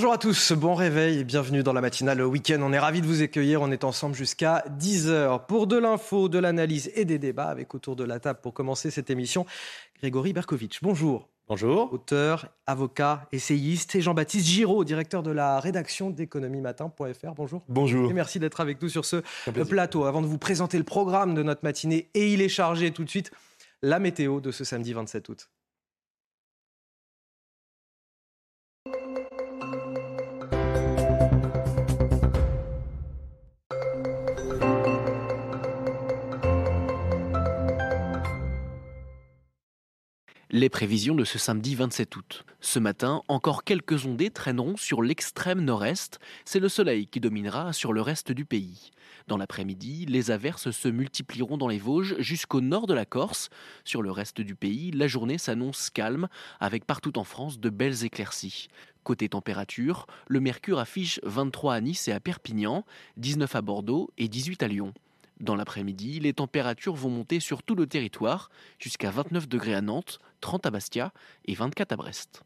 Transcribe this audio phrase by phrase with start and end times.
[0.00, 2.58] Bonjour à tous, bon réveil et bienvenue dans la matinale week-end.
[2.62, 3.60] On est ravis de vous accueillir.
[3.60, 7.96] On est ensemble jusqu'à 10h pour de l'info, de l'analyse et des débats avec autour
[7.96, 9.44] de la table pour commencer cette émission
[9.98, 10.80] Grégory Berkovitch.
[10.80, 11.28] Bonjour.
[11.48, 11.92] Bonjour.
[11.92, 17.34] Auteur, avocat, essayiste et Jean-Baptiste Giraud, directeur de la rédaction d'économiematin.fr.
[17.36, 17.62] Bonjour.
[17.68, 18.10] Bonjour.
[18.10, 19.16] Et merci d'être avec nous sur ce
[19.68, 20.06] plateau.
[20.06, 23.10] Avant de vous présenter le programme de notre matinée, et il est chargé tout de
[23.10, 23.32] suite,
[23.82, 25.50] la météo de ce samedi 27 août.
[40.52, 42.44] Les prévisions de ce samedi 27 août.
[42.60, 46.18] Ce matin, encore quelques ondées traîneront sur l'extrême nord-est.
[46.44, 48.90] C'est le soleil qui dominera sur le reste du pays.
[49.28, 53.48] Dans l'après-midi, les averses se multiplieront dans les Vosges jusqu'au nord de la Corse.
[53.84, 56.26] Sur le reste du pays, la journée s'annonce calme,
[56.58, 58.66] avec partout en France de belles éclaircies.
[59.04, 62.84] Côté température, le mercure affiche 23 à Nice et à Perpignan,
[63.18, 64.94] 19 à Bordeaux et 18 à Lyon.
[65.40, 70.18] Dans l'après-midi, les températures vont monter sur tout le territoire, jusqu'à 29 degrés à Nantes,
[70.42, 71.12] 30 à Bastia
[71.46, 72.42] et 24 à Brest.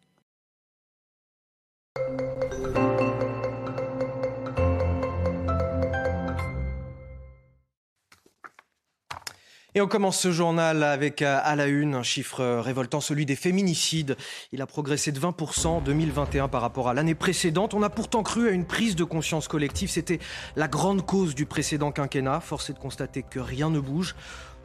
[9.76, 13.26] Et on commence ce journal avec euh, à la une un chiffre euh, révoltant, celui
[13.26, 14.16] des féminicides.
[14.52, 17.74] Il a progressé de 20% en 2021 par rapport à l'année précédente.
[17.74, 19.90] On a pourtant cru à une prise de conscience collective.
[19.90, 20.20] C'était
[20.54, 22.38] la grande cause du précédent quinquennat.
[22.38, 24.14] Force est de constater que rien ne bouge.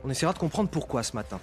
[0.04, 1.40] On essaiera de comprendre pourquoi ce matin.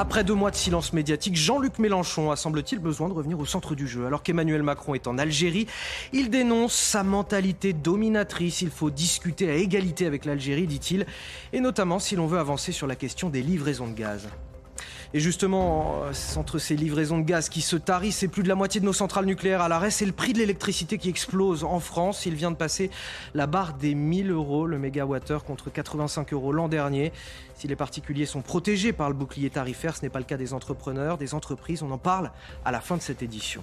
[0.00, 3.74] Après deux mois de silence médiatique, Jean-Luc Mélenchon a semble-t-il besoin de revenir au centre
[3.74, 4.06] du jeu.
[4.06, 5.66] Alors qu'Emmanuel Macron est en Algérie,
[6.12, 8.62] il dénonce sa mentalité dominatrice.
[8.62, 11.04] Il faut discuter à égalité avec l'Algérie, dit-il,
[11.52, 14.28] et notamment si l'on veut avancer sur la question des livraisons de gaz.
[15.14, 16.02] Et justement,
[16.36, 18.92] entre ces livraisons de gaz qui se tarissent et plus de la moitié de nos
[18.92, 22.26] centrales nucléaires à l'arrêt, c'est le prix de l'électricité qui explose en France.
[22.26, 22.90] Il vient de passer
[23.32, 27.12] la barre des 1000 euros le mégawattheure contre 85 euros l'an dernier.
[27.54, 30.52] Si les particuliers sont protégés par le bouclier tarifaire, ce n'est pas le cas des
[30.52, 31.82] entrepreneurs, des entreprises.
[31.82, 32.30] On en parle
[32.66, 33.62] à la fin de cette édition.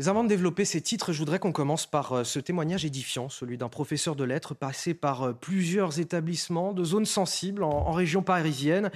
[0.00, 3.28] Mais avant de développer ces titres, je voudrais qu'on commence par euh, ce témoignage édifiant,
[3.28, 8.20] celui d'un professeur de lettres passé par euh, plusieurs établissements de zones sensibles en, région
[8.20, 8.90] parisienne.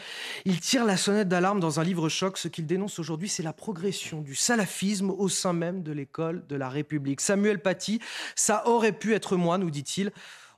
[0.45, 2.37] Il tire la sonnette d'alarme dans un livre choc.
[2.37, 6.57] Ce qu'il dénonce aujourd'hui, c'est la progression du salafisme au sein même de l'école de
[6.57, 7.21] la République.
[7.21, 8.01] Samuel Paty,
[8.35, 10.11] ça aurait pu être moi, nous dit-il.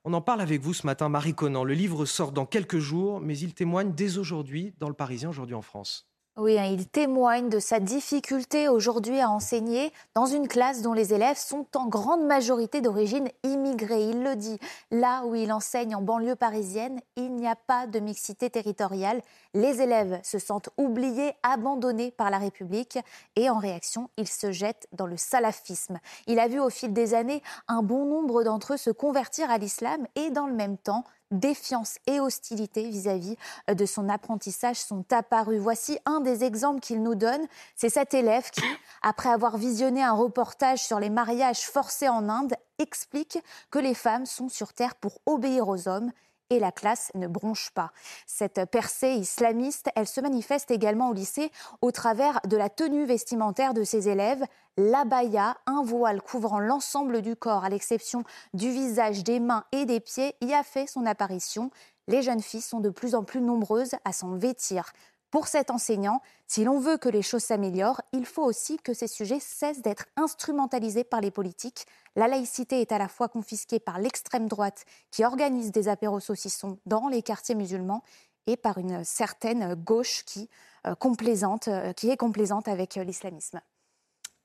[0.05, 1.65] On en parle avec vous ce matin, Marie Conan.
[1.65, 5.55] Le livre sort dans quelques jours, mais il témoigne dès aujourd'hui dans le Parisien, aujourd'hui
[5.55, 6.10] en France.
[6.41, 11.13] Oui, hein, il témoigne de sa difficulté aujourd'hui à enseigner dans une classe dont les
[11.13, 14.09] élèves sont en grande majorité d'origine immigrée.
[14.09, 14.59] Il le dit,
[14.91, 19.21] là où il enseigne en banlieue parisienne, il n'y a pas de mixité territoriale.
[19.53, 22.99] Les élèves se sentent oubliés, abandonnés par la République
[23.37, 25.99] et en réaction, ils se jettent dans le salafisme.
[26.27, 29.59] Il a vu au fil des années un bon nombre d'entre eux se convertir à
[29.59, 33.37] l'islam et dans le même temps défiance et hostilité vis-à-vis
[33.69, 35.61] euh, de son apprentissage sont apparus.
[35.61, 37.47] Voici un des exemples qu'il nous donne.
[37.77, 38.65] C'est cet élève qui,
[39.03, 43.39] après avoir visionné un reportage sur les mariages forcés en Inde, explique
[43.71, 46.13] que les femmes sont sur Terre pour obéir aux hommes
[46.51, 47.93] et la classe ne bronche pas.
[48.27, 53.73] Cette percée islamiste, elle se manifeste également au lycée au travers de la tenue vestimentaire
[53.73, 54.45] de ses élèves,
[54.77, 60.01] l'abaya, un voile couvrant l'ensemble du corps à l'exception du visage, des mains et des
[60.01, 61.71] pieds, y a fait son apparition.
[62.09, 64.93] Les jeunes filles sont de plus en plus nombreuses à s'en vêtir.
[65.31, 69.07] Pour cet enseignant, si l'on veut que les choses s'améliorent, il faut aussi que ces
[69.07, 71.87] sujets cessent d'être instrumentalisés par les politiques.
[72.17, 76.79] La laïcité est à la fois confisquée par l'extrême droite qui organise des apéros saucissons
[76.85, 78.03] dans les quartiers musulmans
[78.49, 80.49] et par une certaine gauche qui,
[80.87, 83.61] euh, complaisante, euh, qui est complaisante avec euh, l'islamisme.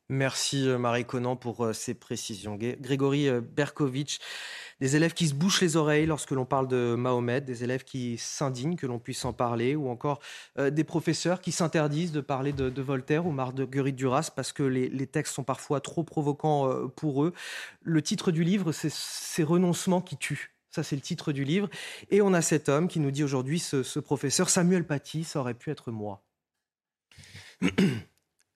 [0.10, 2.56] Merci Marie Conan pour ces précisions.
[2.56, 4.20] Grégory Berkovitch,
[4.80, 8.18] des élèves qui se bouchent les oreilles lorsque l'on parle de Mahomet, des élèves qui
[8.18, 10.20] s'indignent que l'on puisse en parler, ou encore
[10.60, 15.08] euh, des professeurs qui s'interdisent de parler de, Voltaire ou Marguerite Duras parce que les,
[15.08, 17.34] textes sont parfois trop provoquants euh, pour eux.
[17.82, 20.52] Le titre du livre, c'est Ces renoncements qui tuent.
[20.70, 21.70] Ça, c'est le titre du livre.
[22.12, 25.54] Et on a cet homme qui nous dit aujourd'hui, ce professeur, Samuel Paty, ça aurait
[25.54, 26.22] pu être moi.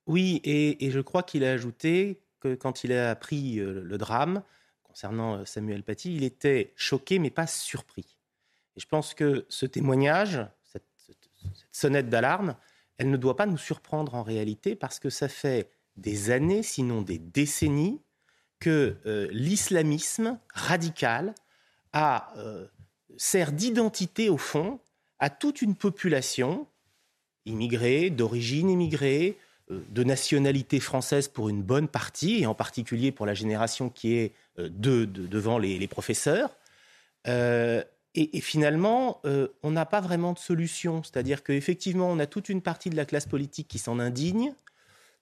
[0.09, 4.41] Oui, et, je crois qu'il a ajouté que quand il a appris euh, le drame
[4.81, 8.17] concernant euh, Samuel Paty, il était choqué mais pas surpris.
[8.75, 10.87] Et je pense que ce témoignage, cette,
[11.71, 12.55] sonnette d'alarme,
[12.97, 17.03] elle ne doit pas nous surprendre en réalité parce que ça fait des années, sinon
[17.03, 18.01] des décennies,
[18.59, 21.35] que euh, l'islamisme radical
[23.15, 24.79] sert d'identité au fond
[25.19, 26.67] à toute une population
[27.45, 29.37] immigrée, d'origine immigrée,
[29.69, 34.33] de nationalité française pour une bonne partie, et en particulier pour la génération qui est
[34.57, 36.55] euh, de, devant les, professeurs.
[37.27, 37.83] Euh,
[38.15, 39.21] et, finalement,
[39.63, 41.03] on n'a pas vraiment de solution.
[41.03, 44.53] C'est-à-dire qu'effectivement, on a toute une partie de la classe politique qui s'en indigne,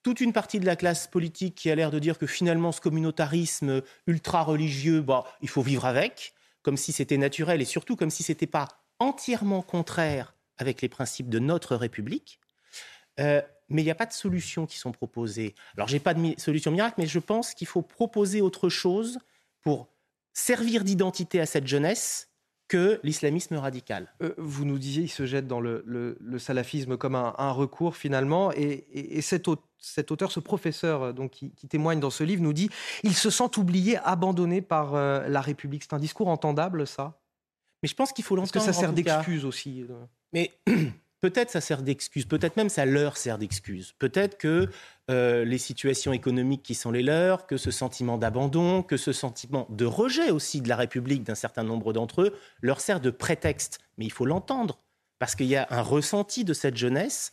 [0.03, 2.79] toute une partie de la classe politique qui a l'air de dire que finalement, ce
[2.79, 8.23] communautarisme ultra-religieux, bah, il faut vivre avec, comme si c'était naturel, et surtout comme si
[8.23, 8.69] ce n'était pas
[9.00, 12.39] entièrement contraire avec les principes de notre République.
[13.19, 15.55] Euh, mais il n'y a pas de solutions qui sont proposées.
[15.75, 19.19] Alors, je n'ai pas de solution miracle, mais je pense qu'il faut proposer autre chose
[19.61, 19.87] pour
[20.33, 22.29] servir d'identité à cette jeunesse
[22.67, 24.13] que l'islamisme radical.
[24.21, 29.21] Euh, vous nous disiez, il se jette dans le, salafisme comme un, recours finalement, et,
[29.21, 32.69] cet, auteur, ce professeur euh, donc, qui, témoigne dans ce livre, nous dit,
[33.03, 35.83] il se sent oublié, abandonné par la République.
[35.83, 37.19] C'est un discours entendable, ça?
[37.83, 38.53] Mais je pense qu'il faut l'entendre.
[38.53, 39.85] Parce que ça sert d'excuse aussi.
[40.33, 40.51] Mais
[41.21, 43.93] peut-être ça sert d'excuse, peut-être même ça leur sert d'excuse.
[43.99, 44.69] Peut-être que
[45.09, 49.67] euh, les situations économiques qui sont les leurs, que ce sentiment d'abandon, que ce sentiment
[49.69, 53.79] de rejet aussi de la République d'un certain nombre d'entre eux leur sert de prétexte.
[53.97, 54.79] Mais il faut l'entendre,
[55.19, 57.31] parce qu'il y a un ressenti de cette jeunesse,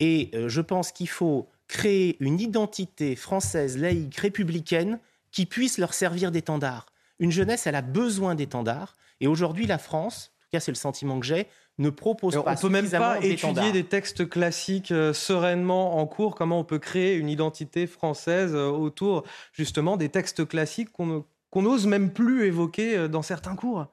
[0.00, 5.00] et euh, je pense qu'il faut créer une identité française, laïque, républicaine,
[5.32, 6.86] qui puisse leur servir d'étendard.
[7.18, 10.76] Une jeunesse, elle a besoin d'étendard, et aujourd'hui la France, en tout cas c'est le
[10.76, 11.48] sentiment que j'ai,
[11.78, 12.54] ne propose pas.
[12.54, 16.34] On peut même pas étudier des textes classiques euh, sereinement en cours.
[16.34, 21.24] Comment on peut créer une identité française euh, autour justement des textes classiques qu'on
[21.54, 23.86] n'ose même plus évoquer euh, dans certains cours?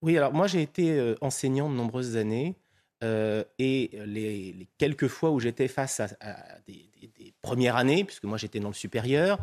[0.00, 2.56] Oui, alors moi j'ai été enseignant de nombreuses années.
[3.02, 6.10] et les, quelques fois où j'étais face à,
[6.66, 6.90] des,
[7.40, 9.38] premières années, puisque moi j'étais dans le supérieur,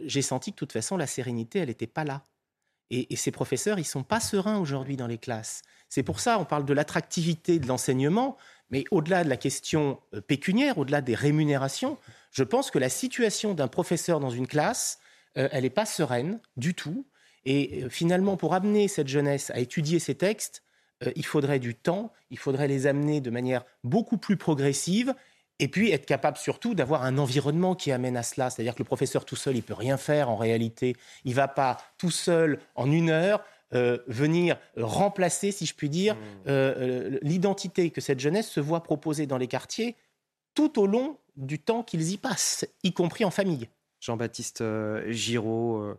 [0.00, 2.24] j'ai senti que de toute façon la sérénité, elle n'était pas là.
[2.94, 5.62] Et, ces professeurs, ils sont pas sereins aujourd'hui dans les classes.
[5.88, 8.36] C'est pour ça on parle de l'attractivité de l'enseignement,
[8.70, 11.96] mais au-delà de la question euh, pécuniaire, au-delà des rémunérations,
[12.32, 15.00] je pense que la situation d'un professeur dans une classe,
[15.38, 17.06] euh, elle n'est pas sereine du tout.
[17.46, 20.62] Et euh, finalement, pour amener cette jeunesse à étudier ces textes,
[21.16, 25.16] il faudrait du temps, il faudrait les amener de manière beaucoup plus progressive
[25.58, 28.50] et puis être capable surtout d'avoir un environnement qui amène à cela.
[28.50, 30.96] C'est-à-dire que le professeur tout seul, il peut rien faire en réalité.
[31.24, 33.44] Il ne va pas tout seul en une heure
[33.74, 36.18] euh, venir remplacer, si je puis dire, mmh.
[36.48, 39.96] euh, euh, l'identité que cette jeunesse se voit proposer dans les quartiers
[40.54, 43.68] tout au long du temps qu'ils y passent, y compris en famille.
[44.00, 44.62] Jean-Baptiste
[45.08, 45.94] Giraud,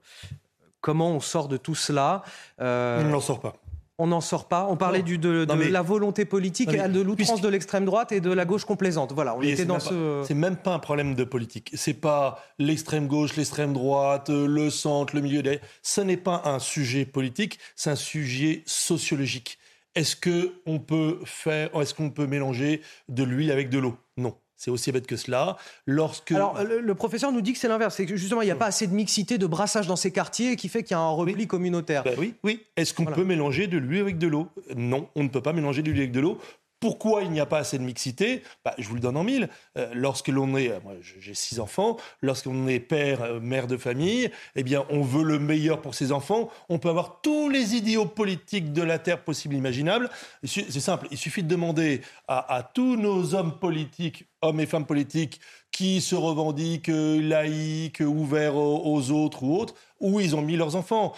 [0.81, 2.21] comment on sort de tout cela?
[2.59, 3.62] On n'en sort pas
[3.97, 4.67] on n'en sort pas.
[4.69, 8.31] On parlait du, de, la volonté politique, et de l'outrance de l'extrême droite et de
[8.31, 9.13] la gauche complaisante.
[9.13, 10.23] Voilà, on était dans ce.
[10.27, 11.71] C'est même pas un problème de politique.
[11.73, 15.43] C'est pas l'extrême gauche, l'extrême droite, le centre, le milieu.
[15.81, 19.57] Ce n'est pas un sujet politique, c'est un sujet sociologique.
[19.95, 23.95] Est-ce que on peut faire, est-ce qu'on peut mélanger de l'huile avec de l'eau?
[24.17, 24.35] Non.
[24.63, 25.57] C'est aussi bête que cela.
[25.85, 26.31] Lorsque...
[26.31, 27.95] Alors, le, professeur nous dit que c'est l'inverse.
[27.95, 30.55] C'est que justement, il n'y a pas assez de mixité, de brassage dans ces quartiers
[30.55, 32.03] qui fait qu'il y a un repli communautaire.
[32.03, 32.61] Ben oui, oui.
[32.77, 34.47] Est-ce qu'on peut mélanger de l'huile avec de l'eau?
[34.77, 36.39] Non, on ne peut pas mélanger de l'huile avec de l'eau.
[36.83, 39.47] Pourquoi il n'y a pas assez de mixité bah, Je vous le donne en mille.
[39.77, 43.77] Euh, lorsque l'on est, euh, moi j'ai six enfants, lorsqu'on est père, euh, mère de
[43.77, 46.49] famille, eh bien on veut le meilleur pour ses enfants.
[46.67, 50.09] On peut avoir tous les idéaux politiques de la terre possibles, imaginables.
[50.43, 54.85] C'est simple, il suffit de demander à, à tous nos hommes politiques, hommes et femmes
[54.85, 55.39] politiques,
[55.73, 61.13] qui se revendiquent laïcs, ouverts aux autres ou autres, où ils ont mis leurs enfants.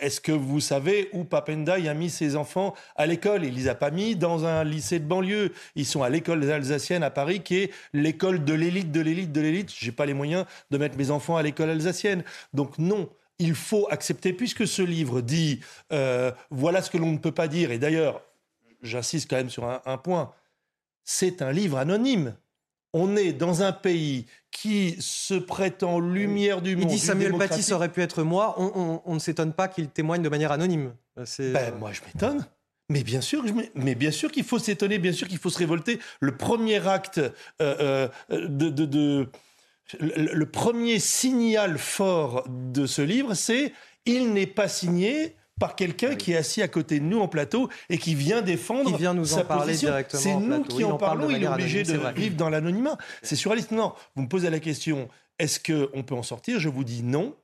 [0.00, 3.44] Est-ce que vous savez où Papendaï a mis ses enfants à l'école?
[3.44, 5.52] Il les a pas mis dans un lycée de banlieue.
[5.76, 9.40] Ils sont à l'école alsacienne à Paris, qui est l'école de l'élite, de l'élite, de
[9.40, 9.70] l'élite.
[9.72, 12.24] J'ai pas les moyens de mettre mes enfants à l'école alsacienne.
[12.52, 15.60] Donc non, il faut accepter, puisque ce livre dit
[15.92, 17.70] euh, voilà ce que l'on ne peut pas dire.
[17.70, 18.20] Et d'ailleurs,
[18.82, 20.32] j'insiste quand même sur un point.
[21.04, 22.34] C'est un livre anonyme
[22.92, 26.90] on est dans un pays qui se prétend lumière du monde.
[26.90, 28.54] Il dit Samuel Paty, aurait pu être moi.
[28.58, 30.94] On, ne s'étonne pas qu'il témoigne de manière anonyme.
[31.16, 32.46] Ben, euh, moi, je m'étonne.
[32.88, 33.42] Mais bien sûr,
[33.74, 35.98] mais bien sûr qu'il faut s'étonner, bien sûr qu'il faut se révolter.
[36.20, 37.18] Le premier acte
[37.62, 39.28] euh, euh, de,
[39.98, 43.72] le, premier signal fort de ce livre, c'est
[44.04, 47.68] il n'est pas signé par quelqu'un qui est assis à côté de nous en plateau
[47.88, 49.90] et qui vient défendre qui vient nous sa en parler position.
[49.90, 51.30] directement C'est nous qui en parlons.
[51.30, 52.98] il est obligé de vivre dans l'anonymat.
[53.22, 53.70] C'est surréaliste.
[53.70, 56.58] Non, vous me posez la question est-ce qu'on peut en sortir?
[56.58, 57.34] Je vous dis non.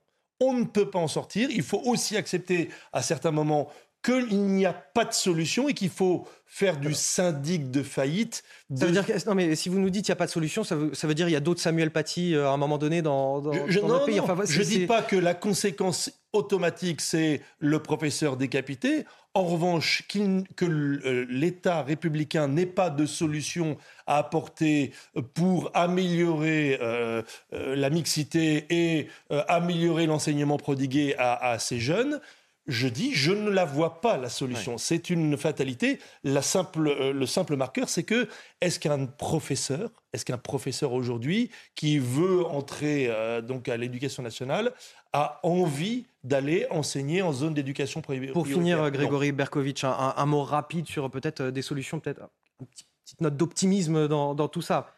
[0.40, 1.48] On ne peut pas en sortir.
[1.50, 3.68] Il faut aussi accepter à certains moments
[4.02, 8.42] qu'il n'y a pas de solution et qu'il faut faire du syndic de faillite.
[8.74, 10.30] Ça veut dire que, non, mais si vous nous dites qu'il n'y a pas de
[10.30, 12.56] solution, ça veut, ça veut dire qu'il y a d'autres Samuel Paty euh, à un
[12.56, 14.20] moment donné dans, dans, Je, je- dans non, notre pays.
[14.20, 19.04] Enfin, je c'est- dis pas que la conséquence automatique, c'est le professeur décapité.
[19.34, 23.76] En revanche, que euh, l'État républicain n'ait pas de solution
[24.06, 24.92] à apporter
[25.34, 32.20] pour améliorer euh, euh, la mixité et euh, améliorer l'enseignement prodigué à, à ces jeunes,
[32.68, 34.78] je dis, je ne la vois pas la solution.
[34.78, 35.98] C'est une fatalité.
[36.22, 38.28] La simple, euh, le simple marqueur, c'est que
[38.60, 44.72] est-ce qu'un professeur, est-ce qu'un professeur aujourd'hui qui veut entrer euh, donc à l'éducation nationale
[45.12, 50.86] a envie d'aller enseigner en zone d'éducation prioritaire Pour finir, Grégory Berkovitch, un, mot rapide
[50.86, 52.28] sur peut-être euh, des solutions, peut-être
[52.60, 54.94] une petite note d'optimisme dans, dans tout ça.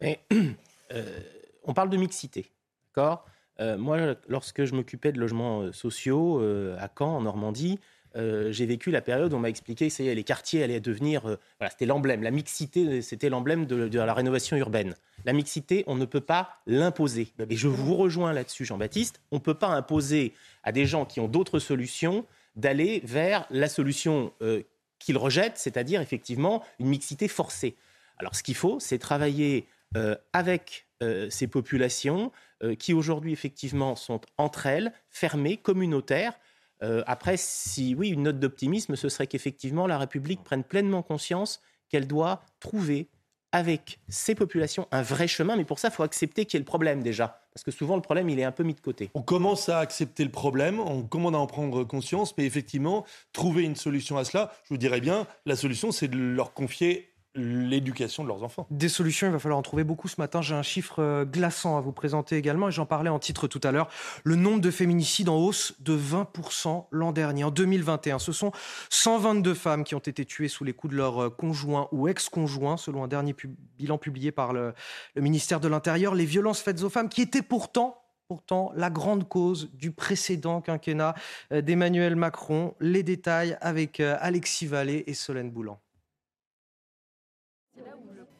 [0.00, 0.20] Mais,
[0.92, 1.20] euh,
[1.64, 2.50] on parle de mixité,
[2.88, 3.26] d'accord?
[3.60, 7.78] Euh, Moi, lorsque je m'occupais de logements euh, sociaux euh, à Caen, en Normandie,
[8.14, 11.22] j'ai vécu la période où on m'a expliqué que les quartiers allaient devenir...
[11.22, 12.22] voilà, c'était l'emblème.
[12.22, 14.96] La mixité, c'était l'emblème de, la rénovation urbaine.
[15.24, 17.32] La mixité, on ne peut pas l'imposer.
[17.48, 19.22] Et je vous rejoins là-dessus, Jean-Baptiste.
[19.30, 23.70] On ne peut pas imposer à des gens qui ont d'autres solutions d'aller vers la
[23.70, 24.34] solution
[24.98, 27.76] qu'ils rejettent, c'est-à-dire effectivement une mixité forcée.
[28.18, 32.32] Alors ce qu'il faut, c'est travailler euh, avec euh, ces populations
[32.62, 36.34] euh, qui aujourd'hui effectivement sont entre elles, fermées, communautaires.
[37.06, 42.08] Après, si oui, une note d'optimisme, ce serait qu'effectivement la République prenne pleinement conscience qu'elle
[42.08, 43.08] doit trouver
[43.52, 46.64] avec ces populations un vrai chemin, mais pour ça, il faut accepter qu'il y ait
[46.64, 47.42] le problème déjà.
[47.54, 49.10] Parce que souvent, le problème, il est un peu mis de côté.
[49.14, 53.62] On commence à accepter le problème, on commence à en prendre conscience, mais effectivement, trouver
[53.62, 58.22] une solution à cela, je vous dirais bien, la solution, c'est de leur confier l'éducation
[58.22, 58.66] de leurs enfants.
[58.70, 60.42] Des solutions, il va falloir en trouver beaucoup ce matin.
[60.42, 63.60] J'ai un chiffre euh, glaçant à vous présenter également, et j'en parlais en titre tout
[63.62, 63.88] à l'heure.
[64.24, 68.18] Le nombre de féminicides en hausse de 20% l'an dernier, en 2021.
[68.18, 68.52] Ce sont
[68.90, 72.76] 122 femmes qui ont été tuées sous les coups de leur euh, conjoint ou ex-conjoint,
[72.76, 73.34] selon un dernier
[73.78, 74.74] bilan publié par le,
[75.16, 76.14] ministère de l'Intérieur.
[76.14, 77.98] Les violences faites aux femmes, qui étaient pourtant
[78.28, 81.14] pourtant la grande cause du précédent quinquennat
[81.52, 82.74] euh, d'Emmanuel Macron.
[82.80, 85.78] Les détails avec Alexis Vallée et Solène Boulan.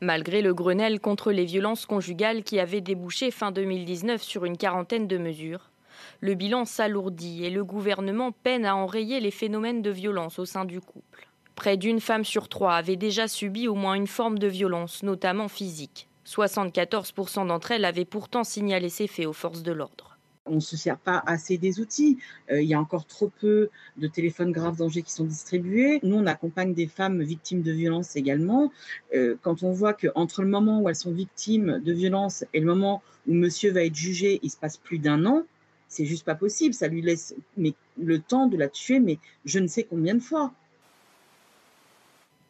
[0.03, 5.07] Malgré le Grenelle contre les violences conjugales qui avait débouché fin 2019 sur une quarantaine
[5.07, 5.71] de mesures,
[6.19, 10.65] le bilan s'alourdit et le gouvernement peine à enrayer les phénomènes de violence au sein
[10.65, 11.29] du couple.
[11.55, 15.47] Près d'une femme sur trois avait déjà subi au moins une forme de violence, notamment
[15.47, 16.09] physique.
[16.27, 20.12] 74% d'entre elles avaient pourtant signalé ces faits aux forces de l'ordre.
[20.47, 22.19] On ne se sert pas assez des outils.
[22.51, 26.01] Euh, il y a encore trop peu de téléphones graves dangers qui sont distribués.
[26.03, 28.73] Nous, on accompagne des femmes victimes de violences également.
[29.15, 32.67] Euh, quand on voit qu'entre le moment où elles sont victimes de violences et le
[32.67, 35.45] moment où monsieur va être jugé, il se passe plus d'un an,
[35.87, 36.75] c'est juste pas possible.
[36.75, 40.53] Ça lui laisse le temps de la tuer, mais je ne sais combien de fois.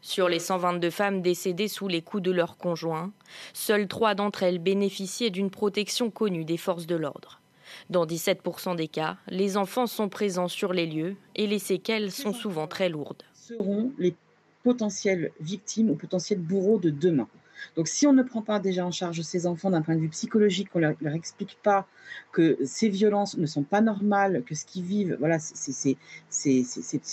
[0.01, 3.13] Sur les 122 femmes décédées sous les coups de leurs conjoints,
[3.53, 7.42] seules trois d'entre elles bénéficiaient d'une protection connue des forces de l'ordre.
[7.91, 12.33] Dans 17% des cas, les enfants sont présents sur les lieux et les séquelles sont
[12.33, 13.23] souvent très lourdes.
[13.35, 14.15] Seront les
[14.63, 17.29] potentielles victimes ou potentiels bourreaux de demain.
[17.77, 20.09] Donc si on ne prend pas déjà en charge ces enfants d'un point de vue
[20.09, 21.87] psychologique, qu'on leur, leur explique pas
[22.33, 25.97] que ces violences ne sont pas normales, que ce qu'ils vivent, voilà, c'est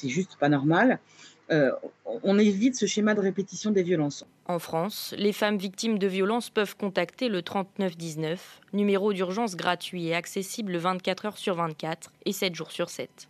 [0.06, 1.00] juste pas normal,
[1.51, 1.72] euh,
[2.24, 4.25] on évite ce schéma de répétition des violences.
[4.50, 10.15] En France, les femmes victimes de violences peuvent contacter le 3919, numéro d'urgence gratuit et
[10.15, 13.29] accessible 24 heures sur 24 et 7 jours sur 7.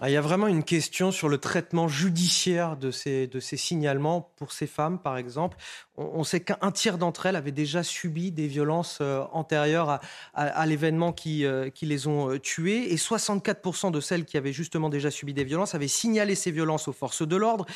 [0.00, 4.52] Ah, il y a vraiment une question sur le traitement judiciaire de ces, signalements pour
[4.52, 5.56] ces femmes, par exemple.
[5.96, 9.98] On, sait qu'un tiers d'entre elles avaient déjà subi des violences euh, antérieures
[10.34, 12.92] à, l'événement qui, euh, les ont euh, tuées.
[12.92, 16.86] Et 64% de celles qui avaient justement déjà subi des violences avaient signalé ces violences
[16.86, 17.66] aux forces de l'ordre.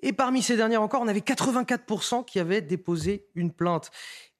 [0.00, 3.90] Et parmi ces dernières encore, on avait 84% qui avaient déposé une plainte.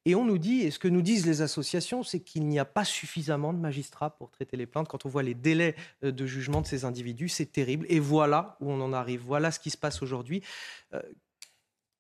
[0.06, 2.64] Et on nous dit, et ce que nous disent les associations, c'est qu'il n'y a
[2.64, 4.86] pas suffisamment de magistrats pour traiter les plaintes.
[4.86, 7.84] Quand on voit les délais euh, de jugement de ces individus, c'est terrible.
[7.88, 9.20] Et voilà où on en arrive.
[9.20, 10.42] Voilà ce qui se passe aujourd'hui.
[10.94, 11.02] Euh,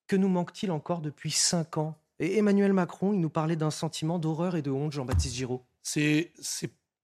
[0.06, 1.98] que nous manque-t-il encore depuis cinq ans?
[2.20, 5.64] Et Emmanuel Macron, il nous parlait d'un sentiment d'horreur et de honte, Jean-Baptiste Giraud.
[5.82, 6.32] C'est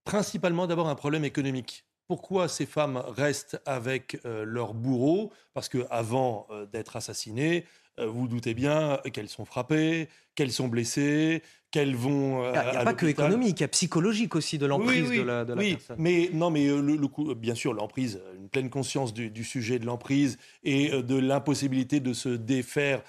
[0.04, 1.84] principalement d'abord un problème économique.
[2.06, 7.64] Pourquoi ces femmes restent avec euh, leur bourreau Parce qu'avant euh, d'être assassinées,
[7.98, 12.46] vous doutez bien qu'elles sont frappées, qu'elles sont blessées, qu'elles vont.
[12.46, 15.44] Il n'y a, pas que économique, il y a psychologique aussi de l'emprise de la,
[15.44, 19.78] de oui, Mais non, mais le, coup, bien sûr, l'emprise, une pleine conscience du, sujet
[19.78, 23.02] de l'emprise et de l'impossibilité de se défaire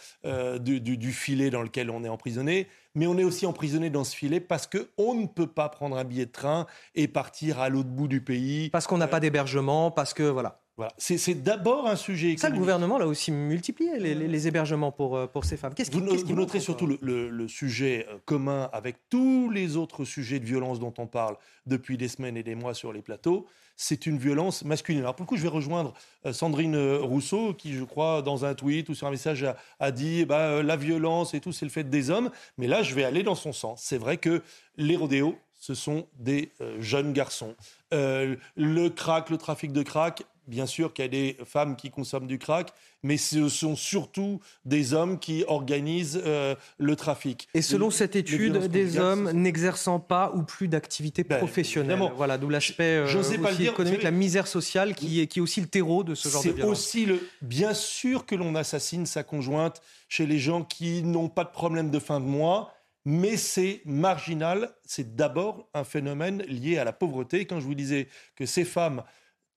[0.60, 4.16] du, du, filet dans lequel on est emprisonné mais on est aussi emprisonné dans ce
[4.16, 7.90] filet parce qu'on ne peut pas prendre un billet de train et partir à l'autre
[7.90, 8.70] bout du pays.
[8.70, 10.63] Parce qu'on n'a pas d'hébergement, parce que voilà.
[10.76, 10.92] Voilà.
[10.98, 12.40] C'est d'abord un sujet économique.
[12.40, 15.74] Ça, le gouvernement l'a aussi multiplié, les, hébergements pour, euh, pour ces femmes.
[15.92, 20.46] Vous, vous noterez surtout le, le, sujet euh, commun avec tous les autres sujets de
[20.46, 21.38] violence dont on parle
[21.68, 25.02] depuis des semaines et des mois sur les plateaux, c'est une violence masculine.
[25.02, 25.94] Alors pour le coup, je vais rejoindre
[26.26, 29.46] euh, Sandrine Rousseau, qui, je crois, dans un tweet ou sur un message,
[29.80, 32.32] a, dit bah, la violence et tout, c'est le fait des hommes.
[32.58, 33.84] Mais là, je vais aller dans son sens.
[33.84, 34.42] C'est vrai que
[34.78, 37.56] les rodéos, ce sont des jeunes garçons.
[37.92, 42.28] le crack, le trafic de crack, bien sûr qu'il y a des femmes qui consomment
[42.28, 42.74] du crack,
[43.04, 47.48] mais ce sont surtout des hommes qui organisent euh, le trafic.
[47.54, 52.00] Et selon cette étude, des hommes n'exerçant pas ou plus d'activité ben, professionnelle.
[52.16, 56.04] Voilà, d'où l'aspect euh, économique, la misère sociale qui est, qui est aussi le terreau
[56.04, 56.80] de ce genre de violence.
[56.80, 57.20] C'est aussi le.
[57.42, 61.90] Bien sûr que l'on assassine sa conjointe chez les gens qui n'ont pas de problème
[61.90, 62.74] de fin de mois
[63.06, 64.74] mais c'est marginal.
[64.86, 67.46] C'est d'abord un phénomène lié à la pauvreté.
[67.46, 69.04] Quand je vous disais que ces femmes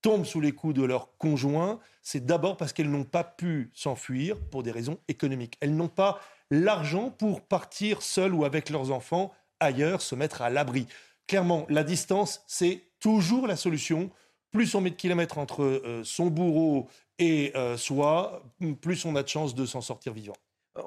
[0.07, 4.39] tombent sous les coups de leurs conjoints, c'est d'abord parce qu'elles n'ont pas pu s'enfuir
[4.39, 5.57] pour des raisons économiques.
[5.61, 10.49] Elles n'ont pas l'argent pour partir seules ou avec leurs enfants ailleurs, se mettre à
[10.49, 10.87] l'abri.
[11.27, 14.13] Clairement, la distance, c'est toujours la solution.
[14.53, 16.87] Plus on met de kilomètres entre euh, son bourreau
[17.19, 18.45] et euh, soi,
[18.81, 20.37] plus on a de chances de s'en sortir vivant.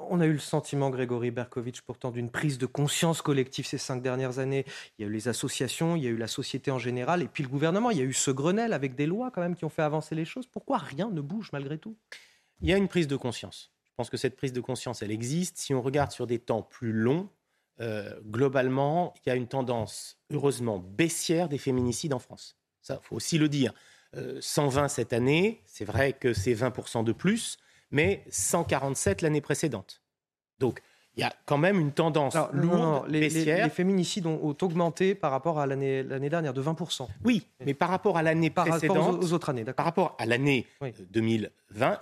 [0.08, 4.02] On a eu le sentiment, Grégory Berkovitch, pourtant d'une prise de conscience collective ces cinq
[4.02, 4.64] dernières années.
[4.98, 7.28] Il y a eu les associations, il y a eu la société en général, et
[7.28, 7.90] puis le gouvernement.
[7.90, 10.14] Il y a eu ce Grenelle avec des lois quand même qui ont fait avancer
[10.14, 10.46] les choses.
[10.46, 11.96] Pourquoi rien ne bouge malgré tout?
[12.60, 13.72] Il y a une prise de conscience.
[13.84, 15.58] Je pense que cette prise de conscience, elle existe.
[15.58, 17.28] Si on regarde sur des temps plus longs,
[17.80, 22.56] euh, globalement, il y a une tendance, heureusement, baissière des féminicides en France.
[22.82, 23.72] Ça, faut aussi le dire.
[24.40, 27.58] 120 euh, cette année, c'est vrai que c'est 20% de plus
[27.90, 30.02] mais 147 l'année précédente.
[30.58, 30.80] Donc,
[31.16, 35.58] il y a quand même une tendance lourde, les, les, féminicides ont, augmenté par rapport
[35.58, 37.08] à l'année dernière de 20%.
[37.24, 40.26] Oui, mais par rapport à l'année précédente, par rapport aux, autres années, par rapport à
[40.26, 40.66] l'année
[41.10, 42.00] 2020,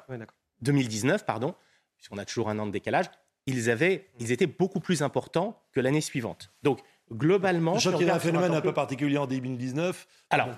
[0.60, 1.54] 2019, pardon,
[1.96, 3.06] puisqu'on a toujours un an de décalage,
[3.46, 6.52] ils avaient, ils étaient beaucoup plus importants que l'année suivante.
[6.62, 10.06] Donc globalement, je qu'il y a un phénomène un peu particulier en 2019.
[10.28, 10.48] Alors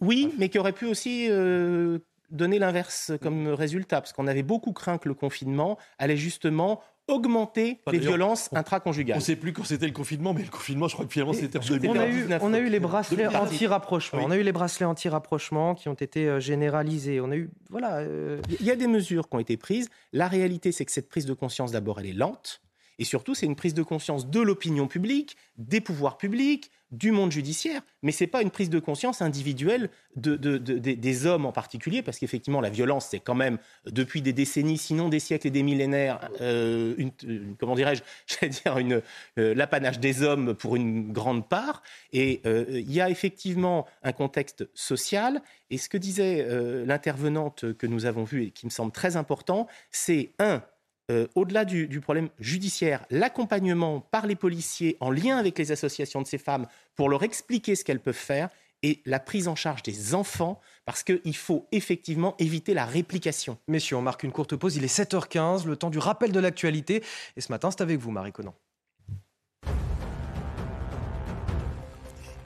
[0.00, 1.98] oui, mais qui aurait pu aussi euh,
[2.30, 7.80] donner l'inverse comme résultat, parce qu'on avait beaucoup craint que le confinement allait justement augmenter
[7.90, 9.16] les violences intraconjugales.
[9.16, 11.32] On ne sait plus quand c'était le confinement, mais le confinement, je crois que finalement,
[11.32, 12.42] c'était en 2019.
[12.42, 14.20] On a eu, les bracelets anti-rapprochement.
[14.24, 17.20] On a eu les bracelets anti-rapprochement qui ont été euh, généralisés.
[17.20, 17.96] On a eu, voilà.
[17.96, 19.88] Euh, Il y a des mesures qui ont été prises.
[20.12, 22.60] La réalité, c'est que cette prise de conscience, d'abord, elle est lente.
[22.98, 27.30] Et surtout, c'est une prise de conscience de l'opinion publique, des pouvoirs publics, du monde
[27.30, 32.02] judiciaire, mais ce n'est pas une prise de conscience individuelle de, des hommes en particulier,
[32.02, 35.62] parce qu'effectivement, la violence, c'est quand même, depuis des décennies, sinon des siècles et des
[35.62, 37.12] millénaires, euh, une,
[37.58, 39.02] comment dirais-je, j'allais dire,
[39.38, 41.82] euh, l'apanage des hommes pour une grande part.
[42.12, 45.42] Et euh, il y a effectivement un contexte social.
[45.70, 46.46] Et ce que disait
[46.86, 50.62] l'intervenante que nous avons vue et qui me semble très important, c'est un,
[51.10, 56.26] euh, au-delà du, problème judiciaire, l'accompagnement par les policiers en lien avec les associations de
[56.26, 56.66] ces femmes
[56.96, 58.50] pour leur expliquer ce qu'elles peuvent faire
[58.82, 63.58] et la prise en charge des enfants parce qu'il faut effectivement éviter la réplication.
[63.68, 64.76] Messieurs, on marque une courte pause.
[64.76, 67.02] Il est 7h15, le temps du rappel de l'actualité.
[67.36, 68.54] Et ce matin, c'est avec vous, Marie Conan.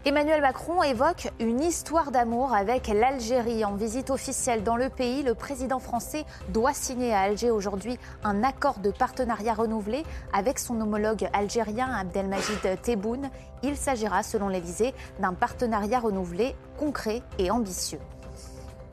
[0.05, 3.65] Emmanuel Macron évoque une histoire d'amour avec l'Algérie.
[3.65, 8.43] En visite officielle dans le pays, le président français doit signer à Alger aujourd'hui un
[8.43, 13.31] accord de partenariat renouvelé avec son homologue algérien Abdelmajid Tebboune.
[13.63, 18.01] Il s'agira, selon l'Elysée, d'un partenariat renouvelé concret et ambitieux.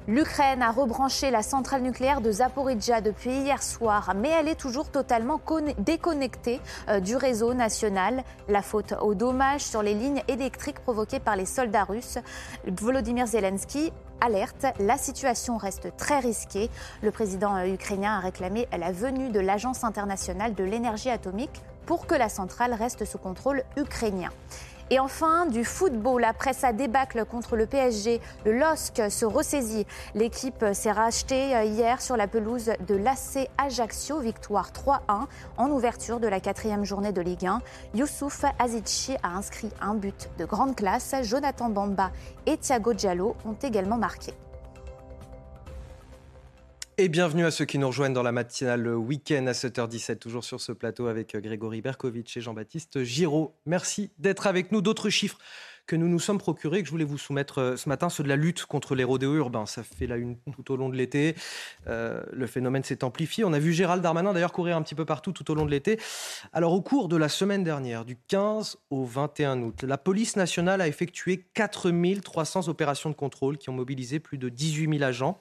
[0.10, 4.90] L'Ukraine a rebranché la centrale nucléaire de Zaporizhia depuis hier soir, mais elle est toujours
[4.90, 5.40] totalement
[5.78, 8.24] déconnectée euh, du réseau national.
[8.48, 12.18] La faute aux dommages sur les lignes électriques provoquées par les soldats russes.
[12.66, 16.72] Volodymyr Zelensky alerte, la situation reste très risquée.
[17.04, 22.08] Le président euh, ukrainien a réclamé la venue de l'Agence internationale de l'énergie atomique pour
[22.08, 24.30] que la centrale reste sous contrôle ukrainien.
[24.92, 26.24] Et enfin, du football.
[26.24, 29.86] Après sa débâcle contre le PSG, le LOSC se ressaisit.
[30.16, 36.20] L'équipe s'est rachetée euh, hier sur la pelouse de l'AC Ajaccio, victoire 3-1 en ouverture
[36.20, 37.62] de la quatrième journée de Ligue 1.
[37.94, 41.14] Youssouf Azici a inscrit un but de grande classe.
[41.22, 42.12] Jonathan Bamba
[42.48, 44.34] et Thiago Diallo ont également marqué.
[47.02, 50.60] Et bienvenue à ceux qui nous rejoignent dans la matinale week-end à 7h17, toujours sur
[50.60, 53.56] ce plateau avec Grégory Berkovitch et Jean-Baptiste Giraud.
[53.66, 54.82] Merci d'être avec nous.
[54.82, 55.38] D'autres chiffres
[55.88, 58.28] que nous nous sommes procurés, que je voulais vous soumettre euh, ce matin, ceux de
[58.28, 59.66] la lutte contre les rodéos urbains.
[59.66, 61.36] Ça fait la une tout au long de l'été.
[61.88, 63.46] Euh, le phénomène s'est amplifié.
[63.46, 65.72] On a vu Gérald Darmanin d'ailleurs courir un petit peu partout tout au long de
[65.72, 66.02] l'été.
[66.52, 70.82] Alors au cours de la semaine dernière, du 15 au 21 août, la police nationale
[70.82, 75.40] a effectué 4300 opérations de contrôle qui ont mobilisé plus de 18 000 agents.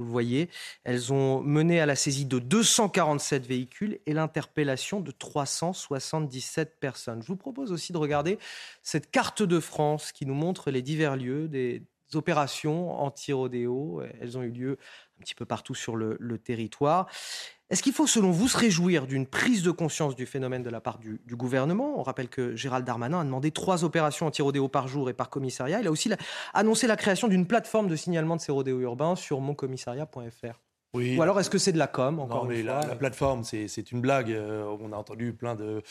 [0.00, 0.50] Vous le voyez,
[0.82, 7.22] elles ont mené à la saisie de 247 véhicules et l'interpellation de 377 personnes.
[7.22, 8.38] Je vous propose aussi de regarder
[8.82, 14.02] cette carte de France qui nous montre les divers lieux des opérations anti-rodéo.
[14.20, 14.78] Elles ont eu lieu
[15.18, 17.08] un petit peu partout sur le, le territoire.
[17.70, 20.82] Est-ce qu'il faut, selon vous, se réjouir d'une prise de conscience du phénomène de la
[20.82, 21.98] part du, gouvernement?
[21.98, 25.80] On rappelle que Gérald Darmanin a demandé trois opérations anti-rodéo par jour et par commissariat.
[25.80, 26.10] Il a aussi
[26.52, 30.60] annoncé la création d'une plateforme de signalement de ces rodéos urbains sur moncommissariat.fr.
[30.94, 34.30] Ou alors est-ce que c'est de la com encore mais la, plateforme, c'est une blague.
[34.30, 35.82] Euh, on a entendu plein de,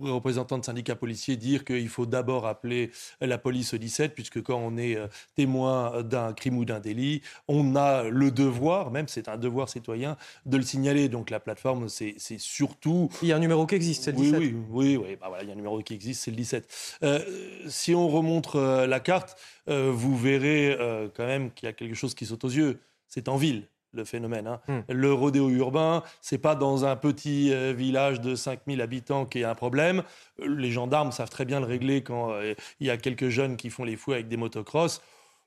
[0.00, 4.76] représentants de syndicats policiers dire qu'il faut d'abord appeler la police 17, puisque quand on
[4.76, 9.36] est euh, témoin d'un crime ou d'un délit, on a le devoir, même c'est un
[9.36, 11.08] devoir citoyen, de le signaler.
[11.08, 13.08] Donc la plateforme, c'est surtout...
[13.22, 14.38] Il y a un numéro qui existe, c'est le 17.
[14.40, 16.98] Oui, oui, oui, bah voilà, il y a un numéro qui existe, c'est le 17.
[17.02, 17.20] Euh,
[17.68, 19.36] si on remontre la carte,
[19.66, 20.76] vous verrez
[21.14, 22.80] quand même qu'il y a quelque chose qui saute aux yeux.
[23.08, 24.46] C'est en ville le phénomène.
[24.46, 24.60] Hein.
[24.68, 24.80] Hmm.
[24.88, 29.44] Le rodéo urbain, c'est pas dans un petit euh, village de 5000 habitants qu'il y
[29.44, 30.02] a un problème.
[30.38, 33.70] Les gendarmes savent très bien le régler quand euh, il y a quelques jeunes qui
[33.70, 35.02] font les fous avec des motocross.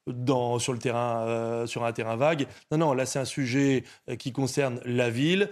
[0.06, 2.45] Dans, sur, le terrain, euh, sur un terrain vague.
[2.71, 3.86] Non, non, là c'est un sujet
[4.19, 5.49] qui concerne la ville.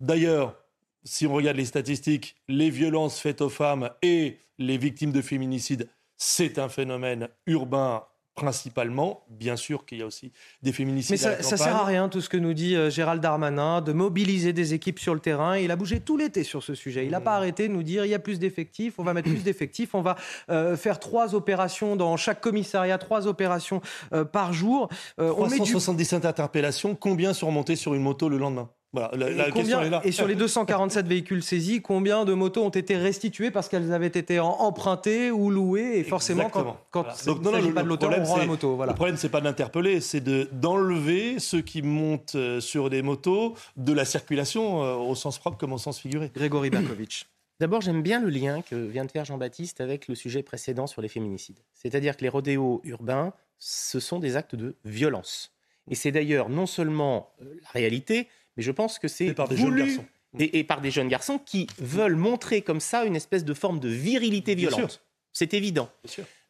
[0.00, 0.56] D'ailleurs,
[1.04, 5.88] si on regarde les statistiques, les violences faites aux femmes et les victimes de féminicide,
[6.16, 8.02] c'est un phénomène urbain
[8.40, 9.22] principalement.
[9.28, 11.10] Bien sûr qu'il y a aussi des féminicides.
[11.10, 13.92] Mais ça, ne sert à rien tout ce que nous dit euh, Gérald Darmanin, de
[13.92, 15.58] mobiliser des équipes sur le terrain.
[15.58, 17.04] Il a bougé tout l'été sur ce sujet.
[17.04, 17.36] Il n'a pas mmh.
[17.36, 20.00] arrêté de nous dire il y a plus d'effectifs, on va mettre plus d'effectifs, on
[20.00, 20.16] va
[20.48, 23.82] euh, faire trois opérations dans chaque commissariat, trois opérations
[24.14, 24.88] euh, par jour.
[25.18, 28.70] 377 interpellations, combien sont remontés sur une moto le lendemain?
[28.92, 30.00] La, question est là.
[30.04, 34.06] et sur les 247 véhicules saisis, combien de motos ont été restituées parce qu'elles avaient
[34.06, 38.24] été empruntées ou louées Et forcément, quand, quand il ne s'agit pas de l'auteur, on
[38.24, 38.76] rend la moto.
[38.76, 38.92] Voilà.
[38.92, 43.92] Le problème, c'est pas d'interpeller, c'est d'enlever ceux qui montent euh, sur des motos de
[43.92, 46.30] la circulation euh, au sens propre comme au sens figuré.
[46.34, 47.26] Grégory Berkovitch.
[47.60, 51.02] D'abord, j'aime bien le lien que vient de faire Jean-Baptiste avec le sujet précédent sur
[51.02, 51.60] les féminicides.
[51.74, 55.52] C'est-à-dire que les rodéos urbains, ce sont des actes de violence.
[55.86, 59.56] Et c'est d'ailleurs non seulement euh, la réalité, mais je pense que c'est par des
[59.56, 60.04] jeunes garçons.
[60.38, 63.88] Et, par des jeunes garçons qui veulent montrer comme ça une espèce de forme de
[63.88, 65.04] virilité violente.
[65.32, 65.90] C'est évident.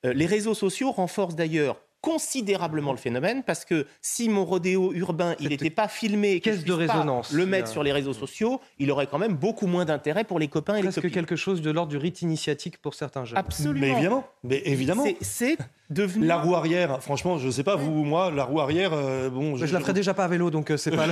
[0.05, 5.35] Euh, les réseaux sociaux renforcent d'ailleurs considérablement le phénomène parce que si mon rodéo urbain
[5.39, 9.07] il n'était pas filmé caisse de résonance le mettre sur les réseaux sociaux il aurait
[9.07, 11.15] quand même beaucoup moins d'intérêt pour les copains et Presque les copines.
[11.15, 13.39] quelque chose de l'ordre du rite initiatique pour certains jeunes.
[13.39, 13.81] Absolument.
[13.81, 14.29] Mais évidemment.
[14.45, 15.05] Mais évidemment.
[15.21, 15.59] c'est
[15.91, 18.93] devenu la roue arrière franchement je ne sais pas vous ou moi la roue arrière
[18.95, 21.07] euh, bon je, la ferai déjà pas à vélo donc euh, c'est pas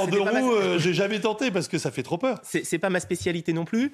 [0.00, 2.40] en deux roues euh, j'ai jamais tenté parce que ça fait trop peur.
[2.42, 3.92] C'est pas ma spécialité non plus.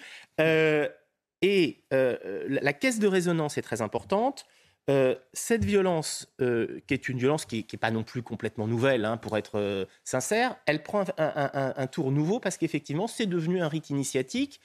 [1.43, 4.47] Et la caisse de résonance est très importante
[4.91, 9.07] euh, cette violence, euh, qui est une violence qui n'est pas non plus complètement nouvelle,
[9.07, 13.69] hein, pour être euh, sincère, elle prend un, tour nouveau parce qu'effectivement, c'est devenu un
[13.69, 14.61] rite initiatique.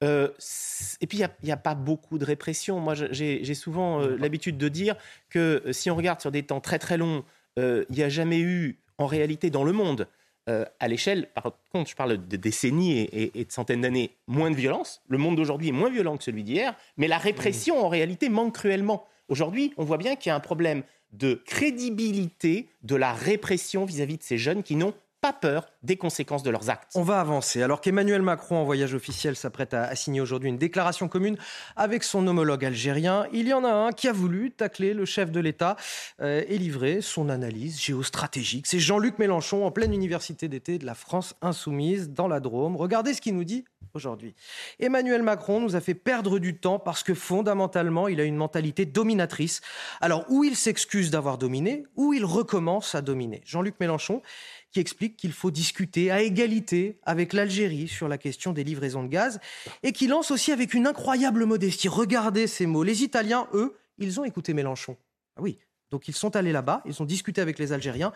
[0.00, 2.80] et puis, il n'y a, pas beaucoup de répression.
[2.80, 4.96] Moi, j'ai souvent l'habitude de dire
[5.28, 7.24] que si on regarde sur des temps très très longs,
[7.56, 10.06] il n'y a jamais eu, en réalité, dans le monde,
[10.46, 14.56] à l'échelle, par contre, je parle de décennies et, et de centaines d'années, moins de
[14.56, 15.02] violence.
[15.08, 18.54] Le monde d'aujourd'hui est moins violent que celui d'hier, mais la répression, en réalité, manque
[18.54, 19.06] cruellement.
[19.28, 24.18] Aujourd'hui, on voit bien qu'il y a un problème de crédibilité de la répression vis-à-vis
[24.18, 26.92] de ces jeunes qui n'ont pas peur des conséquences de leurs actes.
[26.94, 27.62] On va avancer.
[27.62, 31.36] Alors qu'Emmanuel Macron, en voyage officiel, s'apprête à, signer aujourd'hui une déclaration commune
[31.76, 35.30] avec son homologue algérien, il y en a un qui a voulu tacler le chef
[35.30, 35.76] de l'État
[36.20, 38.66] euh, et livrer son analyse géostratégique.
[38.66, 42.76] C'est Jean-Luc Mélenchon en pleine université d'été de la France insoumise dans la Drôme.
[42.76, 44.34] Regardez ce qu'il nous dit aujourd'hui.
[44.78, 48.86] Emmanuel Macron nous a fait perdre du temps parce que fondamentalement, il a une mentalité
[48.86, 49.60] dominatrice.
[50.00, 53.40] Alors, ou il s'excuse d'avoir dominé, ou il recommence à dominer?
[53.44, 54.22] Jean-Luc Mélenchon
[54.70, 59.08] qui explique qu'il faut discuter à égalité avec l'Algérie sur la question des livraisons de
[59.08, 59.40] gaz
[59.82, 61.88] et qui lance aussi avec une incroyable modestie.
[61.88, 62.82] Regardez ces mots.
[62.82, 64.96] Les Italiens, eux, ils ont écouté Mélenchon.
[65.36, 65.58] Ah oui,
[65.90, 68.12] donc ils sont allés là-bas, ils ont discuté avec les Algériens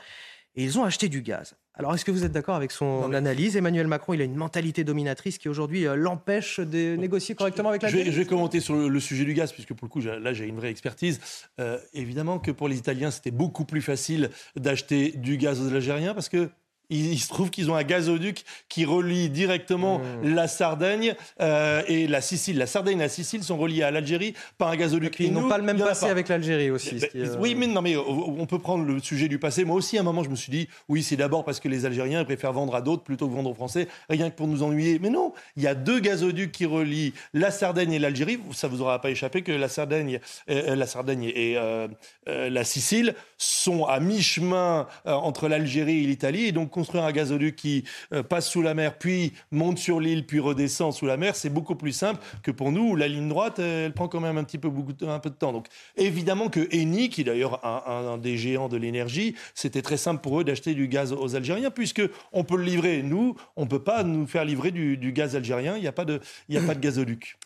[0.55, 1.55] et ils ont acheté du gaz.
[1.75, 3.57] Alors, est-ce que vous êtes d'accord avec son analyse?
[3.57, 7.81] Emmanuel Macron, il a une mentalité dominatrice qui aujourd'hui euh, l'empêche de négocier correctement avec
[7.81, 10.01] la je vais, je vais commenter sur le, sujet du gaz, puisque pour le coup,
[10.01, 11.19] là, j'ai une vraie expertise.
[11.61, 16.13] Euh, évidemment que pour les Italiens, c'était beaucoup plus facile d'acheter du gaz aux Algériens
[16.13, 16.51] parce que
[16.93, 20.35] Il, se trouve qu'ils ont un gazoduc qui relie directement mmh.
[20.35, 22.59] la Sardaigne euh, et la Sicile.
[22.59, 25.17] La Sardaigne et la Sicile sont reliées à l'Algérie par un gazoduc.
[25.19, 27.01] ils n'ont pas le même passé avec l'Algérie aussi.
[27.39, 29.65] Oui, mais non, mais on peut prendre le sujet du passé.
[29.65, 31.87] Moi aussi, à un moment, je me suis dit, oui, c'est d'abord parce que les
[31.87, 34.99] Algériens préfèrent vendre à d'autres plutôt que vendre aux Français, rien que pour nous ennuyer.
[34.99, 38.39] Mais non, il y a deux gazoducs qui relient la Sardaigne et l'Algérie.
[38.53, 41.89] Ça vous aura pas échappé que la Sardaigne, euh, la Sardaigne et euh,
[42.29, 46.47] euh, la Sicile sont à mi-chemin entre l'Algérie et l'Italie.
[46.47, 47.85] Et donc, construire un gazoduc qui
[48.29, 51.77] passe sous la mer, puis monte sur l'île, puis redescend sous la mer, c'est beaucoup
[51.77, 54.59] plus simple que pour nous, où la ligne droite, elle prend quand même un petit
[54.59, 54.69] peu,
[55.07, 55.53] un peu de temps.
[55.53, 60.21] Donc, évidemment que Eni, qui d'ailleurs un, un, des géants de l'énergie, c'était très simple
[60.21, 63.03] pour eux d'acheter du gaz aux Algériens, puisque on peut le livrer.
[63.03, 65.77] Nous, on ne peut pas nous faire livrer du, gaz algérien.
[65.77, 66.21] Il n'y a, pas de,
[66.55, 67.39] a pas de gazoduc.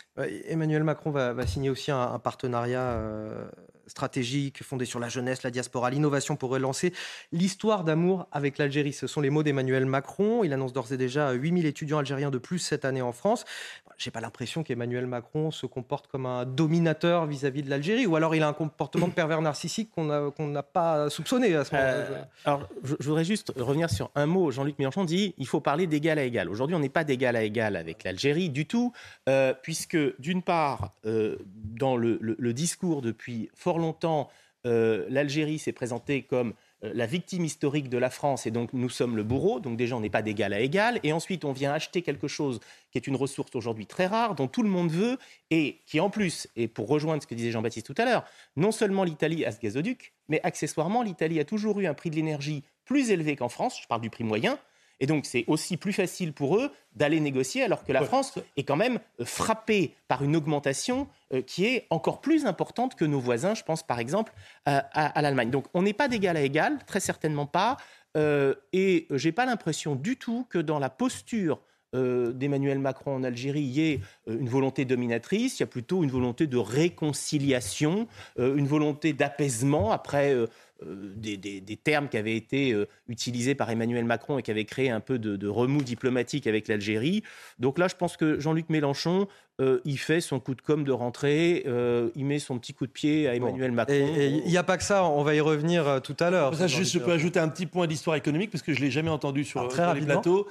[0.49, 3.45] Emmanuel Macron va, signer aussi un, partenariat euh,
[3.87, 6.93] stratégique fondé sur la jeunesse, la diaspora, l'innovation pour relancer
[7.33, 8.93] l'histoire d'amour avec l'Algérie.
[8.93, 10.45] Ce sont les mots d'Emmanuel Macron.
[10.45, 13.45] Il annonce d'ores et déjà 8000 étudiants algériens de plus cette année en France.
[13.99, 18.35] J'ai pas l'impression qu'Emmanuel Macron se comporte comme un dominateur vis-à-vis de l'Algérie, ou alors
[18.35, 21.93] il a un comportement de pervers narcissique qu'on n'a pas soupçonné à ce moment-là.
[21.93, 24.51] Euh, alors, je, voudrais juste revenir sur un mot.
[24.51, 26.51] Jean-Luc Mélenchon dit il faut parler d'égal à égal.
[26.51, 28.93] Aujourd'hui, on n'est pas d'égal à égal avec l'Algérie du tout,
[29.29, 32.17] euh, puisque d'une part, euh, dans le,
[32.53, 34.29] discours depuis fort longtemps,
[34.67, 38.89] euh, l'Algérie s'est présentée comme euh, la victime historique de la France et donc nous
[38.89, 41.73] sommes le bourreau, donc déjà on n'est pas d'égal à égal, et ensuite on vient
[41.73, 42.59] acheter quelque chose
[42.91, 45.19] qui est une ressource aujourd'hui très rare, dont tout le monde veut,
[45.51, 48.25] et qui en plus, et pour rejoindre ce que disait Jean-Baptiste tout à l'heure,
[48.57, 52.17] non seulement l'Italie a ce gazoduc, mais accessoirement l'Italie a toujours eu un prix de
[52.17, 54.59] l'énergie plus élevé qu'en France, je parle du prix moyen,
[55.01, 58.63] et donc, c'est aussi plus facile pour eux d'aller négocier, alors que la France est
[58.63, 63.21] quand même euh, frappée par une augmentation euh, qui est encore plus importante que nos
[63.21, 63.55] voisins.
[63.55, 64.33] Je pense par exemple
[64.65, 65.51] à, l'Allemagne.
[65.51, 67.77] Donc, on n'est pas d'égal à égal, très certainement pas.
[68.17, 71.61] Euh, et j'ai pas l'impression du tout que dans la posture
[71.93, 76.11] d'Emmanuel Macron en Algérie, il y ait une volonté dominatrice, il y a plutôt une
[76.11, 78.07] volonté de réconciliation,
[78.37, 80.35] une volonté d'apaisement après
[80.85, 84.91] euh, des, termes qui avaient été euh, utilisés par Emmanuel Macron et qui avaient créé
[84.91, 87.23] un peu de, remous diplomatique avec l'Algérie.
[87.59, 89.27] Donc là, je pense que Jean-Luc Mélenchon,
[89.61, 91.65] euh, il fait son coup de com' de rentrée,
[92.15, 93.95] il met son petit coup de pied à Emmanuel Macron.
[93.95, 96.53] Et il n'y a pas que ça, on va y revenir tout à l'heure.
[96.53, 99.45] je, peux ajouter un petit point d'histoire économique, parce que je ne l'ai jamais entendu
[99.45, 100.47] sur, ah, sur les plateaux.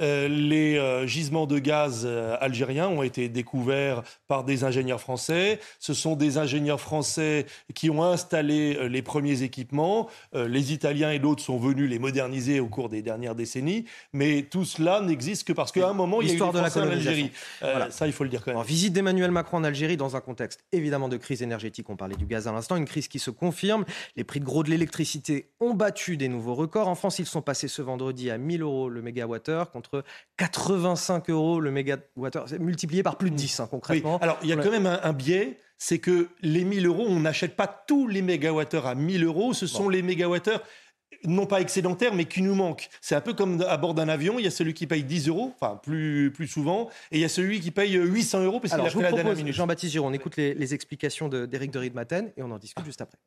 [0.00, 5.58] Euh, les euh, gisements de gaz euh, algériens ont été découverts par des ingénieurs français.
[5.80, 10.08] Ce sont des ingénieurs français qui ont installé les premiers équipements.
[10.34, 13.86] les Italiens et d'autres sont venus les moderniser au cours des dernières décennies.
[14.12, 16.76] Mais tout cela n'existe que parce qu'à un moment, il y a eu de la
[16.76, 17.30] en Algérie.
[17.90, 18.62] Ça, il faut le dire quand même.
[18.62, 21.88] visite d'Emmanuel Macron en Algérie dans un contexte évidemment de crise énergétique.
[21.90, 23.84] On parlait du gaz à l'instant, une crise qui se confirme.
[24.16, 26.88] Les prix de gros de l'électricité ont battu des nouveaux records.
[26.88, 29.87] En France, ils sont passés ce vendredi à 1000 euros le mégawattheure contre
[30.36, 32.48] 85 euros le mégawattheure.
[32.48, 34.18] C'est multiplié par plus de 10, hein, concrètement.
[34.18, 37.54] Alors, il y a quand même un, biais c'est que les 1000 euros, on n'achète
[37.54, 39.54] pas tous les mégawattheures à 1000 euros.
[39.54, 40.62] Ce sont les mégawattheures
[41.24, 42.88] non pas excédentaires, mais qui nous manquent.
[43.00, 45.28] C'est un peu comme à bord d'un avion, il y a celui qui paye 10
[45.28, 48.74] euros, enfin plus, plus souvent, et il y a celui qui paye 800 euros parce
[48.74, 49.54] qu'il a fait la dernière minute.
[49.54, 52.84] Jean-Baptiste Giraud, on écoute les, les explications d'Éric de, de Ridmaten et on en discute
[52.84, 53.18] juste après.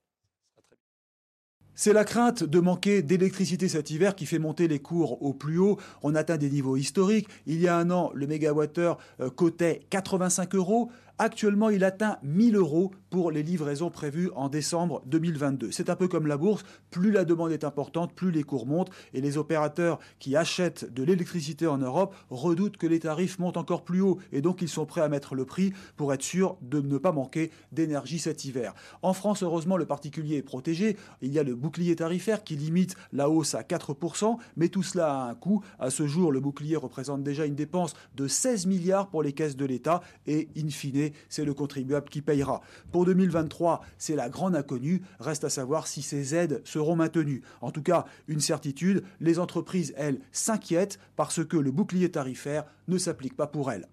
[1.73, 5.57] C'est la crainte de manquer d'électricité cet hiver qui fait monter les cours au plus
[5.57, 5.77] haut.
[6.03, 7.27] On atteint des niveaux historiques.
[7.47, 10.91] Il y a un an, le mégawattheure euh, cotait 85 euros.
[11.23, 15.69] Actuellement, il atteint 1000 euros pour les livraisons prévues en décembre 2022.
[15.71, 18.89] C'est un peu comme la bourse, plus la demande est importante, plus les cours montent
[19.13, 23.83] et les opérateurs qui achètent de l'électricité en Europe redoutent que les tarifs montent encore
[23.83, 26.81] plus haut et donc ils sont prêts à mettre le prix pour être sûr de
[26.81, 28.73] ne pas manquer d'énergie cet hiver.
[29.03, 30.97] En France, heureusement, le particulier est protégé.
[31.21, 35.13] Il y a le bouclier tarifaire qui limite la hausse à 4%, mais tout cela
[35.13, 35.61] a un coût.
[35.77, 39.55] À ce jour, le bouclier représente déjà une dépense de 16 milliards pour les caisses
[39.55, 42.61] de l'État et, in fine, c'est le contribuable qui payera.
[42.91, 45.01] Pour 2023, c'est la grande inconnue.
[45.19, 47.41] Reste à savoir si ces aides seront maintenues.
[47.61, 52.97] En tout cas, une certitude, les entreprises, elles, s'inquiètent parce que le bouclier tarifaire ne
[52.97, 53.87] s'applique pas pour elles.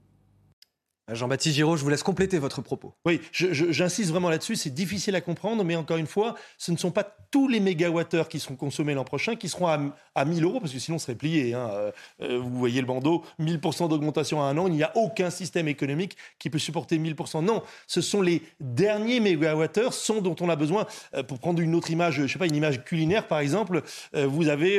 [1.10, 2.94] Jean-Baptiste Giraud, je vous laisse compléter votre propos.
[3.04, 6.90] Oui, j'insiste vraiment là-dessus, c'est difficile à comprendre, mais encore une fois, ce ne sont
[6.90, 9.78] pas tous les mégawattheures qui seront consommés l'an prochain qui seront à,
[10.14, 11.54] à 1000 euros, parce que sinon on serait plié.
[11.54, 11.68] Hein.
[11.72, 11.90] Euh,
[12.22, 15.68] euh, vous voyez le bandeau, 1000% d'augmentation à un an, il n'y a aucun système
[15.68, 17.44] économique qui peut supporter 1000%.
[17.44, 20.86] Non, ce sont les derniers mégawattheures sont dont on a besoin.
[21.14, 23.82] Euh, pour prendre une autre image, je sais pas, une image culinaire par exemple,
[24.14, 24.78] vous, avez,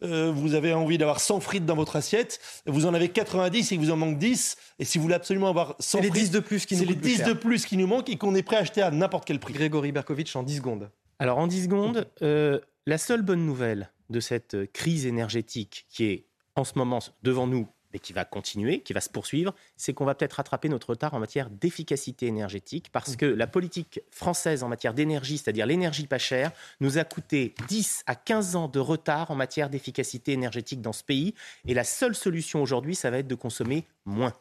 [0.00, 3.90] vous avez envie d'avoir 100 frites dans votre assiette, vous en avez 90 et vous
[3.90, 6.12] en manque 10, et si vous voulez absolument avoir 100 frites...
[6.12, 8.10] C'est les 10 de plus qui nous C'est les 10 de plus qui nous manquent
[8.10, 9.54] et qu'on est prêt à acheter à n'importe quel prix.
[9.54, 10.90] Grégory Berkovitch en 10 secondes.
[11.18, 16.64] Alors en 10 secondes, la seule bonne nouvelle de cette crise énergétique qui est en
[16.64, 20.16] ce moment devant nous mais qui va continuer, qui va se poursuivre, c'est qu'on va
[20.16, 24.94] peut-être rattraper notre retard en matière d'efficacité énergétique, parce que la politique française en matière
[24.94, 29.36] d'énergie, c'est-à-dire l'énergie pas chère, nous a coûté 10 à 15 ans de retard en
[29.36, 31.34] matière d'efficacité énergétique dans ce pays.
[31.68, 34.32] Et la seule solution aujourd'hui, ça va être de consommer moins.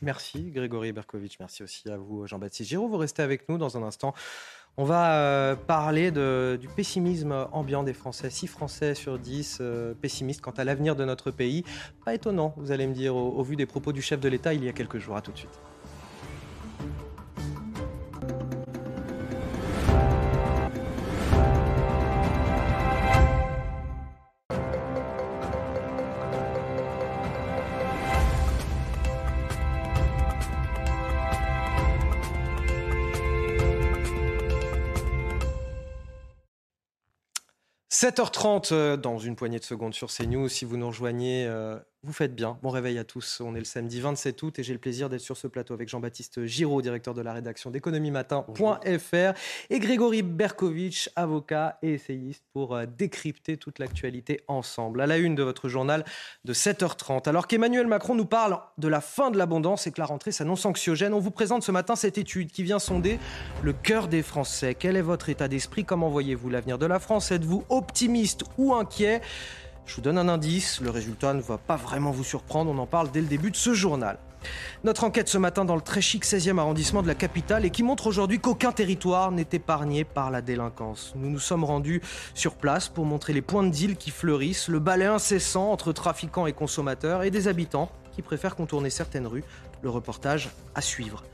[0.00, 2.88] Merci Grégory Berkovitch, merci aussi à vous Jean-Baptiste Giraud.
[2.88, 4.14] Vous restez avec nous dans un instant.
[4.76, 8.30] On va euh, parler du pessimisme ambiant des Français.
[8.30, 11.64] 6 Français sur 10 euh, pessimistes quant à l'avenir de notre pays.
[12.04, 14.64] Pas étonnant, vous allez me dire, au vu des propos du chef de l'État il
[14.64, 15.16] y a quelques jours.
[15.16, 15.60] À tout de suite.
[38.00, 40.48] 7h30 euh, dans une poignée de secondes sur CNews.
[40.48, 42.58] Si vous nous rejoignez, euh, vous faites bien.
[42.62, 43.40] Bon réveil à tous.
[43.44, 45.88] On est le samedi 27 août et j'ai le plaisir d'être sur ce plateau avec
[45.88, 49.38] Jean-Baptiste Giraud, directeur de la rédaction d'économie-matin.fr
[49.70, 55.00] et Grégory Berkovitch, avocat et essayiste pour euh, décrypter toute l'actualité ensemble.
[55.00, 56.04] À la une de votre journal
[56.44, 57.28] de 7h30.
[57.28, 60.66] Alors qu'Emmanuel Macron nous parle de la fin de l'abondance et que la rentrée s'annonce
[60.66, 63.18] anxiogène, on vous présente ce matin cette étude qui vient sonder
[63.64, 64.76] le cœur des Français.
[64.76, 65.84] Quel est votre état d'esprit?
[65.84, 67.32] Comment voyez-vous l'avenir de la France?
[67.32, 69.20] Êtes-vous optimiste ou inquiet?
[69.88, 72.86] Je vous donne un indice, le résultat ne va pas vraiment vous surprendre, on en
[72.86, 74.18] parle dès le début de ce journal.
[74.84, 77.82] Notre enquête ce matin dans le très chic 16e arrondissement de la capitale et qui
[77.82, 81.14] montre aujourd'hui qu'aucun territoire n'est épargné par la délinquance.
[81.16, 82.02] Nous nous sommes rendus
[82.34, 86.46] sur place pour montrer les points de deal qui fleurissent, le balai incessant entre trafiquants
[86.46, 89.44] et consommateurs et des habitants qui préfèrent contourner certaines rues
[89.82, 91.24] le reportage à suivre.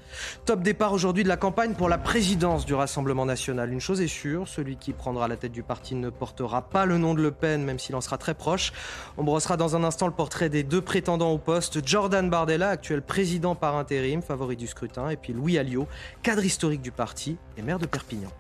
[0.45, 3.73] Top départ aujourd'hui de la campagne pour la présidence du Rassemblement national.
[3.73, 6.99] Une chose est sûre, celui qui prendra la tête du parti ne portera pas le
[6.99, 8.73] nom de Le Pen, même s'il en sera très proche.
[9.17, 13.03] On brossera dans un instant le portrait des deux prétendants au poste, Jordan Bardella, actuel
[13.03, 15.89] président par intérim, favori du scrutin, et puis Louis Alliot,
[16.23, 18.31] cadre historique du parti et maire de Perpignan.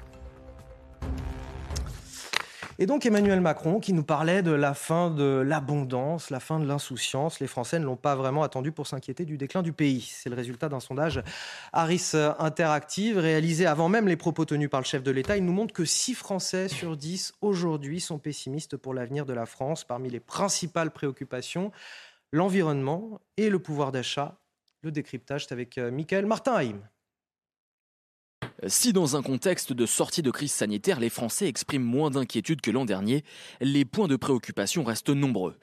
[2.78, 6.66] Et donc Emmanuel Macron qui nous parlait de la fin de l'abondance, la fin de
[6.66, 7.38] l'insouciance.
[7.38, 10.12] Les Français ne l'ont pas vraiment attendu pour s'inquiéter du déclin du pays.
[10.12, 11.22] C'est le résultat d'un sondage
[11.72, 15.36] Harris Interactive réalisé avant même les propos tenus par le chef de l'État.
[15.36, 19.46] Il nous montre que 6 Français sur 10 aujourd'hui sont pessimistes pour l'avenir de la
[19.46, 19.84] France.
[19.84, 21.70] Parmi les principales préoccupations,
[22.32, 24.36] l'environnement et le pouvoir d'achat.
[24.82, 26.80] Le décryptage, c'est avec euh, Michael Martin-Haïm.
[28.68, 32.70] Si dans un contexte de sortie de crise sanitaire, les Français expriment moins d'inquiétude que
[32.70, 33.24] l'an dernier,
[33.60, 35.56] les points de préoccupation restent nombreux.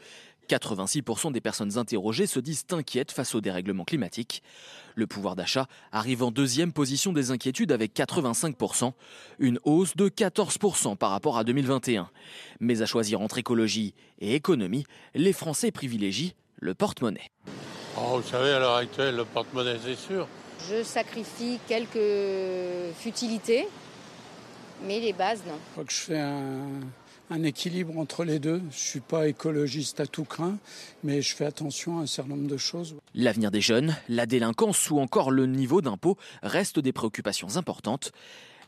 [0.50, 4.44] 86% des personnes interrogées se disent inquiètes face au dérèglement climatique.
[4.96, 8.92] Le pouvoir d'achat arrive en deuxième position des inquiétudes avec 85%,
[9.40, 12.10] une hausse de 14% par rapport à 2021.
[12.60, 17.32] Mais à choisir entre écologie et économie, les Français privilégient le porte-monnaie.
[17.98, 20.28] Oh, vous savez, à l'heure actuelle, le porte-monnaie, c'est sûr.
[20.70, 23.68] Je sacrifie quelques futilités,
[24.86, 25.54] mais les bases, non.
[25.54, 28.58] Je crois que je fais un, équilibre entre les deux.
[28.58, 30.58] Je ne suis pas écologiste à tout craint,
[31.04, 32.96] mais je fais attention à un certain nombre de choses.
[33.16, 38.12] L'avenir des jeunes, la délinquance ou encore le niveau d'impôt restent des préoccupations importantes.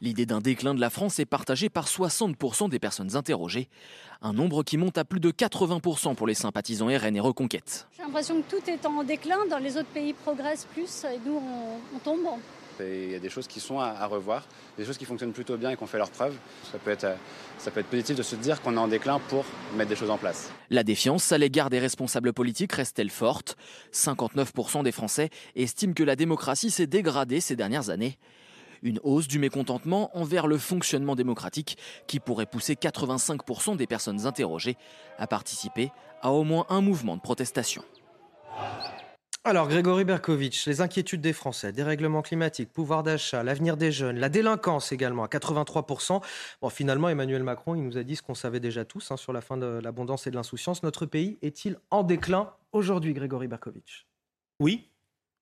[0.04, 3.70] L'idée d'un déclin de la France est partagée par 60% des personnes interrogées,
[4.22, 7.88] un nombre qui monte à plus de 80% pour les sympathisants RN et Reconquête.
[7.96, 11.42] J'ai l'impression que tout est en déclin, dans les autres pays progressent plus et nous
[11.96, 12.20] on, tombe.
[12.82, 14.46] Il y a des choses qui sont à, revoir,
[14.78, 16.36] des choses qui fonctionnent plutôt bien et qui ont fait leurs preuves.
[16.70, 17.08] Ça peut être,
[17.58, 19.46] ça peut être positif de se dire qu'on est en déclin pour
[19.78, 20.52] mettre des choses en place.
[20.70, 23.56] La défiance à l'égard des responsables politiques reste-t-elle forte?
[23.94, 28.18] 59% des Français estiment que la démocratie s'est dégradée ces dernières années.
[28.84, 34.76] Une hausse du mécontentement envers le fonctionnement démocratique qui pourrait pousser 85% des personnes interrogées
[35.18, 35.92] à participer
[36.22, 37.84] à au moins un mouvement de protestation.
[39.46, 44.30] Alors, Grégory Berkovitch, les inquiétudes des Français, dérèglement climatique, pouvoir d'achat, l'avenir des jeunes, la
[44.30, 46.22] délinquance également à 83%.
[46.62, 49.34] Bon, finalement, Emmanuel Macron, il nous a dit ce qu'on savait déjà tous hein, sur
[49.34, 50.82] la fin de l'abondance et de l'insouciance.
[50.84, 54.08] Notre pays est-il en déclin aujourd'hui, Grégory Berkovitch?
[54.62, 54.90] Oui,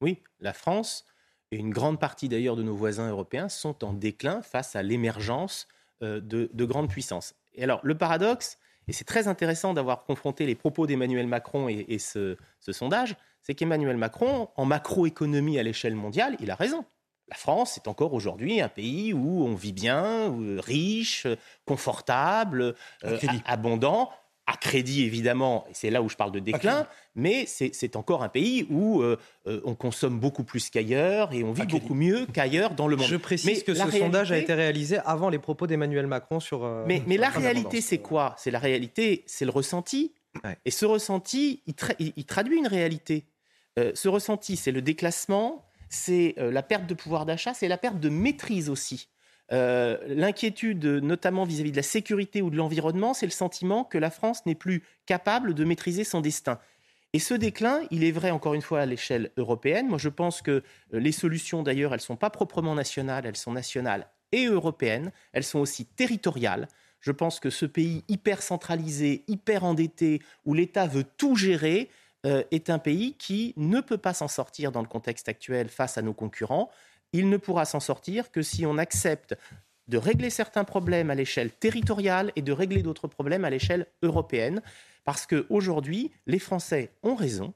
[0.02, 0.18] oui.
[0.40, 1.06] La France
[1.52, 5.68] et une grande partie d'ailleurs de nos voisins européens sont en déclin face à l'émergence
[6.02, 7.36] euh, de, grandes puissances.
[7.54, 12.00] Et alors le paradoxe, et c'est très intéressant d'avoir confronté les propos d'Emmanuel Macron et,
[12.00, 16.86] ce, sondage, c'est qu'Emmanuel Macron, en macroéconomie à l'échelle mondiale, il a raison.
[17.28, 21.28] La France est encore aujourd'hui un pays où on vit bien, riche,
[21.66, 22.76] confortable,
[23.06, 24.12] euh, abondant.
[24.48, 28.30] À crédit évidemment, et c'est là où je parle de déclin, mais c'est encore un
[28.30, 29.18] pays où euh,
[29.48, 33.08] euh, on consomme beaucoup plus qu'ailleurs et on vit beaucoup mieux qu'ailleurs dans le monde.
[33.08, 36.64] Je précise que ce sondage a été réalisé avant les propos d'Emmanuel Macron sur.
[36.64, 38.36] Euh, mais, mais la réalité, c'est quoi?
[38.38, 40.14] C'est la réalité, c'est le ressenti.
[40.64, 43.26] Et ce ressenti, il, traduit une réalité.
[43.78, 48.08] ce ressenti, c'est le déclassement, c'est la perte de pouvoir d'achat, c'est la perte de
[48.08, 49.10] maîtrise aussi.
[49.52, 54.10] Euh, l'inquiétude, notamment vis-à-vis de la sécurité ou de l'environnement, c'est le sentiment que la
[54.10, 56.60] France n'est plus capable de maîtriser son destin.
[57.14, 59.90] Et ce déclin, il est vrai encore une fois à l'échelle européenne.
[59.90, 63.36] Moi, je pense que euh, les solutions, d'ailleurs, elles ne sont pas proprement nationales, elles
[63.36, 65.12] sont nationales et européennes.
[65.34, 66.70] Elles sont aussi territoriales.
[67.02, 71.90] Je pense que ce pays hyper centralisé, hyper endetté, où l'État veut tout gérer,
[72.26, 75.98] euh, est un pays qui ne peut pas s'en sortir dans le contexte actuel face
[75.98, 76.70] à nos concurrents
[77.14, 79.36] il ne pourra s'en sortir que si on accepte
[79.88, 84.62] de régler certains problèmes à l'échelle territoriale et de régler d'autres problèmes à l'échelle européenne.
[85.04, 87.54] Parce qu'aujourd'hui, les Français ont raison.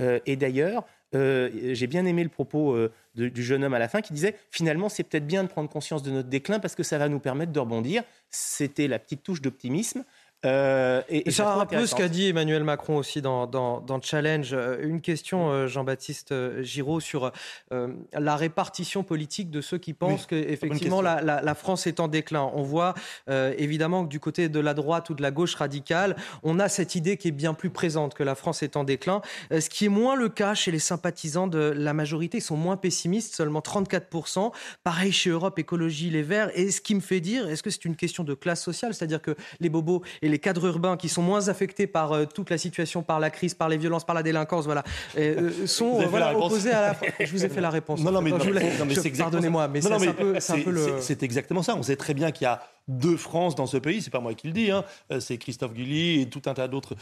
[0.00, 0.84] Euh, et d'ailleurs,
[1.14, 4.36] euh, j'ai bien aimé le propos euh, du jeune homme à la fin qui disait
[4.50, 7.20] finalement c'est peut-être bien de prendre conscience de notre déclin parce que ça va nous
[7.20, 8.02] permettre de rebondir.
[8.30, 10.04] C'était la petite touche d'optimisme.
[10.44, 14.50] Euh, et, ça un peu ce qu'a dit Emmanuel Macron aussi dans, dans, Challenge.
[14.52, 17.30] Euh, une question, euh, Jean-Baptiste Giraud, sur
[17.70, 22.50] la répartition politique de ceux qui pensent qu'effectivement la, la, France est en déclin.
[22.54, 22.94] On voit
[23.28, 26.94] évidemment que du côté de la droite ou de la gauche radicale, on a cette
[26.94, 29.22] idée qui est bien plus présente que la France est en déclin.
[29.50, 32.38] ce qui est moins le cas chez les sympathisants de la majorité.
[32.38, 34.52] Ils sont moins pessimistes, seulement 34%.
[34.82, 36.50] Pareil chez Europe Écologie Les Verts.
[36.54, 38.94] Et ce qui me fait dire, est-ce que c'est une question de classe sociale?
[38.94, 42.50] C'est-à-dire que les bobos et les cadres urbains qui sont moins affectés par euh, toute
[42.50, 44.82] la situation, par la crise, par les violences, par la délinquance, voilà,
[45.16, 46.96] euh, sont opposés à la.
[47.24, 48.00] Je vous ai fait la réponse.
[48.00, 50.96] Non, non, mais, pardonnez-moi, mais c'est un peu, le.
[51.00, 51.76] C'est exactement ça.
[51.76, 54.34] On sait très bien qu'il y a deux France dans ce pays, c'est pas moi
[54.34, 54.84] qui le dis, hein.
[55.12, 56.96] Euh, c'est Christophe Gully et tout un tas d'autres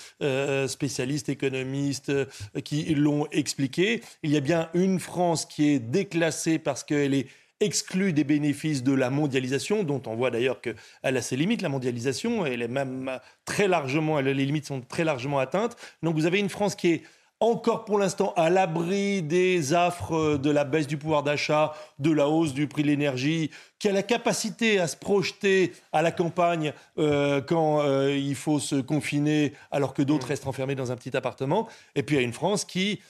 [0.66, 2.12] spécialistes, économistes
[2.64, 4.02] qui l'ont expliqué.
[4.22, 7.28] Il y a bien une France qui est déclassée parce qu'elle est
[7.60, 11.68] exclue des bénéfices de la mondialisation, dont on voit d'ailleurs qu'elle a ses limites, la
[11.68, 15.76] mondialisation, elle est même très largement, les limites sont très largement atteintes.
[16.02, 17.02] Donc vous avez une France qui est
[17.40, 22.28] encore pour l'instant à l'abri des affres de la baisse du pouvoir d'achat, de la
[22.28, 26.74] hausse du prix de l'énergie, qui a la capacité à se projeter à la campagne
[26.98, 30.30] euh, quand euh, il faut se confiner alors que d'autres mmh.
[30.30, 31.66] restent enfermés dans un petit appartement.
[31.94, 33.00] Et puis il y a une France qui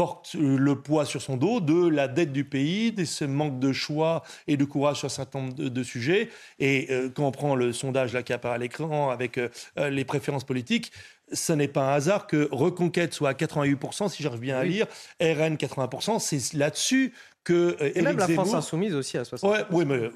[0.00, 3.70] porte le poids sur son dos de la dette du pays, de ce manque de
[3.70, 6.30] choix et de courage sur un certain nombre de, sujets.
[6.58, 9.90] Et euh, quand on prend le sondage là qui apparaît à l'écran avec euh, euh,
[9.90, 10.90] les préférences politiques,
[11.34, 14.86] ce n'est pas un hasard que Reconquête soit à 88%, si j'arrive bien à lire,
[15.20, 17.12] RN 80%, c'est là-dessus
[17.44, 19.50] que et même la France insoumise aussi à 60%.
[19.50, 20.08] Ouais, oui, mais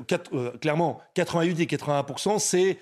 [0.62, 2.78] clairement, 88 et 81%, c'est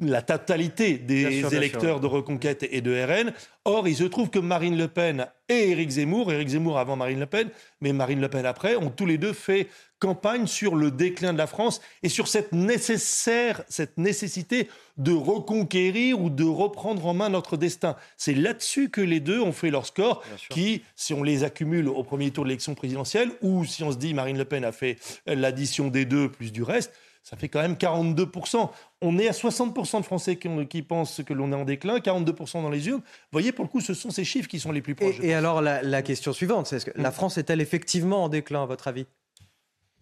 [0.00, 3.32] la totalité des électeurs de Reconquête et de RN.
[3.64, 7.20] Or, il se trouve que Marine Le Pen et Éric Zemmour, Éric Zemmour avant Marine
[7.20, 9.68] Le Pen, mais Marine Le Pen après, ont tous les deux fait
[9.98, 16.20] campagne sur le déclin de la France et sur cette nécessaire, cette nécessité de reconquérir
[16.20, 17.96] ou de reprendre en main notre destin.
[18.16, 22.04] C'est là-dessus que les deux ont fait leur score, qui, si on les accumule au
[22.04, 24.96] premier tour de l'élection présidentielle, ou si on se dit Marine Le Pen a fait
[25.26, 26.92] l'addition des deux plus du reste,
[27.22, 28.70] ça fait quand même 42%.
[29.02, 32.70] On est à 60% de Français qui, pensent que l'on est en déclin, 42% dans
[32.70, 33.00] les urnes.
[33.00, 35.20] Vous voyez, pour le coup, ce sont ces chiffres qui sont les plus proches.
[35.22, 37.12] Et, alors, la, question suivante, c'est que la mm.
[37.12, 39.06] France est-elle effectivement en déclin, à votre avis?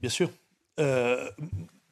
[0.00, 0.30] Bien sûr.
[0.78, 1.28] Euh,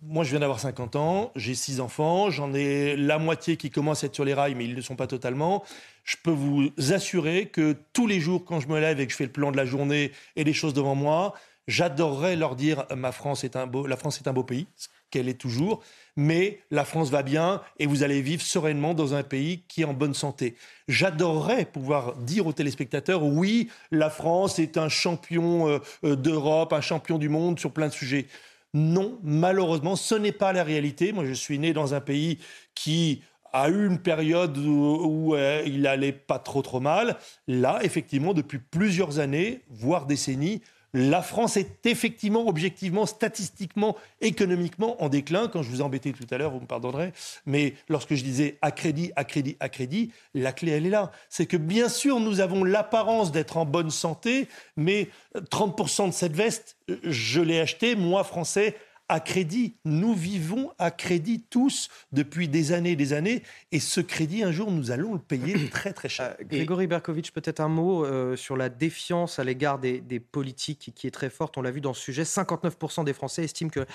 [0.07, 4.05] moi, je viens d'avoir 50 ans, j'ai 6 enfants, j'en ai la moitié qui commencent
[4.05, 5.65] à être sur les rails, mais ils ne le sont pas totalement.
[6.05, 9.17] Je peux vous assurer que tous les jours, quand je me lève et que je
[9.17, 11.33] fais le plan de la journée et les choses devant moi,
[11.67, 14.67] j'adorerais leur dire ma France est un beau, la France est un beau pays,
[15.15, 15.81] qu'elle est toujours,
[16.17, 19.85] mais la France va bien et vous allez vivre sereinement dans un pays qui est
[19.85, 20.57] en bonne santé.
[20.89, 26.81] J'adorerais pouvoir dire aux téléspectateurs, oui, la France est un champion euh, euh, d'Europe, un
[26.81, 28.27] champion du monde sur plein de sujets.
[28.75, 31.13] Non, malheureusement, ce n'est pas la réalité.
[31.13, 32.41] Moi, je suis né dans un pays
[32.75, 37.17] qui a eu une période où, euh, il allait pas trop trop mal.
[37.47, 40.61] Là, effectivement, depuis plusieurs années, voire décennies,
[40.95, 45.49] la France est effectivement, objectivement, statistiquement, économiquement en déclin.
[45.49, 47.13] Quand je vous ai embêté tout à l'heure, vous me pardonnerez,
[47.47, 51.11] mais lorsque je disais à crédit, à crédit, à crédit, la clé, elle est là.
[51.29, 55.09] C'est que bien sûr, nous avons l'apparence d'être en bonne santé, mais
[55.51, 58.77] 30% de cette veste, je l'ai achetée, moi, français,
[59.09, 59.77] à crédit.
[59.85, 63.43] Nous vivons à crédit tous depuis des années et des années.
[63.73, 66.37] Et ce crédit, un jour, nous allons le payer très très cher.
[66.41, 71.07] Euh, Grégory Berkovitch, peut-être un mot euh, sur la défiance à l'égard des, politiques qui
[71.07, 71.59] est très forte.
[71.59, 72.23] On l'a vu dans ce sujet.
[72.23, 73.87] 59% des Français estiment que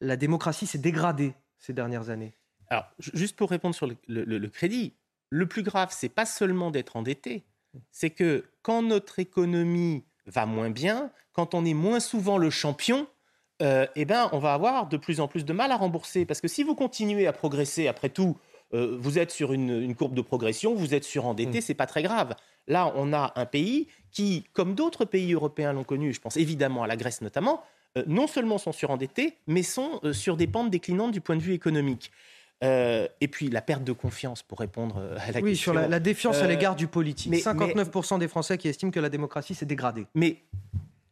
[0.00, 2.34] la démocratie s'est dégradée ces dernières années.
[2.70, 4.94] Alors, juste pour répondre sur le, crédit,
[5.30, 7.44] le plus grave, c'est pas seulement d'être endetté,
[7.90, 13.06] c'est que quand notre économie va moins bien, quand on est moins souvent le champion,
[13.60, 16.24] euh, eh ben, on va avoir de plus en plus de mal à rembourser.
[16.24, 18.36] Parce que si vous continuez à progresser, après tout,
[18.74, 21.62] euh, vous êtes sur une, courbe de progression, vous êtes surendetté, mm.
[21.62, 22.34] c'est pas très grave.
[22.68, 26.82] Là, on a un pays qui, comme d'autres pays européens l'ont connu, je pense évidemment
[26.84, 27.62] à la Grèce notamment,
[27.96, 31.54] euh, non seulement sont surendettés, mais sont sur des pentes déclinantes du point de vue
[31.54, 32.12] économique.
[32.60, 35.42] et puis la perte de confiance, pour répondre à la question.
[35.42, 37.32] Oui, sur la, défiance à l'égard du politique.
[37.32, 40.06] 59% des Français qui estiment que la démocratie s'est dégradée.
[40.14, 40.42] Mais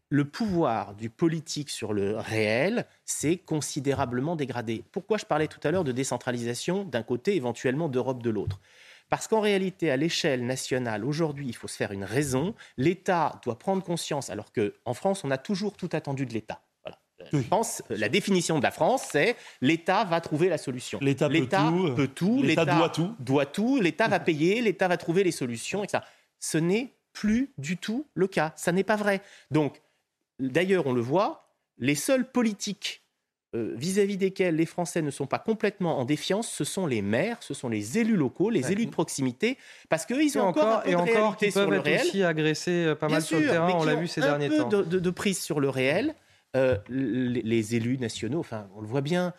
[0.08, 4.84] le pouvoir du politique sur le réel s'est considérablement dégradé.
[4.92, 8.60] Pourquoi je parlais tout à l'heure de décentralisation d'un côté, éventuellement d'Europe de l'autre?
[9.08, 12.54] Parce qu'en réalité, à l'échelle nationale, aujourd'hui, il faut se faire une raison.
[12.76, 16.60] L'État doit prendre conscience, alors qu'en France, on a toujours tout attendu de l'État.
[17.90, 20.98] la définition de la France, c'est l'État va trouver la solution.
[21.00, 22.42] L'État peut, tout.
[22.42, 23.14] L'État doit tout.
[23.20, 23.80] Doit tout.
[23.80, 24.60] L'État va payer.
[24.62, 25.84] L'État va trouver les solutions.
[25.84, 26.02] Etc.
[26.40, 28.52] Ce n'est plus du tout le cas.
[28.56, 29.22] Ça n'est pas vrai.
[29.50, 29.80] Donc,
[30.38, 33.02] D'ailleurs, on le voit, les seules politiques
[33.54, 37.38] euh, vis-à-vis desquelles les Français ne sont pas complètement en défiance, ce sont les maires,
[37.40, 39.56] ce sont les élus locaux, les élus de proximité,
[39.88, 42.00] parce qu'eux, ils ont encore, un peu et de encore qui peuvent le être réel.
[42.00, 44.66] aussi agressés euh, pas mal sur le terrain, on l'a vu ces derniers temps.
[44.66, 46.14] Un peu de, prise sur le réel.
[46.56, 49.32] Euh, les, élus nationaux, enfin, on le voit bien,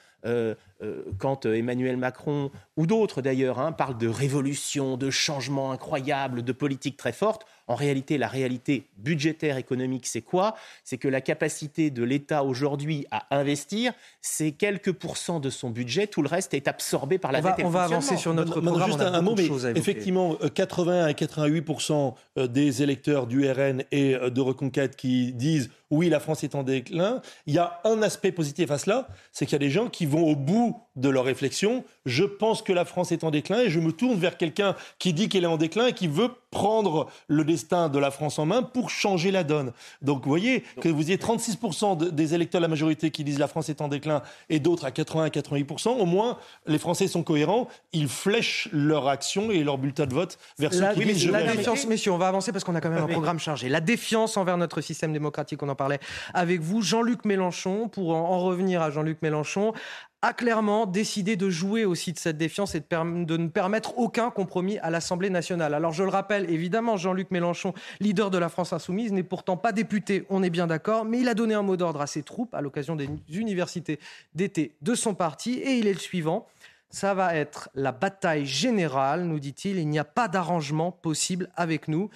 [1.18, 6.98] quand Emmanuel Macron, ou d'autres d'ailleurs, hein, parlent de révolution, de changement incroyable, de politique
[6.98, 10.56] très forte, en réalité, la réalité budgétaire économique, c'est quoi?
[10.86, 16.08] C'est que la capacité de l'État aujourd'hui à investir, c'est quelques pourcents de son budget.
[16.08, 17.60] Tout le reste est absorbé par la dette.
[17.60, 18.88] et on va avancer sur notre programme.
[18.88, 22.14] Juste un, mot, mais effectivement, 80 à 88%
[22.48, 26.64] des électeurs du RN et euh, de Reconquête qui disent oui, la France est en
[26.64, 27.22] déclin.
[27.46, 30.06] Il y a un aspect positif à cela, c'est qu'il y a des gens qui
[30.06, 31.84] vont au bout de leur réflexion.
[32.06, 35.14] Je pense que la France est en déclin et je me tourne vers quelqu'un qui
[35.14, 38.46] dit qu'elle est en déclin et qui veut prendre le destin de la France en
[38.46, 39.74] main pour changer la donne.
[40.02, 43.48] Donc vous voyez que vous ayez 36% des électeurs de la majorité qui disent la
[43.48, 48.08] France est en déclin et d'autres à 80-88%, au moins les Français sont cohérents, ils
[48.08, 52.12] flèchent leur action et leur bulletin de vote vers ceux qui disent La défiance, messieurs,
[52.12, 53.70] on va avancer parce qu'on a quand même un programme chargé.
[53.70, 56.00] La défiance envers notre système démocratique, on en parlait
[56.34, 56.82] avec vous.
[56.82, 59.74] Jean-Luc Mélenchon, pour en revenir à Jean-Luc Mélenchon,
[60.22, 64.80] a clairement décidé de jouer aussi de cette défiance et de, ne permettre aucun compromis
[64.80, 65.76] à l'Assemblée nationale.
[65.76, 69.72] Alors je le rappelle, évidemment, Jean-Luc Mélenchon, leader de la France insoumise, n'est pourtant pas
[69.72, 72.56] député, on est bien d'accord, mais il a donné un mot d'ordre à ses troupes
[72.56, 74.00] à l'occasion des universités
[74.34, 76.48] d'été de son parti et il est le suivant.
[76.90, 79.78] Ça va être la bataille générale, nous dit-il.
[79.78, 82.10] Il n'y a pas d'arrangement possible avec nous.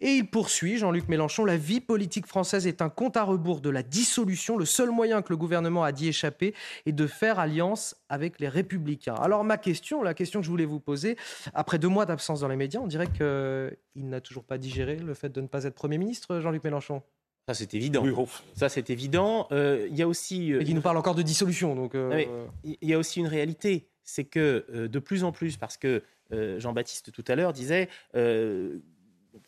[0.00, 3.70] Et il poursuit, Jean-Luc Mélenchon, la vie politique française est un compte à rebours de
[3.70, 4.58] la dissolution.
[4.58, 8.48] Le seul moyen que le gouvernement a d'y échapper est de faire alliance avec les
[8.48, 9.14] républicains.
[9.14, 11.16] Alors ma question, la question que je voulais vous poser,
[11.54, 15.14] après deux mois d'absence dans les médias, on dirait qu'il n'a toujours pas digéré le
[15.14, 17.02] fait de ne pas être Premier ministre, Jean-Luc Mélenchon
[17.48, 18.04] ça, c'est évident.
[18.54, 19.46] Ça, c'est évident.
[19.52, 20.52] Euh, il y a aussi.
[20.52, 21.76] Euh, il nous parle encore de dissolution.
[21.76, 22.24] Donc, euh,
[22.64, 23.88] Il y a aussi une réalité.
[24.02, 27.88] C'est que de plus en plus, parce que Jean-Baptiste tout à l'heure disait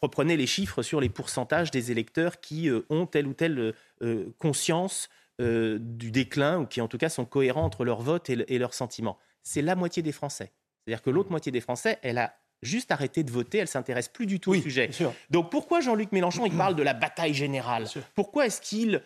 [0.03, 4.27] reprenez les chiffres sur les pourcentages des électeurs qui euh, ont telle ou telle euh,
[4.39, 5.09] conscience
[5.41, 8.75] euh, du déclin, ou qui en tout cas sont cohérents entre leur vote et, leurs
[8.75, 9.19] sentiments.
[9.43, 10.53] C'est la moitié des Français.
[10.85, 14.27] C'est-à-dire que l'autre moitié des Français, elle a juste arrêté de voter, elle s'intéresse plus
[14.27, 14.91] du tout au sujet.
[15.31, 17.87] Donc pourquoi Jean-Luc Mélenchon il parle de la bataille générale?
[18.17, 19.01] Pourquoi est-ce qu'il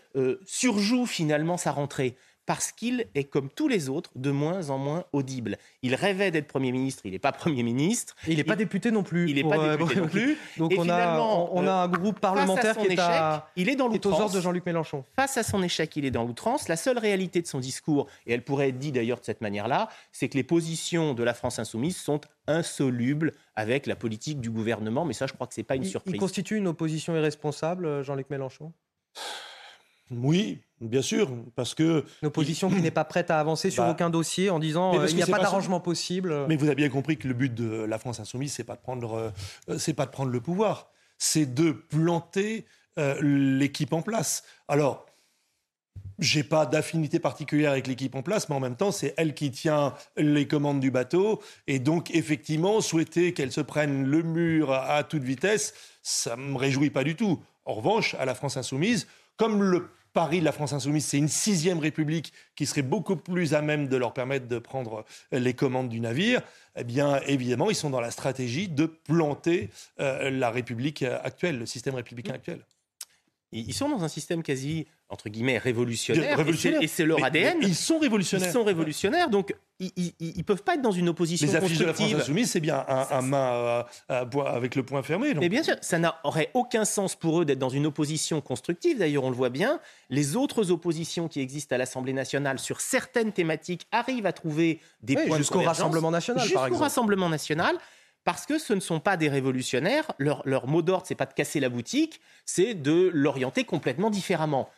[0.47, 2.16] surjoue finalement sa rentrée?
[2.47, 5.59] Parce qu'il est comme tous les autres de moins en moins audible.
[5.82, 8.16] Il rêvait d'être Premier ministre, il n'est pas Premier ministre.
[8.26, 9.30] il n'est pas député non plus.
[9.30, 10.38] Il n'est pas euh, député non plus.
[10.57, 14.32] Donc on, a, on, a, un groupe parlementaire qui est, à, il est dans l'outrance.
[14.32, 15.05] de Jean-Luc Mélenchon.
[15.14, 16.68] Face à son échec, il est dans l'outrance.
[16.68, 19.88] La seule réalité de son discours, et elle pourrait être dite d'ailleurs de cette manière-là,
[20.11, 25.05] c'est que les positions de la France insoumise sont insolubles avec la politique du gouvernement.
[25.05, 26.14] Mais ça, je crois que ce n'est pas une surprise.
[26.14, 28.72] Il constitue une opposition irresponsable, Jean-Luc Mélenchon?
[30.11, 32.05] Oui, bien sûr, parce que...
[32.22, 35.07] Une opposition qui n'est pas prête à avancer sur bah, aucun dossier en disant euh,
[35.09, 36.47] il n'y a pas d'arrangement possible.
[36.49, 38.80] Mais vous avez bien compris que le but de la France insoumise, c'est pas de
[38.80, 39.33] prendre,
[39.68, 42.66] euh, c'est pas de prendre le pouvoir, c'est de planter
[42.99, 44.45] euh, l'équipe en place.
[44.68, 45.07] Alors,
[46.18, 49.51] j'ai pas d'affinité particulière avec l'équipe en place, mais en même temps, c'est elle qui
[49.51, 51.43] tient les commandes du bateau.
[51.66, 56.91] Et donc, effectivement, souhaiter qu'elle se prenne le mur à toute vitesse, ça me réjouit
[56.91, 57.43] pas du tout.
[57.64, 59.07] En revanche, à la France insoumise,
[59.37, 63.63] comme le Paris la France insoumise, c'est une sixième république qui serait beaucoup plus à
[63.63, 66.43] même de leur permettre de prendre les commandes du navire.
[66.77, 71.67] Eh bien, évidemment, ils sont dans la stratégie de planter euh, la République actuelle, le
[71.67, 72.65] système républicain actuel.
[73.53, 76.38] Ils sont dans un système quasi, entre guillemets, révolutionnaire.
[76.38, 76.82] Révolutionnaire.
[76.82, 77.59] Et c'est leur ADN.
[77.61, 78.48] ils sont révolutionnaires.
[78.48, 81.84] Ils sont révolutionnaires, donc ils ne peuvent pas être dans une opposition Les affiches de
[81.84, 82.14] la France.
[82.14, 83.84] Insoumise, c'est bien un, un main
[84.30, 85.34] bois- avec le poing fermé.
[85.34, 85.42] donc.
[85.42, 88.98] Mais bien sûr, ça n'aurait aucun sens pour eux d'être dans une opposition constructive.
[88.98, 89.80] D'ailleurs, on le voit bien.
[90.09, 95.16] Les autres oppositions qui existent à l'Assemblée nationale sur certaines thématiques arrivent à trouver des
[95.16, 95.78] Oui, points de jusqu'au convergence.
[95.78, 96.82] Rassemblement national, par Jusqu'au exemple.
[96.82, 97.76] Rassemblement national.
[98.25, 100.12] Parce que ce ne sont pas des révolutionnaires.
[100.18, 104.68] Leur, mot d'ordre, c'est pas de casser la boutique, c'est de l'orienter complètement différemment.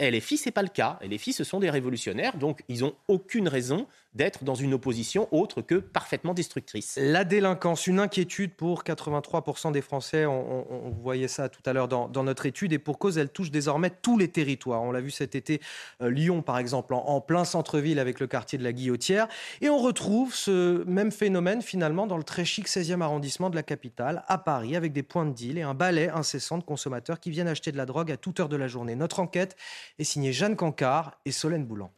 [0.00, 0.98] LFI, c'est pas le cas.
[1.02, 5.62] LFI, ce sont des révolutionnaires, donc ils n'ont aucune raison d'être dans une opposition autre
[5.62, 6.98] que parfaitement destructrice.
[7.00, 10.26] La délinquance, une inquiétude pour 83% des Français.
[10.26, 12.74] On, on- on voyait ça tout à l'heure dans, dans notre étude.
[12.74, 14.82] Et pour cause, elle touche désormais tous les territoires.
[14.82, 15.62] On l'a vu cet été,
[16.02, 19.28] euh, Lyon par exemple, en, en plein centre-ville avec le quartier de la Guillotière.
[19.62, 23.62] Et on retrouve ce même phénomène finalement dans le très chic 16e arrondissement de la
[23.62, 27.30] capitale, à Paris, avec des points de deal et un balai incessant de consommateurs qui
[27.30, 28.94] viennent acheter de la drogue à toute heure de la journée.
[28.94, 29.51] Notre enquête
[29.98, 31.92] est signée Jeanne Cancard et Solène Boulan.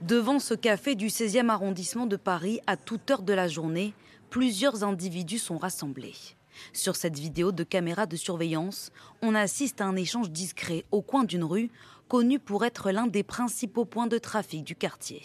[0.00, 3.94] Devant ce café du 16e arrondissement de Paris, à toute heure de la journée,
[4.30, 6.14] plusieurs individus sont rassemblés.
[6.72, 8.90] Sur cette vidéo de caméra de surveillance,
[9.22, 11.70] on assiste à un échange discret au coin d'une rue,
[12.08, 15.22] connue pour être l'un des principaux points de trafic du quartier.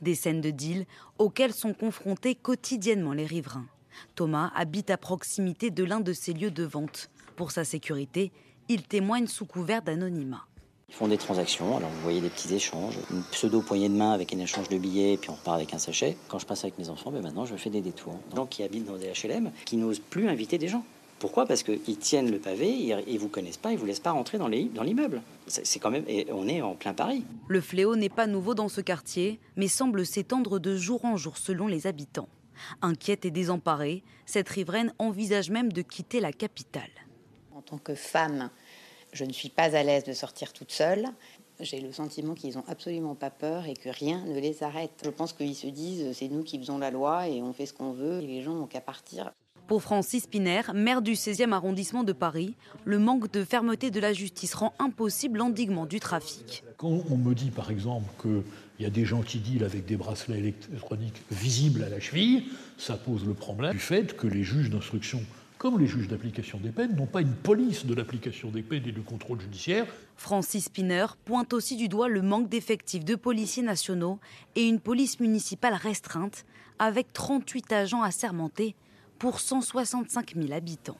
[0.00, 0.86] Des scènes de deal
[1.18, 3.66] auxquelles sont confrontés quotidiennement les riverains.
[4.14, 7.10] Thomas habite à proximité de l'un de ces lieux de vente.
[7.36, 8.32] Pour sa sécurité,
[8.68, 10.44] il témoigne sous couvert d'anonymat.
[10.88, 14.12] Ils font des transactions, alors vous voyez des petits échanges, une pseudo poignée de main
[14.12, 16.18] avec un échange de billets, puis on repart avec un sachet.
[16.28, 18.18] Quand je passe avec mes enfants, ben maintenant je fais des détours.
[18.30, 20.84] Des gens qui habitent dans des HLM, qui n'osent plus inviter des gens.
[21.18, 21.46] Pourquoi?
[21.46, 24.38] Parce qu'ils tiennent le pavé, ils, ils vous connaissent pas, ils vous laissent pas rentrer
[24.38, 25.22] dans l'immeuble.
[25.46, 27.24] C'est c'est quand même, et on est en plein Paris.
[27.48, 31.38] Le fléau n'est pas nouveau dans ce quartier, mais semble s'étendre de jour en jour
[31.38, 32.28] selon les habitants.
[32.82, 36.90] Inquiète et désemparée, cette riveraine envisage même de quitter la capitale.
[37.62, 38.50] En tant que femme,
[39.12, 41.06] je ne suis pas à l'aise de sortir toute seule.
[41.60, 44.90] J'ai le sentiment qu'ils n'ont absolument pas peur et que rien ne les arrête.
[45.04, 47.72] Je pense qu'ils se disent c'est nous qui faisons la loi et on fait ce
[47.72, 49.30] qu'on veut et les gens n'ont qu'à partir.
[49.68, 54.12] Pour Francis Piner, maire du 16e arrondissement de Paris, le manque de fermeté de la
[54.12, 56.64] justice rend impossible l'endiguement du trafic.
[56.78, 58.42] Quand on me dit par exemple qu'il
[58.84, 62.46] y a des gens qui dealent avec des bracelets électroniques visibles à la cheville,
[62.76, 65.22] ça pose le problème du fait que les juges d'instruction,
[65.62, 68.90] comme les juges d'application des peines, n'ont pas une police de l'application des peines et
[68.90, 69.86] du contrôle judiciaire.
[70.16, 74.18] Francis Piner pointe aussi du doigt le manque d'effectifs de policiers nationaux
[74.56, 76.46] et une police municipale restreinte,
[76.80, 78.74] avec 38 agents assermentés
[79.20, 80.98] pour 165 000 habitants.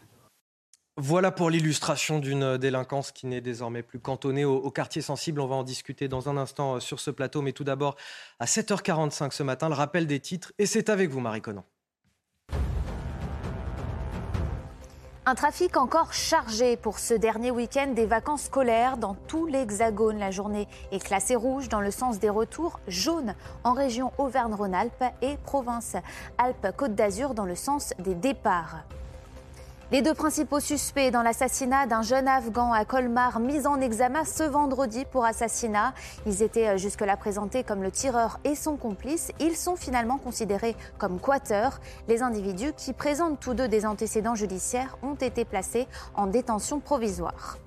[0.97, 5.41] Voilà pour l'illustration d'une délinquance qui n'est désormais plus cantonnée au, au quartier sensible.
[5.41, 7.43] On va en discuter dans un instant euh, sur ce plateau.
[7.43, 7.97] Mais tout d'abord,
[8.39, 10.53] à 7h45 ce matin, le rappel des titres.
[10.61, 11.65] Et c'est avec vous, Marie Conan.
[15.25, 20.19] Un trafic encore chargé pour ce dernier week-end des vacances scolaires dans tout l'Hexagone.
[20.19, 25.37] La journée est classée rouge dans le sens des retours, jaune en région Auvergne-Rhône-Alpes et
[25.45, 25.95] province
[26.39, 28.79] Alpes-Côte d'Azur dans le sens des départs.
[29.93, 34.43] Les deux principaux suspects dans l'assassinat d'un jeune Afghan à Colmar, mis en examen ce
[34.43, 35.93] vendredi pour assassinat.
[36.25, 39.33] Ils étaient jusque-là présentés comme le tireur et son complice.
[39.39, 41.79] Ils sont finalement considérés comme quatteurs.
[42.09, 47.59] Les individus qui présentent tous deux des antécédents judiciaires ont été placés en détention provisoire.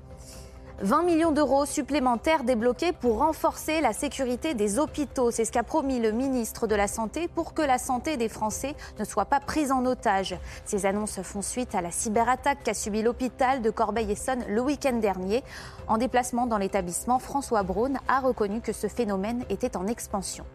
[0.82, 5.32] 20 millions d'euros supplémentaires débloqués pour renforcer la sécurité des hôpitaux.
[5.32, 8.76] C'est ce qu'a promis le ministre de la Santé pour que la santé des Français
[8.99, 10.38] ne soit pas prise en otage.
[10.65, 15.43] Ces annonces font suite à la cyberattaque qu'a subi l'hôpital de Corbeil-Essonnes le week-end dernier.
[15.88, 20.45] En déplacement dans l'établissement, François Braun a reconnu que ce phénomène était en expansion.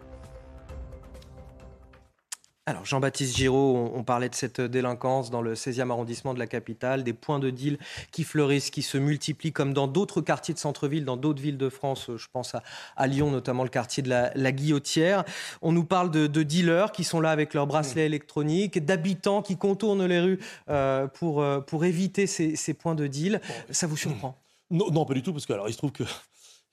[2.70, 6.46] Alors Jean-Baptiste Giraud, on, on parlait de cette délinquance dans le 16e arrondissement de la
[6.46, 7.78] capitale, des points de deal
[8.12, 11.68] qui fleurissent, qui se multiplient comme dans d'autres quartiers de centre-ville, dans d'autres villes de
[11.68, 12.12] France.
[12.16, 12.62] Je pense à,
[12.96, 15.24] à Lyon, notamment le quartier de la, la Guillotière.
[15.62, 19.56] On nous parle de, de dealers qui sont là avec leurs bracelets électroniques, d'habitants qui
[19.56, 23.40] contournent les rues euh, pour, euh, pour éviter ces, ces points de deal.
[23.70, 24.36] Ça vous surprend?
[24.70, 26.04] Non, non, pas du tout, parce que alors il se trouve que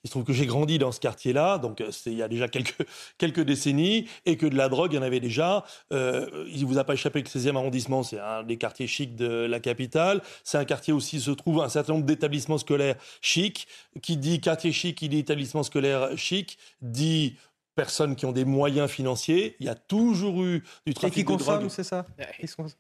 [0.04, 2.28] il se trouve que j'ai grandi dans ce quartier-là, donc euh, c'est il y a
[2.28, 2.86] déjà quelques,
[3.18, 5.66] quelques décennies, et que de la drogue, il y en avait déjà.
[5.92, 8.88] Euh, il ne vous a pas échappé que le 16e arrondissement, c'est un des quartiers
[8.88, 10.22] chics de la capitale.
[10.44, 13.68] C'est un quartier où aussi se trouve un certain nombre d'établissements scolaires chics.
[14.02, 17.36] Qui dit quartier chic, qui dit établissement scolaire chic, dit
[17.76, 19.56] personnes qui ont des moyens financiers.
[19.60, 21.62] Il y a toujours eu du Et trafic qui de drogue.
[21.62, 22.06] consomment, c'est ça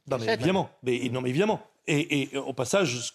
[0.09, 1.61] Non mais évidemment, mais, non mais évidemment.
[1.88, 3.13] Et, et, au passage,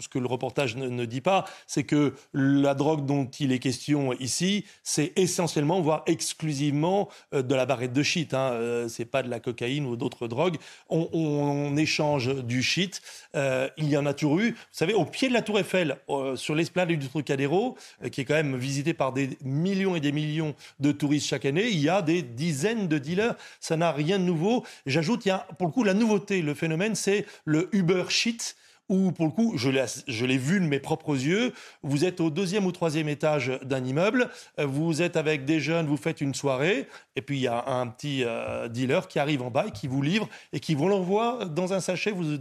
[0.00, 4.12] ce que le reportage ne, dit pas, c'est que la drogue dont il est question
[4.14, 8.34] ici, c'est essentiellement, voire exclusivement, euh, de la barrette de shit.
[8.34, 8.52] Hein.
[8.52, 10.56] Euh, c'est pas de la cocaïne ou d'autres drogues.
[10.88, 13.02] On, échange du shit.
[13.34, 14.52] Euh, il y en a toujours eu.
[14.52, 15.96] Vous savez, au pied de la Tour Eiffel,
[16.36, 17.76] sur l'esplanade du Trocadéro,
[18.12, 21.68] qui est quand même visité par des millions et des millions de touristes chaque année,
[21.68, 23.34] il y a des dizaines de dealers.
[23.60, 24.64] Ça n'a rien de nouveau.
[24.86, 26.42] J'ajoute, il y a pour le coup la nouveauté.
[26.42, 28.56] Le phénomène, c'est le Uber shit
[28.88, 32.66] où, pour le coup, je l'ai vu de mes propres yeux, vous êtes au deuxième
[32.66, 34.28] ou troisième étage d'un immeuble,
[34.58, 37.66] euh, vous êtes avec des jeunes, vous faites une soirée, et puis il y a
[37.66, 40.88] un petit euh, dealer qui arrive en bas et qui vous livre et qui vous
[40.88, 42.36] l'envoie dans un sachet, vous,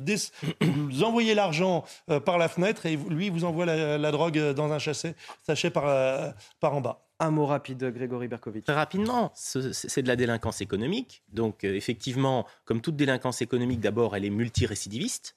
[0.61, 4.79] vous envoyez l'argent euh, par la fenêtre et lui vous envoie la, drogue dans un
[4.79, 6.99] sachet, sachet par, par en bas.
[7.19, 8.65] Un mot rapide, Grégory Berkovitch.
[8.65, 11.23] Très rapidement, c'est de la délinquance économique.
[11.31, 15.35] Donc, effectivement, comme toute délinquance économique, d'abord, elle est multirécidiviste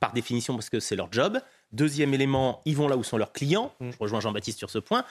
[0.00, 1.40] par définition parce que c'est leur job.
[1.72, 3.72] Deuxième élément, ils vont là où sont leurs clients.
[3.80, 3.90] Mm.
[3.90, 5.04] Je rejoins Jean-Baptiste sur ce point.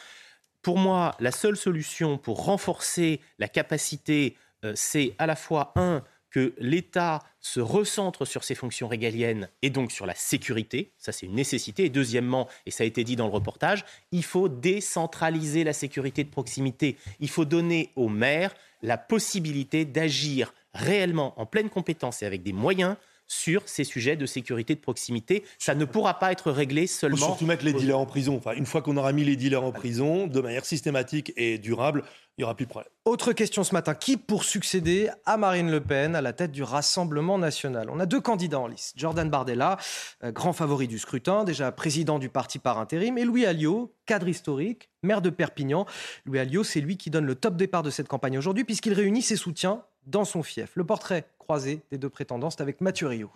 [0.62, 6.04] Pour moi, la seule solution pour renforcer la capacité, euh, c'est à la fois, un,
[6.36, 11.28] que l'État se recentre sur ses fonctions régaliennes et donc sur la sécurité, ça c'est
[11.28, 11.86] une nécessité.
[11.86, 16.26] Et deuxièmement, et ça a été dit dans le reportage, il faut décentraliser la sécurité
[16.26, 16.98] de proximité.
[17.22, 22.52] Il faut donner aux maires la possibilité d'agir réellement en pleine compétence et avec des
[22.52, 22.98] moyens
[23.28, 25.44] sur ces sujets de sécurité de proximité.
[25.58, 27.18] Ça ne pourra pas être réglé seulement.
[27.18, 28.36] Il faut surtout mettre les dealers en prison.
[28.38, 32.04] Enfin, une fois qu'on aura mis les dealers en prison, de manière systématique et durable,
[32.38, 32.92] il n'y aura plus de problème.
[33.06, 33.94] Autre question ce matin.
[33.94, 37.90] Qui pour succéder à Marine Le Pen à la tête du Rassemblement national?
[37.90, 38.94] On a deux candidats en liste.
[38.98, 39.78] Jordan Bardella,
[40.24, 44.28] euh, grand favori du scrutin, déjà président du parti par intérim, et Louis Alliot, cadre
[44.28, 45.86] historique, maire de Perpignan.
[46.26, 49.22] Louis Alliot, c'est lui qui donne le top départ de cette campagne aujourd'hui, puisqu'il réunit
[49.22, 50.72] ses soutiens dans son fief.
[50.76, 53.30] Le portrait croisé des deux prétendants, c'est avec Mathieu Rio.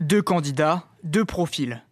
[0.00, 1.82] Deux candidats, deux profils.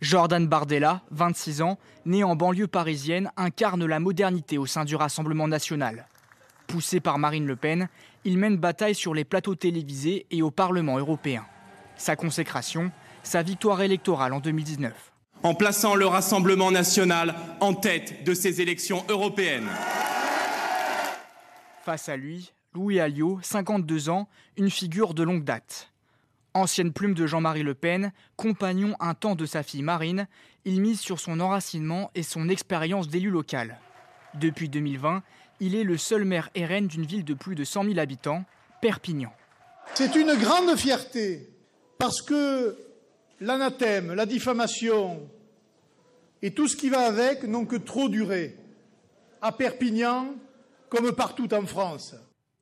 [0.00, 5.46] Jordan Bardella, 26 ans, né en banlieue parisienne, incarne la modernité au sein du Rassemblement
[5.46, 6.08] national.
[6.66, 7.88] Poussé par Marine Le Pen,
[8.24, 11.46] il mène bataille sur les plateaux télévisés et au Parlement européen.
[11.96, 12.90] Sa consécration,
[13.22, 15.12] sa victoire électorale en 2019.
[15.44, 19.68] En plaçant le Rassemblement national en tête de ces élections européennes.
[21.84, 25.92] Face à lui, Louis Alliot, 52 ans, une figure de longue date.
[26.54, 30.26] Ancienne plume de Jean-Marie Le Pen, compagnon un temps de sa fille Marine,
[30.64, 33.78] il mise sur son enracinement et son expérience d'élu local.
[34.34, 35.22] Depuis 2020,
[35.60, 38.44] il est le seul maire RN d'une ville de plus de 100 000 habitants,
[38.80, 39.32] Perpignan.
[39.94, 41.50] C'est une grande fierté
[41.98, 42.76] parce que
[43.40, 45.28] l'anathème, la diffamation
[46.40, 48.56] et tout ce qui va avec n'ont que trop duré.
[49.42, 50.34] À Perpignan,
[50.88, 52.14] comme partout en France.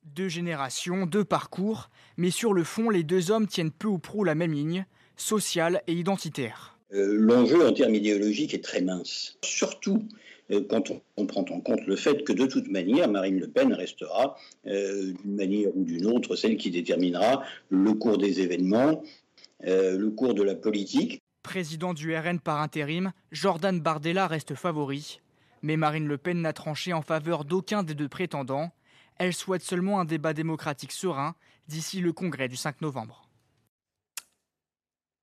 [0.03, 4.23] Deux générations, deux parcours, mais sur le fond, les deux hommes tiennent peu ou prou
[4.23, 4.85] la même ligne,
[5.15, 6.79] sociale et identitaire.
[6.93, 10.03] Euh, l'enjeu en termes idéologiques est très mince, surtout
[10.51, 13.73] euh, quand on, prend en compte le fait que de toute manière, Marine Le Pen
[13.73, 14.35] restera,
[14.67, 19.03] euh, d'une manière ou d'une autre, celle qui déterminera le cours des événements,
[19.63, 21.21] le cours de la politique.
[21.43, 25.21] Président du RN par intérim, Jordan Bardella reste favori,
[25.61, 28.71] mais Marine Le Pen n'a tranché en faveur d'aucun des deux prétendants.
[29.21, 31.35] Elle souhaite seulement un débat démocratique serein
[31.67, 33.29] d'ici le congrès du 5 novembre.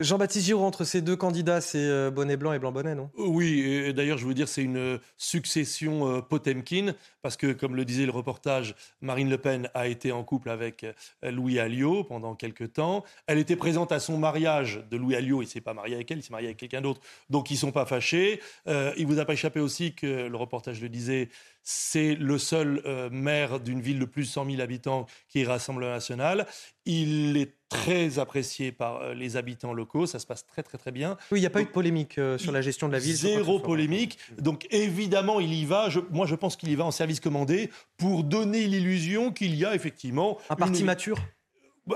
[0.01, 3.63] Jean-Baptiste Giraud, entre ces deux candidats, c'est euh, bonnet blanc et blanc bonnet, non Oui,
[3.63, 8.07] et d'ailleurs, je veux dire, c'est une succession euh, Potemkin, parce que, comme le disait
[8.07, 10.93] le reportage, Marine Le Pen a été en couple avec euh,
[11.33, 13.03] Louis Alliot pendant quelques temps.
[13.27, 16.09] Elle était présente à son mariage de Louis Alliot, il ne s'est pas marié avec
[16.13, 18.41] elle, il s'est marié avec quelqu'un d'autre, donc ils ne sont pas fâchés.
[18.69, 21.31] Il il vous a pas échappé aussi que, le reportage le disait,
[21.71, 25.91] c'est le seul maire d'une ville de plus de 100 000 habitants qui est Rassemblement
[25.91, 26.47] national.
[26.87, 30.07] Il est très apprécié par euh, les habitants locaux.
[30.07, 31.17] Ça se passe très, très, très bien.
[31.31, 33.15] Oui, il n'y a pas eu de polémique euh, sur la gestion de la ville.
[33.15, 34.19] Zéro polémique.
[34.39, 35.89] Donc, évidemment, il y va.
[36.11, 39.75] moi, je pense qu'il y va en service commandé pour donner l'illusion qu'il y a
[39.75, 40.39] effectivement.
[40.49, 41.19] Un parti mature?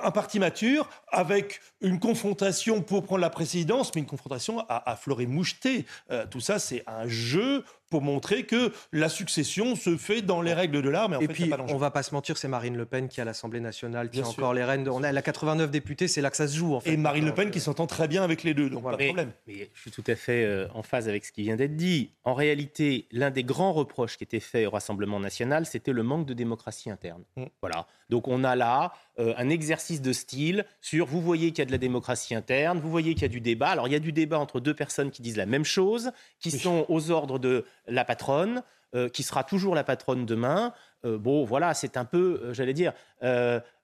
[0.03, 4.97] Un parti mature avec une confrontation pour prendre la présidence, mais une confrontation à, à
[4.97, 5.85] fleur et moucheté.
[6.11, 10.55] Euh, tout ça, c'est un jeu pour montrer que la succession se fait dans les
[10.55, 11.11] règles de l'art.
[11.11, 13.27] Mais en et puis, on va pas se mentir, c'est Marine Le Pen qui à
[13.27, 14.89] l'Assemblée nationale qui a encore les rênes.
[14.89, 16.75] On a, elle a 89 députés, c'est là que ça se joue.
[16.75, 16.95] En fait.
[16.95, 19.33] Et Marine Le Pen qui s'entend très bien avec les deux, donc pas de problème.
[19.47, 22.13] Mais je suis tout à fait euh, en phase avec ce qui vient d'être dit.
[22.25, 26.25] En réalité, l'un des grands reproches qui était fait au Rassemblement national, c'était le manque
[26.25, 27.25] de démocratie interne.
[27.37, 27.45] Mm.
[27.61, 27.87] Voilà.
[28.13, 31.65] Donc on a là euh, un exercice de style sur vous voyez qu'il y a
[31.67, 33.69] de la démocratie interne, vous voyez qu'il y a du débat.
[33.69, 36.51] Alors il y a du débat entre deux personnes qui disent la même chose, qui
[36.51, 38.63] sont aux ordres de la patronne,
[38.95, 40.75] euh, qui sera toujours la patronne demain.
[41.05, 42.93] Euh, bon, voilà, c'est un peu, euh, j'allais dire,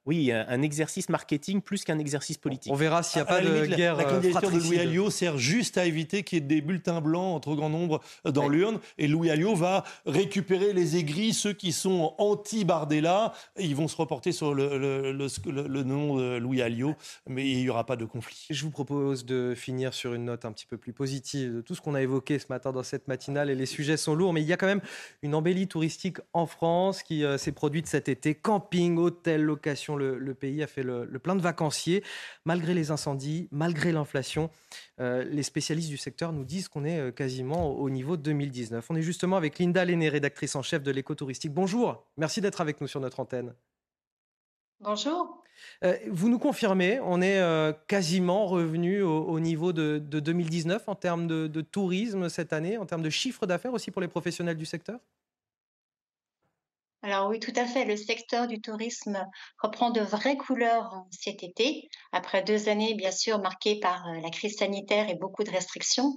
[0.08, 2.72] Oui, un exercice marketing plus qu'un exercice politique.
[2.72, 3.94] On verra s'il n'y a pas de guerre.
[3.94, 7.02] La, la candidature de Louis Alliot sert juste à éviter qu'il y ait des bulletins
[7.02, 8.80] blancs en trop grand nombre dans l'urne.
[8.96, 13.34] Et Louis Alliot va récupérer les aigris, ceux qui sont anti-Bardella.
[13.58, 16.94] Ils vont se reporter sur le, le, le, le, nom de Louis Alliot,
[17.28, 18.46] mais il n'y aura pas de conflit.
[18.48, 21.74] Je vous propose de finir sur une note un petit peu plus positive de tout
[21.74, 23.50] ce qu'on a évoqué ce matin dans cette matinale.
[23.50, 24.80] Et les sujets sont lourds, mais il y a quand même
[25.20, 28.34] une embellie touristique en France qui euh, s'est produite cet été.
[28.34, 32.02] Camping, hôtel, location, le, pays a fait le, plein de vacanciers.
[32.44, 34.50] Malgré les incendies, malgré l'inflation,
[35.00, 38.86] euh, les spécialistes du secteur nous disent qu'on est euh, quasiment au niveau de 2019.
[38.90, 41.52] On est justement avec Linda Lenné, rédactrice en chef de l'écotouristique.
[41.52, 43.54] Bonjour, merci d'être avec nous sur notre antenne.
[44.80, 45.42] Bonjour.
[46.08, 47.42] vous nous confirmez, on est
[47.88, 53.10] quasiment revenu au, niveau de, 2019 en termes de tourisme cette année, en termes de
[53.10, 55.00] chiffre d'affaires aussi pour les professionnels du secteur?
[57.10, 57.84] Alors oui, tout à fait.
[57.84, 59.26] Le secteur du tourisme
[59.62, 64.30] reprend de vraies couleurs cet été, après deux années bien sûr marquées par euh, la
[64.30, 66.12] crise sanitaire et beaucoup de restrictions.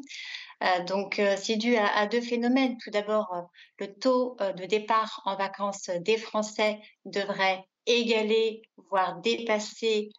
[0.64, 2.78] Euh, donc euh, c'est dû à, deux phénomènes.
[2.84, 3.34] Tout d'abord,
[3.80, 10.10] le taux de départ en vacances des Français devrait égaler, voire dépasser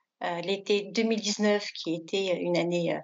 [0.45, 2.97] l'été 2019, qui était une année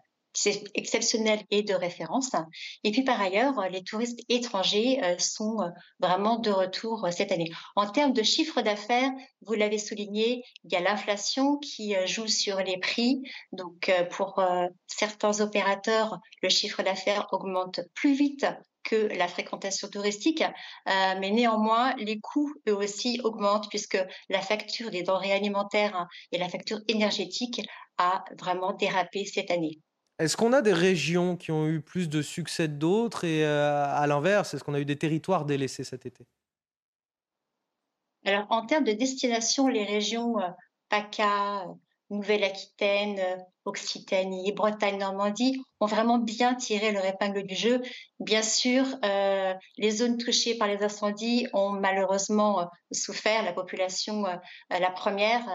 [0.74, 2.30] exceptionnel et de référence.
[2.84, 5.68] Et puis par ailleurs, les touristes étrangers euh, sont euh,
[6.01, 7.51] vraiment de retour euh, cette année.
[7.76, 9.11] En termes de chiffre d'affaires,
[9.43, 13.22] vous l'avez souligné, il y a l'inflation qui joue sur les prix.
[13.53, 14.43] Donc pour
[14.86, 18.47] certains opérateurs, le chiffre d'affaires augmente plus vite
[18.82, 20.43] que la fréquentation touristique,
[20.86, 26.49] mais néanmoins, les coûts, eux aussi, augmentent puisque la facture des denrées alimentaires et la
[26.49, 27.61] facture énergétique
[27.99, 29.78] a vraiment dérapé cette année.
[30.18, 33.86] Est-ce qu'on a des régions qui ont eu plus de succès que d'autres et euh,
[33.86, 36.26] à l'inverse, est-ce qu'on a eu des territoires délaissés cet été?
[38.24, 40.48] Alors en termes de destination, les régions euh,
[40.88, 41.66] PACA,
[42.10, 43.20] Nouvelle-Aquitaine,
[43.64, 47.82] Occitanie, Bretagne, Normandie ont vraiment bien tiré leur épingle du jeu.
[48.20, 54.26] Bien sûr, euh, les zones touchées par les incendies ont malheureusement euh, souffert, la population,
[54.26, 54.34] euh,
[54.70, 55.46] la première,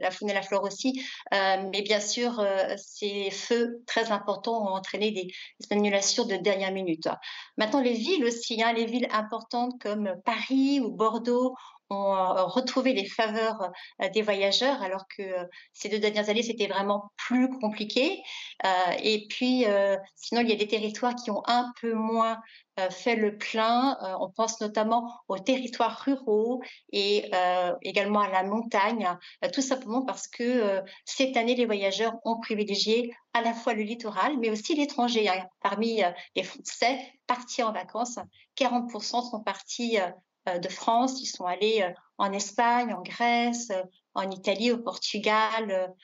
[0.00, 1.00] la faune et la flore aussi.
[1.32, 2.44] mais bien sûr,
[2.76, 5.28] ces feux très importants ont entraîné des,
[5.70, 7.08] annulations de dernière minute.
[7.56, 11.54] Maintenant, les villes aussi, hein, les villes importantes comme Paris ou Bordeaux
[11.90, 13.70] ont retrouvé les faveurs
[14.12, 15.22] des voyageurs, alors que
[15.72, 18.22] ces deux dernières années, c'était vraiment plus compliqué.
[19.02, 19.64] et puis,
[20.14, 22.40] sinon, il y a des territoires qui ont un peu moins
[22.90, 23.98] fait le plein.
[24.20, 26.62] on pense notamment aux territoires ruraux
[26.92, 27.30] et
[27.82, 29.08] également à la montagne,
[29.52, 34.38] tout simplement parce que cette année, les voyageurs ont privilégié à la fois le littoral,
[34.38, 35.28] mais aussi l'étranger.
[35.60, 36.02] Parmi
[36.36, 38.18] les Français partis en vacances,
[38.56, 39.98] 40% sont partis
[40.48, 43.82] euh, de France, ils sont allés euh, en Espagne, en Grèce, euh,
[44.14, 45.94] en Italie, au Portugal,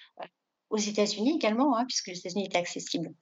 [0.71, 3.13] aux États-Unis également, hein, puisque les États-Unis étaient accessibles.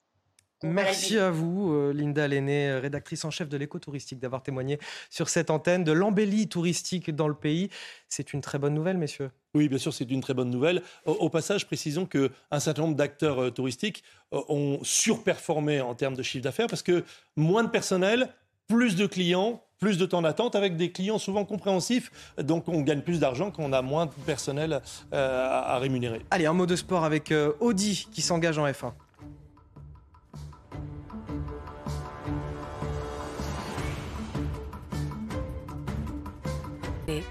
[0.63, 4.79] Merci à vous, Linda Lenné, rédactrice en chef de l'éco-touristique, d'avoir témoigné
[5.11, 7.69] sur cette antenne de l'embellie touristique dans le pays.
[8.09, 9.31] C'est une très bonne nouvelle, messieurs.
[9.55, 10.83] Oui, bien sûr, c'est une très bonne nouvelle.
[11.05, 16.69] Au, passage, précisons qu'un certain nombre d'acteurs touristiques ont surperformé en termes de chiffre d'affaires
[16.69, 17.05] parce que
[17.37, 18.29] moins de personnel,
[18.69, 22.35] plus de clients, plus de temps d'attente avec des clients souvent compréhensifs.
[22.39, 24.81] Donc on gagne plus d'argent quand on a moins de personnel
[25.13, 26.23] euh, à rémunérer.
[26.31, 28.93] Allez, un mot de sport avec euh, Audi qui s'engage en F1.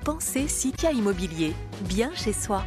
[0.04, 1.54] Pensez Sika Immobilier,
[1.88, 2.64] bien chez soi.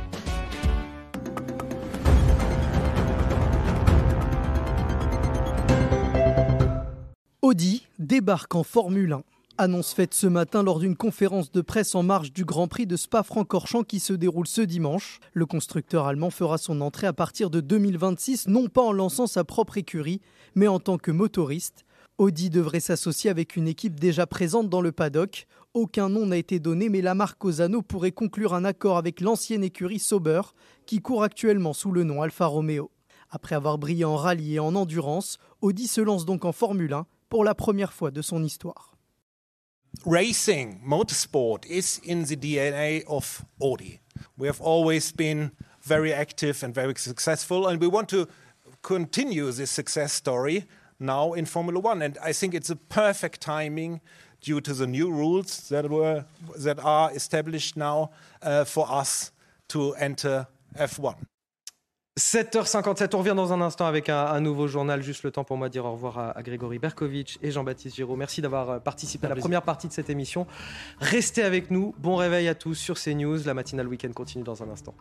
[7.42, 9.22] Audi débarque en Formule 1.
[9.58, 12.94] Annonce faite ce matin lors d'une conférence de presse en marge du Grand Prix de
[12.94, 15.18] Spa-Francorchamps qui se déroule ce dimanche.
[15.32, 19.42] Le constructeur allemand fera son entrée à partir de 2026, non pas en lançant sa
[19.42, 20.20] propre écurie,
[20.54, 21.84] mais en tant que motoriste.
[22.16, 25.48] Audi devrait s'associer avec une équipe déjà présente dans le paddock.
[25.74, 29.64] Aucun nom n'a été donné, mais la marque Cosano pourrait conclure un accord avec l'ancienne
[29.64, 30.42] écurie Sauber,
[30.86, 32.92] qui court actuellement sous le nom Alfa Romeo.
[33.28, 37.06] Après avoir brillé en rallye et en endurance, Audi se lance donc en Formule 1
[37.28, 38.94] pour la première fois de son histoire.
[40.06, 43.98] Racing, motorsport is in the DNA of Audi.
[44.38, 45.50] We have always been
[45.82, 48.28] very active and very successful, and we want to
[48.82, 50.66] continue this success story
[51.00, 52.00] now in Formula One.
[52.00, 54.00] And I think it's a perfect timing
[54.44, 56.24] due to the new rules that were
[56.56, 58.10] that are established now
[58.42, 59.32] uh, for us
[59.68, 61.14] to enter F1.
[62.16, 65.02] 7h57, on revient dans un instant avec un, nouveau journal.
[65.02, 68.14] Juste le temps pour moi de dire au revoir à, Grégory Berkovitch et Jean-Baptiste Giraud.
[68.14, 70.46] Merci d'avoir euh, participé à la première partie de cette émission.
[71.00, 71.92] Restez avec nous.
[71.98, 73.38] Bon réveil à tous sur CNews.
[73.44, 74.94] La matinale week-end continue dans un instant.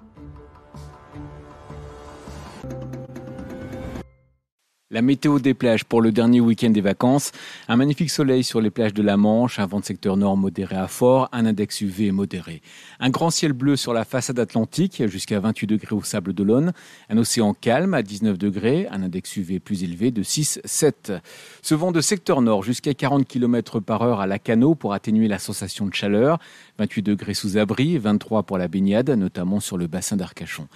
[4.94, 7.32] La météo des plages pour le dernier week-end des vacances.
[7.68, 10.76] Un magnifique soleil sur les plages de la Manche, un vent de secteur nord modéré
[10.76, 12.62] à fort, un index UV modéré.
[13.00, 16.74] Un grand ciel bleu sur la façade atlantique, jusqu'à 28 degrés au Sable d'Olonne.
[17.10, 21.22] Un océan calme à 19 degrés, un index UV plus élevé de 6-7.
[21.64, 25.28] Ce vent de secteur nord jusqu'à 40 km par heure à la Cano pour atténuer
[25.28, 26.38] la sensation de chaleur.
[26.78, 30.68] 28 degrés sous abri, 23 pour la baignade, notamment sur le bassin d'Arcachon.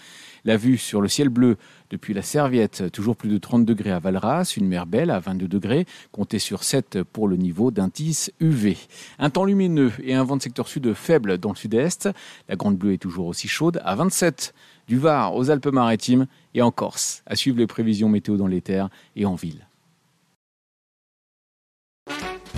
[0.46, 1.58] La vue sur le ciel bleu
[1.90, 5.48] depuis la Serviette, toujours plus de 30 degrés à Valras, une mer belle à 22
[5.48, 8.78] degrés, comptez sur 7 pour le niveau d'indice UV.
[9.20, 12.10] Un temps lumineux et un vent de secteur sud faible dans le sud-est.
[12.50, 14.54] La Grande Bleue est toujours aussi chaude à 27
[14.88, 17.24] du Var aux Alpes-Maritimes et en Corse.
[17.26, 19.68] À suivre les prévisions météo dans les terres et en ville.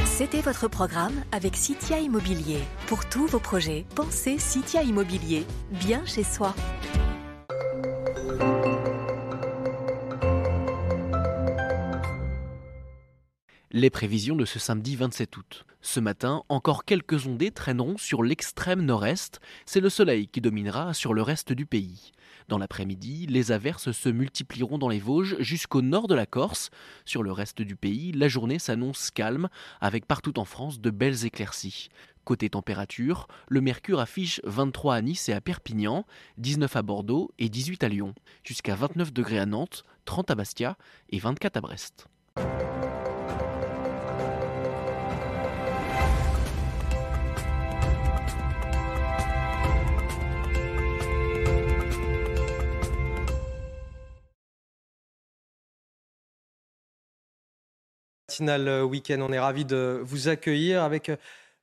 [0.06, 2.60] C'était votre programme avec Citia Immobilier.
[2.88, 6.54] Pour tous vos projets, pensez Citia Immobilier, bien chez soi.
[13.72, 15.66] Les prévisions de ce samedi 27 août.
[15.82, 19.40] Ce matin, encore quelques ondées traîneront sur l'extrême nord-est.
[19.66, 22.12] C'est le soleil qui dominera sur le reste du pays.
[22.50, 26.72] Dans l'après-midi, les averses se multiplieront dans les Vosges jusqu'au nord de la Corse.
[27.06, 29.50] Sur le reste du pays, la journée s'annonce calme,
[29.82, 31.90] avec partout en France de belles éclaircies.
[32.24, 36.08] Côté température, le mercure affiche 23 à Nice et à Perpignan,
[36.40, 40.76] 19 à Bordeaux et 18 à Lyon, jusqu'à 29 degrés à Nantes, 30 à Bastia
[41.12, 42.08] et 24 à Brest.
[58.40, 59.20] Matinale week-end.
[59.22, 61.12] On est ravi de vous accueillir avec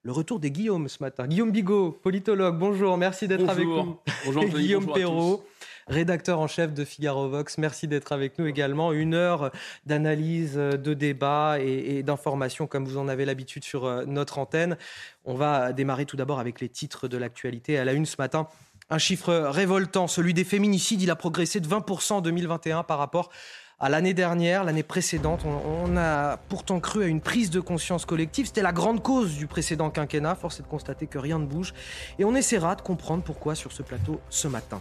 [0.03, 1.27] le retour des Guillaume ce matin.
[1.27, 3.99] Guillaume Bigot, politologue, bonjour, merci d'être avec nous.
[4.27, 5.43] Bonjour, Guillaume Perrault,
[5.87, 8.93] rédacteur en chef de Figaro Vox, merci d'être avec nous également.
[8.93, 9.53] Une heure
[9.87, 14.77] d'analyse, de débat et, d'information comme vous en avez l'habitude sur euh, notre antenne.
[15.25, 17.79] On va démarrer tout d'abord avec les titres de l'actualité.
[17.79, 18.49] À la une ce matin,
[18.91, 21.01] un chiffre révoltant, celui des féminicides.
[21.01, 23.31] Il a progressé de 20% en 2021 par rapport
[23.79, 25.43] à l'année dernière, l'année précédente.
[25.45, 28.47] On, a pourtant cru à une prise de conscience collective.
[28.47, 30.35] C'était la grande cause du précédent quinquennat.
[30.35, 31.75] Force est de constater que rien ne bouge.
[32.19, 34.81] Et on essaiera de comprendre pourquoi sur ce plateau ce matin.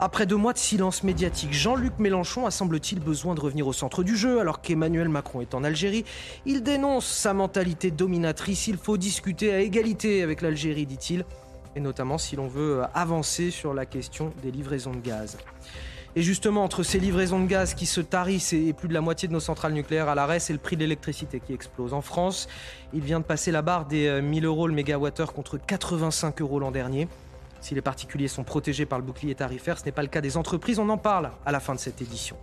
[0.00, 4.02] Après deux mois de silence médiatique, Jean-Luc Mélenchon a semble-t-il besoin de revenir au centre
[4.02, 6.04] du jeu alors qu'Emmanuel Macron est en Algérie.
[6.44, 8.66] Il dénonce sa mentalité dominatrice.
[8.66, 11.24] Il faut discuter à égalité avec l'Algérie, dit-il.
[11.76, 15.38] Et notamment si l'on veut avancer sur la question des livraisons de gaz.
[16.18, 19.28] Et justement, entre ces livraisons de gaz qui se tarissent et plus de la moitié
[19.28, 21.94] de nos centrales nucléaires à l'arrêt, c'est le prix de l'électricité qui explose.
[21.94, 22.48] En France,
[22.92, 26.58] il vient de passer la barre des 1000 euh, euros le mégawattheure contre 85 euros
[26.58, 27.06] l'an dernier.
[27.60, 30.36] Si les particuliers sont protégés par le bouclier tarifaire, ce n'est pas le cas des
[30.36, 30.80] entreprises.
[30.80, 32.36] On en parle à la fin de cette édition.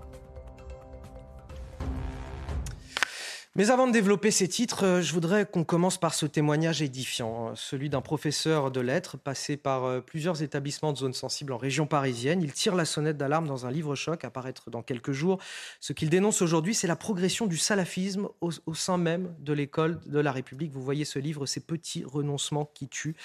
[3.58, 7.48] Mais avant de développer ces titres, euh, je voudrais qu'on commence par ce témoignage édifiant,
[7.48, 11.58] hein, celui d'un professeur de lettres passé par euh, plusieurs établissements de zones sensibles en
[11.58, 12.42] région parisienne.
[12.42, 15.40] Il tire la sonnette d'alarme dans un livre choc à paraître dans quelques jours.
[15.80, 20.20] Ce qu'il dénonce aujourd'hui, c'est la progression du salafisme au, sein même de l'école de
[20.20, 20.74] la République.
[20.74, 23.16] Vous voyez ce livre, ces petits renoncements qui tuent.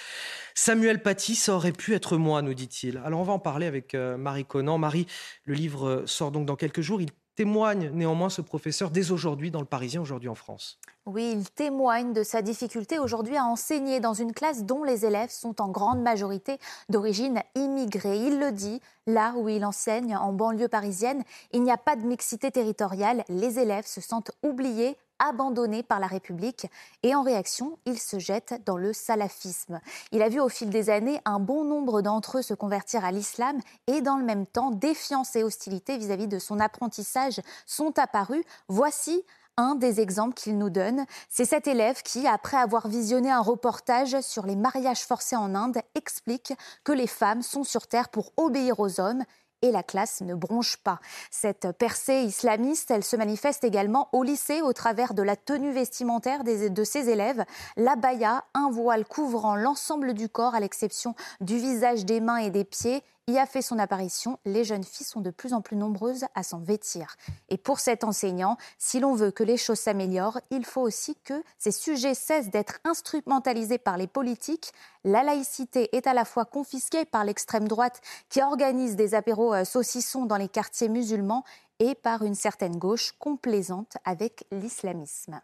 [0.54, 2.98] Samuel Paty, ça aurait pu être moi, nous dit-il.
[3.04, 4.78] Alors on va en parler avec euh, Marie Conan.
[4.78, 5.08] Marie,
[5.44, 7.00] le livre sort donc dans quelques jours.
[7.34, 10.78] Témoigne néanmoins ce professeur dès aujourd'hui dans le Parisien, aujourd'hui en France.
[11.12, 15.32] Oui, il témoigne de sa difficulté aujourd'hui à enseigner dans une classe dont les élèves
[15.32, 18.16] sont en grande majorité d'origine immigrée.
[18.16, 22.06] Il le dit, là où il enseigne, en banlieue parisienne, il n'y a pas de
[22.06, 26.68] mixité territoriale, les élèves se sentent oubliés, abandonné par la République
[27.02, 29.80] et en réaction, il se jette dans le salafisme.
[30.12, 33.11] Il a vu au fil des années un bon nombre d'entre eux se convertir à
[33.11, 33.58] l'islam
[33.88, 38.44] et dans le même temps, défiance et hostilité vis-à-vis de son apprentissage sont apparus.
[38.68, 39.24] Voici
[39.61, 41.04] un des exemples qu'il nous donne.
[41.28, 45.78] C'est cet élève qui, après avoir visionné un reportage sur les mariages forcés en Inde,
[45.94, 49.22] explique que les femmes sont sur Terre pour obéir aux hommes
[49.62, 51.00] et la classe ne bronche pas.
[51.30, 56.44] Cette percée islamiste, elle se manifeste également au lycée au travers de la tenue vestimentaire
[56.44, 57.44] de ses élèves,
[57.76, 62.50] la baya, un voile couvrant l'ensemble du corps à l'exception du visage, des mains et
[62.50, 65.76] des pieds, y a fait son apparition, les jeunes filles sont de plus en plus
[65.76, 67.16] nombreuses à s'en vêtir.
[67.48, 71.42] Et pour cet enseignant, si l'on veut que les choses s'améliorent, il faut aussi que
[71.58, 74.72] ces sujets cessent d'être instrumentalisés par les politiques.
[75.04, 79.64] La laïcité est à la fois confisquée par l'extrême droite qui organise des apéros euh,
[79.64, 81.44] saucissons dans les quartiers musulmans
[81.78, 85.40] et par une certaine gauche complaisante avec l'islamisme.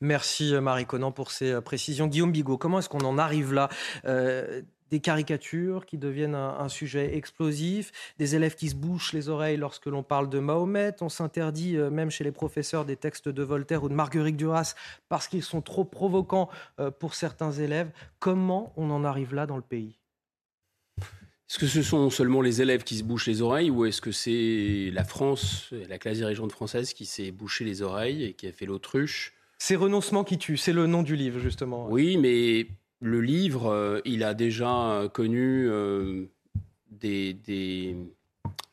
[0.00, 2.06] Merci euh, Marie Conan pour ces euh, précisions.
[2.06, 3.68] Guillaume Bigot, comment est-ce qu'on en arrive là?
[4.90, 9.86] Des caricatures qui deviennent un, sujet explosif, des élèves qui se bouchent les oreilles lorsque
[9.86, 13.88] l'on parle de Mahomet, on s'interdit même chez les professeurs des textes de Voltaire ou
[13.88, 14.74] de Marguerite Duras
[15.08, 16.48] parce qu'ils sont trop provocants
[16.98, 17.90] pour certains élèves.
[18.18, 19.98] Comment on en arrive là dans le pays?
[21.48, 24.12] Est-ce que ce sont seulement les élèves qui se bouchent les oreilles ou est-ce que
[24.12, 28.52] c'est la France, la classe dirigeante française qui s'est bouché les oreilles et qui a
[28.52, 29.32] fait l'autruche?
[29.58, 31.88] C'est Renoncement qui tue, c'est le nom du livre justement.
[31.88, 32.66] Oui, mais
[33.00, 36.26] le livre, euh, il a déjà connu euh,
[36.90, 37.36] des,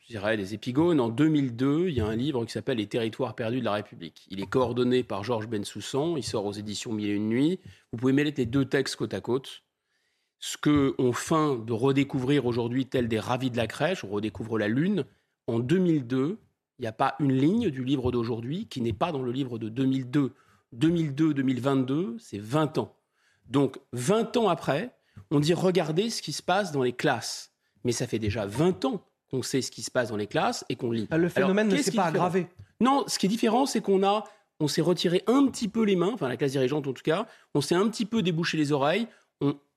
[0.00, 1.00] je dirais, des épigones.
[1.00, 4.26] En 2002, il y a un livre qui s'appelle Les territoires perdus de la République.
[4.30, 7.60] Il est coordonné par Georges Bensoussan, il sort aux éditions Mille et une nuits.
[7.92, 9.62] Vous pouvez mettre les deux textes côte à côte.
[10.38, 14.68] Ce qu'on feint de redécouvrir aujourd'hui, tel des ravis de la crèche, on redécouvre la
[14.68, 15.04] Lune.
[15.46, 16.38] En 2002,
[16.78, 19.58] il n'y a pas une ligne du livre d'aujourd'hui qui n'est pas dans le livre
[19.58, 20.32] de 2002.
[20.76, 22.96] 2002-2022, c'est 20 ans.
[23.50, 24.90] Donc 20 ans après,
[25.30, 27.52] on dit regardez ce qui se passe dans les classes.
[27.84, 30.64] Mais ça fait déjà 20 ans qu'on sait ce qui se passe dans les classes
[30.68, 31.08] et qu'on lit.
[31.10, 32.48] Ah, le phénomène ne s'est pas aggravé.
[32.80, 34.24] Non, ce qui est différent, c'est qu'on a,
[34.60, 37.26] on s'est retiré un petit peu les mains, enfin la classe dirigeante en tout cas,
[37.54, 39.06] on s'est un petit peu débouché les oreilles.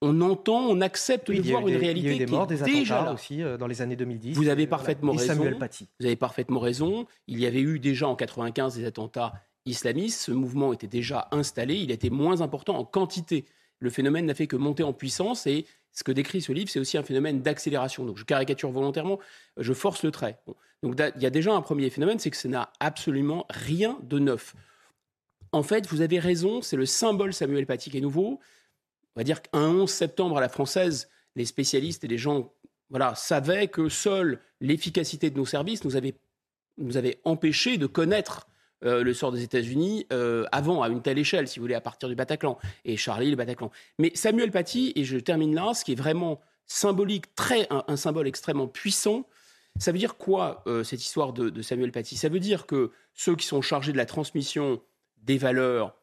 [0.02, 2.64] On, entend, on accepte de voir une réalité il y a eu des morts, des
[2.64, 4.34] attentats aussi euh, dans les années 2010.
[4.34, 5.52] Vous avez parfaitement raison.
[6.00, 7.06] Vous avez parfaitement raison.
[7.28, 9.34] Il y avait eu déjà en 95 des attentats
[9.66, 13.46] islamiste, ce mouvement était déjà installé, il était moins important en quantité.
[13.80, 16.80] Le phénomène n'a fait que monter en puissance et ce que décrit ce livre, c'est
[16.80, 18.06] aussi un phénomène d'accélération.
[18.06, 19.20] Donc je caricature volontairement,
[19.58, 20.40] je force le trait.
[20.84, 24.20] Donc il y a déjà un premier phénomène, c'est que ça n'a absolument rien de
[24.20, 24.56] neuf.
[25.52, 28.40] En fait, vous avez raison, c'est le symbole Samuel Paty qui est nouveau.
[29.16, 32.54] On va dire qu'un 11 septembre à la française, les spécialistes et les gens
[32.90, 36.16] voilà, savaient que seule l'efficacité de nos services nous avait,
[36.78, 38.49] nous avait empêché de connaître
[38.86, 41.82] euh, le sort des États-Unis euh, avant, à une telle échelle, si vous voulez, à
[41.82, 42.58] partir du Bataclan.
[42.86, 43.72] Et Charlie, le Bataclan.
[43.98, 48.28] Mais Samuel Paty, et je termine là, ce qui est vraiment symbolique, très, un, symbole
[48.28, 49.28] extrêmement puissant,
[49.78, 52.16] ça veut dire quoi, euh, cette histoire de, Samuel Paty?
[52.16, 54.82] Ça veut dire que ceux qui sont chargés de la transmission
[55.24, 55.96] des valeurs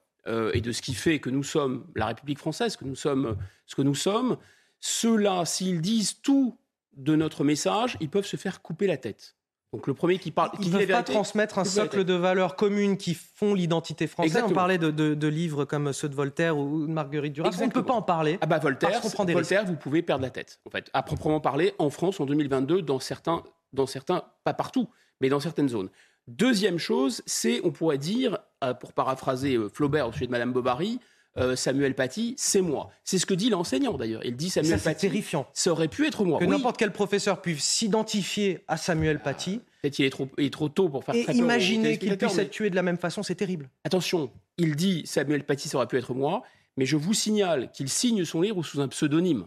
[0.54, 3.76] et de ce qui fait que nous sommes la République française, que nous sommes ce
[3.76, 4.38] que nous sommes,
[4.80, 6.58] ceux-là, s'ils disent tout
[6.96, 9.35] de notre message, ils peuvent se faire couper la tête.
[9.72, 12.96] Donc le premier qui parle, ils ne peuvent pas transmettre un socle de valeurs communes
[12.96, 14.42] qui font l'identité française.
[14.46, 17.50] On parlait de, livres comme ceux de Voltaire ou de Marguerite Duras.
[17.60, 18.38] On ne peut pas en parler.
[18.40, 20.60] Ah bah Voltaire, Voltaire, vous pouvez perdre la tête.
[20.66, 23.42] En fait, à proprement parler, en France en 2022, dans certains,
[23.72, 24.88] dans certains, pas partout,
[25.20, 25.90] mais dans certaines zones.
[26.28, 30.52] Deuxième chose, c'est, on pourrait dire, euh, pour paraphraser euh, Flaubert au sujet de Madame
[30.52, 30.98] Bovary,
[31.38, 32.90] euh, Samuel Paty, c'est moi.
[33.04, 34.24] C'est ce que dit l'enseignant d'ailleurs.
[34.24, 35.00] Il dit Samuel ça, Paty.
[35.02, 35.46] terrifiant.
[35.52, 36.38] Ça aurait pu être moi.
[36.38, 39.60] Que n'importe quel professeur puisse s'identifier à Samuel Paty.
[39.82, 42.70] Peut-être qu'il est trop, est trop tôt pour faire Et imaginer qu'il puisse être tué
[42.70, 43.68] de la même façon, c'est terrible.
[43.84, 46.42] Attention, il dit Samuel Paty, ça aurait pu être moi,
[46.76, 49.46] mais je vous signale qu'il signe son livre sous un pseudonyme.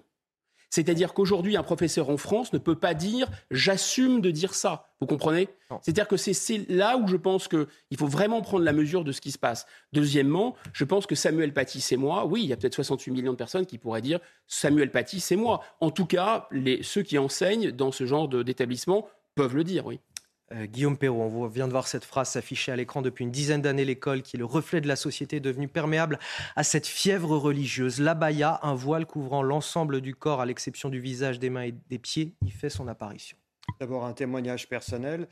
[0.69, 4.85] C'est-à-dire qu'aujourd'hui, un professeur en France ne peut pas dire j'assume de dire ça.
[5.01, 5.49] Vous comprenez?
[5.81, 9.21] C'est-à-dire que c'est là où je pense qu'il faut vraiment prendre la mesure de ce
[9.21, 9.65] qui se passe.
[9.93, 12.25] Deuxièmement, je pense que Samuel Paty, c'est moi.
[12.25, 15.35] Oui, il y a peut-être 68 millions de personnes qui pourraient dire Samuel Paty, c'est
[15.35, 15.61] moi.
[15.79, 19.99] En tout cas, les, ceux qui enseignent dans ce genre d'établissement peuvent le dire, oui.
[20.51, 23.61] Euh, Guillaume Perrault, on vient de voir cette phrase s'afficher à l'écran depuis une dizaine
[23.61, 23.85] d'années.
[23.85, 26.19] L'école, qui est le reflet de la société, est devenue perméable
[26.55, 27.99] à cette fièvre religieuse.
[27.99, 31.99] L'abaya, un voile couvrant l'ensemble du corps, à l'exception du visage, des mains et des
[31.99, 33.37] pieds, y fait son apparition.
[33.79, 35.27] D'abord, un témoignage personnel.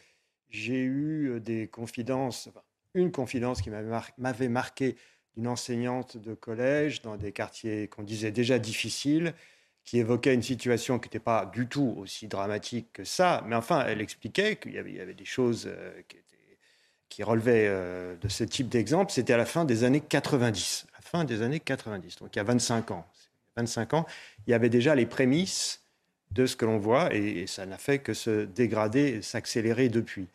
[0.50, 2.50] J'ai eu euh, des confidences,
[2.94, 4.96] une confidence qui m'avait marqué
[5.36, 9.34] d'une enseignante de collège dans des quartiers qu'on disait déjà difficiles
[9.88, 13.86] qui évoquait une situation qui n'était pas du tout aussi dramatique que ça, mais enfin,
[13.88, 16.02] elle expliquait qu'il y, avait des choses euh,
[17.08, 19.14] qui, relevaient euh, de ce type d'exemple.
[19.14, 22.40] C'était à la fin des années 90, la fin des années 90, donc il y
[22.42, 23.08] a 25 ans.
[23.56, 24.06] 25 ans,
[24.46, 25.82] il y avait déjà les prémices
[26.32, 30.28] de ce que l'on voit, et, ça n'a fait que se dégrader, s'accélérer depuis.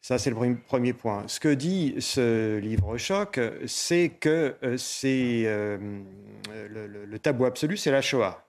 [0.00, 1.24] Ça, c'est le premier point.
[1.28, 8.42] Ce que dit ce livre-choc, c'est que euh, c'est le, tabou absolu, c'est la Shoah.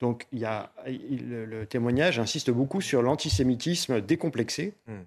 [0.00, 4.74] Donc il y a, le, témoignage insiste beaucoup sur l'antisémitisme décomplexé.
[4.86, 5.02] Hmm.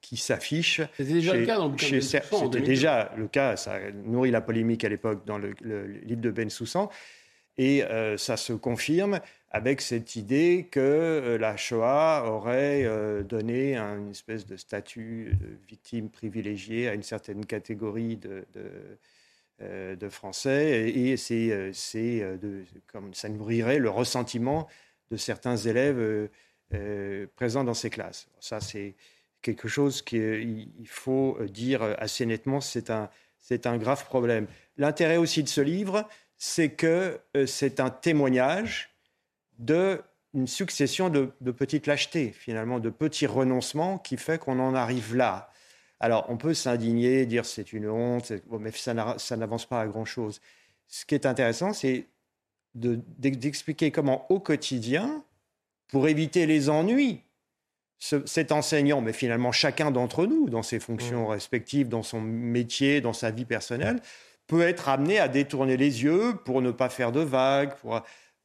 [0.00, 0.80] qui s'affiche.
[0.96, 4.88] C'était déjà le cas dans le C'était déjà le cas, ça nourrit la polémique à
[4.88, 5.54] l'époque dans le,
[6.04, 6.88] livre de Ben Soussan.
[7.58, 7.82] Et
[8.16, 9.18] ça se confirme
[9.50, 12.86] avec cette idée que la Shoah aurait
[13.24, 18.70] donné une espèce de statut de victime privilégiée à une certaine catégorie de, de,
[20.08, 22.24] Français, et, c'est, c'est
[22.86, 24.68] comme ça nourrirait le ressentiment
[25.10, 26.28] de certains élèves
[27.34, 28.28] présents dans ces classes.
[28.40, 28.94] Ça, c'est
[29.42, 34.46] quelque chose qu'il faut dire assez nettement, c'est un, c'est un grave problème.
[34.76, 36.06] L'intérêt aussi de ce livre,
[36.36, 38.90] c'est que euh, c'est un témoignage
[39.58, 45.50] d'une succession de, petites lâchetés, finalement, de petits renoncements qui fait qu'on en arrive là.
[46.00, 50.40] Alors, on peut s'indigner, dire c'est une honte, mais ça n'avance pas à grand-chose.
[50.86, 52.06] Ce qui est intéressant, c'est
[52.74, 55.24] d'expliquer comment, au quotidien,
[55.88, 57.22] pour éviter les ennuis,
[57.98, 61.32] cet enseignant, mais finalement chacun d'entre nous, dans ses fonctions mmh.
[61.32, 64.00] respectives, dans son métier, dans sa vie personnelle,
[64.46, 68.00] peut être amené à détourner les yeux pour ne pas faire de vagues, pour,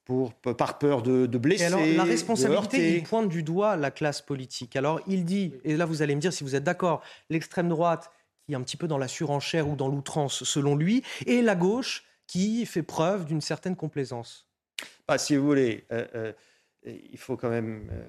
[0.06, 1.66] pour, par peur de, de blesser.
[1.66, 4.76] alors, la responsabilité, il pointe du doigt la classe politique.
[4.76, 8.12] Alors, il dit, et là vous allez me dire si vous êtes d'accord, l'extrême droite
[8.46, 11.56] qui est un petit peu dans la surenchère ou dans l'outrance, selon lui, et la
[11.56, 14.48] gauche qui fait preuve d'une certaine complaisance.
[15.08, 16.34] Bah, si vous voulez, euh, euh,
[16.86, 17.90] il faut quand même.
[17.92, 18.04] Euh,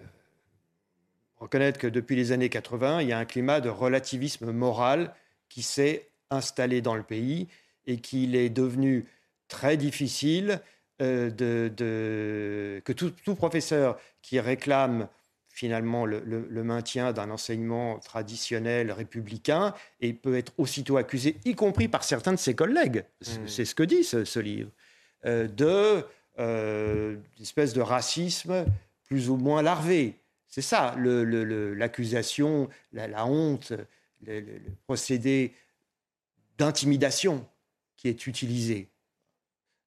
[1.37, 5.15] reconnaître que depuis les années 80, il y a un climat de relativisme moral
[5.49, 7.49] qui s'est installé dans le pays
[7.87, 9.05] et qu'il est devenu
[9.49, 10.61] très difficile
[11.03, 15.09] euh, de, que tout, professeur qui réclame
[15.49, 16.21] finalement le,
[16.65, 22.39] maintien d'un enseignement traditionnel républicain et peut être aussitôt accusé, y compris par certains de
[22.39, 23.47] ses collègues, mmh.
[23.47, 24.71] c'est ce que dit ce, livre,
[25.27, 26.05] euh, de
[26.39, 28.65] euh, espèce de racisme
[29.05, 30.15] plus ou moins larvé.
[30.49, 33.73] C'est ça l'accusation, la, honte,
[34.25, 34.45] le,
[34.87, 35.53] procédé
[36.59, 37.45] d'intimidation
[37.97, 38.89] qui est utilisé.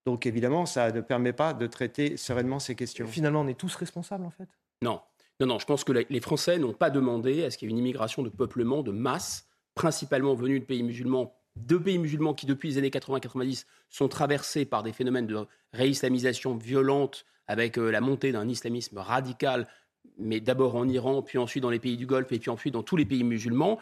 [0.07, 3.05] Donc évidemment, ça ne permet pas de traiter sereinement ces questions.
[3.07, 4.47] Finalement, on est tous responsables en fait?
[4.81, 5.01] Non.
[5.41, 7.73] Non, non, je pense que les Français n'ont pas demandé à ce qu'il y ait
[7.73, 12.45] une immigration de peuplement de masse, principalement venue de pays musulmans, deux pays musulmans qui,
[12.45, 17.99] depuis les années 80-90, sont traversés par des phénomènes de réislamisation violente avec euh, la
[17.99, 19.67] montée d'un islamisme radical
[20.17, 22.81] mais d'abord en Iran, puis ensuite dans les pays du Golfe, et puis ensuite dans
[22.81, 23.77] tous les pays musulmans.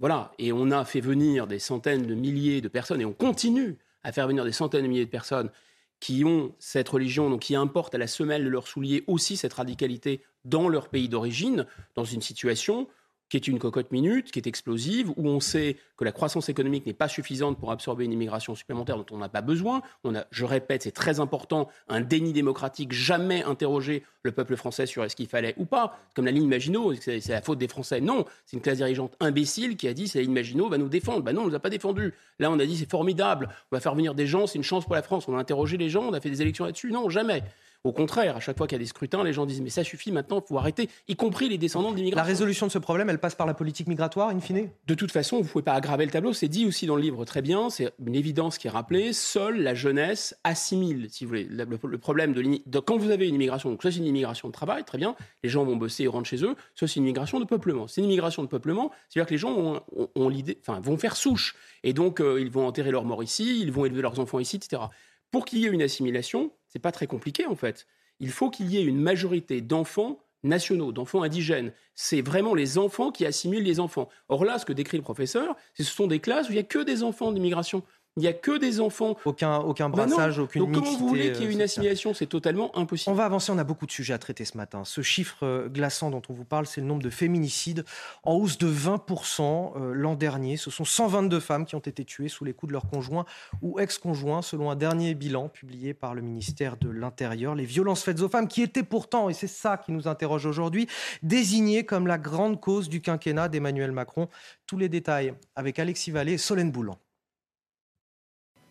[0.00, 3.76] Voilà, et on a fait venir des centaines de milliers de personnes, et on continue
[4.06, 5.50] à faire venir des centaines de milliers de personnes
[5.98, 9.54] qui ont cette religion, donc qui importent à la semelle de leurs souliers aussi cette
[9.54, 11.66] radicalité dans leur pays d'origine,
[11.96, 12.86] dans une situation
[13.28, 16.86] qui est une cocotte minute, qui est explosive, où on sait que la croissance économique
[16.86, 19.82] n'est pas suffisante pour absorber une immigration supplémentaire dont on n'a pas besoin.
[20.04, 24.86] On a, je répète, c'est très important, un déni démocratique, jamais interroger le peuple français
[24.86, 25.98] sur est-ce qu'il fallait ou pas.
[26.14, 28.00] Comme la ligne Maginot, c'est la faute des Français.
[28.00, 30.88] Non, c'est une classe dirigeante imbécile qui a dit c'est la ligne Maginot va nous
[30.88, 31.22] défendre.
[31.22, 32.12] Ben non, on ne nous a pas défendus.
[32.38, 34.84] Là, on a dit c'est formidable, on va faire venir des gens, c'est une chance
[34.84, 35.26] pour la France.
[35.28, 36.90] On a interrogé les gens, on a fait des élections là-dessus.
[36.90, 37.42] Non, jamais.
[37.86, 39.84] Au contraire, à chaque fois qu'il y a des scrutins, les gens disent mais ça
[39.84, 42.16] suffit maintenant, il faut arrêter, y compris les descendants d'immigrants.
[42.16, 44.70] La résolution de ce problème, elle passe par la politique migratoire, in fine?
[44.88, 46.32] De toute façon, vous ne pouvez pas aggraver le tableau.
[46.32, 49.12] C'est dit aussi dans le livre très bien, c'est une évidence qui est rappelée.
[49.12, 53.70] Seule la jeunesse assimile, si vous voulez, le, problème de, quand vous avez une immigration.
[53.70, 55.14] Donc, ça, c'est une immigration de travail, très bien.
[55.44, 56.56] Les gens vont bosser et rentrent chez eux.
[56.74, 57.86] Ça, c'est une immigration de peuplement.
[57.86, 59.80] C'est une immigration de peuplement, c'est-à-dire que les gens
[60.16, 61.54] ont, l'idée, enfin, vont faire souche.
[61.84, 64.56] Et donc, euh, ils vont enterrer leurs morts ici, ils vont élever leurs enfants ici,
[64.56, 64.82] etc.
[65.30, 67.86] Pour qu'il y ait une assimilation, c'est pas très compliqué en fait
[68.20, 71.72] il faut qu'il y ait une majorité d'enfants nationaux, d'enfants indigènes.
[71.94, 74.08] C'est vraiment les enfants qui assimilent les enfants.
[74.28, 76.64] Or là, ce que décrit le professeur, ce sont des classes où il n'y a
[76.64, 77.82] que des enfants d'immigration.
[78.18, 79.14] Il n'y a que des enfants.
[79.26, 82.14] Aucun, aucun bah brassage, aucune Donc comment vous voulez qu'il y ait euh, une assimilation
[82.14, 83.12] C'est totalement impossible.
[83.12, 84.84] On va avancer, on a beaucoup de sujets à traiter ce matin.
[84.86, 87.84] Ce chiffre euh, glaçant dont on vous parle, c'est le nombre de féminicides
[88.22, 89.42] en hausse de 20%
[89.76, 90.56] euh, l'an dernier.
[90.56, 93.26] Ce sont 122 femmes qui ont été tuées sous les coups de leur conjoint
[93.60, 97.54] ou ex-conjoint, selon un dernier bilan publié par le ministère de l'Intérieur.
[97.54, 100.88] Les violences faites aux femmes qui étaient pourtant, et c'est ça qui nous interroge aujourd'hui,
[101.22, 104.30] désignées comme la grande cause du quinquennat d'Emmanuel Macron.
[104.66, 106.98] Tous les détails avec Alexis Vallée et Solène Boulan.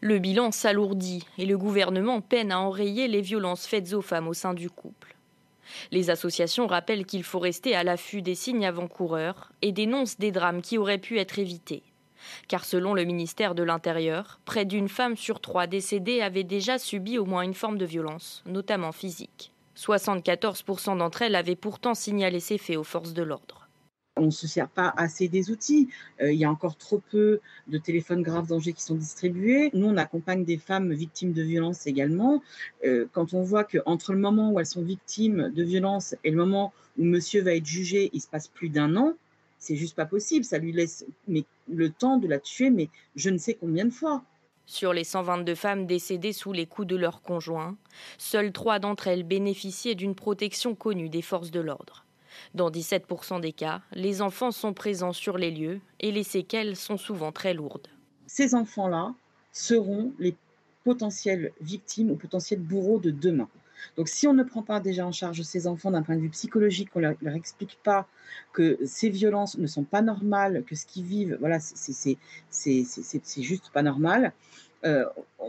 [0.05, 4.35] Le bilan s'alourdit et le gouvernement peine à enrayer les violences faites aux femmes au
[4.35, 5.15] sein du couple.
[5.89, 10.61] Les associations rappellent qu'il faut rester à l'affût des signes avant-coureurs et dénoncent des drames
[10.61, 11.81] qui auraient pu être évités.
[12.47, 17.17] Car selon le ministère de l'Intérieur, près d'une femme sur trois décédée avait déjà subi
[17.17, 19.53] au moins une forme de violence, notamment physique.
[19.75, 23.64] 74% d'entre elles avaient pourtant signalé ces faits aux forces de l'ordre
[24.17, 25.89] on ne se sert pas assez des outils.
[26.21, 29.69] Euh, il y a encore trop peu de téléphones graves dangers qui sont distribués.
[29.73, 32.41] Nous, on accompagne des femmes victimes de violences également.
[32.85, 36.37] Euh, quand on voit qu'entre le moment où elles sont victimes de violences et le
[36.37, 39.13] moment où monsieur va être jugé, il se passe plus d'un an,
[39.59, 40.45] c'est juste pas possible.
[40.45, 43.93] Ça lui laisse mais, le temps de la tuer, mais je ne sais combien de
[43.93, 44.23] fois.
[44.67, 47.77] Sur les 122 femmes décédées sous les coups de leurs conjoints,
[48.17, 52.04] seules trois d'entre elles bénéficiaient d'une protection connue des forces de l'ordre.
[52.53, 56.97] Dans 17% des cas, les enfants sont présents sur les lieux et les séquelles sont
[56.97, 57.87] souvent très lourdes.
[58.27, 59.13] Ces enfants-là
[59.51, 60.35] seront les
[60.83, 63.49] potentielles victimes ou potentiels bourreaux de demain.
[63.97, 66.29] Donc si on ne prend pas déjà en charge ces enfants d'un point de vue
[66.29, 68.07] psychologique, qu'on ne leur, explique pas
[68.53, 72.17] que ces violences ne sont pas normales, que ce qu'ils vivent, voilà, c'est
[73.37, 74.33] juste pas normal,
[74.85, 75.05] euh,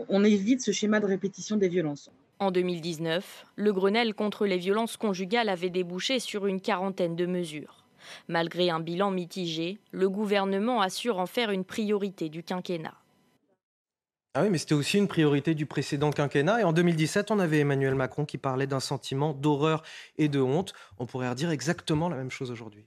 [0.09, 2.09] on évite ce schéma de répétition des violences.
[2.39, 7.85] En 2019, le Grenelle contre les violences conjugales avait débouché sur une quarantaine de mesures.
[8.27, 12.93] Malgré un bilan mitigé, le gouvernement assure en faire une priorité du quinquennat.
[14.35, 16.61] Ah oui, mais c'était aussi une priorité du précédent quinquennat.
[16.61, 19.81] Et en 2017, on avait Emmanuel Macron qui parlait d'un sentiment d'horreur
[20.19, 20.73] et de honte.
[20.99, 22.85] On pourrait redire exactement la même chose aujourd'hui.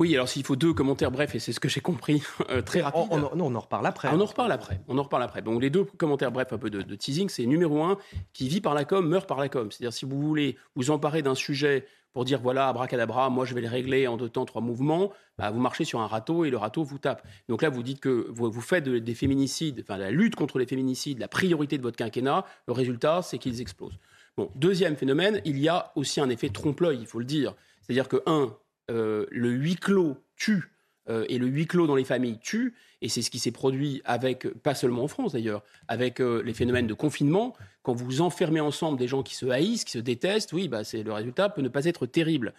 [0.00, 2.80] Oui, alors s'il faut deux commentaires brefs, et c'est ce que j'ai compris euh, très
[2.80, 3.30] rapidement.
[3.34, 4.08] On, on, en reparle après.
[4.10, 4.80] on en reparle après.
[4.88, 5.42] On en reparle après.
[5.42, 7.98] Donc les deux commentaires brefs, un peu de, teasing, c'est numéro un,
[8.32, 9.70] qui vit par la com, meurt par la com.
[9.70, 13.60] C'est-à-dire si vous voulez vous emparer d'un sujet pour dire voilà, abracadabra, moi je vais
[13.60, 16.56] le régler en deux temps, trois mouvements, bah, vous marchez sur un râteau et le
[16.56, 17.22] râteau vous tape.
[17.50, 20.66] Donc là, vous dites que vous, vous faites des féminicides, enfin la lutte contre les
[20.66, 23.98] féminicides, la priorité de votre quinquennat, le résultat, c'est qu'ils explosent.
[24.38, 27.54] Bon, deuxième phénomène, il y a aussi un effet trompe-l'œil, il faut le dire.
[27.82, 28.56] C'est-à-dire que, un,
[28.90, 30.72] euh, le huis clos tue
[31.08, 32.74] euh, et le huis clos dans les familles tue.
[33.02, 36.52] Et c'est ce qui s'est produit avec, pas seulement en France d'ailleurs, avec euh, les
[36.52, 37.54] phénomènes de confinement.
[37.82, 41.02] Quand vous enfermez ensemble des gens qui se haïssent, qui se détestent, oui, bah, c'est,
[41.02, 42.52] le résultat peut ne pas être terrible.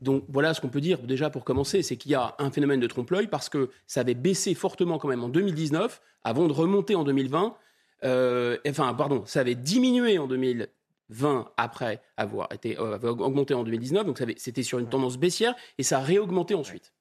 [0.00, 2.78] Donc voilà ce qu'on peut dire déjà pour commencer, c'est qu'il y a un phénomène
[2.78, 6.94] de trompe-l'œil parce que ça avait baissé fortement quand même en 2019 avant de remonter
[6.94, 7.56] en 2020.
[8.04, 10.66] enfin, pardon, ça avait diminué en 2020
[11.10, 14.04] 20 après avoir été euh, augmenté en 2019.
[14.04, 16.92] Donc c'était sur une tendance baissière et ça a réaugmenté ensuite.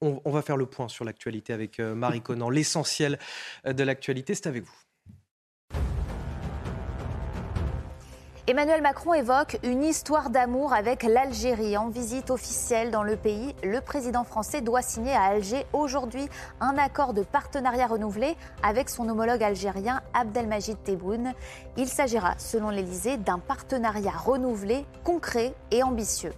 [0.00, 2.50] On, on va faire le point sur l'actualité avec euh, Marie Conan.
[2.50, 3.18] L'essentiel
[3.66, 4.85] euh, de l'actualité, c'est avec vous.
[8.48, 11.76] Emmanuel Macron évoque une histoire d'amour avec l'Algérie.
[11.76, 16.28] En visite officielle dans le pays, le président français doit signer à Alger aujourd'hui
[16.60, 21.32] un accord de partenariat renouvelé avec son homologue algérien Abdelmajid Tebboune.
[21.76, 26.32] Il s'agira, selon l'Elysée, d'un partenariat renouvelé, concret et ambitieux.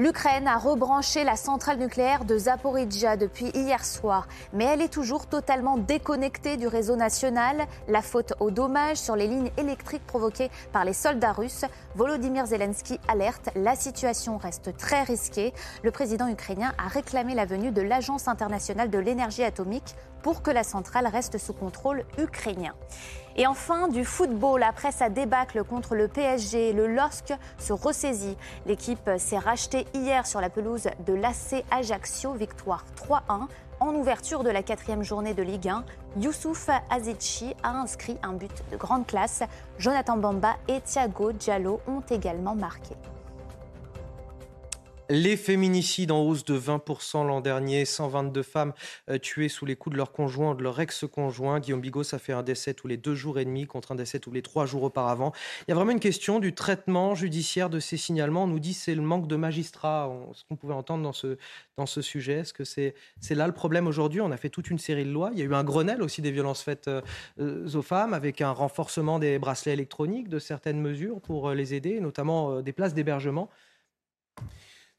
[0.00, 5.26] L'Ukraine a rebranché la centrale nucléaire de Zaporizhia depuis hier soir, mais elle est toujours
[5.26, 7.66] totalement déconnectée du réseau national.
[7.86, 11.66] La faute aux dommages sur les lignes électriques provoquées par les soldats russes.
[11.96, 15.52] Volodymyr Zelensky alerte, la situation reste très risquée.
[15.82, 20.50] Le président ukrainien a réclamé la venue de l'Agence internationale de l'énergie atomique pour que
[20.50, 22.72] la centrale reste sous contrôle ukrainien.
[23.40, 24.62] Et enfin, du football.
[24.62, 28.36] Après sa débâcle contre le PSG, le LOSC se ressaisit.
[28.66, 33.46] L'équipe s'est rachetée hier sur la pelouse de l'AC Ajaccio, victoire 3-1.
[33.80, 35.84] En ouverture de la quatrième journée de Ligue 1,
[36.18, 39.42] Youssouf Azici a inscrit un but de grande classe.
[39.78, 42.94] Jonathan Bamba et Thiago Diallo ont également marqué.
[45.12, 48.72] Les féminicides en hausse de 20% l'an dernier, 122 femmes
[49.08, 51.58] euh, tuées sous les coups de leur conjoint de leur ex-conjoint.
[51.58, 54.20] Guillaume Bigot, ça fait un décès tous les deux jours et demi contre un décès
[54.20, 55.32] tous les trois jours auparavant.
[55.66, 58.44] Il y a vraiment une question du traitement judiciaire de ces signalements.
[58.44, 61.38] On nous dit c'est le manque de magistrats, ce qu'on pouvait entendre dans ce,
[61.76, 62.34] dans ce sujet.
[62.34, 64.20] Est-ce que c'est c'est là le problème aujourd'hui?
[64.20, 65.30] On a fait toute une série de lois.
[65.32, 67.00] Il y a eu un Grenelle aussi des violences faites euh,
[67.40, 71.98] euh, aux femmes avec un renforcement des bracelets électroniques, de certaines mesures pour les aider,
[71.98, 73.50] notamment des places d'hébergement.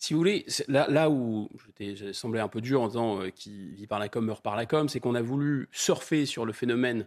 [0.01, 1.47] Si vous voulez, là, là où
[1.79, 4.55] j'ai semblé un peu dur en disant euh, qui vit par la com meurt par
[4.55, 7.05] la com, c'est qu'on a voulu surfer sur le phénomène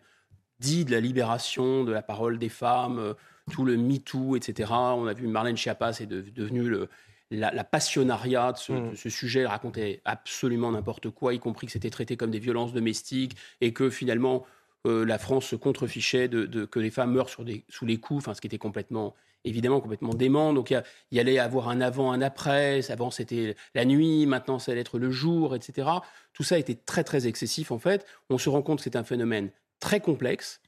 [0.60, 3.14] dit de la libération de la parole des femmes, euh,
[3.50, 4.70] tout le MeToo, etc.
[4.72, 6.88] On a vu Marlène Schiappa, c'est devenu le,
[7.32, 8.94] la, passionnariat de ce, mm.
[8.94, 9.40] ce, sujet.
[9.40, 13.72] Elle racontait absolument n'importe quoi, y compris que c'était traité comme des violences domestiques et
[13.72, 14.46] que finalement
[14.86, 17.98] euh, la France se contrefichait de, de, que les femmes meurent sur des, sous les
[17.98, 20.52] coups, enfin, ce qui était complètement évidemment complètement dément.
[20.52, 22.90] Donc il y, allait avoir un avant, un après.
[22.90, 25.88] Avant c'était la nuit, maintenant ça allait être le jour, etc.
[26.32, 28.06] Tout ça était très très excessif en fait.
[28.30, 29.50] On se rend compte que c'est un phénomène
[29.80, 30.60] très complexe.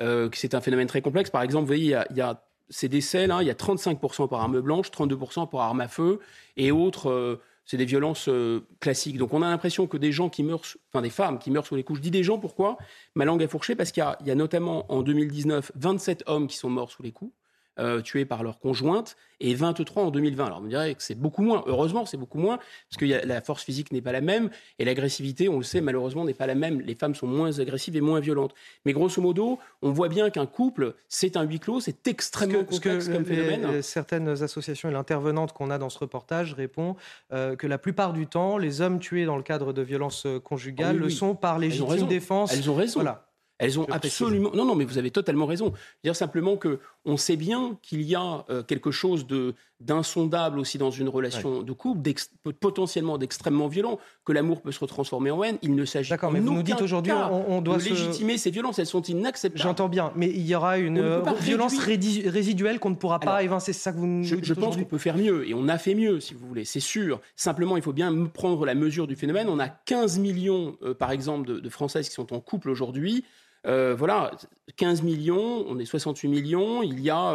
[0.00, 1.30] Euh, c'est un phénomène très complexe.
[1.30, 4.40] Par exemple, vous voyez, il y a, ces décès là, il y a 35% par
[4.40, 6.20] arme blanche, 32% par arme à feu
[6.56, 7.10] et autres.
[7.10, 9.16] Euh, c'est des violences euh, classiques.
[9.16, 11.76] Donc on a l'impression que des gens qui meurent, enfin des femmes qui meurent sous
[11.76, 11.98] les coups.
[11.98, 12.78] Je dis des gens pourquoi?
[13.14, 16.56] Ma langue est fourchée parce qu'il y, y, a notamment en 2019 27 hommes qui
[16.56, 17.32] sont morts sous les coups.
[17.78, 20.44] Euh, tués par leur conjointe et 23 en 2020.
[20.44, 21.62] Alors on dirait que c'est beaucoup moins.
[21.66, 25.48] Heureusement, c'est beaucoup moins parce que la force physique n'est pas la même et l'agressivité,
[25.48, 26.80] on le sait, malheureusement n'est pas la même.
[26.80, 28.54] Les femmes sont moins agressives et moins violentes.
[28.84, 33.08] Mais grosso modo, on voit bien qu'un couple, c'est un huis clos, c'est extrêmement complexe
[33.08, 33.80] comme phénomène.
[33.82, 36.96] certaines associations et l'intervenante qu'on a dans ce reportage répond
[37.32, 40.98] euh, que la plupart du temps, les hommes tués dans le cadre de violences conjugales
[40.98, 42.52] le sont par légitime défense.
[42.52, 43.00] Elles ont raison.
[43.00, 43.29] Voilà.
[43.60, 44.50] Elles ont absolument.
[44.54, 45.66] Non, non, mais vous avez totalement raison.
[45.66, 49.54] Je veux dire simplement que on sait bien qu'il y a euh, quelque chose de
[49.80, 52.12] d'insondable aussi dans une relation de couple,
[52.60, 55.56] potentiellement d'extrêmement violent, que l'amour peut se transformer en haine.
[55.62, 58.78] Il ne s'agit D'accord, mais vous nous dites aujourd'hui on, doit légitimer ces violences.
[58.78, 59.62] Elles sont inacceptables.
[59.62, 63.72] J'entends bien, mais il y aura une euh, violence résiduelle qu'on ne pourra pas évincer.
[63.72, 65.68] C'est ça que vous nous Je, dites je pense qu'on peut faire mieux et on
[65.68, 66.64] a fait mieux, si vous voulez.
[66.64, 67.20] C'est sûr.
[67.36, 69.48] Simplement, il faut bien prendre la mesure du phénomène.
[69.48, 73.24] On a 15 millions, euh, par exemple, de, de Françaises qui sont en couple aujourd'hui.
[73.66, 74.30] Euh, voilà,
[74.76, 77.34] 15 millions, on est 68 millions, il y a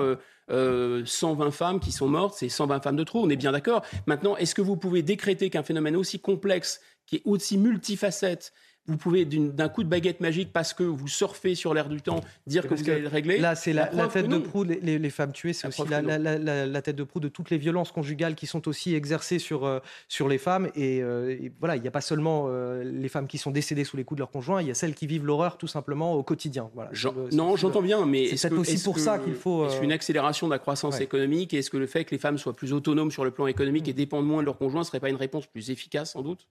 [0.49, 3.83] 120 euh, femmes qui sont mortes, c'est 120 femmes de trop, on est bien d'accord.
[4.07, 8.53] Maintenant, est-ce que vous pouvez décréter qu'un phénomène aussi complexe, qui est aussi multifacette,
[8.87, 12.21] vous pouvez d'un coup de baguette magique parce que vous surfez sur l'air du temps
[12.45, 13.37] dire que vous allez le régler.
[13.39, 17.19] Là, c'est la, tête de proue, les, femmes tuées, c'est aussi la, tête de proue
[17.19, 20.69] de toutes les violences conjugales qui sont aussi exercées sur, euh, sur les femmes.
[20.75, 23.97] Et, euh, voilà, il n'y a pas seulement euh, les femmes qui sont décédées sous
[23.97, 26.23] les coups de leurs conjoints, il y a celles qui vivent l'horreur tout simplement au
[26.23, 26.69] quotidien.
[26.75, 26.91] Voilà.
[27.31, 29.67] non, j'entends bien, mais c'est aussi pour ça qu'il faut.
[29.67, 32.37] Est-ce une accélération de la croissance économique et est-ce que le fait que les femmes
[32.37, 34.99] soient plus autonomes sur le plan économique et dépendent moins de leurs conjoints ne serait
[34.99, 36.47] pas une réponse plus efficace sans doute?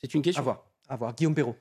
[0.00, 0.40] C'est une question.
[0.40, 0.69] À voir.
[0.90, 1.14] À voir.
[1.14, 1.56] Guillaume Perrault.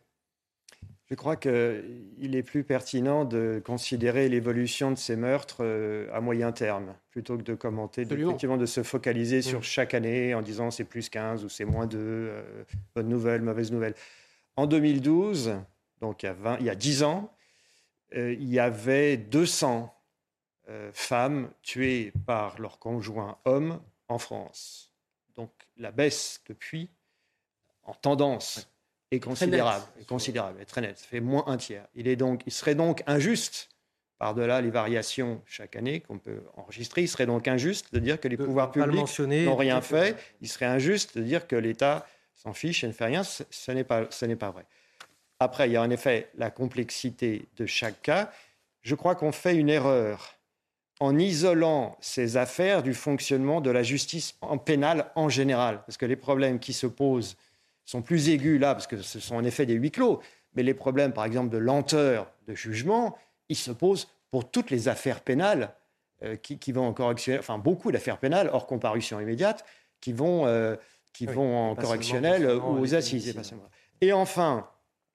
[1.06, 6.52] Je crois qu'il est plus pertinent de considérer l'évolution de ces meurtres euh, à moyen
[6.52, 10.84] terme, plutôt que de commenter, effectivement de se focaliser sur chaque année en disant c'est
[10.84, 12.64] plus 15 ou c'est moins 2, euh,
[12.96, 13.94] bonne nouvelle, mauvaise nouvelle.
[14.56, 15.56] En 2012,
[16.02, 17.32] donc il y a, 20, il y a 10 ans,
[18.16, 19.96] euh, il y avait 200
[20.94, 24.92] femmes tuées par leur conjoint homme en France.
[25.36, 26.92] Donc la baisse depuis,
[27.82, 28.70] en tendance
[29.12, 30.98] est considérable, est considérable, est très net.
[30.98, 31.86] Ça fait moins un tiers.
[31.96, 33.70] Il, est donc, il serait donc injuste,
[34.18, 38.28] par-delà les variations chaque année qu'on peut enregistrer, il serait donc injuste de dire que
[38.28, 40.16] les pouvoirs publics n'ont rien fait.
[40.42, 42.06] Il serait injuste de dire que l'État
[42.36, 43.24] s'en fiche et ne fait rien.
[43.24, 44.66] Ce n'est pas, ce n'est pas vrai.
[45.40, 48.32] Après, il y a en effet la complexité de chaque cas.
[48.82, 50.36] Je crois qu'on fait une erreur
[51.00, 55.82] en isolant ces affaires du fonctionnement de la justice en pénale en général.
[55.86, 57.38] Parce que les problèmes qui se posent
[57.90, 60.22] sont plus aigus là, parce que ce sont en effet des huis clos,
[60.54, 63.18] mais les problèmes, par exemple, de lenteur de jugement,
[63.50, 65.74] ils se posent pour toutes les affaires pénales
[66.24, 69.66] euh, qui, vont en correctionnel, enfin beaucoup d'affaires pénales hors comparution immédiate,
[70.02, 70.76] qui vont, euh,
[71.14, 73.36] qui vont en correctionnel ou aux assises.
[74.02, 74.70] Et enfin,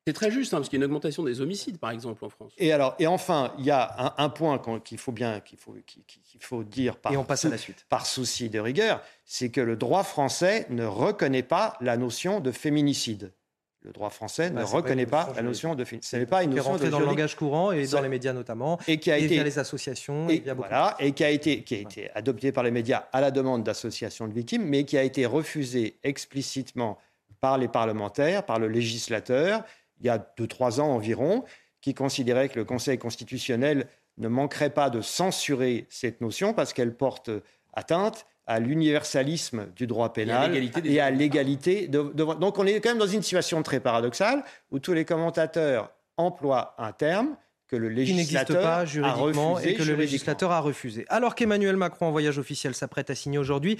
[0.06, 2.28] c'est très juste, hein, parce qu'il y a une augmentation des homicides, par exemple, en
[2.28, 2.52] France.
[2.58, 6.42] Et, alors, et enfin, il y a un, point qu'il faut bien qu'il faut, qu'il
[6.42, 7.86] faut dire par, et on passe à la suite.
[7.88, 12.52] par souci de rigueur, c'est que le droit français ne reconnaît pas la notion de
[12.52, 13.32] féminicide.
[13.80, 16.10] Le droit français ne bah, reconnaît pas, la notion de féminicide.
[16.10, 18.78] Ce n'est pas une notion de dans le langage courant et dans les médias notamment,
[18.86, 21.78] et qui a été via les associations, et, voilà, et qui a été qui a
[21.78, 25.24] été adopté par les médias à la demande d'associations de victimes, mais qui a été
[25.24, 26.98] refusé explicitement
[27.40, 29.64] par les parlementaires, par le législateur
[30.04, 31.44] il y a deux, trois ans environ,
[31.80, 36.94] qui considérait que le Conseil constitutionnel ne manquerait pas de censurer cette notion parce qu'elle
[36.94, 37.30] porte
[37.72, 40.54] atteinte à l'universalisme du droit pénal
[40.84, 41.88] et à l'égalité.
[41.88, 45.90] De, Donc on est quand même dans une situation très paradoxale où tous les commentateurs
[46.16, 47.36] emploient un terme
[47.74, 51.04] que le législateur pas juridiquement a refusé et que le législateur a refusé.
[51.08, 53.78] Alors qu'Emmanuel Macron, en voyage officiel, s'apprête à signer aujourd'hui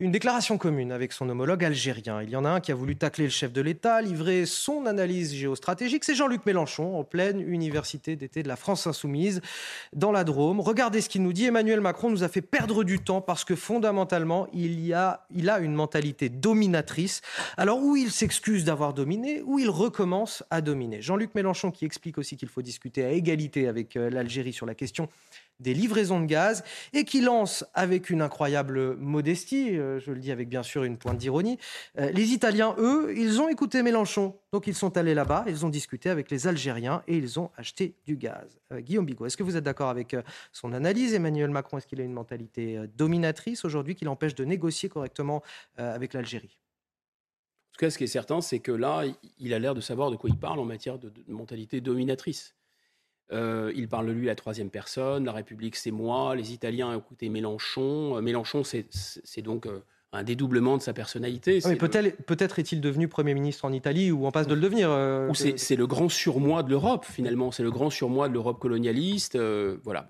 [0.00, 2.22] une déclaration commune avec son homologue algérien.
[2.22, 4.86] Il y en a un qui a voulu tacler le chef de l'État, livrer son
[4.86, 6.04] analyse géostratégique.
[6.04, 9.40] C'est Jean-Luc Mélenchon, en pleine université d'été de la France insoumise,
[9.92, 10.60] dans la Drôme.
[10.60, 11.46] Regardez ce qu'il nous dit.
[11.46, 15.48] Emmanuel Macron nous a fait perdre du temps parce que fondamentalement, il, y a, il
[15.50, 17.22] a une mentalité dominatrice.
[17.56, 21.00] Alors, où il s'excuse d'avoir dominé, ou il recommence à dominer.
[21.00, 23.35] Jean-Luc Mélenchon qui explique aussi qu'il faut discuter à égalité
[23.68, 25.08] avec euh, l'Algérie sur la question
[25.58, 30.30] des livraisons de gaz et qui lance avec une incroyable modestie, euh, je le dis
[30.30, 31.58] avec bien sûr une pointe d'ironie,
[31.98, 34.36] euh, les Italiens, eux, ils ont écouté Mélenchon.
[34.52, 37.94] Donc ils sont allés là-bas, ils ont discuté avec les Algériens et ils ont acheté
[38.04, 38.58] du gaz.
[38.72, 40.16] Guillaume Bigot, est-ce que vous êtes d'accord avec
[40.52, 41.14] son analyse?
[41.14, 45.42] Emmanuel Macron, est-ce qu'il a une mentalité dominatrice aujourd'hui qui l'empêche de négocier correctement
[45.76, 46.58] avec l'Algérie?
[47.76, 49.04] En tout cas, ce qui est certain, c'est que là,
[49.38, 52.54] il a l'air de savoir de quoi il parle en matière de mentalité dominatrice.
[53.32, 55.24] Euh, il parle de lui à la troisième personne.
[55.24, 56.36] La République, c'est moi.
[56.36, 58.16] Les Italiens ont écouté Mélenchon.
[58.16, 59.82] Euh, Mélenchon, c'est donc euh,
[60.12, 61.58] un dédoublement de sa personnalité.
[61.64, 64.90] Ah peut-être est-il devenu Premier ministre en Italie ou en passe de le devenir.
[65.34, 67.50] C'est le grand surmoi de l'Europe, finalement.
[67.50, 69.36] C'est le grand surmoi de l'Europe colonialiste.
[69.82, 70.06] voilà.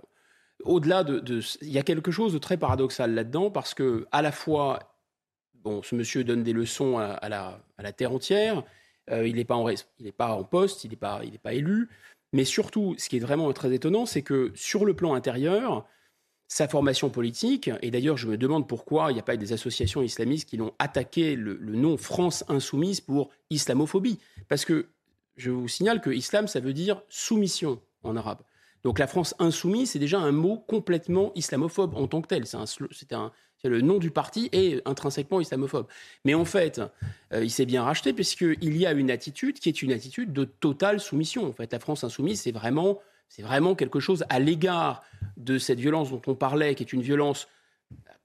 [0.65, 4.33] Au-delà de, Il y a quelque chose de très paradoxal là-dedans parce que, à la
[4.33, 4.97] fois,
[5.55, 8.63] bon, ce monsieur donne des leçons à, la, à la, terre entière.
[9.11, 9.69] il n'est pas, en,
[10.17, 11.89] pas en poste, il n'est pas, il pas élu.
[12.33, 15.87] Mais surtout, ce qui est vraiment très étonnant, c'est que sur le plan intérieur,
[16.49, 20.03] sa formation politique, et d'ailleurs je me demande pourquoi il n'y a pas des associations
[20.03, 24.19] islamistes qui l'ont attaqué le, nom France insoumise pour islamophobie.
[24.49, 24.87] Parce que
[25.37, 28.43] je vous signale que islam, ça veut dire soumission en arabe.
[28.85, 32.45] Donc la France insoumise, c'est déjà un mot complètement islamophobe en tant que tel.
[32.47, 33.33] C'est un,
[33.69, 35.87] le nom du parti est intrinsèquement islamophobe.
[36.25, 36.81] Mais en fait,
[37.33, 40.45] euh, il s'est bien racheté puisqu'il y a une attitude qui est une attitude de
[40.45, 41.47] totale soumission.
[41.47, 45.03] En fait, la France insoumise, c'est vraiment, c'est vraiment quelque chose à l'égard
[45.37, 47.49] de cette violence dont on parlait, qui est une violence,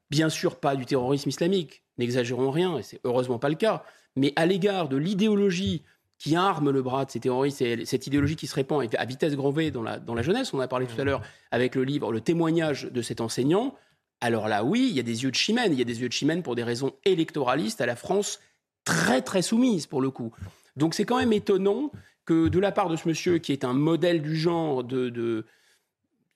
[0.09, 3.83] bien sûr, pas du terrorisme islamique, n'exagérons rien, et c'est heureusement pas le cas,
[4.15, 5.83] mais à l'égard de l'idéologie
[6.21, 9.35] qui arme le bras de ces terroristes et cette idéologie qui se répand à vitesse
[9.35, 10.53] grand V dans la, dans la jeunesse.
[10.53, 13.73] On a parlé tout à l'heure avec le livre, le témoignage de cet enseignant
[14.21, 15.73] alors là, oui, il y a des yeux de chimène.
[15.73, 18.39] Il y a des yeux de chimène pour des raisons électoralistes à la France
[18.85, 20.31] très, très soumise, pour le coup.
[20.77, 21.91] Donc c'est quand même étonnant
[22.25, 25.45] que de la part de ce monsieur, qui est un modèle du genre de,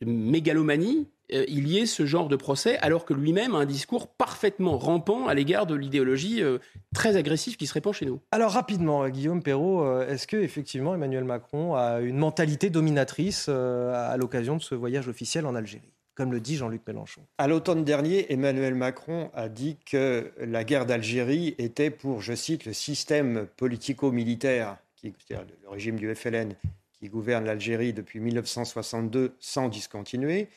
[0.02, 4.07] mégalomanie, euh, il y ait ce genre de procès, alors que lui-même a un discours
[4.07, 6.60] parfaitement rampant à l'égard de l'idéologie euh,
[6.94, 8.20] très agressive qui se répand chez nous.
[8.32, 14.18] Alors rapidement, Guillaume Perrault, euh, est-ce que effectivement Emmanuel Macron a une mentalité dominatrice à
[14.18, 15.94] l'occasion de ce voyage officiel en Algérie?
[16.16, 17.22] Comme le dit Jean-Luc Mélenchon.
[17.38, 22.66] À l'automne dernier, Emmanuel Macron a dit que la guerre d'Algérie était pour, je cite,
[22.66, 26.56] le système politico-militaire, c'est-à-dire le régime du FLN
[26.94, 30.48] qui gouverne l'Algérie depuis 1962 sans discontinuer,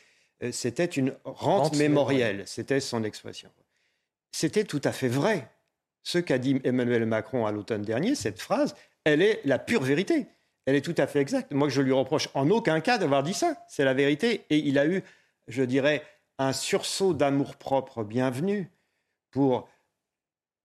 [0.41, 3.49] euh, c'était une rente, mémorielle, c'était son expression.
[4.31, 5.49] C'était tout à fait vrai.
[6.01, 8.73] Ce qu'a dit Emmanuel Macron à l'automne dernier, cette phrase,
[9.03, 10.27] elle est la pure vérité.
[10.65, 11.51] Elle est tout à fait exacte.
[11.51, 13.55] Moi, je lui reproche en aucun cas d'avoir dit ça.
[13.67, 14.45] C'est la vérité.
[14.49, 15.03] Et il a eu
[15.49, 16.03] je dirais,
[16.37, 18.71] un sursaut d'amour-propre bienvenu
[19.31, 19.67] pour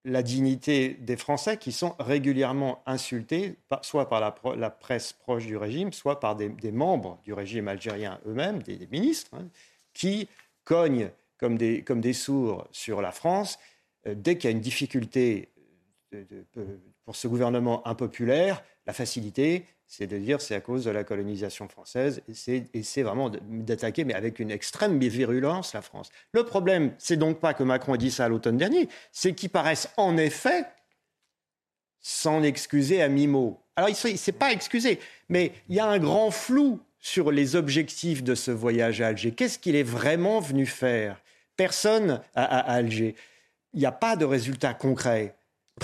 [0.04, 5.92] la dignité des Français qui sont régulièrement insultés, soit par la, presse proche du régime,
[5.92, 9.48] soit par des, membres du régime algérien eux-mêmes, des, ministres, hein,
[9.94, 10.28] qui
[10.64, 13.58] cognent comme des, sourds sur la France
[14.06, 15.50] euh, dès qu'il y a une difficulté
[17.04, 19.64] pour ce gouvernement impopulaire, la facilité,
[19.96, 24.14] c'est de dire c'est à cause de la colonisation française et c'est vraiment d'attaquer, mais
[24.14, 26.10] avec une extrême virulence, la France.
[26.32, 29.50] Le problème, c'est donc pas que Macron ait dit ça à l'automne dernier, c'est qu'il
[29.50, 30.64] paraisse en effet
[32.00, 33.60] s'en excuser à mi-mot.
[33.76, 34.98] Alors, il ne s'est pas excusé,
[35.28, 39.32] mais il y a un grand flou sur les objectifs de ce voyage à Alger.
[39.32, 41.20] Qu'est-ce qu'il est vraiment venu faire?
[41.56, 43.14] Personne à, à Alger.
[43.72, 45.36] Il n'y a pas de résultat concret.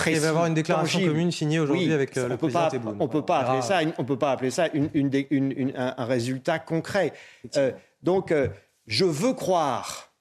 [0.07, 2.95] Il va y avoir une déclaration commune signée aujourd'hui avec euh, le président Tebboune.
[2.99, 7.13] On peut pas appeler ça, on peut pas appeler ça un, résultat concret.
[7.57, 8.47] Euh, donc, euh,
[8.87, 10.13] je veux croire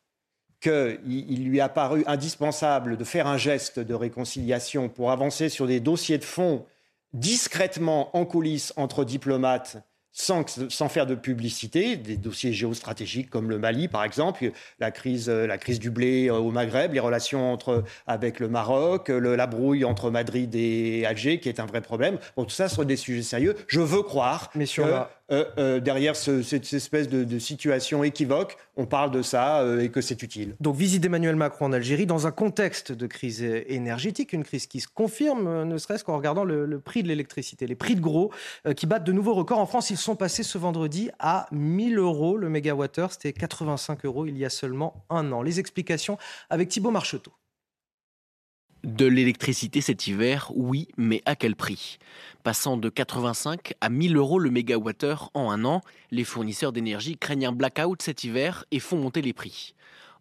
[0.60, 5.80] qu'il lui a paru indispensable de faire un geste de réconciliation pour avancer sur des
[5.80, 6.66] dossiers de fond
[7.12, 9.78] discrètement en coulisses entre diplomates
[10.12, 15.28] sans, sans, faire de publicité, des dossiers géostratégiques comme le Mali, par exemple, la crise,
[15.28, 19.84] la crise du blé euh, au Maghreb, les relations entre, avec le Maroc, la brouille
[19.84, 22.18] entre Madrid et Alger, qui est un vrai problème.
[22.36, 23.56] Bon, tout ça sont des sujets sérieux.
[23.68, 24.86] Je veux croire Mais sur
[25.32, 30.00] euh, euh, derrière cette espèce de, situation équivoque, on parle de ça euh, et que
[30.00, 30.56] c'est utile.
[30.60, 34.80] Donc visite d'Emmanuel Macron en Algérie dans un contexte de crise énergétique, une crise qui
[34.80, 37.66] se confirme, ne serait-ce qu'en regardant le, prix de l'électricité.
[37.66, 38.32] Les prix de gros
[38.76, 39.58] qui battent de nouveaux records.
[39.58, 43.12] En France, ils sont passés ce vendredi à 1000 euros le mégawattheure.
[43.12, 45.42] C'était 85 euros il y a seulement un an.
[45.42, 46.18] Les explications
[46.48, 47.32] avec Thibault Marcheteau.
[48.82, 51.98] De l'électricité cet hiver, oui, mais à quel prix?
[52.42, 57.48] Passant de 85 à 1000 euros le mégawattheure en un an, les fournisseurs d'énergie craignent
[57.48, 59.74] un blackout cet hiver et font monter les prix.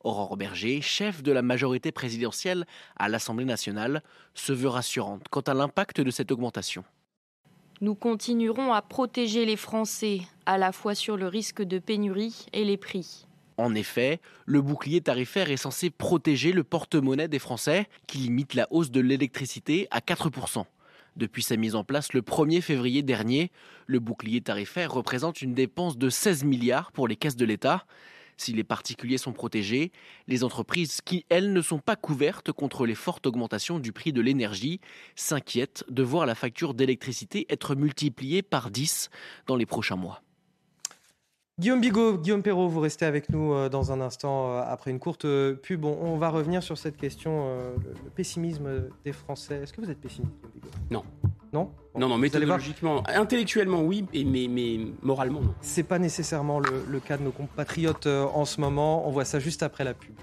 [0.04, 2.66] Aurore Berger, chef de la majorité présidentielle
[2.98, 4.04] à l'Assemblée nationale,
[4.34, 6.84] se veut rassurante quant à l'impact de cette augmentation.
[7.82, 12.66] Nous continuerons à protéger les Français, à la fois sur le risque de pénurie et
[12.66, 13.26] les prix.
[13.56, 18.68] En effet, le bouclier tarifaire est censé protéger le porte-monnaie des Français, qui limite la
[18.70, 20.66] hausse de l'électricité à 4%.
[21.16, 23.50] Depuis sa mise en place le 1er février dernier,
[23.86, 27.86] le bouclier tarifaire représente une dépense de 16 milliards pour les caisses de l'État.
[28.40, 29.92] Si les particuliers sont protégés,
[30.30, 34.22] les entreprises qui, elles, ne sont pas couvertes contre les fortes augmentations du prix de
[34.22, 34.80] l'énergie
[35.18, 39.10] s'inquiètent de voir la facture d'électricité être multipliée par 10
[39.46, 40.22] dans les prochains mois.
[41.60, 45.00] Guillaume Bigot, Guillaume Perrault, vous restez avec nous euh, dans un instant euh, après une
[45.00, 45.84] courte euh, pub.
[45.84, 49.60] On, va revenir sur cette question, le, pessimisme des Français.
[49.64, 50.70] Est-ce que vous êtes pessimiste, Guillaume Bigot?
[50.90, 51.04] Non.
[51.52, 51.72] Non?
[51.98, 55.54] Non, non, méthodologiquement, intellectuellement oui, mais, mais moralement non.
[55.60, 59.06] C'est pas nécessairement le, le, cas de nos compatriotes en ce moment.
[59.06, 60.14] On voit ça juste après la pub.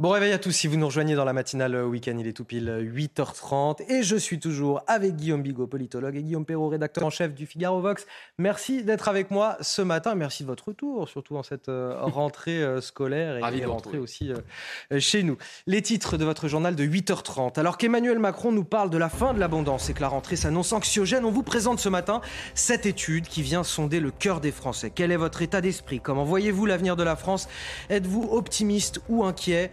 [0.00, 2.46] Bon réveil à tous si vous nous rejoignez dans la matinale week-end, il est tout
[2.46, 7.10] pile 8h30 et je suis toujours avec Guillaume Bigot, politologue, et Guillaume Perrault, rédacteur en
[7.10, 8.06] chef du Figaro Vox.
[8.38, 12.62] Merci d'être avec moi ce matin, merci de votre retour, surtout en cette euh, rentrée
[12.62, 15.36] euh, scolaire et, et rentrée aussi euh, chez nous.
[15.66, 17.60] Les titres de votre journal de 8h30.
[17.60, 20.72] Alors qu'Emmanuel Macron nous parle de la fin de l'abondance et que la rentrée s'annonce
[20.72, 22.22] anxiogène, on vous présente ce matin
[22.54, 24.90] cette étude qui vient sonder le cœur des Français.
[24.94, 26.00] Quel est votre état d'esprit?
[26.00, 27.48] Comment voyez-vous l'avenir de la France?
[27.90, 29.70] Êtes-vous optimiste ou inquiet?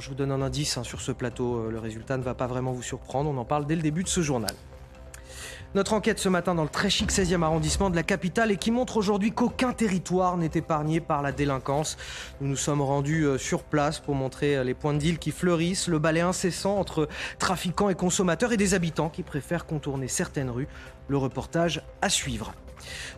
[0.00, 2.46] Je vous donne un indice hein, sur ce plateau, euh, le résultat ne va pas
[2.46, 4.54] vraiment vous surprendre, on en parle dès le début de ce journal.
[5.74, 8.70] Notre enquête ce matin dans le très chic 16e arrondissement de la capitale et qui
[8.70, 11.98] montre aujourd'hui qu'aucun territoire n'est épargné par la délinquance.
[12.40, 15.32] Nous nous sommes rendus euh, sur place pour montrer euh, les points de deal qui
[15.32, 17.08] fleurissent, le balai incessant entre
[17.38, 20.68] trafiquants et consommateurs et des habitants qui préfèrent contourner certaines rues.
[21.08, 22.54] Le reportage à suivre.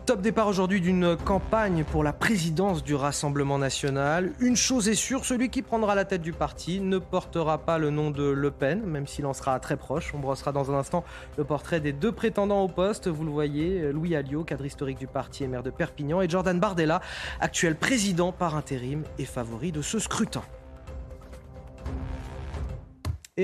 [0.05, 4.33] Top départ aujourd'hui d'une campagne pour la présidence du Rassemblement national.
[4.39, 7.89] Une chose est sûre, celui qui prendra la tête du parti ne portera pas le
[7.89, 10.13] nom de Le Pen, même s'il en sera très proche.
[10.13, 11.03] On brossera dans un instant
[11.37, 13.07] le portrait des deux prétendants au poste.
[13.07, 16.59] Vous le voyez, Louis Alliot, cadre historique du parti et maire de Perpignan, et Jordan
[16.59, 17.01] Bardella,
[17.39, 20.43] actuel président par intérim et favori de ce scrutin.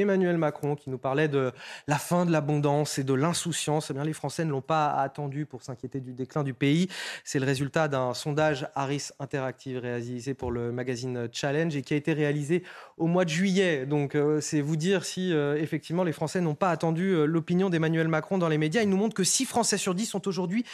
[0.02, 1.52] Emmanuel Macron qui nous parlait de
[1.88, 3.90] la fin de l'abondance et de l'insouciance.
[3.90, 6.88] Eh bien, les Français ne l'ont pas attendu pour s'inquiéter du déclin du pays.
[7.24, 11.98] C'est le résultat d'un sondage Harris Interactive réalisé pour le magazine Challenge et qui a
[11.98, 12.64] été réalisé
[12.98, 13.86] au mois de juillet.
[13.86, 17.70] Donc, euh, c'est vous dire si euh, effectivement les Français n'ont pas attendu euh, l'opinion
[17.70, 18.82] d'Emmanuel Macron dans les médias.
[18.82, 20.66] Il nous montre que 6 Français sur 10 sont aujourd'hui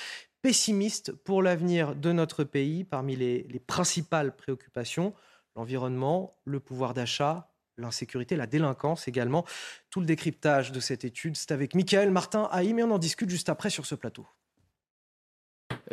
[0.41, 2.83] pessimistes pour l'avenir de notre pays.
[2.83, 5.13] Parmi les, les principales préoccupations,
[5.55, 7.50] l'environnement, le pouvoir d'achat,
[7.81, 9.45] l'insécurité, la délinquance également.
[9.89, 13.29] Tout le décryptage de cette étude, c'est avec Michael Martin Haïm et on en discute
[13.29, 14.25] juste après sur ce plateau.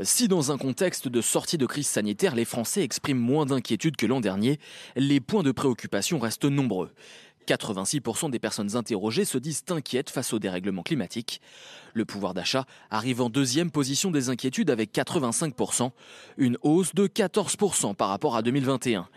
[0.02, 4.06] Si dans un contexte de sortie de crise sanitaire, les Français expriment moins d'inquiétude que
[4.06, 4.60] l'an dernier,
[4.94, 6.92] les points de préoccupation restent nombreux.
[7.48, 11.40] 86% des personnes interrogées se disent inquiètes face au dérèglement climatique.
[11.94, 15.90] Le pouvoir d'achat arrive en deuxième position des inquiétudes avec 85%,
[16.36, 19.08] une hausse de 14% par rapport à 2021.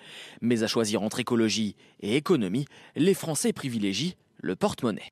[0.42, 5.12] Mais à choisir entre écologie et économie, les Français privilégient le porte-monnaie.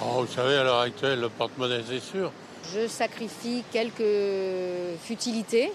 [0.00, 2.32] Oh, vous savez, à l'heure actuelle, le porte-monnaie, c'est sûr.
[2.72, 5.70] Je sacrifie quelques futilités,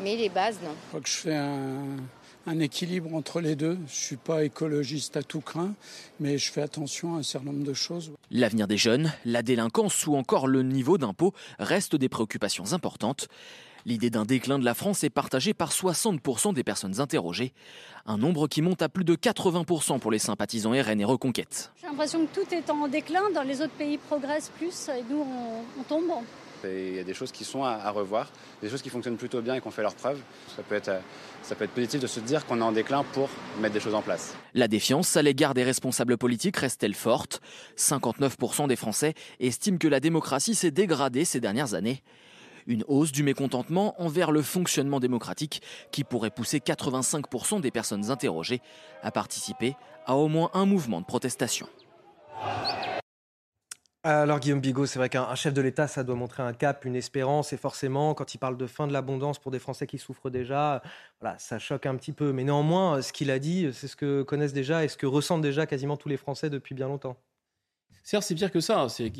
[0.00, 0.70] mais les bases, non.
[0.70, 1.96] Je crois que je fais un,
[2.46, 3.74] un équilibre entre les deux.
[3.74, 5.74] Je ne suis pas écologiste à tout craint,
[6.20, 8.12] mais je fais attention à un certain nombre de choses.
[8.30, 13.28] L'avenir des jeunes, la délinquance ou encore le niveau d'impôt restent des préoccupations importantes.
[13.84, 17.52] L'idée d'un déclin de la France est partagée par 60% des personnes interrogées,
[18.04, 21.70] un nombre qui monte à plus de 80% pour les sympathisants RN et Reconquête.
[21.80, 25.20] J'ai l'impression que tout est en déclin, dans les autres pays progressent plus et nous
[25.20, 26.10] on, on tombe.
[26.64, 28.30] Il y a des choses qui sont à, revoir,
[28.62, 29.86] des choses qui fonctionnent plutôt bien et qui ont fait.
[29.98, 30.90] Ça peut être,
[31.42, 33.28] ça peut être positif de se dire qu'on est en déclin pour
[33.60, 34.34] mettre des choses en place.
[34.54, 37.40] La défiance à l'égard des responsables politiques reste-t-elle forte?
[37.76, 42.02] 59% des Français estiment que la démocratie s'est dégradée ces dernières années.
[42.66, 45.62] Une hausse du mécontentement envers le fonctionnement démocratique
[45.92, 48.60] qui pourrait pousser 85% des personnes interrogées
[49.02, 51.68] à participer à au moins un mouvement de protestation.
[54.08, 56.94] Alors Guillaume Bigot, c'est vrai qu'un chef de l'État, ça doit montrer un cap, une
[56.94, 60.30] espérance, et forcément, quand il parle de fin de l'abondance pour des Français qui souffrent
[60.30, 60.80] déjà,
[61.20, 62.32] voilà, ça choque un petit peu.
[62.32, 65.42] Mais néanmoins, ce qu'il a dit, c'est ce que connaissent déjà et ce que ressentent
[65.42, 67.16] déjà quasiment tous les Français depuis bien longtemps.
[68.04, 68.88] C'est pire que ça.
[68.88, 69.12] C'est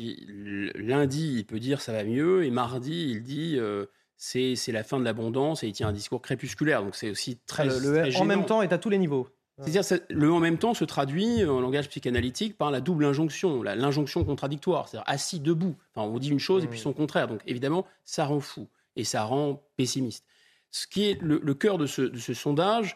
[0.75, 4.99] lundi, il peut dire ça va mieux, et mardi, il dit euh, c'est la fin
[4.99, 6.81] de l'abondance, et il tient un discours crépusculaire.
[6.81, 9.27] Donc c'est aussi très, le, en même temps est à tous les niveaux.
[9.59, 14.23] C'est-à-dire, le en même temps se traduit en langage psychanalytique par la double injonction, l'injonction
[14.23, 15.75] contradictoire, c'est-à-dire assis debout.
[15.95, 17.27] Enfin, on dit une chose et puis son contraire.
[17.27, 20.25] Donc, évidemment, ça rend fou et ça rend pessimiste.
[20.69, 22.95] Ce qui est le, cœur de ce, sondage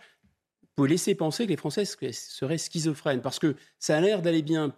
[0.76, 4.76] peut laisser penser que les Français seraient schizophrènes parce que ça a l'air d'aller bien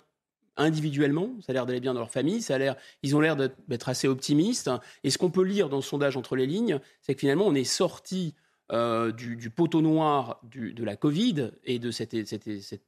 [0.55, 3.35] individuellement, ça a l'air d'aller bien dans leur famille, ça a l'air, ils ont l'air
[3.35, 4.69] d'être assez optimistes.
[5.03, 7.55] Et ce qu'on peut lire dans ce sondage entre les lignes, c'est que finalement, on
[7.55, 8.35] est sorti
[8.73, 12.15] euh, du, poteau noir de la Covid et de cette,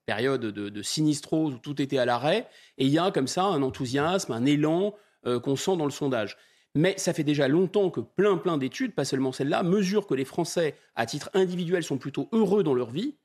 [0.08, 2.48] période de, sinistrose où tout était à l'arrêt.
[2.80, 4.96] Et il y a comme ça un enthousiasme, un élan
[5.28, 6.38] euh, qu'on sent dans le sondage.
[6.74, 10.26] Mais ça fait déjà longtemps que plein, plein d'études, pas seulement celle-là, mesurent que les
[10.26, 13.16] Français, à titre individuel, sont plutôt heureux dans leur vie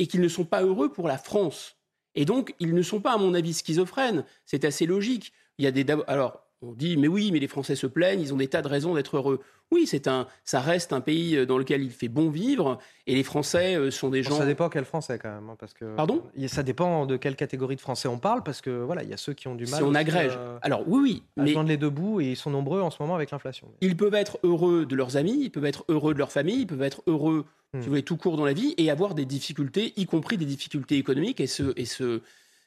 [0.00, 1.76] et qu'ils ne sont pas heureux pour la France.
[2.16, 4.24] Et donc, ils ne sont pas, à mon avis, schizophrènes.
[4.44, 5.32] C'est assez logique.
[5.58, 5.86] Il y a des.
[6.08, 8.68] Alors, on dit, mais oui, mais les Français se plaignent, ils ont des tas de
[8.68, 9.40] raisons d'être heureux.
[9.70, 13.14] Oui, c'est un, ça reste un pays euh, dans lequel il fait bon vivre, et
[13.14, 14.36] les Français euh, sont des gens.
[14.36, 15.94] Ça dépend quel Français quand même, hein, parce que.
[15.94, 16.22] Pardon?
[16.48, 19.16] Ça dépend de quelle catégorie de Français on parle, parce que voilà, il y a
[19.16, 19.78] ceux qui ont du mal.
[19.78, 20.34] Si on agrège.
[20.36, 23.00] Euh, Alors oui, oui, mais joindre les deux bouts, et ils sont nombreux en ce
[23.00, 23.68] moment avec l'inflation.
[23.80, 26.66] Ils peuvent être heureux de leurs amis, ils peuvent être heureux de leur famille, ils
[26.66, 29.92] peuvent être heureux si vous voulez, tout court dans la vie, et avoir des difficultés,
[29.96, 32.20] y compris des difficultés économiques, et se, et se,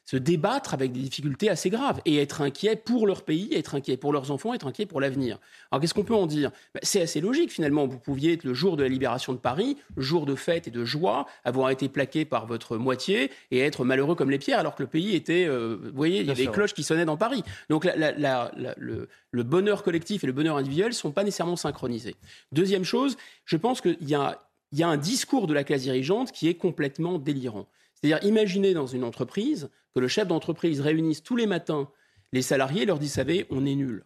[0.04, 3.96] se débattre avec des difficultés assez graves et être inquiet pour leur pays, être inquiet
[3.96, 5.38] pour leurs enfants, être inquiet pour l'avenir.
[5.70, 6.50] Alors qu'est-ce qu'on peut en dire?
[6.74, 7.86] Ben, C'est assez logique finalement.
[7.86, 10.84] Vous pouviez être le jour de la libération de Paris, jour de fête et de
[10.84, 14.82] joie, avoir été plaqué par votre moitié et être malheureux comme les pierres alors que
[14.82, 17.42] le pays était, euh, vous voyez, il y a des cloches qui sonnaient dans Paris.
[17.70, 22.16] Donc le, le, bonheur collectif et le bonheur individuel ne sont pas nécessairement synchronisés.
[22.52, 24.38] Deuxième chose, je pense qu'il y a
[24.82, 27.66] un discours de la classe dirigeante qui est complètement délirant.
[27.94, 31.88] C'est-à-dire, imaginez dans une entreprise que le chef d'entreprise réunisse tous les matins
[32.32, 34.04] les salariés et leur dit, savez, on est nul.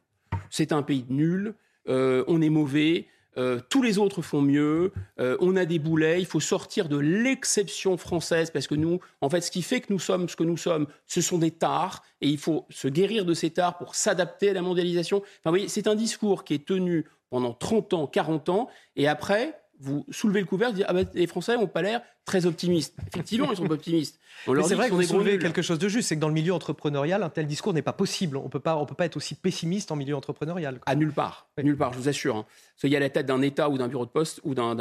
[0.51, 1.55] C'est un pays nul,
[1.89, 3.07] euh, on est mauvais,
[3.39, 6.99] euh, tous les autres font mieux, euh, on a des boulets, il faut sortir de
[6.99, 10.45] l'exception française parce que nous, en fait, ce qui fait que nous sommes ce que
[10.45, 13.95] nous sommes, ce sont des tares et il faut se guérir de ces tares pour
[13.95, 15.23] s'adapter à la mondialisation.
[15.45, 20.05] Enfin, c'est un discours qui est tenu pendant 30 ans, 40 ans et après, vous
[20.11, 22.95] soulevez le couvert, vous dites ah ben, les Français n'ont pas l'air très optimistes.
[23.07, 24.19] Effectivement, ils sont pas optimistes.
[24.45, 27.23] c'est vrai que vous soulevez quelque chose de juste, c'est que dans le milieu entrepreneurial,
[27.23, 28.37] un tel discours n'est pas possible.
[28.37, 30.81] On peut pas, on peut pas être aussi pessimiste en milieu entrepreneurial.
[30.87, 32.37] À nulle part, nulle part, je vous assure.
[32.37, 32.47] Hein.
[32.77, 34.75] Soyez à la tête d'un État ou d'un bureau de poste ou d'un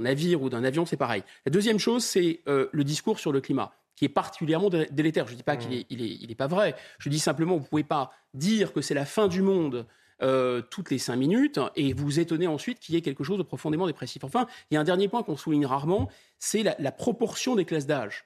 [0.00, 1.22] navire ou d'un avion, c'est pareil.
[1.46, 5.26] La deuxième chose, c'est euh, le discours sur le climat qui est particulièrement délétère.
[5.26, 6.20] Je ne dis pas qu'il n'est mmh.
[6.22, 6.76] il est, pas vrai.
[7.00, 9.86] Je dis simplement, vous ne pouvez pas dire que c'est la fin du monde
[10.22, 13.44] euh, toutes les cinq minutes et vous étonnez ensuite qu'il y ait quelque chose de
[13.44, 14.24] profondément dépressif.
[14.24, 16.08] Enfin, il y a un dernier point qu'on souligne rarement,
[16.38, 18.24] c'est la, proportion des classes d'âge.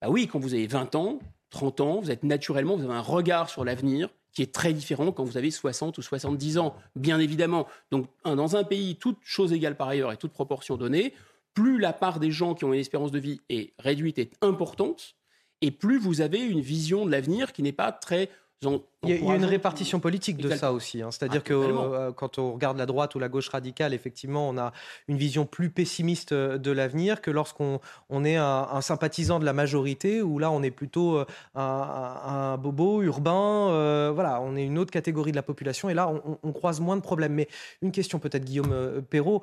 [0.00, 1.20] Bah oui, quand vous avez 20 ans,
[1.50, 5.12] 30 ans, vous êtes naturellement, vous avez un regard sur l'avenir qui est très différent
[5.12, 7.66] quand vous avez 60 ou 70 ans, bien évidemment.
[7.90, 11.14] Donc, dans un pays, toute chose égale par ailleurs et toute proportion donnée,
[11.54, 15.16] plus la part des gens qui ont une espérance de vie est réduite, est importante,
[15.60, 18.30] et plus vous avez une vision de l'avenir qui n'est pas très
[18.62, 21.00] il y, a, une répartition politique de ça aussi.
[21.00, 21.10] Hein.
[21.10, 24.74] C'est-à-dire que euh, quand on regarde la droite ou la gauche radicale, effectivement, on a
[25.08, 27.80] une vision plus pessimiste euh, de l'avenir que lorsqu'on
[28.10, 31.24] on est un, sympathisant de la majorité, où là, on est plutôt euh,
[31.54, 34.12] un, bobo urbain.
[34.12, 36.96] voilà, on est une autre catégorie de la population, et là, on, on croise moins
[36.96, 37.32] de problèmes.
[37.32, 37.48] Mais
[37.80, 39.40] une question peut-être, Guillaume Perrault.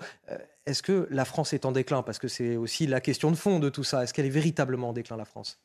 [0.68, 2.04] Est-ce que la France est en déclin?
[2.04, 4.04] Parce que c'est aussi la question de fond de tout ça.
[4.04, 5.60] Est-ce qu'elle est véritablement en déclin, la France?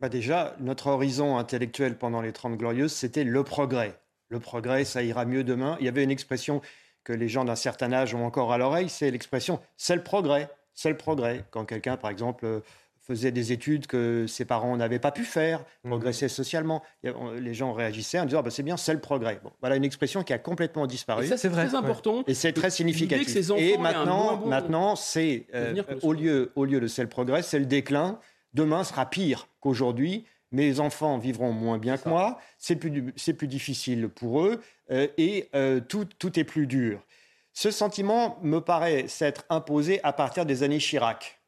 [0.00, 3.98] Bah Déjà, notre horizon intellectuel pendant les Trente Glorieuses, c'était le progrès.
[4.28, 5.76] Le progrès, ça ira mieux demain.
[5.80, 6.60] Il y avait une expression
[7.04, 10.48] que les gens d'un certain âge ont encore à l'oreille, c'est l'expression c'est le progrès,
[10.74, 11.44] c'est le progrès.
[11.52, 12.62] Quand quelqu'un, par exemple,
[13.06, 15.90] faisait des études que ses parents n'avaient pas pu faire, mmh.
[15.90, 19.38] progressait socialement, les gens réagissaient en disant bah, c'est bien, c'est le progrès.
[19.44, 21.24] Bon, voilà une expression qui a complètement disparu.
[21.24, 22.24] Et ça, c'est très important.
[22.26, 23.50] Et c'est très significatif.
[23.56, 27.66] Et maintenant, maintenant c'est euh, au, lieu, au lieu de c'est le progrès, c'est le
[27.66, 28.18] déclin
[28.56, 30.24] demain sera pire qu'aujourd'hui.
[30.50, 34.60] Mes enfants vivront moins bien que moi, c'est plus, plus, difficile pour eux
[34.90, 37.04] euh, et euh, tout, tout, est plus dur.
[37.52, 41.40] Ce sentiment me paraît s'être imposé à partir des années Chirac,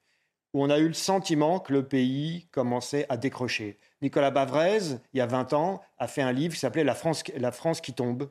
[0.53, 3.79] où on a eu le sentiment que le pays commençait à décrocher.
[4.03, 7.23] Nicolas Bavrez, il y a 20 ans, a fait un livre qui s'appelait La France,
[7.37, 8.29] La France qui tombe,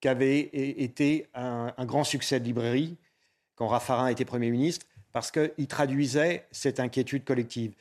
[0.00, 2.96] qui avait été un, un grand succès de librairie
[3.54, 7.74] quand Raffarin était Premier ministre, parce qu'il traduisait cette inquiétude collective.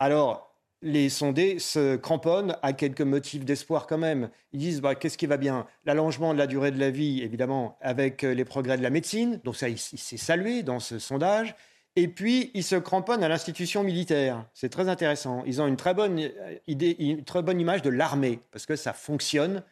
[0.00, 4.30] Alors, les sondés se cramponnent à quelques motifs d'espoir quand même.
[4.52, 5.66] Ils disent bah, qu'est-ce qui va bien?
[5.84, 9.40] L'allongement de la durée de la vie, évidemment, avec euh, les progrès de la médecine,
[9.44, 11.54] donc ça, il, s'est salué dans ce sondage.
[11.96, 14.46] Et puis, ils se cramponnent à l'institution militaire.
[14.54, 15.42] C'est très intéressant.
[15.44, 18.76] Ils ont une très bonne euh, idée, une très bonne image de l'armée, parce que
[18.76, 19.62] ça fonctionne,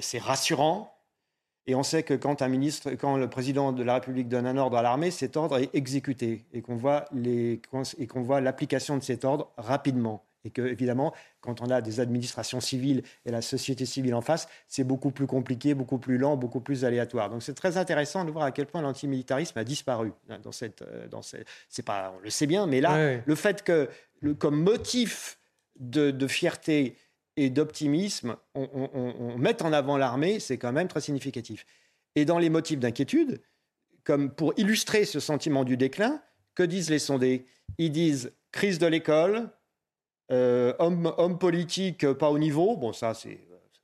[0.00, 0.95] c'est rassurant,
[1.66, 4.56] et on sait que quand un ministre, quand le président de la République donne un
[4.56, 7.60] ordre à l'armée, cet ordre est exécuté et qu'on voit les,
[7.98, 10.22] et qu'on voit l'application de cet ordre rapidement.
[10.44, 14.46] Et que, évidemment, quand on a des administrations civiles et la société civile en face,
[14.68, 17.30] c'est beaucoup plus compliqué, beaucoup plus lent, beaucoup plus aléatoire.
[17.30, 20.12] Donc c'est très intéressant de voir à quel point l'antimilitarisme a disparu.
[20.44, 23.88] Dans cette, dans c'est pas, on le sait bien, mais là, le fait que,
[24.38, 25.40] comme motif
[25.80, 26.96] de, de fierté,
[27.36, 31.66] et d'optimisme, on, met en avant l'armée, c'est quand même très significatif.
[32.14, 33.42] Et dans les motifs d'inquiétude,
[34.04, 36.22] comme pour illustrer ce sentiment du déclin,
[36.54, 37.44] que disent les sondés?
[37.78, 39.50] Ils disent crise de l'école,
[40.32, 43.38] euh, homme, politique pas au niveau, bon ça c'est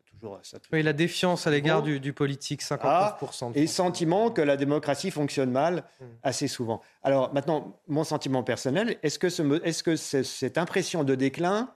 [0.07, 0.41] toujours...
[0.43, 2.79] Ça, oui, la défiance à l'égard du, politique, 59%.
[2.83, 3.19] Ah,
[3.55, 6.05] et sentiment que la démocratie fonctionne mal hmm.
[6.23, 6.81] assez souvent.
[7.03, 11.75] Alors maintenant, mon sentiment personnel, est-ce que, ce, est -ce que cette impression de déclin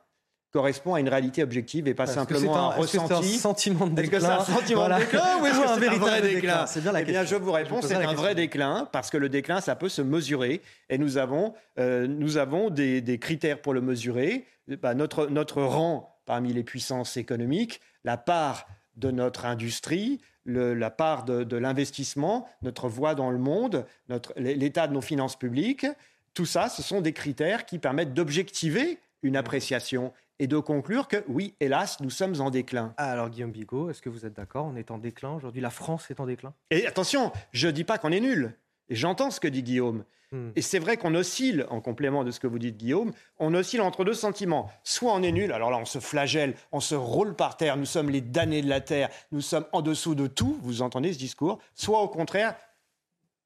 [0.57, 3.13] correspond à une réalité objective et pas simplement un, ressenti.
[3.13, 6.09] un sentiment de déclin Est-ce que c'est un sentiment de déclin ou est-ce que c'est
[6.09, 9.11] un déclin C'est bien la eh bien, je vous réponds, c'est un vrai déclin parce
[9.11, 13.19] que le déclin, ça peut se mesurer et nous avons, euh, nous avons des, des,
[13.19, 14.47] critères pour le mesurer.
[14.81, 18.67] Bah, notre, notre rang parmi les puissances économiques, la part
[18.97, 23.85] de notre industrie, le, la part de, de l'investissement, notre voix dans le monde,
[24.39, 25.87] l'état de nos finances publiques,
[26.33, 31.25] Tout ça, ce sont des critères qui permettent d'objectiver une appréciation et de conclure que
[31.29, 32.95] oui, hélas, nous sommes en déclin.
[32.97, 34.67] Alors Guillaume Bigot, est-ce que vous êtes d'accord?
[34.67, 36.53] On est en déclin aujourd'hui, la France est en déclin?
[36.71, 38.55] Et attention, je ne dis pas qu'on est nul.
[38.91, 40.05] J'entends ce que dit Guillaume.
[40.33, 40.51] Hmm.
[40.57, 43.81] Et c'est vrai qu'on oscille, en complément de ce que vous dites Guillaume, on oscille
[43.81, 44.71] entre deux sentiments.
[44.83, 47.85] Soit on est nul, alors là on se flagelle, on se roule par terre, nous
[47.85, 51.19] sommes les damnés de la terre, nous sommes en dessous de tout, vous entendez ce
[51.19, 51.61] discours.
[51.75, 52.57] Soit au contraire,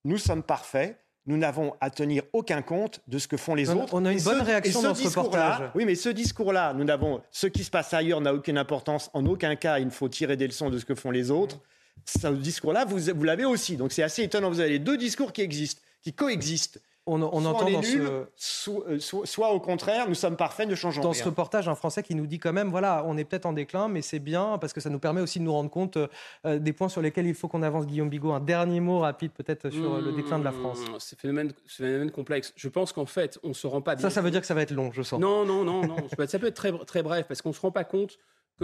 [0.05, 3.93] nous sommes parfaits, nous n'avons à tenir aucun compte de ce que font les autres.
[3.93, 5.71] On a une bonne réaction dans ce reportage.
[5.75, 9.11] Oui, mais ce discours-là, nous n'avons ce qui se passe ailleurs n'a aucune importance.
[9.13, 11.61] En aucun cas, il faut tirer des leçons de ce que font les autres.
[12.07, 13.77] Ce discours-là, vous, vous l'avez aussi.
[13.77, 14.49] Donc c'est assez étonnant.
[14.49, 20.09] Vous avez deux discours qui existent, qui coexistent on, entend dans euh, soit, au contraire,
[20.09, 22.69] nous sommes parfaits, ne changeons dans ce reportage un Français qui nous dit quand même,
[22.69, 25.39] voilà, on est peut-être en déclin, mais c'est bien parce que ça nous permet aussi
[25.39, 27.87] de nous rendre compte euh, des points sur lesquels il faut qu'on avance.
[27.87, 30.81] Guillaume Bigot, un dernier mot rapide peut-être sur le déclin de la France.
[30.81, 32.53] Mmh, c'est un phénomène, phénomène, complexe.
[32.57, 33.97] Je pense qu'en fait, on se rend pas.
[33.97, 35.21] Ça, ça veut dire que ça va être long, je sens.
[35.21, 35.97] Non, non, non, non.
[36.27, 38.19] ça peut être très, très bref parce qu'on se rend pas compte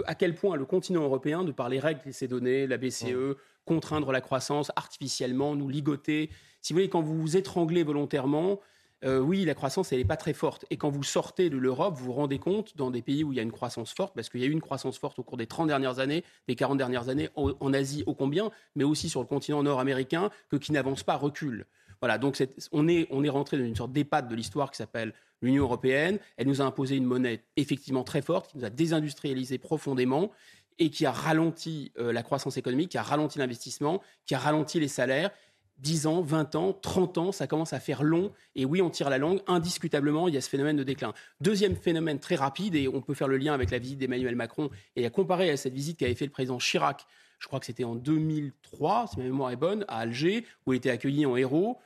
[0.05, 3.37] à quel point le continent européen, de par les règles qu'il s'est données, la BCE,
[3.65, 6.29] contraindre la croissance artificiellement, nous ligoter.
[6.61, 8.59] Si vous voulez, quand vous vous étranglez volontairement,
[9.03, 10.65] euh, oui, la croissance, elle n'est pas très forte.
[10.71, 13.35] Et quand vous sortez de l'Europe, vous vous rendez compte, dans des pays où il
[13.35, 15.37] y a une croissance forte, parce qu'il y a eu une croissance forte au cours
[15.37, 19.21] des 30 dernières années, des 40 dernières années, en, Asie ô combien, mais aussi sur
[19.21, 21.67] le continent nord-américain, que qui n'avance pas recule.
[22.01, 22.41] Voilà, donc
[22.71, 26.19] on, est, on est rentré dans une sorte d'épate de l'histoire qui s'appelle l'Union européenne.
[26.37, 30.31] Elle nous a imposé une monnaie effectivement très forte, qui nous a désindustrialisé profondément
[30.79, 34.79] et qui a ralenti euh, la croissance économique, qui a ralenti l'investissement, qui a ralenti
[34.79, 35.31] les salaires
[35.79, 38.31] 10 ans, 20 ans, 30 ans, ça commence à faire long.
[38.55, 39.41] Et oui, on tire la langue.
[39.47, 41.13] Indiscutablement, il y a ce phénomène de déclin.
[41.39, 44.69] Deuxième phénomène très rapide, et on peut faire le lien avec la visite d'Emmanuel Macron
[44.95, 47.05] et à comparer à cette visite qu'avait fait le président Chirac,
[47.39, 50.77] je crois que c'était en 2003, si ma mémoire est bonne, à Alger, où il
[50.77, 51.77] était accueilli en héros.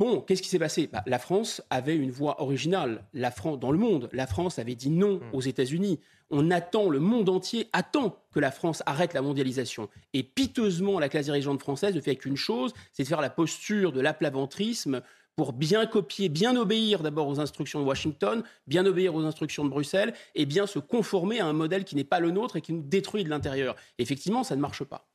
[0.00, 0.88] Bon, qu'est-ce qui s'est passé?
[0.92, 3.04] Bah, La France avait une voix originale.
[3.14, 5.34] La France, dans le monde, la France avait dit non hmm.
[5.34, 5.98] aux États-Unis.
[6.30, 9.88] On attend, le monde entier attend que la France arrête la mondialisation.
[10.14, 13.90] Et piteusement, la classe dirigeante française ne fait qu'une chose, c'est de faire la posture
[13.90, 15.02] de l'aplaventrisme
[15.34, 19.70] pour bien copier, bien obéir d'abord aux instructions de Washington, bien obéir aux instructions de
[19.70, 22.72] Bruxelles, et bien se conformer à un modèle qui n'est pas le nôtre et qui
[22.72, 23.74] nous détruit de l'intérieur.
[23.98, 25.07] Effectivement, ça ne marche pas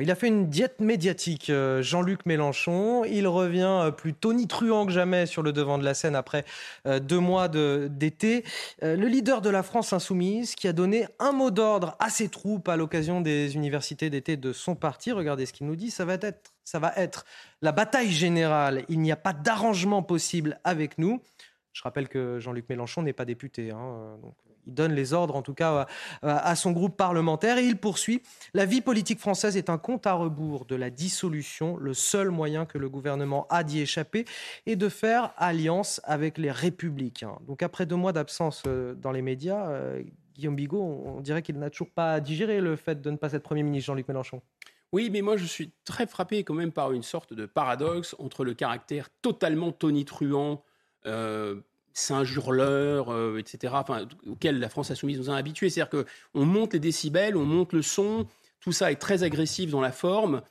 [0.00, 3.04] il a fait une diète médiatique, euh, Jean-Luc Mélenchon.
[3.04, 6.44] Il revient euh, plus tonitruant que jamais sur le devant de la scène après
[6.86, 8.44] euh, deux mois d'été.
[8.82, 12.68] Le leader de la France insoumise qui a donné un mot d'ordre à ses troupes
[12.68, 15.12] à l'occasion des universités d'été de son parti.
[15.12, 15.90] Regardez ce qu'il nous dit.
[15.90, 17.24] Ça va être, ça va être
[17.62, 18.84] la bataille générale.
[18.88, 21.20] Il n'y a pas d'arrangement possible avec nous.
[21.72, 23.70] Je rappelle que Jean-Luc Mélenchon n'est pas député.
[23.70, 24.18] Hein,
[24.66, 25.86] il donne les ordres, en tout cas,
[26.22, 27.58] à son groupe parlementaire.
[27.58, 28.22] Et il poursuit
[28.54, 31.76] La vie politique française est un compte à rebours de la dissolution.
[31.76, 34.24] Le seul moyen que le gouvernement a d'y échapper
[34.66, 37.38] est de faire alliance avec les républicains.
[37.46, 40.02] Donc, après deux mois d'absence euh, dans les médias, euh,
[40.34, 43.42] Guillaume Bigot, on dirait qu'il n'a toujours pas digéré le fait de ne pas être
[43.42, 44.42] Premier ministre, Jean-Luc Mélenchon.
[44.92, 48.44] Oui, mais moi je suis très frappé quand même par une sorte de paradoxe entre
[48.44, 50.62] le caractère totalement tonitruant,
[51.06, 51.56] euh,
[51.96, 55.70] Saint-Jurleur, euh, etc., enfin, auquel la France insoumise nous a habitués.
[55.70, 58.26] C'est-à-dire qu'on monte les décibels, on monte le son,
[58.60, 60.42] tout ça est très agressif dans la forme,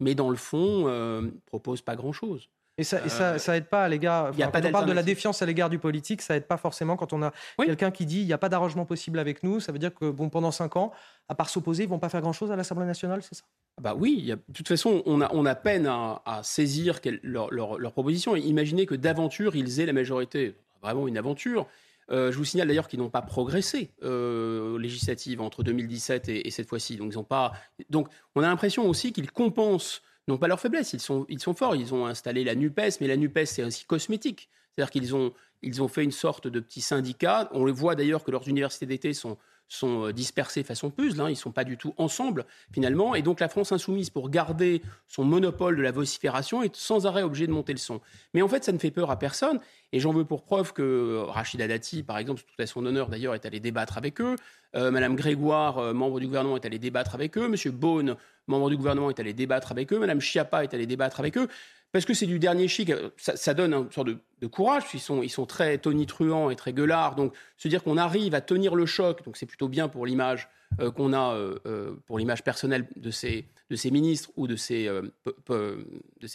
[0.00, 2.48] mais dans le fond, euh, propose pas grand-chose.
[2.78, 4.32] Et ça, ça, ça, aide pas à l'égard.
[4.36, 7.12] quand on parle de la défiance à l'égard du politique, ça aide pas forcément quand
[7.12, 9.60] on a quelqu'un qui dit il n'y a pas d'arrangement possible avec nous.
[9.60, 10.90] Ça veut dire que bon, pendant cinq ans,
[11.28, 13.44] à part s'opposer, ils vont pas faire grand chose à l'Assemblée nationale, c'est ça?
[13.80, 14.24] Bah oui.
[14.26, 18.34] de toute façon, on a, on a peine à, saisir leur, leur, leur, proposition.
[18.34, 21.66] imaginez que d'aventure ils aient la majorité vraiment une aventure.
[22.10, 26.68] Euh, je vous signale d'ailleurs qu'ils n'ont pas progressé euh, législative entre 2017 et, cette
[26.68, 26.96] fois-ci.
[26.96, 27.52] Donc, pas.
[27.90, 30.92] Donc, on a l'impression aussi qu'ils compensent non pas leur faiblesse.
[30.92, 31.76] Ils sont, ils sont forts.
[31.76, 34.48] Ils ont installé la Nupes, mais la Nupes c'est aussi cosmétique.
[34.74, 35.32] C'est-à-dire qu'ils ont,
[35.62, 37.48] ils ont fait une sorte de petit syndicat.
[37.52, 39.36] On le voit d'ailleurs que leurs universités d'été sont
[39.72, 43.22] sont euh, dispersés façon puzzle, hein, ils ne sont pas du tout ensemble finalement, et
[43.22, 47.46] donc la France insoumise, pour garder son monopole de la vocifération, est sans arrêt obligée
[47.46, 48.00] de monter le son.
[48.34, 49.60] Mais en fait, ça ne fait peur à personne,
[49.92, 53.08] et j'en veux pour preuve que euh, Rachida Dati, par exemple, tout à son honneur
[53.08, 54.36] d'ailleurs, est allé débattre avec eux,
[54.74, 58.16] euh, Madame Grégoire, membre du gouvernement, est allée débattre avec eux, Monsieur Beaune,
[58.46, 61.48] membre du gouvernement, est allé débattre avec eux, Madame Chiappa est allée débattre avec eux
[61.92, 62.90] parce que c'est du dernier chic.
[63.18, 64.84] Ça, donne une sorte de, courage.
[64.94, 67.14] Ils sont, ils sont très tonitruants et très gueulards.
[67.14, 70.48] Donc, se dire qu'on arrive à tenir le choc, donc c'est plutôt bien pour l'image
[70.80, 73.44] euh, qu'on a, euh, euh, pour l'image personnelle de ces,
[73.90, 74.88] ministres ou de ces,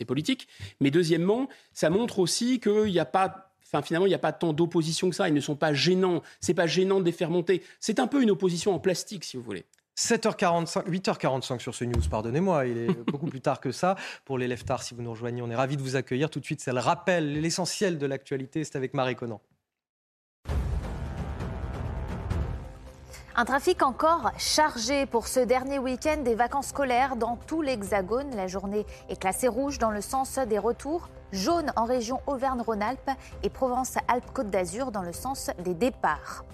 [0.08, 0.48] politiques.
[0.80, 3.44] Mais deuxièmement, ça montre aussi qu'il n'y a pas
[3.84, 5.28] finalement, il n'y a pas tant d'opposition que ça.
[5.28, 6.22] Ils ne sont pas gênants.
[6.40, 7.64] C'est pas gênant de les faire monter.
[7.80, 9.66] C'est un peu une opposition en plastique, si vous voulez.
[9.98, 13.96] 7h45, 8h45 sur ce news, pardonnez-moi, il est beaucoup plus tard que ça.
[14.26, 16.30] Pour les tard, si vous nous rejoignez, on est ravis de vous accueillir.
[16.30, 19.42] Tout de suite, c'est le rappel, l'essentiel de l'actualité, c'est avec Marie Conan.
[23.40, 28.36] Un trafic encore chargé pour ce dernier week-end des vacances scolaires dans tout l'Hexagone.
[28.36, 33.12] La journée est classée rouge dans le sens des retours, jaune en région Auvergne-Rhône-Alpes
[33.44, 36.46] et Provence-Alpes-Côte d'Azur dans le sens des départs.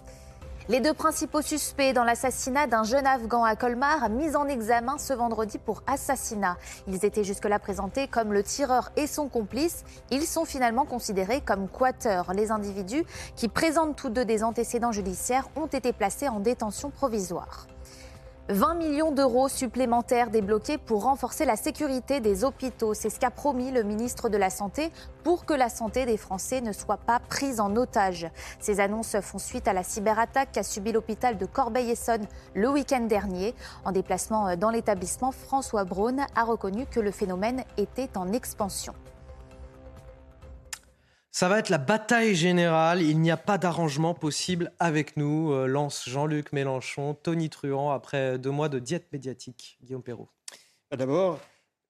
[0.70, 5.12] Les deux principaux suspects dans l'assassinat d'un jeune Afghan à Colmar, mis en examen ce
[5.12, 6.56] vendredi pour assassinat.
[6.88, 9.84] Ils étaient jusque-là présentés comme le tireur et son complice.
[10.10, 12.32] Ils sont finalement considérés comme quateurs.
[12.34, 13.04] Les individus,
[13.36, 17.68] qui présentent tous deux des antécédents judiciaires, ont été placés en détention provisoire.
[18.50, 22.94] 20 millions d'euros supplémentaires débloqués pour renforcer la sécurité des hôpitaux.
[22.94, 24.92] C'est ce qu'a promis le ministre de la Santé
[25.24, 28.28] pour que la santé des Français ne soit pas prise en otage.
[28.60, 33.56] Ces annonces font suite à la cyberattaque qu'a subi l'hôpital de Corbeil-Essonne le week-end dernier.
[33.86, 38.94] En déplacement dans l'établissement, François Braun a reconnu que le phénomène était en expansion.
[41.36, 43.02] Ça va être la bataille générale.
[43.02, 48.38] Il n'y a pas d'arrangement possible avec nous, euh, lance Jean-Luc Mélenchon, Tony Truant, après
[48.38, 49.80] deux mois de diète médiatique.
[49.82, 50.30] Guillaume Perrault.
[50.92, 51.40] Bah, d'abord,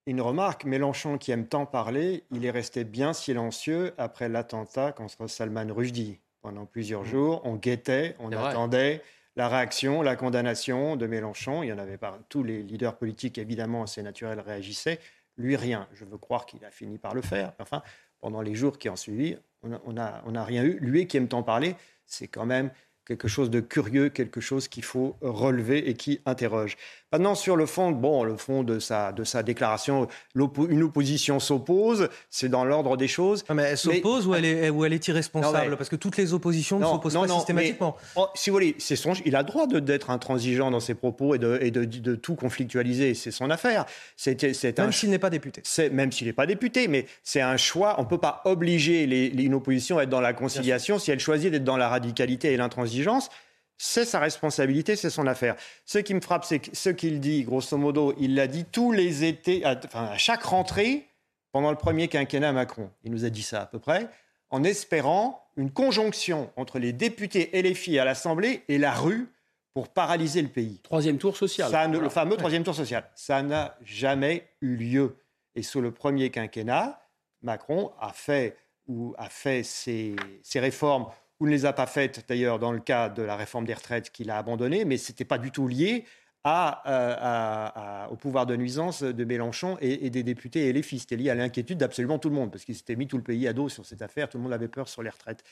[0.06, 5.28] une remarque Mélenchon, qui aime tant parler, il est resté bien silencieux après l'attentat contre
[5.28, 6.20] Salman Rushdie.
[6.42, 7.08] Pendant plusieurs mmh.
[7.08, 9.02] jours, on guettait, on attendait
[9.36, 11.64] la réaction, la condamnation de Mélenchon.
[11.64, 12.18] Il y en avait pas.
[12.30, 15.02] Tous les leaders politiques, évidemment, c'est naturel, réagissaient.
[15.36, 15.90] Lui, rien.
[15.92, 17.52] Je veux croire qu'il a fini par le faire.
[17.60, 17.84] Enfin,
[18.24, 20.80] pendant les jours qui ont suivi, on n'a rien eu.
[20.80, 21.76] Lui qui aime tant parler,
[22.06, 22.72] c'est quand même
[23.04, 26.78] quelque chose de curieux, quelque chose qu'il faut relever et qui interroge.
[27.14, 32.10] Maintenant, sur le fond, bon, le fond de sa, de sa déclaration, une opposition s'oppose,
[32.32, 33.46] c'est dans l'ordre des choses.
[33.54, 35.78] mais elle s'oppose ou, elle est, ou elle est irresponsable?
[35.78, 37.96] Parce que toutes les oppositions ne s'opposent pas systématiquement.
[38.16, 41.38] Oh, si vous voulez, son, il a le droit d'être intransigeant dans ses propos et
[41.38, 43.86] de, et de, de tout conflictualiser, c'est son affaire.
[44.18, 44.42] C'est,
[44.80, 45.62] même s'il n'est pas député.
[45.92, 47.94] Même s'il n'est pas député, mais c'est un choix.
[48.00, 51.20] On ne peut pas obliger les, une opposition à être dans la conciliation si elle
[51.20, 53.30] choisit d'être dans la radicalité et l'intransigeance
[53.78, 55.56] c'est sa responsabilité, c'est son affaire.
[55.86, 59.24] Ce qui me frappe, c'est ce qu'il dit, grosso modo, il l'a dit tous les
[59.24, 61.08] étés, à, enfin, à chaque rentrée,
[61.52, 62.90] pendant le premier quinquennat Macron.
[63.04, 64.10] Il nous a dit ça à peu près,
[64.50, 69.28] en espérant une conjonction entre les députés et les filles à l'Assemblée et la rue
[69.74, 70.80] pour paralyser le pays.
[70.84, 71.92] Troisième tour social.
[71.92, 73.10] Le fameux troisième tour social.
[73.16, 75.16] Ça n'a jamais eu lieu.
[75.56, 77.02] Et sous le premier quinquennat,
[77.42, 80.16] Macron a fait, ou a fait ses
[80.56, 81.08] réformes
[81.40, 84.12] ou ne les a pas faites d'ailleurs dans le cas de la réforme des retraites
[84.12, 86.06] qu'il a abandonnée, mais ce n'était pas du tout lié
[86.46, 91.04] euh, au pouvoir de nuisance de Mélenchon et, des députés et les fils.
[91.04, 93.48] C'était lié à l'inquiétude d'absolument tout le monde, parce qu'il s'était mis tout le pays
[93.48, 95.44] à dos sur cette affaire, tout le monde avait peur sur les retraites.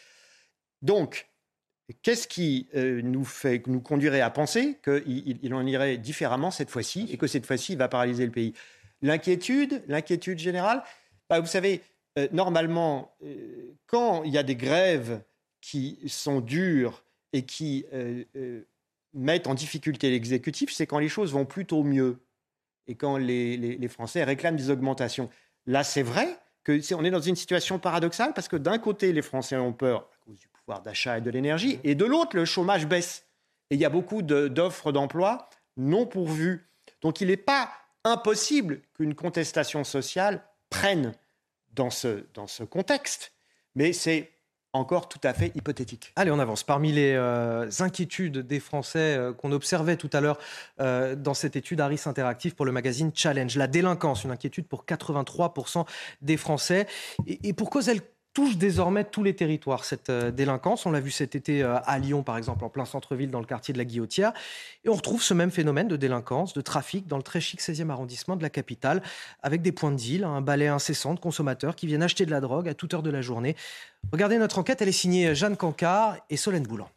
[0.82, 1.30] Donc,
[2.02, 7.08] qu'est-ce qui euh, nous, fait, nous conduirait à penser qu'il en irait différemment cette fois-ci
[7.10, 8.54] et que cette fois-ci, il va paralyser le pays?
[9.02, 10.84] L'inquiétude, l'inquiétude générale,
[11.30, 11.82] bah, vous savez,
[12.20, 13.16] euh, normalement,
[13.88, 15.22] quand il y a des grèves
[15.62, 18.68] qui sont dures et qui euh, euh,
[19.14, 22.20] mettent en difficulté l'exécutif, c'est quand les choses vont plutôt mieux
[22.88, 25.30] et quand les, Français réclament des augmentations.
[25.66, 29.22] Là, c'est vrai que on est dans une situation paradoxale parce que d'un côté, les
[29.22, 32.46] Français ont peur à cause du pouvoir d'achat et de l'énergie, et de l'autre, le
[32.46, 33.26] chômage baisse.
[33.70, 36.68] Et il y a beaucoup d'offres d'emploi non pourvues.
[37.02, 37.72] Donc il n'est pas
[38.04, 41.14] impossible qu'une contestation sociale prenne
[41.74, 43.32] dans ce, dans ce contexte.
[43.76, 44.32] Mais c'est
[44.74, 46.14] encore tout à fait hypothétique.
[46.16, 46.64] Allez, on avance.
[46.64, 50.38] Parmi les euh, inquiétudes des Français euh, qu'on observait tout à l'heure
[50.80, 54.86] euh, dans cette étude Harris Interactive pour le magazine Challenge, la délinquance, une inquiétude pour
[54.86, 55.86] 83%
[56.22, 56.88] des Français.
[57.28, 58.02] Et, et pour cause, elle
[58.34, 60.86] touche désormais tous les territoires, cette euh, délinquance.
[60.86, 63.46] On l'a vu cet été euh, à Lyon, par exemple, en plein centre-ville, dans le
[63.46, 64.32] quartier de la Guillotière.
[64.86, 67.90] Et on retrouve ce même phénomène de délinquance, de trafic, dans le très chic 16e
[67.90, 69.02] arrondissement de la capitale,
[69.44, 72.42] avec des points de deal, un balai incessant de consommateurs qui viennent acheter de la
[72.42, 73.56] drogue à toute heure de la journée.
[74.12, 76.90] Regardez notre enquête, elle est signée Jeanne Cancard et Solène Boulan.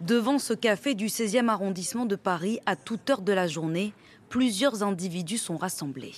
[0.00, 3.92] Devant ce café du 16e arrondissement de Paris, à toute heure de la journée,
[4.28, 6.14] plusieurs individus sont rassemblés.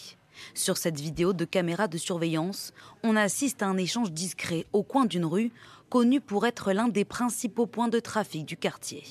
[0.54, 5.04] Sur cette vidéo de caméra de surveillance, on assiste à un échange discret au coin
[5.04, 5.52] d'une rue,
[5.88, 9.04] connue pour être l'un des principaux points de trafic du quartier.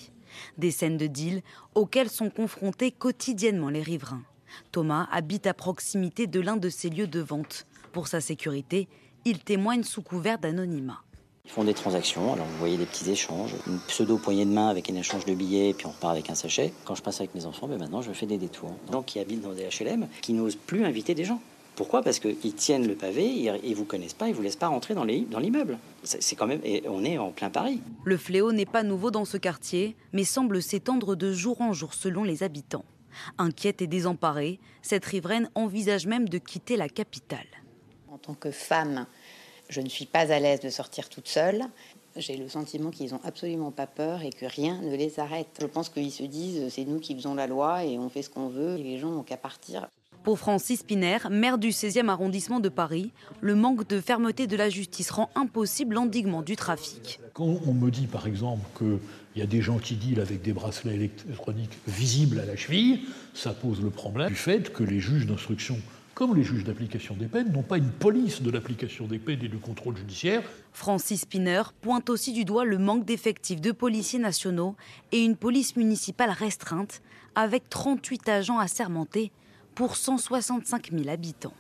[0.58, 1.42] Des scènes de deal
[1.76, 4.24] auxquelles sont confrontés quotidiennement les riverains.
[4.72, 7.66] Thomas habite à proximité de l'un de ces lieux de vente.
[7.92, 8.88] Pour sa sécurité,
[9.26, 11.02] il témoigne sous couvert d'anonymat.
[11.48, 14.68] Ils font des transactions, alors vous voyez des petits échanges, une pseudo poignée de main
[14.68, 16.74] avec un échange de billets, puis on repart avec un sachet.
[16.84, 18.74] Quand je passe avec mes enfants, ben maintenant je fais des détours.
[18.88, 21.40] Des gens qui habitent dans des HLM, qui n'osent plus inviter des gens.
[21.76, 22.02] Pourquoi?
[22.02, 24.68] Parce qu'ils tiennent le pavé, ils ne vous connaissent pas, ils ne vous laissent pas
[24.68, 25.78] rentrer dans l'immeuble.
[26.04, 27.82] C'est quand même, et on est en plein Paris.
[28.04, 31.94] Le fléau n'est pas nouveau dans ce quartier, mais semble s'étendre de jour en jour
[31.94, 32.84] selon les habitants.
[33.38, 37.48] Inquiète et désemparée, cette riveraine envisage même de quitter la capitale.
[38.12, 39.06] En tant que femme,
[39.70, 41.64] je ne suis pas à l'aise de sortir toute seule.
[42.16, 45.48] J'ai le sentiment qu'ils n'ont absolument pas peur et que rien ne les arrête.
[45.62, 48.30] Je pense qu'ils se disent c'est nous qui faisons la loi et on fait ce
[48.30, 49.88] qu'on veut et les gens n'ont qu'à partir.
[50.24, 54.70] Pour Francis Piner, maire du 16e arrondissement de Paris, le manque de fermeté de la
[54.70, 57.20] justice rend impossible l'endiguement du trafic.
[57.34, 59.00] Quand on me dit par exemple qu'il
[59.38, 63.02] y a des gens qui dealent avec des bracelets électroniques visibles à la cheville,
[63.34, 65.78] ça pose le problème du fait que les juges d'instruction
[66.18, 69.48] comme les juges d'application des peines, n'ont pas une police de l'application des peines et
[69.48, 70.42] du contrôle judiciaire.
[70.74, 74.76] Francis Piner pointe aussi du doigt le manque d'effectifs de policiers nationaux
[75.12, 77.04] et une police municipale restreinte,
[77.36, 79.32] avec 38 agents assermentés
[79.76, 81.54] pour 165 000 habitants.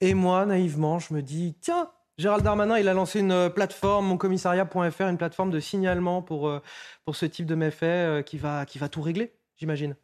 [0.00, 5.02] Et moi, naïvement, je me dis, tiens, Gérald Darmanin, il a lancé une plateforme, moncommissariat.fr,
[5.02, 6.62] une plateforme de signalement pour, euh,
[7.04, 9.96] pour ce type de méfaits euh, qui va, qui va tout régler, j'imagine.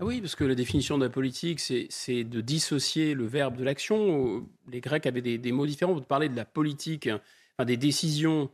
[0.00, 3.64] Ah oui, parce que la définition de la politique, c'est de dissocier le verbe de
[3.64, 4.46] l'action.
[4.70, 5.94] Les Grecs avaient des, mots différents.
[5.94, 7.08] Vous parler de la politique,
[7.64, 8.50] des décisions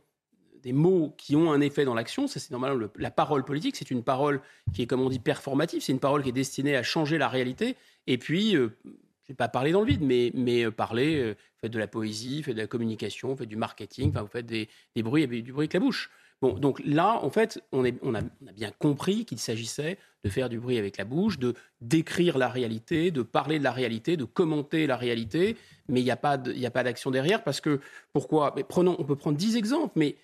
[0.61, 2.27] des mots qui ont un effet dans l'action.
[2.27, 3.75] Ça, c'est normalement la parole politique.
[3.75, 4.41] C'est une parole
[4.73, 5.81] qui est, comme on dit, performative.
[5.81, 7.75] C'est une parole qui est destinée à changer la réalité.
[8.07, 8.93] Et puis, euh, je ne
[9.29, 12.55] vais pas parler dans le vide, mais, euh, parler, euh, faites de la poésie, faites
[12.55, 14.67] de la communication, faites du marketing, vous faites des
[14.97, 16.11] bruits, du bruit avec la bouche.
[16.41, 18.21] Bon, donc là, en fait, on, a,
[18.53, 23.11] bien compris qu'il s'agissait de faire du bruit avec la bouche, de décrire la réalité,
[23.11, 25.55] de parler de la réalité, de commenter la réalité,
[25.87, 27.79] mais il n'y a pas d'action derrière parce que
[28.11, 28.55] pourquoi?
[28.67, 30.15] Prenons, On peut prendre dix exemples, mais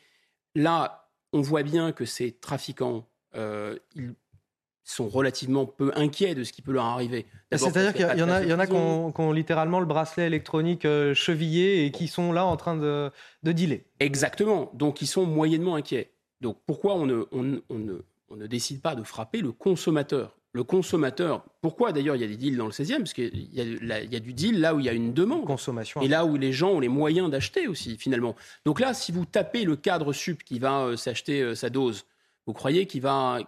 [0.58, 4.16] Là, on voit bien que ces trafiquants, euh, ils
[4.92, 7.26] sont relativement peu inquiets de ce qui peut leur arriver.
[7.52, 11.14] C'est-à-dire qu'il y, en a, y en a qui ont, littéralement le bracelet électronique euh,
[11.14, 13.12] chevillé et qui sont là en train de,
[13.44, 13.84] dealer.
[14.00, 14.72] Exactement.
[14.74, 16.12] Donc ils sont moyennement inquiets.
[16.40, 20.38] Donc pourquoi on ne décide pas de frapper le consommateur?
[20.54, 21.46] Le consommateur.
[21.62, 24.34] Pourquoi d'ailleurs il y a des deals dans le 16e Parce qu'il y, a du
[24.34, 25.46] deal là où il y a une demande.
[25.46, 26.02] Consommation.
[26.02, 28.36] Et là où les gens ont les moyens d'acheter aussi, finalement.
[28.66, 32.06] Donc là, si vous tapez le cadre sup qui va euh, s'acheter euh, sa dose,
[32.48, 33.40] vous croyez qu'il va.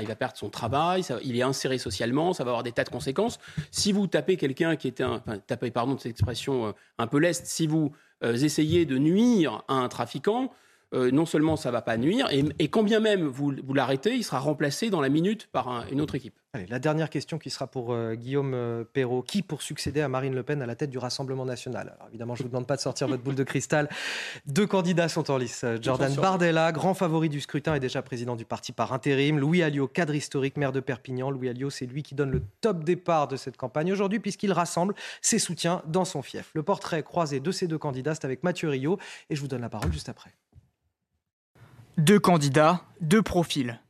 [0.00, 2.90] Il va perdre son travail, il est inséré socialement, ça va avoir des tas de
[2.90, 3.38] conséquences.
[3.70, 7.18] Si vous tapez quelqu'un qui était un, enfin, tapez, pardon cette expression euh, un peu
[7.18, 7.92] leste, si vous
[8.22, 10.50] essayez de nuire à un trafiquant,
[10.94, 14.38] euh, non seulement ça va pas nuire, et, quand bien même vous, l'arrêtez, il sera
[14.38, 16.38] remplacé dans la minute par une autre équipe.
[16.54, 19.22] Allez, la dernière question qui sera pour euh, Guillaume euh, Perrault.
[19.22, 21.96] Qui pour succéder à Marine Le Pen à la tête du Rassemblement national?
[21.96, 23.88] Alors évidemment, je ne vous demande pas de sortir votre boule de cristal.
[24.46, 25.64] Deux candidats sont en lice.
[25.82, 29.40] Jordan Bardella, grand favori du scrutin et déjà président du parti par intérim.
[29.40, 31.28] Louis Alliot, cadre historique, maire de Perpignan.
[31.28, 34.94] Louis Alliot, c'est lui qui donne le top départ de cette campagne aujourd'hui puisqu'il rassemble
[35.22, 36.52] ses soutiens dans son fief.
[36.54, 39.62] Le portrait croisé de ces deux candidats, c'est avec Mathieu Rio et je vous donne
[39.62, 40.30] la parole juste après.
[41.98, 43.80] Deux candidats, deux profils.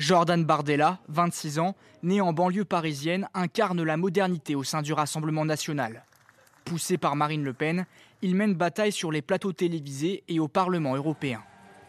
[0.00, 5.44] Jordan Bardella, 26 ans, né en banlieue parisienne, incarne la modernité au sein du Rassemblement
[5.44, 6.06] national.
[6.64, 7.84] Poussé par Marine Le Pen,
[8.22, 11.42] il mène bataille sur les plateaux télévisés et au Parlement européen.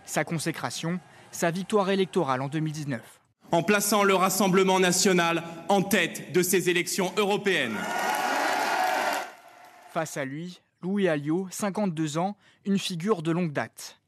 [0.04, 1.00] Sa consécration,
[1.32, 3.02] sa victoire électorale en 2019.
[3.54, 7.78] En plaçant le Rassemblement national en tête de ces élections européennes.
[9.94, 12.36] Face à lui, Louis Alliot, 52 ans,
[12.66, 14.01] une figure de longue date.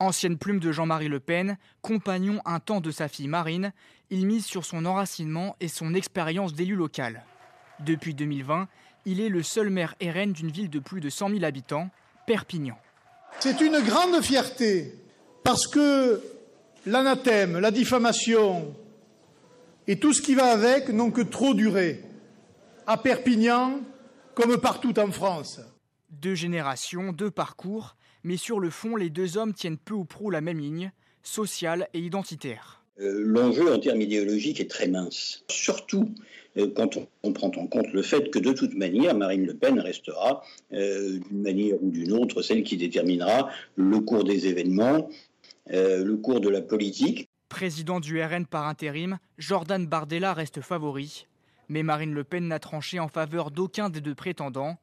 [0.00, 3.72] Ancienne plume de Jean-Marie Le Pen, compagnon un temps de sa fille Marine,
[4.10, 7.24] il mise sur son enracinement et son expérience d'élu local.
[7.80, 8.68] Depuis 2020,
[9.06, 11.90] il est le seul maire RN d'une ville de plus de 100 000 habitants,
[12.26, 12.78] Perpignan.
[13.40, 14.94] C'est une grande fierté
[15.44, 16.22] parce que
[16.86, 18.74] l'anathème, la diffamation
[19.86, 22.04] et tout ce qui va avec n'ont que trop duré,
[22.86, 23.80] à Perpignan
[24.34, 25.60] comme partout en France.
[26.10, 27.96] Deux générations, deux parcours,
[28.28, 30.92] mais sur le fond, les deux hommes tiennent peu ou prou la même ligne,
[31.22, 32.84] sociale et identitaire.
[33.00, 36.10] Euh, l'enjeu en termes idéologiques est très mince, surtout
[36.58, 39.80] euh, quand on, prend en compte le fait que de toute manière, Marine Le Pen
[39.80, 40.42] restera,
[40.74, 45.08] euh, d'une manière ou d'une autre, celle qui déterminera le cours des événements,
[45.70, 47.30] le cours de la politique.
[47.48, 51.26] Président du RN par intérim, Jordan Bardella reste favori,
[51.70, 54.76] mais Marine Le Pen n'a tranché en faveur d'aucun des deux prétendants.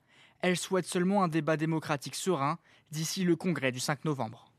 [0.45, 2.59] Elle souhaite seulement un débat démocratique serein
[2.91, 4.51] d'ici le congrès du 5 novembre.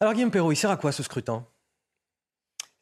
[0.00, 1.46] Alors Guillaume Perrault, il sert à quoi ce scrutin?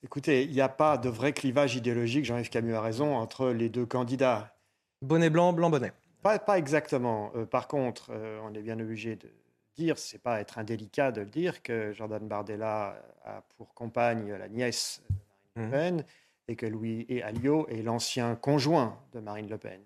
[0.05, 3.69] Écoutez, il n'y a pas de vrai clivage idéologique, Jean-Yves Camus a raison, entre les
[3.69, 4.57] deux candidats.
[5.03, 5.93] Bonnet blanc, blanc bonnet.
[6.23, 7.33] Pas, pas exactement.
[7.35, 9.29] Euh, par contre, euh, on est bien obligé de
[9.75, 14.49] dire, c'est pas être indélicat de le dire, que Jordan Bardella a pour compagne la
[14.49, 15.27] nièce de Marine
[15.57, 15.71] Le mmh.
[15.73, 16.05] Pen
[16.47, 19.81] et que Louis et Alliot est l'ancien conjoint de Marine Le Pen.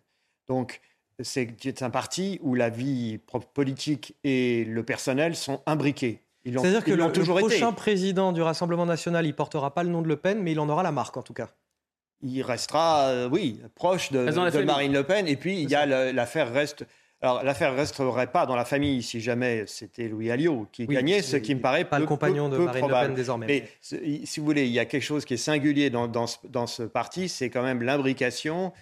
[0.47, 0.83] Donc,
[1.23, 3.19] c'est un parti où la vie
[3.55, 6.21] politique et le personnel sont imbriqués.
[6.45, 10.17] C'est-à-dire que le, prochain président du Rassemblement national, il portera pas le nom de Le
[10.17, 11.49] Pen, mais il en aura la marque en tout cas.
[12.23, 14.31] Il restera, euh, oui, proche de,
[14.65, 15.27] Marine Le Pen.
[15.27, 16.87] Et puis, il y a l'affaire reste.
[17.23, 21.37] Alors, l'affaire resterait pas dans la famille si jamais c'était Louis Alliot qui gagnait, ce
[21.37, 23.47] qui me paraît pas peu, le compagnon de Marine Le Pen désormais.
[23.47, 26.39] Mais si vous voulez, il y a quelque chose qui est singulier dans, dans, ce,
[26.49, 28.73] dans ce, parti, c'est quand même l'imbrication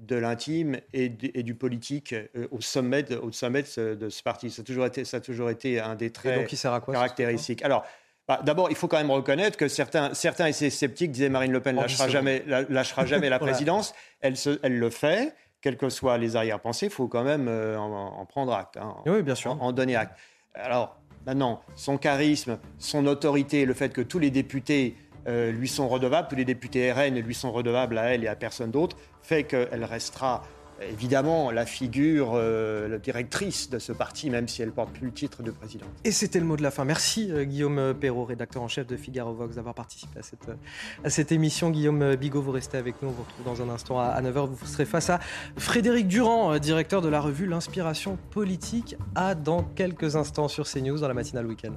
[0.00, 4.50] de l'intime et, du politique euh, au sommet, de, au sommet de, ce, parti.
[4.50, 6.48] Ça a toujours été, ça a toujours été un des traits
[6.92, 7.64] caractéristiques.
[7.64, 7.84] Alors,
[8.26, 11.76] bah, D'abord, il faut quand même reconnaître que certains, certains sceptiques disaient Marine Le Pen
[11.76, 13.94] ne lâchera jamais, lâchera jamais la présidence.
[14.20, 17.76] Elle, se, elle le fait, quelles que soient les arrière-pensées, il faut quand même euh,
[17.76, 18.76] en, prendre acte.
[18.76, 19.60] Hein, oui, bien sûr.
[19.62, 20.18] En, donner acte.
[20.54, 20.96] Alors,
[21.26, 24.96] maintenant, son charisme, son autorité, le fait que tous les députés
[25.26, 28.36] euh, lui sont redevables, tous les députés RN lui sont redevables à elle et à
[28.36, 30.42] personne d'autre, fait qu'elle restera
[30.80, 35.12] évidemment la figure, euh, la directrice de ce parti, même si elle porte plus le
[35.12, 35.88] titre de présidente.
[36.04, 36.84] Et c'était le mot de la fin.
[36.84, 41.34] Merci euh, Guillaume Perrault, rédacteur en chef de Figaro Vox, d'avoir participé à cette, à
[41.34, 41.70] émission.
[41.70, 43.08] Guillaume Bigot, vous restez avec nous.
[43.08, 44.46] On vous retrouve dans un instant à 9h.
[44.46, 45.18] Vous serez face à
[45.56, 51.08] Frédéric Durand, directeur de la revue L'Inspiration politique, à dans quelques instants sur CNews dans
[51.08, 51.72] la matinale week-end.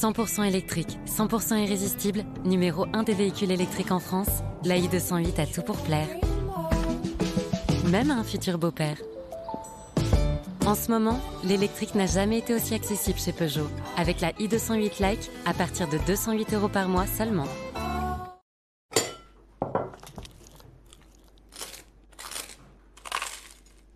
[0.00, 4.30] 100% électrique, 100% irrésistible, numéro 1 des véhicules électriques en France,
[4.64, 6.08] la i208 a tout pour plaire.
[7.90, 8.96] Même à un futur beau-père.
[10.64, 13.68] En ce moment, l'électrique n'a jamais été aussi accessible chez Peugeot,
[13.98, 17.46] avec la i208 Like à partir de 208 euros par mois seulement.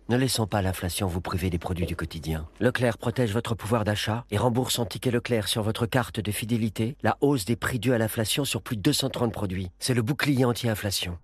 [0.07, 2.47] Ne laissons pas l'inflation vous priver des produits du quotidien.
[2.59, 6.95] Leclerc protège votre pouvoir d'achat et rembourse en ticket Leclerc sur votre carte de fidélité
[7.01, 9.71] la hausse des prix dus à l'inflation sur plus de 230 produits.
[9.79, 11.17] C'est le bouclier anti-inflation.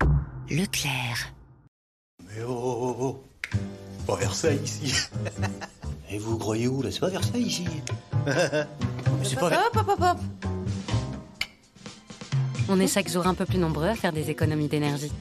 [0.50, 1.32] Leclerc.
[2.24, 3.24] Mais oh, oh, oh.
[4.04, 4.92] Pas Versailles ici.
[6.10, 6.90] et vous croyez où là?
[6.90, 7.68] C'est pas Versailles ici.
[9.22, 10.18] c'est pas hop, hop, hop, hop.
[12.68, 15.12] On est chaque jour un peu plus nombreux à faire des économies d'énergie.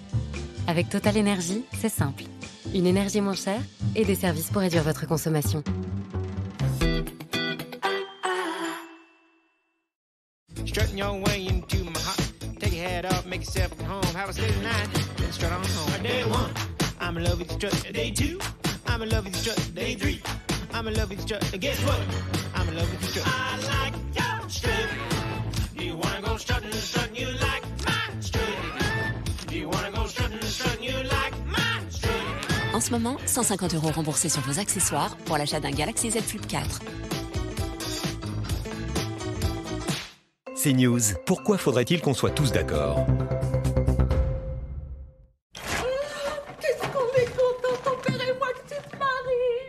[0.65, 2.23] Avec Total Energy, c'est simple
[2.73, 3.61] une énergie moins chère
[3.95, 5.63] et des services pour réduire votre consommation.
[10.65, 12.21] Strutting your way into my heart.
[12.59, 14.15] Take your head off, make yourself at home.
[14.15, 14.87] Have a steady night,
[15.39, 16.03] then on home.
[16.03, 16.51] Day one,
[17.01, 17.93] I'm in love with the strut.
[17.93, 18.39] Day two,
[18.87, 19.71] I'm in love with the strut.
[19.75, 20.21] Day three,
[20.73, 21.59] I'm in love with the strut.
[21.59, 21.99] Guess what?
[22.55, 23.27] I'm in love with the strut.
[23.27, 24.89] I like your strut.
[25.75, 27.27] Do you wanna go strutting, strutting you
[32.81, 36.47] en ce moment, 150 euros remboursés sur vos accessoires pour l'achat d'un Galaxy Z Flip
[36.47, 36.81] 4.
[40.55, 40.99] C'est News.
[41.27, 43.05] Pourquoi faudrait-il qu'on soit tous d'accord?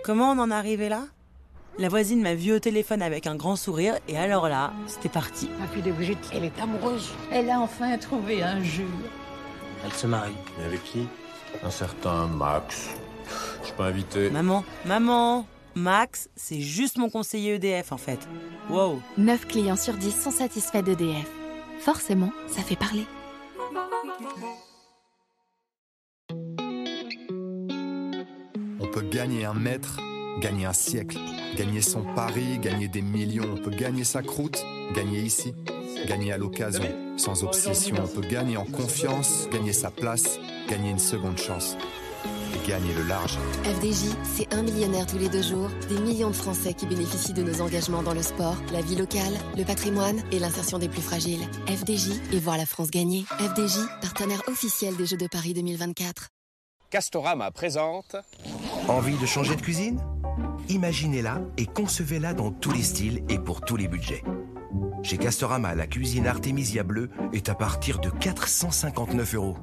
[0.02, 1.04] Comment on en est arrivé là?
[1.78, 5.50] La voisine m'a vu au téléphone avec un grand sourire et alors là, c'était parti.
[5.60, 7.10] Ma fille de Brigitte, elle est amoureuse.
[7.30, 8.88] Elle a enfin trouvé un jeu.
[9.84, 10.32] Elle se marie.
[10.58, 11.06] Mais avec qui?
[11.62, 12.88] Un certain Max.
[13.60, 14.30] Je suis pas invité.
[14.30, 18.28] Maman, maman Max, c'est juste mon conseiller EDF en fait.
[18.68, 21.28] Wow 9 clients sur 10 sont satisfaits d'EDF.
[21.80, 23.06] Forcément, ça fait parler.
[28.80, 29.98] On peut gagner un mètre,
[30.40, 31.18] gagner un siècle,
[31.56, 33.54] gagner son pari, gagner des millions.
[33.54, 34.62] On peut gagner sa croûte,
[34.94, 35.54] gagner ici,
[36.06, 37.96] gagner à l'occasion, sans obsession.
[37.98, 40.38] On peut gagner en confiance, gagner sa place
[40.68, 41.76] gagner une seconde chance
[42.54, 43.38] et le large.
[43.64, 47.42] FDJ, c'est un millionnaire tous les deux jours, des millions de Français qui bénéficient de
[47.42, 51.42] nos engagements dans le sport, la vie locale, le patrimoine et l'insertion des plus fragiles.
[51.66, 53.24] FDJ et voir la France gagner.
[53.38, 56.28] FDJ, partenaire officiel des Jeux de Paris 2024.
[56.90, 58.16] Castorama présente.
[58.88, 60.00] Envie de changer de cuisine?
[60.68, 64.22] Imaginez-la et concevez-la dans tous les styles et pour tous les budgets.
[65.02, 69.56] Chez Castorama, la cuisine Artemisia bleue est à partir de 459 euros.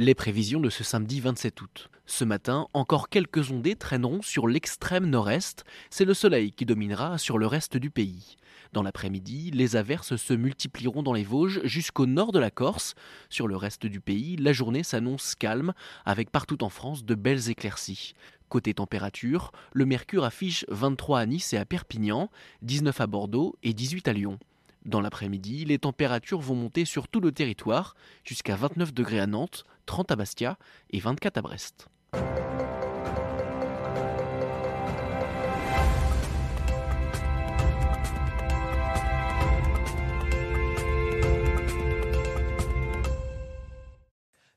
[0.00, 1.90] Les prévisions de ce samedi 27 août.
[2.06, 5.64] Ce matin, encore quelques ondées traîneront sur l'extrême nord-est.
[5.90, 8.36] C'est le soleil qui dominera sur le reste du pays.
[8.72, 12.94] Dans l'après-midi, les averses se multiplieront dans les Vosges jusqu'au nord de la Corse.
[13.28, 15.72] Sur le reste du pays, la journée s'annonce calme,
[16.04, 18.14] avec partout en France de belles éclaircies.
[18.48, 22.30] Côté température, le mercure affiche 23 à Nice et à Perpignan,
[22.62, 24.38] 19 à Bordeaux et 18 à Lyon.
[24.84, 27.94] Dans l'après-midi, les températures vont monter sur tout le territoire,
[28.24, 30.58] jusqu'à 29 degrés à Nantes, 30 à Bastia
[30.90, 31.88] et 24 à Brest.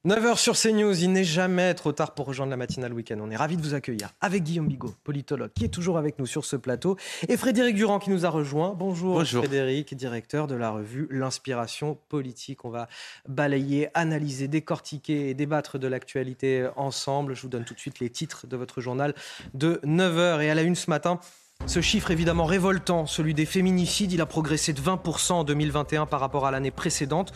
[0.04, 3.20] 9h sur CNews, il n'est jamais trop tard pour rejoindre la matinale week-end.
[3.22, 6.26] On est ravis de vous accueillir avec Guillaume Bigot, politologue, qui est toujours avec nous
[6.26, 6.98] sur ce plateau,
[7.30, 8.74] et Frédéric Durand qui nous a rejoint.
[8.76, 9.44] Bonjour, Bonjour.
[9.44, 12.66] Frédéric, directeur de la revue L'Inspiration politique.
[12.66, 12.88] On va
[13.30, 17.36] balayer, analyser, décortiquer et débattre de l'actualité ensemble.
[17.36, 19.14] Je vous donne tout de suite les titres de votre journal
[19.54, 20.42] de 9h.
[20.42, 21.20] Et à la une ce matin,
[21.68, 26.20] ce chiffre évidemment révoltant, celui des féminicides, il a progressé de 20% en 2021 par
[26.20, 27.32] rapport à l'année précédente.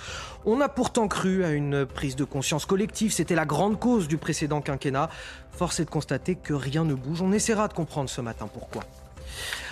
[0.45, 4.17] On a pourtant cru à une prise de conscience collective, c'était la grande cause du
[4.17, 5.09] précédent quinquennat.
[5.51, 7.21] Force est de constater que rien ne bouge.
[7.21, 8.83] On essaiera de comprendre ce matin pourquoi.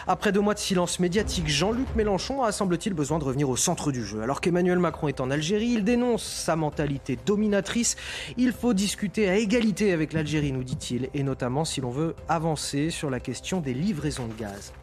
[0.06, 3.90] Après deux mois de silence médiatique, Jean-Luc Mélenchon a semble-t-il besoin de revenir au centre
[3.94, 4.22] du jeu.
[4.22, 7.96] Alors qu'Emmanuel Macron est en Algérie, il dénonce sa mentalité dominatrice.
[8.36, 12.90] Il faut discuter à égalité avec l'Algérie, nous dit-il, et notamment si l'on veut avancer
[12.90, 14.74] sur la question des livraisons de gaz.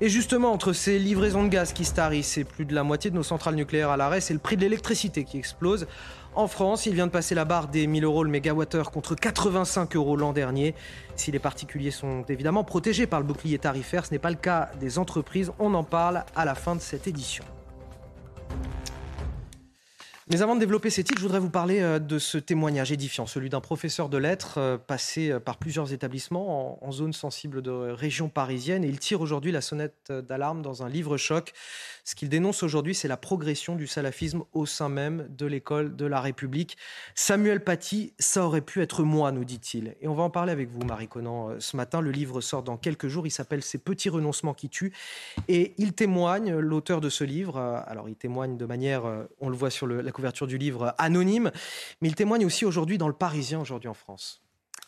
[0.00, 3.16] Et justement, entre ces livraisons de gaz qui starissent et plus de la moitié de
[3.16, 5.86] nos centrales nucléaires à l'arrêt, c'est le prix de l'électricité qui explose.
[6.34, 9.96] En France, il vient de passer la barre des 1000 euros le mégawattheure contre 85
[9.96, 10.76] euros l'an dernier.
[11.16, 14.70] Si les particuliers sont évidemment protégés par le bouclier tarifaire, ce n'est pas le cas
[14.78, 15.50] des entreprises.
[15.58, 17.44] On en parle à la fin de cette édition.
[20.30, 23.26] Mais avant de développer ces titres, je voudrais vous parler euh, de ce témoignage édifiant,
[23.26, 27.72] celui d'un professeur de lettres euh, passé euh, par plusieurs établissements en, zone sensible de
[27.72, 28.84] région parisienne.
[28.84, 31.52] Et il tire aujourd'hui la sonnette d'alarme dans un livre choc.
[32.04, 36.06] Ce qu'il dénonce aujourd'hui, c'est la progression du salafisme au sein même de l'école de
[36.06, 36.76] la République.
[37.14, 39.94] Samuel Paty, ça aurait pu être moi, nous dit-il.
[40.00, 42.00] Et on va en parler avec vous, Marie Conan, ce matin.
[42.00, 43.26] Le livre sort dans quelques jours.
[43.26, 44.92] Il s'appelle Ces petits renoncements qui tuent.
[45.48, 49.04] Et il témoigne, l'auteur de ce livre, alors il témoigne de manière,
[49.40, 51.50] on le voit sur la couverture du livre anonyme,
[52.00, 54.42] mais il témoigne aussi aujourd'hui dans le Parisien, aujourd'hui en France.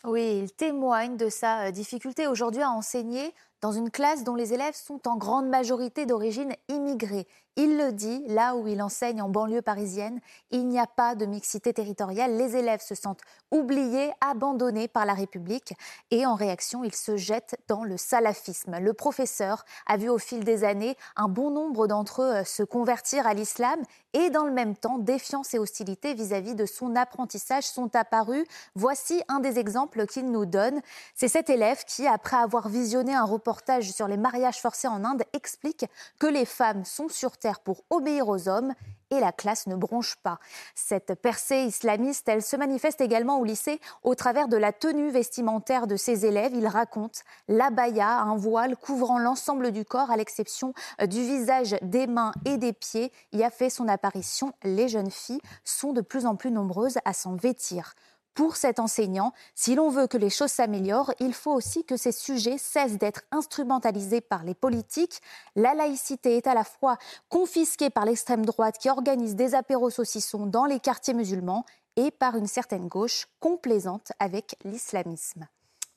[0.04, 3.32] Oui, il témoigne de sa euh, difficulté aujourd'hui à enseigner
[3.62, 7.26] dans une classe dont les élèves sont en grande majorité d'origine immigrée.
[7.56, 10.20] Il le dit, là où il enseigne en banlieue parisienne,
[10.50, 12.34] il n'y a pas de mixité territoriale.
[12.38, 13.20] Les élèves se sentent
[13.50, 15.74] oubliés, abandonnés par la République
[16.10, 18.78] et en réaction, ils se jettent dans le salafisme.
[18.78, 22.62] Le professeur a vu au fil des années un bon nombre d'entre eux euh, se
[22.62, 23.82] convertir à l'islam
[24.14, 28.46] et dans le même temps, défiance et hostilité vis-à-vis de son apprentissage sont apparus.
[28.74, 30.80] Voici un des exemples qu'il nous donne.
[31.14, 35.22] C'est cet élève qui, après avoir visionné un reportage sur les mariages forcés en Inde,
[35.32, 35.86] explique
[36.18, 38.74] que les femmes sont sur pour obéir aux hommes
[39.10, 40.38] et la classe ne bronche pas.
[40.74, 45.86] Cette percée islamiste, elle se manifeste également au lycée au travers de la tenue vestimentaire
[45.86, 46.52] de ses élèves.
[46.54, 52.32] Il raconte l'abaya, un voile couvrant l'ensemble du corps à l'exception du visage, des mains
[52.46, 54.54] et des pieds, y a fait son apparition.
[54.62, 57.94] Les jeunes filles sont de plus en plus nombreuses à s'en vêtir
[58.34, 62.12] pour cet enseignant, si l'on veut que les choses s'améliorent, il faut aussi que ces
[62.12, 65.20] sujets cessent d'être instrumentalisés par les politiques.
[65.54, 66.96] La laïcité est à la fois
[67.28, 71.64] confisquée par l'extrême droite qui organise des apéros saucissons dans les quartiers musulmans
[71.96, 75.46] et par une certaine gauche complaisante avec l'islamisme.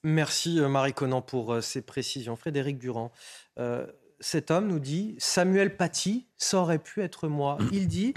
[0.04, 2.36] Merci euh, Marie Conan pour euh, ces précisions.
[2.36, 3.12] Frédéric Durand.
[3.58, 3.88] Euh,
[4.20, 7.58] cet homme nous dit Samuel Paty, ça aurait pu être moi.
[7.72, 8.14] Il dit,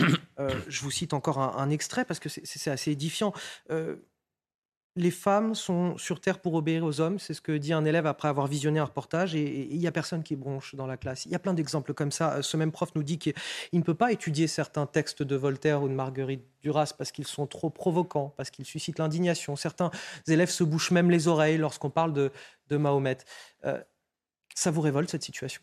[0.69, 3.33] je vous cite encore un, extrait parce que c'est assez édifiant
[4.99, 7.19] les femmes sont sur Terre pour obéir aux hommes.
[7.19, 9.93] C'est ce que dit un élève après avoir visionné un reportage et il n'y a
[9.93, 11.25] personne qui bronche dans la classe.
[11.25, 12.43] Il y a plein d'exemples comme ça.
[12.43, 13.35] Ce même prof nous dit qu'il
[13.73, 17.47] ne peut pas étudier certains textes de Voltaire ou de Marguerite Duras parce qu'ils sont
[17.47, 19.57] trop provocants, parce qu'ils suscitent l'indignation.
[19.57, 19.91] Certains
[20.27, 22.31] élèves se bouchent même les oreilles lorsqu'on parle de,
[22.71, 23.19] Mahomet.
[23.65, 23.81] Euh,
[24.55, 25.63] ça vous révolte cette situation?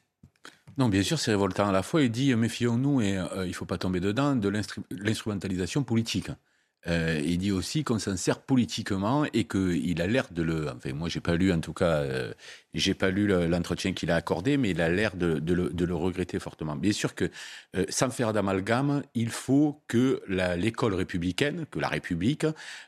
[0.77, 2.01] Non, bien sûr, c'est révoltant à la fois.
[2.01, 6.29] Il dit méfions-nous et euh, il ne faut pas tomber dedans de l'instrumentalisation politique.
[6.87, 10.69] Euh, il dit aussi qu'on s'en sert politiquement et qu'il a l'air de le.
[10.69, 12.33] Enfin, moi, j'ai pas lu en tout cas euh,
[12.75, 16.75] j'ai pas lu l'entretien qu'il a accordé, mais il a l'air de, le, regretter fortement.
[16.75, 17.31] Bien sûr que,
[17.77, 22.45] euh, sans faire d'amalgame, il faut que l'école républicaine, que la République,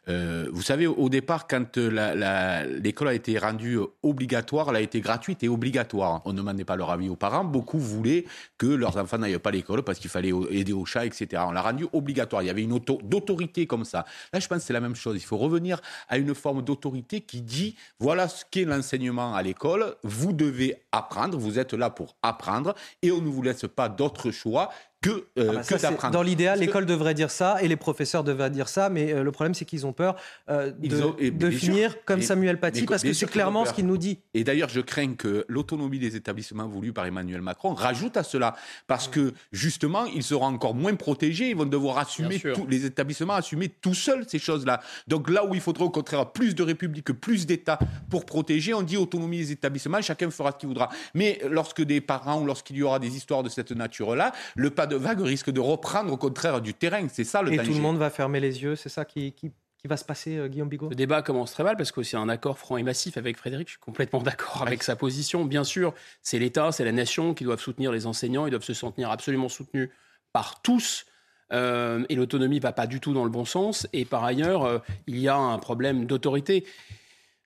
[0.09, 5.43] euh, vous savez, au départ, quand l'école a été rendue obligatoire, elle a été gratuite
[5.43, 6.21] et obligatoire.
[6.25, 7.45] On ne demandait pas leur avis aux parents.
[7.45, 8.25] Beaucoup voulaient
[8.57, 11.43] que leurs enfants n'aillent pas l'école parce qu'il fallait aider au chat, etc.
[11.47, 12.41] On l'a rendu obligatoire.
[12.41, 15.15] Il y avait une auto d'autorité comme Là, je pense que c'est la même chose.
[15.15, 19.95] Il faut revenir à une forme d'autorité qui dit voilà ce qu'est l'enseignement à l'école
[20.03, 24.31] vous devez apprendre, vous êtes là pour apprendre et on ne vous laisse pas d'autre
[24.31, 24.69] choix
[25.07, 26.13] que, euh, Ah bah d'apprendre.
[26.13, 29.23] Dans l'idéal, que- l'école devrait dire ça et les professeurs devraient dire ça, mais euh,
[29.23, 30.15] le problème c'est qu'ils ont peur
[30.49, 31.59] euh, de, ont- et de bien sûr.
[31.59, 34.19] finir comme Et- Samuel Paty parce que c'est clairement ce qu'il nous dit.
[34.33, 38.55] Et d'ailleurs, je crains que l'autonomie des établissements voulue par Emmanuel Macron rajoute à cela,
[38.87, 43.33] parce que justement, ils seront encore moins protégés, ils vont devoir assumer, tout- les établissements
[43.35, 44.81] assumer tout seuls ces choses-là.
[45.07, 47.79] Donc là où il faudrait au contraire plus de République, plus d'État
[48.09, 50.89] pour protéger, on dit autonomie des établissements, chacun fera ce qu'il voudra.
[51.13, 54.87] Mais lorsque des parents ou lorsqu'il y aura des histoires de cette nature-là, le pas
[54.87, 57.07] de vague risque de reprendre au contraire du terrain.
[57.09, 57.69] C'est ça le Et danger.
[57.69, 60.37] tout le monde va fermer les yeux, c'est ça qui, qui- qui va se passer,
[60.37, 60.89] euh, Guillaume Bigot?
[60.89, 63.67] Le débat commence très mal parce que c'est un accord franc et massif avec Frédéric.
[63.67, 65.45] Je suis complètement d'accord avec sa position.
[65.45, 65.93] Bien sûr,
[66.23, 68.47] c'est l'État, c'est la nation qui doivent soutenir les enseignants.
[68.47, 69.89] Ils doivent se sentir absolument soutenus
[70.33, 71.05] par tous.
[71.53, 73.87] Euh, et l'autonomie va pas du tout dans le bon sens.
[73.93, 76.65] Et par ailleurs, euh, il y a un problème d'autorité.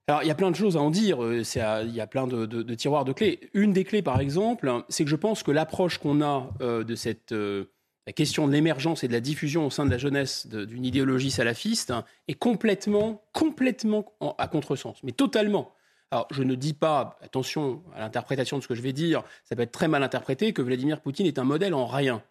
[0.07, 1.23] Alors, il y a plein de choses à en dire.
[1.23, 1.43] euh,
[1.85, 3.39] il y a plein de, tiroirs de clés.
[3.53, 6.95] Une des clés, par exemple, c'est que je pense que l'approche qu'on a euh, de
[6.95, 7.65] cette euh,
[8.07, 11.29] la question de l'émergence et de la diffusion au sein de la jeunesse d'une idéologie
[11.31, 11.93] salafiste
[12.27, 15.71] est complètement, complètement en- à contresens, mais totalement.
[16.09, 19.55] Alors, je ne dis pas, attention à l'interprétation de ce que je vais dire, ça
[19.55, 22.21] peut être très mal interprété, que Vladimir Poutine est un modèle en rien.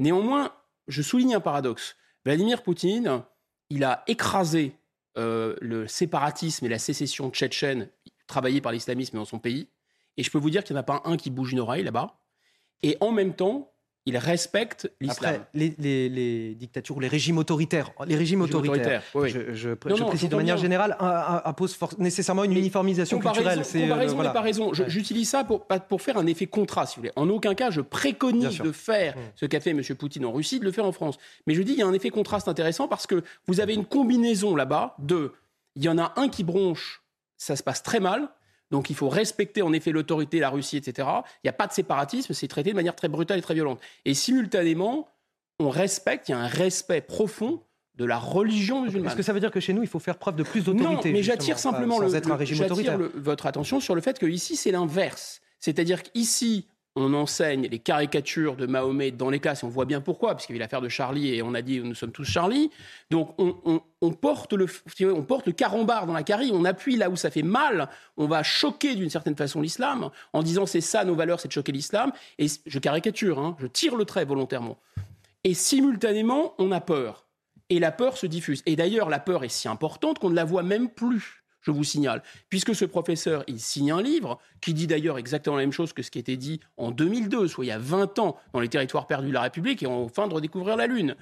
[0.00, 0.52] Néanmoins,
[0.88, 1.96] je souligne un paradoxe.
[2.24, 3.22] Vladimir Poutine,
[3.68, 4.72] il a écrasé
[5.18, 7.88] euh, le séparatisme et la sécession tchétchène
[8.26, 9.68] travaillée par l'islamisme dans son pays.
[10.16, 11.82] Et je peux vous dire qu'il n'y en a pas un qui bouge une oreille
[11.82, 12.20] là-bas.
[12.82, 13.69] Et en même temps,
[14.06, 15.34] il respecte l'islam.
[15.34, 19.50] Après, les, les- les dictatures ou les régimes autoritaires, les régimes Régimes autoritaires, autoritaires, oui.
[19.52, 20.62] je, je- Non, je non, précise de manière bien.
[20.62, 20.96] générale,
[21.44, 23.82] impose nécessairement une uniformisation comparaison, culturelle.
[23.84, 24.30] Euh, comparaison voilà.
[24.30, 24.70] pas raison.
[24.70, 24.84] Ouais.
[24.88, 27.12] J'utilise ça pour, pour faire un effet contraste, si vous voulez.
[27.16, 29.20] En aucun cas, je préconise de faire Mm.
[29.36, 29.82] ce qu'a fait M.
[29.98, 31.18] Poutine en Russie, de le faire en France.
[31.46, 33.84] Mais je dis, il y a un effet contraste intéressant parce que vous avez une
[33.84, 35.32] combinaison là-bas de.
[35.76, 37.02] Il y en a un qui bronche,
[37.36, 38.28] ça se passe très mal.
[38.70, 41.08] Donc il faut respecter en effet l'autorité, la Russie, etc.
[41.36, 43.80] Il n'y a pas de séparatisme, c'est traité de manière très brutale et très violente.
[44.04, 45.08] Et simultanément,
[45.58, 47.62] on respecte, il y a un respect profond
[47.96, 49.08] de la religion musulmane.
[49.08, 51.08] Est-ce que ça veut dire que chez nous, il faut faire preuve de plus d'autorité
[51.10, 52.08] Non, mais j'attire simplement le,
[52.96, 55.40] le- votre attention sur le fait que ici c'est l'inverse.
[55.58, 56.66] C'est-à-dire qu'ici,
[57.00, 60.52] on enseigne les caricatures de Mahomet dans les classes, et on voit bien pourquoi, puisqu'il
[60.52, 62.70] y avait l'affaire de Charlie, et on a dit nous sommes tous Charlie.
[63.10, 64.66] Donc on, on- on porte le,
[65.14, 68.26] on porte le carambar dans la carie, on appuie là où ça fait mal, on
[68.26, 71.72] va choquer d'une certaine façon l'islam, en disant c'est ça nos valeurs, c'est de choquer
[71.72, 74.78] l'islam, et je caricature, hein, je tire le trait volontairement.
[75.44, 77.26] Et simultanément, on a peur.
[77.68, 78.62] Et la peur se diffuse.
[78.66, 81.84] Et d'ailleurs, la peur est si importante qu'on ne la voit même plus, je vous
[81.84, 82.22] signale.
[82.48, 86.02] Puisque ce professeur, il signe un livre qui dit d'ailleurs exactement la même chose que
[86.02, 89.06] ce qui était dit en 2002, soit il y a 20 ans, dans les territoires
[89.06, 91.16] perdus de la République, et on fin de redécouvrir la Lune.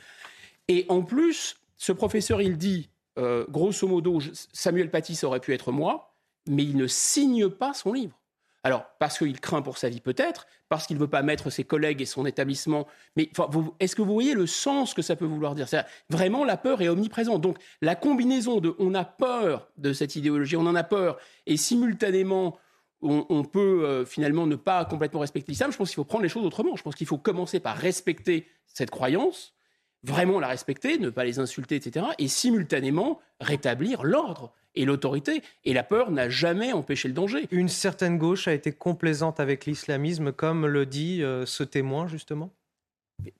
[0.68, 4.20] Et en plus, ce professeur, il dit, euh, grosso modo,
[4.52, 6.14] Samuel Paty, ça aurait pu être moi,
[6.46, 8.17] mais il ne signe pas son livre.
[8.64, 11.64] Alors, parce qu'il craint pour sa vie peut-être, parce qu'il ne veut pas mettre ses
[11.64, 12.86] collègues et son établissement.
[13.16, 13.30] Mais
[13.78, 15.66] est-ce que vous voyez le sens que ça peut vouloir dire?
[16.10, 17.40] Vraiment, la peur est omniprésente.
[17.40, 21.56] Donc, la combinaison de on a peur de cette idéologie, on en a peur, et
[21.56, 22.58] simultanément,
[23.00, 26.24] on, on peut euh, finalement ne pas complètement respecter l'islam, je pense qu'il faut prendre
[26.24, 26.74] les choses autrement.
[26.74, 29.54] Je pense qu'il faut commencer par respecter cette croyance,
[30.02, 35.42] vraiment la respecter, ne pas les insulter, etc., et simultanément rétablir l'ordre et l'autorité.
[35.64, 37.48] Et la peur n'a jamais empêché le danger.
[37.50, 42.50] Une certaine gauche a été complaisante avec l'islamisme, comme le dit euh, ce témoin, justement?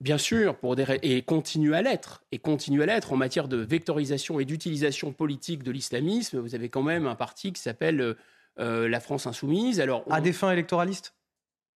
[0.01, 3.47] Bien sûr, pour des ra- et continue à l'être, et continue à l'être en matière
[3.47, 6.39] de vectorisation et d'utilisation politique de l'islamisme.
[6.39, 8.13] Vous avez quand même un parti qui s'appelle euh,
[8.59, 9.79] euh, la France insoumise.
[9.79, 11.13] Alors, À des fins électoralistes?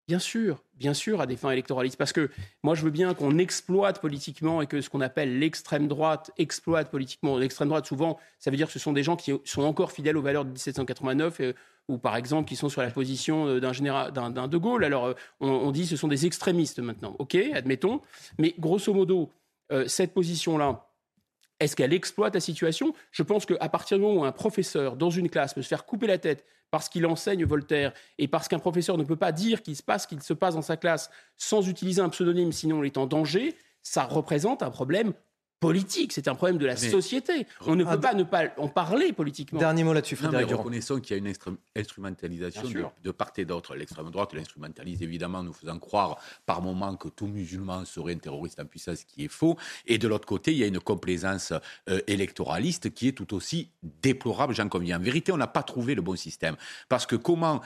[0.08, 1.98] Bien sûr, bien sûr, à des fins électoralistes.
[1.98, 2.30] Parce que
[2.62, 6.92] moi, je veux bien qu'on exploite politiquement et que ce qu'on appelle l'extrême droite exploite
[6.92, 7.38] politiquement.
[7.38, 10.18] L'extrême droite, souvent, ça veut dire que ce sont des gens qui sont encore fidèles
[10.18, 11.54] aux valeurs de 1789 euh,
[11.88, 14.84] ou, par exemple, qui sont sur la position euh, d'un général, d'un, De Gaulle.
[14.84, 17.16] Alors, euh, on, on dit que ce sont des extrémistes maintenant.
[17.20, 18.02] OK, admettons.
[18.38, 19.32] Mais grosso modo,
[19.72, 20.86] euh, cette position-là,
[21.64, 22.94] est-ce qu'elle exploite la situation?
[23.12, 25.86] Je pense qu'à partir du moment où un professeur dans une classe peut se faire
[25.86, 29.62] couper la tête parce qu'il enseigne Voltaire et parce qu'un professeur ne peut pas dire
[29.62, 32.84] qu'il se passe ce qu'il se passe dans sa classe sans utiliser un pseudonyme, sinon
[32.84, 35.14] il est en danger, ça représente un problème
[35.68, 37.48] politique, c'est un problème de la Mais- société.
[37.66, 39.60] On ne peut pas ne pas en parler politiquement.
[39.60, 40.62] Dernier mot là-dessus, Non, Frédéric Durand.
[40.64, 41.34] reconnaissons qu'il y a une
[41.76, 42.64] instrumentalisation
[43.04, 43.76] de part et d'autre.
[43.76, 48.60] L'extrême droite l'instrumentalise évidemment, nous faisant croire par moments que tout musulman serait un terroriste
[48.60, 49.58] en puissance, ce qui est faux.
[49.86, 51.54] Et de l'autre côté, il y a une complaisance
[51.90, 54.98] euh, électoraliste qui est tout aussi déplorable, j'en conviens.
[55.00, 56.56] En vérité, on n'a pas trouvé le bon système.
[56.90, 57.62] Parce que comment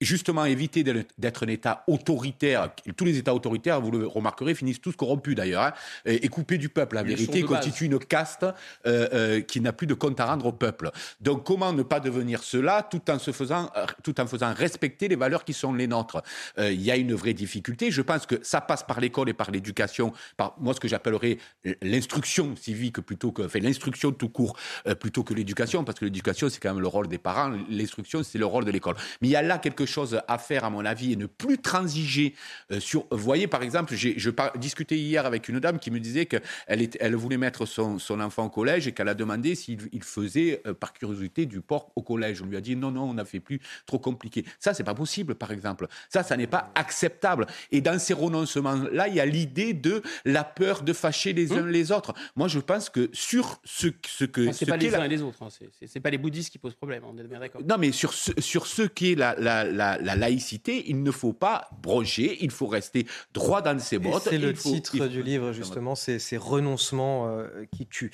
[0.00, 2.70] justement éviter d'être un État autoritaire.
[2.96, 5.72] Tous les États autoritaires, vous le remarquerez, finissent tous corrompus d'ailleurs, hein,
[6.06, 6.94] et, coupés du peuple.
[6.94, 10.52] La vérité constitue une caste euh, euh, qui n'a plus de compte à rendre au
[10.52, 10.90] peuple.
[11.20, 15.08] Donc comment ne pas devenir cela tout en, se faisant, euh, tout en faisant respecter
[15.08, 16.22] les valeurs qui sont les nôtres?
[16.58, 17.90] Il y a une vraie difficulté.
[17.90, 21.38] Je pense que ça passe par l'école et par l'éducation, par moi ce que j'appellerais
[21.82, 24.56] l'instruction civique plutôt que, enfin l'instruction tout court
[24.98, 28.38] plutôt que l'éducation, parce que l'éducation c'est quand même le rôle des parents, l'instruction c'est
[28.38, 28.96] le rôle de l'école.
[29.20, 29.89] Mais il y a là quelque chose
[30.28, 32.34] à faire, à mon avis, et ne plus transiger
[32.72, 33.06] euh, sur.
[33.10, 37.14] Vous voyez, par exemple, je discutais hier avec une dame qui me disait qu'elle elle
[37.14, 40.74] voulait mettre son, son, enfant au collège et qu'elle a demandé s'il il faisait, euh,
[40.74, 42.42] par curiosité, du porc au collège.
[42.42, 44.44] On lui a dit non, non, on n'a fait plus, trop compliqué.
[44.58, 45.86] Ça, c'est pas possible, par exemple.
[46.08, 47.46] Ça, ça n'est pas acceptable.
[47.70, 51.60] Et dans ces renoncements-là, il y a l'idée de la peur de fâcher les uns
[51.60, 51.68] hum.
[51.68, 52.14] les autres.
[52.36, 54.52] Moi, je pense que sur ce, ce que.
[54.52, 55.42] c'est pas les uns et les autres.
[55.42, 55.48] Hein.
[55.86, 57.02] C'est pas les bouddhistes qui posent problème.
[57.06, 57.62] On est bien d'accord.
[57.66, 61.32] Non, mais sur ce, sur ce qui est la, la, la, laïcité, il ne faut
[61.32, 64.22] pas brocher, il faut rester droit dans ses bottes.
[64.24, 68.12] C'est le titre du livre, justement, c'est ces renoncements euh, qui tuent.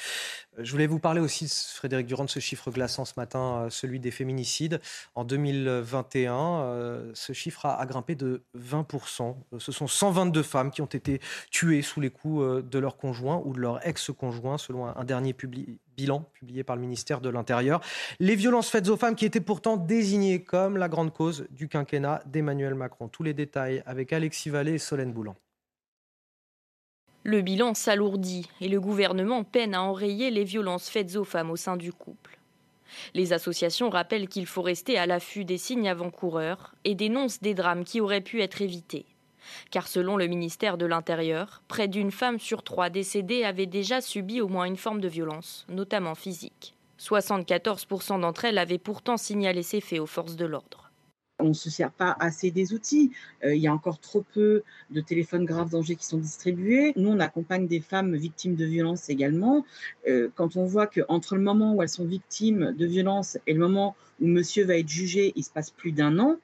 [0.58, 4.00] Je voulais vous parler aussi, Frédéric Durand, de ce chiffre glaçant ce matin, euh, celui
[4.00, 4.80] des féminicides.
[5.14, 9.36] En 2021, euh, ce chiffre a, grimpé de 20%.
[9.58, 11.20] Ce sont 122 femmes qui ont été
[11.50, 15.32] tuées sous les coups de leur conjoint ou de leur ex-conjoint, selon un, dernier
[15.96, 17.80] bilan publié par le ministère de l'Intérieur.
[18.20, 22.22] Les violences faites aux femmes qui étaient pourtant désignées comme la grande cause du quinquennat
[22.26, 23.08] d'Emmanuel Macron.
[23.08, 25.36] Tous les détails avec Alexis Vallée et Solène Boulan.
[27.24, 31.56] Le bilan s'alourdit et le gouvernement peine à enrayer les violences faites aux femmes au
[31.56, 32.38] sein du couple.
[33.14, 37.84] Les associations rappellent qu'il faut rester à l'affût des signes avant-coureurs et dénoncent des drames
[37.84, 39.06] qui auraient pu être évités.
[39.70, 44.40] Car selon le ministère de l'Intérieur, près d'une femme sur trois décédée avait déjà subi
[44.40, 46.74] au moins une forme de violence, notamment physique.
[46.98, 50.86] 74% d'entre elles avaient pourtant signalé ces faits aux forces de l'ordre
[51.38, 53.12] on ne se sert pas assez des outils.
[53.44, 56.92] Euh, il y a encore trop peu de téléphones graves dangers qui sont distribués.
[56.96, 59.64] Nous, on accompagne des femmes victimes de violences également.
[60.08, 63.60] Euh, quand on voit qu'entre le moment où elles sont victimes de violences et le
[63.60, 66.36] moment où monsieur va être jugé, il se passe plus d'un an,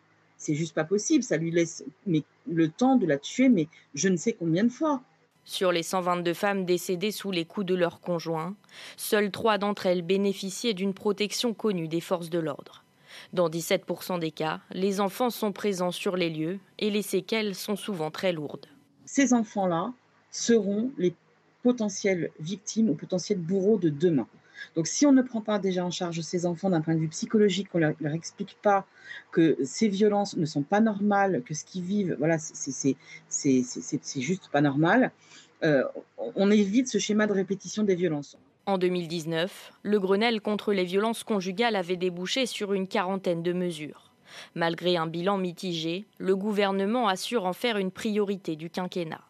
[0.43, 1.23] c'est juste pas possible.
[1.23, 4.69] Ça lui laisse mais, le temps de la tuer, mais je ne sais combien de
[4.69, 5.03] fois.
[5.45, 8.55] Sur les 122 femmes décédées sous les coups de leurs conjoints,
[8.97, 12.85] seules trois d'entre elles bénéficiaient d'une protection connue des forces de l'ordre.
[13.33, 17.77] Dans 17% des cas, les enfants sont présents sur les lieux et les séquelles sont
[17.77, 18.67] souvent très lourdes.
[19.05, 19.93] Ces enfants-là
[20.31, 21.15] seront les
[21.63, 24.27] potentielles victimes ou potentiels bourreaux de demain.
[24.77, 27.09] Donc si on ne prend pas déjà en charge ces enfants d'un point de vue
[27.09, 28.87] psychologique, qu'on ne leur, explique pas
[29.31, 32.97] que ces violences ne sont pas normales, que ce qu'ils vivent, voilà, c'est
[34.17, 35.11] juste pas normal,
[35.65, 35.85] euh,
[36.35, 38.37] on évite ce schéma de répétition des violences.
[38.67, 44.13] En 2019, le Grenelle contre les violences conjugales avait débouché sur une quarantaine de mesures.
[44.55, 49.21] Malgré un bilan mitigé, le gouvernement assure en faire une priorité du quinquennat.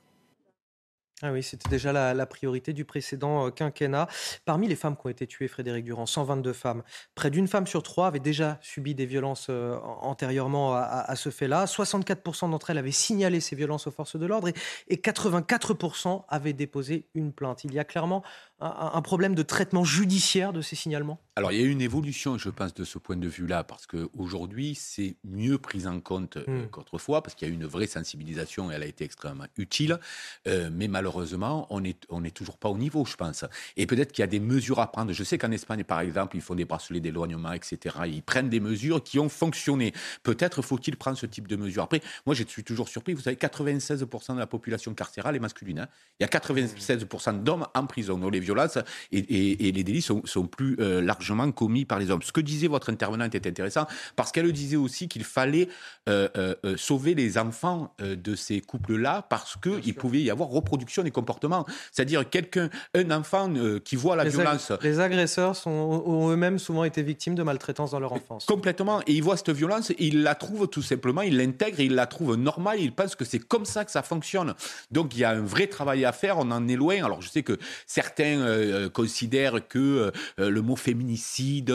[1.24, 4.09] Ah oui, c'était déjà la, priorité du précédent euh, quinquennat.
[4.44, 6.82] Parmi les femmes qui ont été tuées, Frédéric Durand, 122 femmes,
[7.15, 11.66] près d'une femme sur trois avait déjà subi des violences euh, antérieurement à, ce fait-là.
[11.66, 14.49] 64% d'entre elles avaient signalé ces violences aux forces de l'ordre
[14.89, 17.62] et, 84% avaient déposé une plainte.
[17.62, 18.24] Il y a clairement
[18.62, 21.20] un, problème de traitement judiciaire de ces signalements?
[21.36, 23.86] Alors, il y a eu une évolution, je pense, de ce point de vue-là, parce
[23.86, 26.70] qu'aujourd'hui, c'est mieux pris en compte euh, hmm.
[26.70, 29.98] qu'autrefois, parce qu'il y a eu une vraie sensibilisation et elle a été extrêmement utile.
[30.47, 33.44] mais malheureusement, malheureusement, on n'est on est toujours pas au niveau, je pense.
[33.76, 35.12] Et peut-être qu'il y a des mesures à prendre.
[35.12, 37.97] Je sais qu'en Espagne, par exemple, ils font des bracelets d'éloignement, etc.
[38.06, 39.93] Ils prennent des mesures qui ont fonctionné.
[40.22, 41.82] Peut-être faut-il prendre ce type de mesures.
[41.82, 43.14] Après, moi, je suis toujours surpris.
[43.14, 45.80] Vous savez, 96% de la population carcérale est masculine.
[45.80, 45.89] Hein.
[46.20, 48.18] Il y a 96% d'hommes en prison.
[48.18, 48.79] Donc les violences
[49.12, 52.23] et, les délits sont, plus euh, largement commis par les hommes.
[52.23, 55.69] Ce que disait votre intervenante était intéressant parce qu'elle disait aussi qu'il fallait
[56.09, 61.11] euh, euh, sauver les enfants de ces couples-là parce qu'il pouvait y avoir reproduction des
[61.11, 61.65] comportements.
[61.91, 63.53] C'est-à-dire quelqu'un, un enfant
[63.85, 64.73] qui voit la violence.
[64.83, 68.45] les agresseurs sont, ont eux-mêmes souvent été victimes de maltraitance dans leur enfance.
[68.45, 69.01] Complètement.
[69.07, 72.37] Et ils voient cette violence, ils la trouvent tout simplement, ils l'intègrent, ils la trouvent
[72.37, 74.55] normale, ils pensent que c'est comme ça que ça fonctionne.
[74.91, 77.05] Donc il y a un vrai travail à faire, on en est loin.
[77.05, 81.70] Alors je sais que certains euh, considèrent que euh, le mot féminicide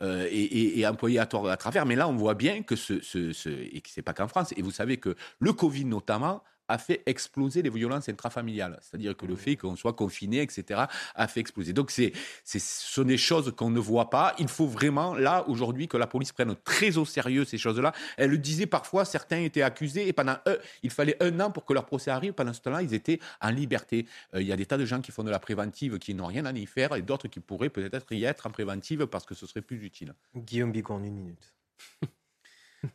[0.00, 4.02] est, employé à, à, travers, mais là on voit bien que ce et que c'est
[4.02, 4.52] pas qu'en France.
[4.56, 8.78] Et vous savez que le Covid notamment a fait exploser les violences intrafamiliales.
[8.82, 9.38] C'est-à-dire que le mmh.
[9.38, 10.84] fait qu'on soit confiné, etc.,
[11.14, 11.72] a fait exploser.
[11.72, 12.12] Donc, c'est,
[12.44, 14.34] ce sont des choses qu'on ne voit pas.
[14.38, 17.92] Il faut vraiment, là, aujourd'hui, que la police prenne très au sérieux ces choses-là.
[18.16, 21.64] Elle le disait parfois, certains étaient accusés et pendant un, il fallait un an pour
[21.64, 22.32] que leur procès arrive.
[22.32, 24.06] Pendant ce temps-là, ils étaient en liberté.
[24.34, 26.26] Euh, il y a des tas de gens qui font de la préventive qui n'ont
[26.26, 29.34] rien à y faire et d'autres qui pourraient peut-être y être en préventive parce que
[29.34, 30.14] ce serait plus utile.
[30.34, 31.54] Guillaume Bigon, en une minute.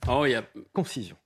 [0.07, 0.43] Oh, il y a...
[0.71, 1.17] Concision.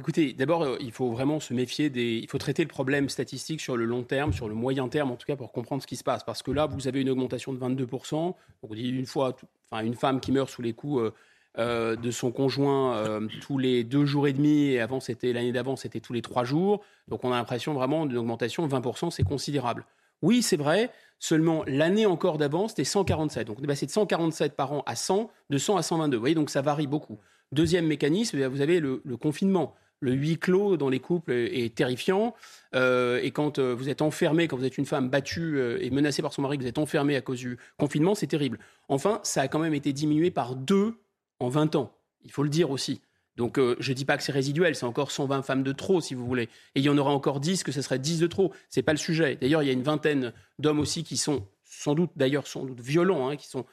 [0.00, 2.20] Écoutez, d'abord, euh, il faut vraiment se méfier des.
[2.22, 5.16] Il faut traiter le problème statistique sur le long terme, sur le moyen terme, en
[5.16, 6.24] tout cas, pour comprendre ce qui se passe.
[6.24, 8.34] Parce que là, vous avez une augmentation de 22%.
[8.62, 9.36] On dit une fois,
[9.70, 11.10] enfin, une femme qui meurt sous les coups euh,
[11.58, 14.68] euh, de son conjoint tous les deux jours et demi.
[14.68, 16.80] Et avant, c'était l'année d'avant, c'était tous les trois jours.
[17.08, 19.84] Donc, on a l'impression vraiment d'une augmentation de 20%, c'est considérable.
[20.22, 20.90] Oui, c'est vrai.
[21.18, 23.46] Seulement, l'année encore d'avant, c'était 147.
[23.48, 26.16] Donc, on est passé de 147 par an à 100, de 100 à 122.
[26.16, 27.18] Vous voyez, donc ça varie beaucoup.
[27.52, 32.34] Deuxième mécanisme, vous avez le confinement le huis clos dans les couples est terrifiant.
[32.74, 35.90] Euh, et quand euh, vous êtes enfermé, quand vous êtes une femme battue euh, et
[35.90, 38.58] menacée par son mari, que vous êtes enfermé à cause du confinement, c'est terrible.
[38.88, 40.94] Enfin, ça a quand même été diminué par deux
[41.38, 41.92] en 20 ans.
[42.24, 43.00] Il faut le dire aussi.
[43.36, 46.14] Donc je ne dis pas que c'est résiduel, c'est encore 120 femmes de trop, si
[46.14, 46.44] vous voulez.
[46.74, 48.52] Et il y en aura encore 10, que ce serait 10 de trop.
[48.68, 49.38] Ce n'est pas le sujet.
[49.40, 52.80] D'ailleurs, il y a une vingtaine d'hommes aussi qui sont sans doute, d'ailleurs, sans doute
[52.80, 53.64] violents, hein, qui sont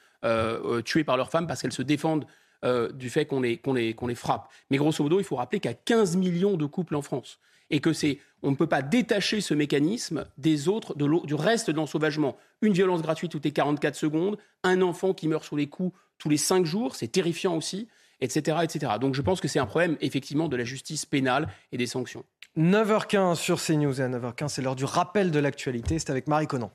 [0.84, 2.24] tués par leurs femmes parce qu'elles se défendent
[2.64, 4.50] euh, du fait qu'on les, les, frappe.
[4.70, 7.38] Mais grosso modo, il faut rappeler qu'il y a 15 millions de couples en France
[7.70, 11.70] et que c'est on ne peut pas détacher ce mécanisme des autres, de du reste
[11.70, 12.36] de l'ensauvagement.
[12.62, 16.28] Une violence gratuite toutes les 44 secondes, un enfant qui meurt sous les coups tous
[16.28, 17.88] les 5 jours, c'est terrifiant aussi,
[18.20, 18.92] etc., etc.
[19.00, 22.24] Donc je pense que c'est un problème effectivement de la justice pénale et des sanctions.
[22.56, 25.98] 9h15 sur CNews et à 9h15, c'est l'heure du rappel de l'actualité.
[25.98, 26.72] C'est avec Marie Conan.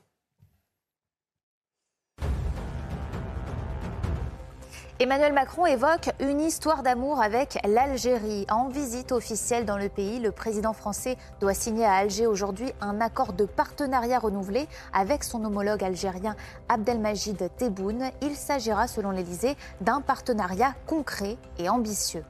[5.00, 8.46] Emmanuel Macron évoque une histoire d'amour avec l'Algérie.
[8.48, 13.00] En visite officielle dans le pays, le président français doit signer à Alger aujourd'hui un
[13.00, 16.36] accord de partenariat renouvelé avec son homologue algérien
[16.68, 18.12] Abdelmajid Tebboune.
[18.22, 22.22] Il s'agira, selon l'Elysée, d'un partenariat concret et ambitieux.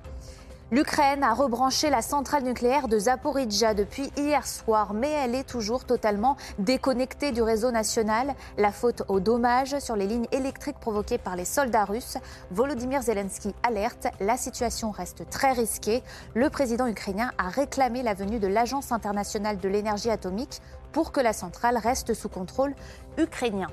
[0.70, 5.84] L'Ukraine a rebranché la centrale nucléaire de Zaporizhzhia depuis hier soir, mais elle est toujours
[5.84, 8.34] totalement déconnectée du réseau national.
[8.56, 12.16] La faute aux dommages sur les lignes électriques provoquées par les soldats russes.
[12.50, 16.02] Volodymyr Zelensky alerte, la situation reste très risquée.
[16.32, 20.62] Le président ukrainien a réclamé la venue de l'Agence internationale de l'énergie atomique
[20.94, 22.72] pour que la centrale reste sous contrôle
[23.18, 23.66] ukrainien.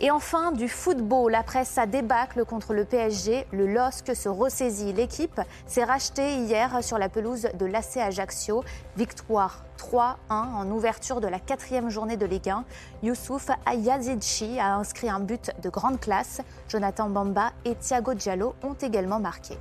[0.00, 1.34] Et enfin, du football.
[1.34, 4.92] Après sa débâcle contre le PSG, le LOSC se ressaisit.
[4.92, 8.62] L'équipe s'est rachetée hier sur la pelouse de l'AC Ajaccio.
[8.96, 12.64] Victoire 3-1 en ouverture de la quatrième journée de Ligue 1.
[13.02, 16.40] Youssouf Ayazici a inscrit un but de grande classe.
[16.68, 19.58] Jonathan Bamba et Thiago Diallo ont également marqué.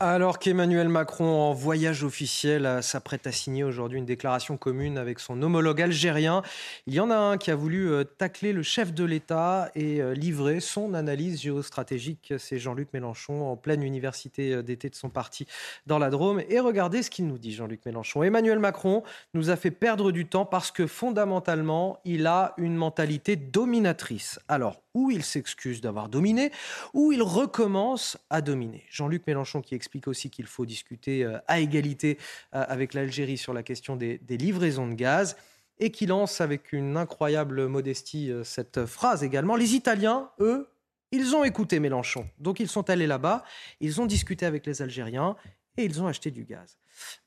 [0.00, 5.42] Alors qu'Emmanuel Macron, en voyage officiel, s'apprête à signer aujourd'hui une déclaration commune avec son
[5.42, 6.42] homologue algérien,
[6.86, 10.00] il y en a un qui a voulu euh, tacler le chef de l'État et
[10.00, 12.32] euh, livrer son analyse géostratégique.
[12.38, 15.48] C'est Jean-Luc Mélenchon en pleine université euh, d'été de son parti
[15.86, 16.42] dans la Drôme.
[16.48, 18.22] Et regardez ce qu'il nous dit, Jean-Luc Mélenchon.
[18.22, 19.02] Emmanuel Macron
[19.34, 24.38] nous a fait perdre du temps parce que fondamentalement, il a une mentalité dominatrice.
[24.46, 26.50] Alors, ou il s'excuse d'avoir dominé,
[26.92, 28.84] ou il recommence à dominer.
[28.90, 32.18] Jean-Luc Mélenchon qui explique aussi qu'il faut discuter euh, à égalité
[32.54, 35.36] euh, avec l'Algérie sur la question des, livraisons de gaz
[35.78, 39.54] et qui lance avec une incroyable modestie euh, cette phrase également.
[39.54, 40.68] Les Italiens, eux,
[41.12, 42.28] ils ont écouté Mélenchon.
[42.38, 43.44] Donc ils sont allés là-bas,
[43.80, 45.36] ils ont discuté avec les Algériens
[45.78, 46.76] et ils ont acheté du gaz.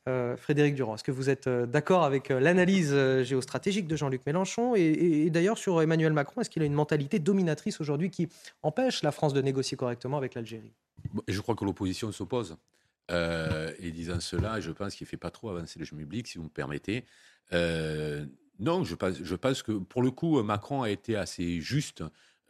[0.07, 4.26] Euh, Frédéric Durand, est-ce que vous êtes euh, d'accord avec euh, l'analyse géostratégique de Jean-Luc
[4.26, 8.28] Mélenchon Et, d'ailleurs, sur Emmanuel Macron, est-ce qu'il a une mentalité dominatrice aujourd'hui qui
[8.61, 10.73] empêche la France de négocier correctement avec l'Algérie?
[11.28, 12.57] Je crois que l'opposition s'oppose.
[13.10, 16.38] et disant cela, je pense qu'il ne fait pas trop avancer le jeu public, si
[16.38, 17.06] vous me permettez.
[17.52, 22.03] non, je pense, que pour le coup, Macron a été assez juste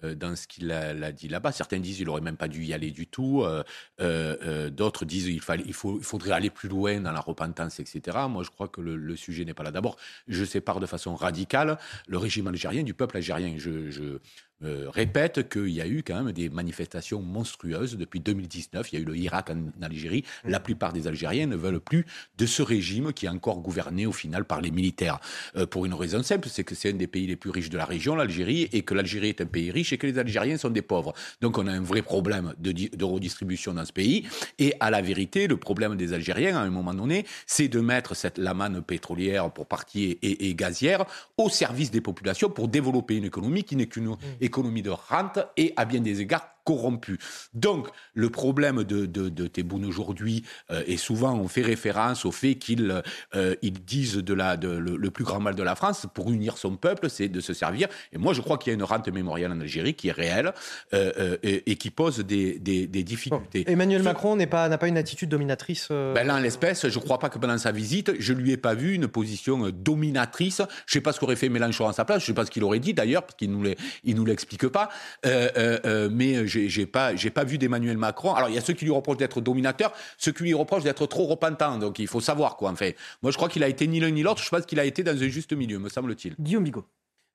[0.04, 1.52] dans ce qu'il a, dit là-bas.
[1.52, 3.44] Certains disent qu'il n'aurait même pas dû y aller du tout.
[3.44, 3.64] Euh,
[4.00, 8.18] euh, d'autres disent qu'il il, il faudrait aller plus loin dans la repentance, etc.
[8.30, 9.72] Moi, je crois que le, sujet n'est pas là.
[9.72, 9.98] D'abord,
[10.28, 13.56] je sépare de façon radicale le régime algérien du peuple algérien.
[13.58, 14.20] je,
[14.64, 18.92] euh, répète qu'il y a eu quand même des manifestations monstrueuses depuis 2019.
[18.92, 20.24] Il y a eu le Irak en Algérie.
[20.44, 22.06] La plupart des Algériens ne veulent plus
[22.38, 25.20] de ce régime qui est encore gouverné au final par les militaires.
[25.56, 27.78] Euh, pour une raison simple, c'est que c'est un des pays les plus riches de
[27.78, 30.70] la région, l'Algérie, et que l'Algérie est un pays riche et que les Algériens sont
[30.70, 31.14] des pauvres.
[31.42, 34.28] Donc on a un vrai problème de, de redistribution dans ce pays.
[34.60, 38.16] Et à la vérité, le problème des Algériens, à un moment donné, c'est de mettre
[38.16, 41.06] cette la manne pétrolière pour partie et, et, gazière
[41.38, 44.18] au service des populations pour développer une économie qui n'est qu'une mmh
[44.52, 47.18] économie de rente et à bien des égards corrompu.
[47.54, 52.32] Donc, le problème de, de, de Tebboune aujourd'hui, euh, et souvent on fait référence au
[52.32, 53.02] fait qu'il
[53.36, 56.78] euh, disent de la, de, le, plus grand mal de la France pour unir son
[56.78, 57.88] peuple, c'est de se servir.
[58.14, 60.54] Et moi, je crois qu'il y a une rente mémoriale en Algérie qui est réelle
[60.94, 63.70] euh, et, qui pose des, des, difficultés.
[63.70, 67.20] Emmanuel Macron n'a pas, pas une attitude dominatrice ben Là, en l'espèce, je ne crois
[67.20, 70.62] pas que pendant sa visite, je lui ai pas vu une position dominatrice.
[70.86, 72.46] Je ne sais pas ce qu'aurait fait Mélenchon à sa place, je ne sais pas
[72.46, 74.90] ce qu'il aurait dit d'ailleurs, parce qu'il ne nous l'explique pas.
[75.26, 78.34] mais j'ai pas, j'ai pas vu d'Emmanuel Macron.
[78.34, 81.06] Alors il y a ceux qui lui reprochent d'être dominateur, ceux qui lui reprochent d'être
[81.06, 81.78] trop repentant.
[81.78, 82.72] Donc il faut savoir quoi.
[82.72, 84.44] En fait, moi je crois qu'il a été ni l'un ni l'autre.
[84.44, 86.36] Je pense qu'il a été dans un juste milieu, me semble-t-il.
[86.40, 86.86] Guillaume Bigot.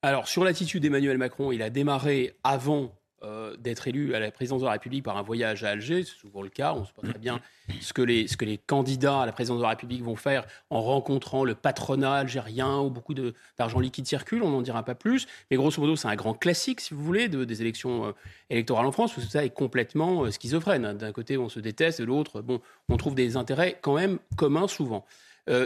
[0.02, 4.60] Alors sur l'attitude d'Emmanuel Macron, il a démarré avant euh, d'être élu à la présidence
[4.60, 7.00] de la République par un voyage à Alger, c'est souvent le cas, on se sait
[7.00, 7.40] pas très bien
[7.80, 8.26] ce que, les,
[8.58, 12.90] candidats à la présidence de la République vont faire en rencontrant le patronat algérien où
[12.90, 16.34] beaucoup d'argent liquide circule, on n'en dira pas plus, mais grosso modo c'est un grand
[16.34, 18.12] classique, si vous voulez, de, des élections euh,
[18.50, 20.92] électorales en France, parce que ça est complètement euh, schizophrène.
[20.92, 24.68] D'un côté on se déteste, de l'autre, bon, on trouve des intérêts quand même communs
[24.68, 25.06] souvent.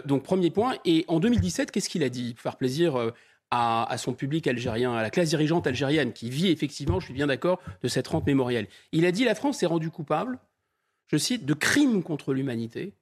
[0.04, 2.34] donc premier point, et en 2017, qu'est-ce qu'il a dit?
[2.34, 3.12] Pour faire plaisir
[3.50, 7.26] à, son public algérien, à la classe dirigeante algérienne, qui vit effectivement, je suis bien
[7.26, 8.68] d'accord, de cette rente mémorielle.
[8.92, 10.38] Il a dit la France s'est rendue coupable,
[11.08, 12.94] je cite, de crimes contre l'humanité,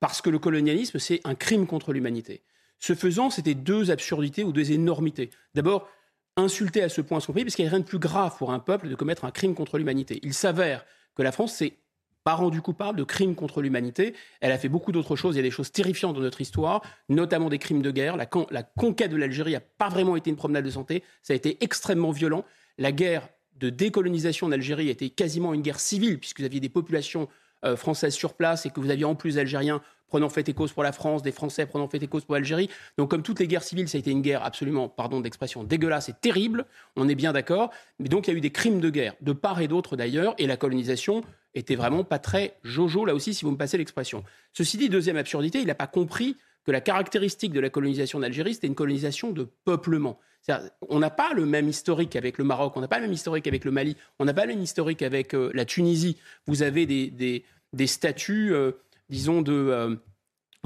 [0.00, 2.42] parce que le colonialisme, c'est un crime contre l'humanité.
[2.80, 5.30] Ce faisant, c'était deux absurdités ou deux énormités.
[5.54, 5.88] D'abord,
[6.36, 8.52] insulter à ce point son pays, parce qu'il n'y a rien de plus grave pour
[8.52, 10.18] un peuple de commettre un crime contre l'humanité.
[10.24, 11.78] Il s'avère que la France s'est
[12.24, 14.14] pas rendue coupable de crimes contre l'humanité.
[14.40, 15.36] Elle a fait beaucoup d'autres choses.
[15.36, 18.16] Il y a des choses terrifiantes dans notre histoire, notamment des crimes de guerre.
[18.16, 21.04] La, conquête de l'Algérie n'a pas vraiment été une promenade de santé.
[21.22, 22.44] Ça a été extrêmement violent.
[22.78, 27.28] La guerre de décolonisation d'Algérie était quasiment une guerre civile, puisque vous aviez des populations
[27.64, 30.72] euh, françaises sur place et que vous aviez en plus d'Algériens prenant fait et cause
[30.72, 32.70] pour la France, des Français prenant fait et cause pour l'Algérie.
[32.98, 36.08] Donc comme toutes les guerres civiles, ça a été une guerre absolument, pardon d'expression, dégueulasse
[36.08, 37.70] et terrible, on est bien d'accord.
[37.98, 40.34] Mais donc il y a eu des crimes de guerre, de part et d'autre d'ailleurs,
[40.38, 41.22] et la colonisation
[41.54, 44.24] était vraiment pas très jojo, là aussi, si vous me passez l'expression.
[44.52, 48.54] Ceci dit, deuxième absurdité, il n'a pas compris que la caractéristique de la colonisation d'Algérie,
[48.54, 50.18] c'était une colonisation de peuplement.
[50.88, 53.46] On n'a pas le même historique avec le Maroc, on n'a pas le même historique
[53.46, 56.18] avec le Mali, on n'a pas le même historique avec euh, la Tunisie.
[56.46, 58.72] Vous avez des, des, statuts, euh,
[59.08, 59.52] disons, de...
[59.52, 59.96] Euh,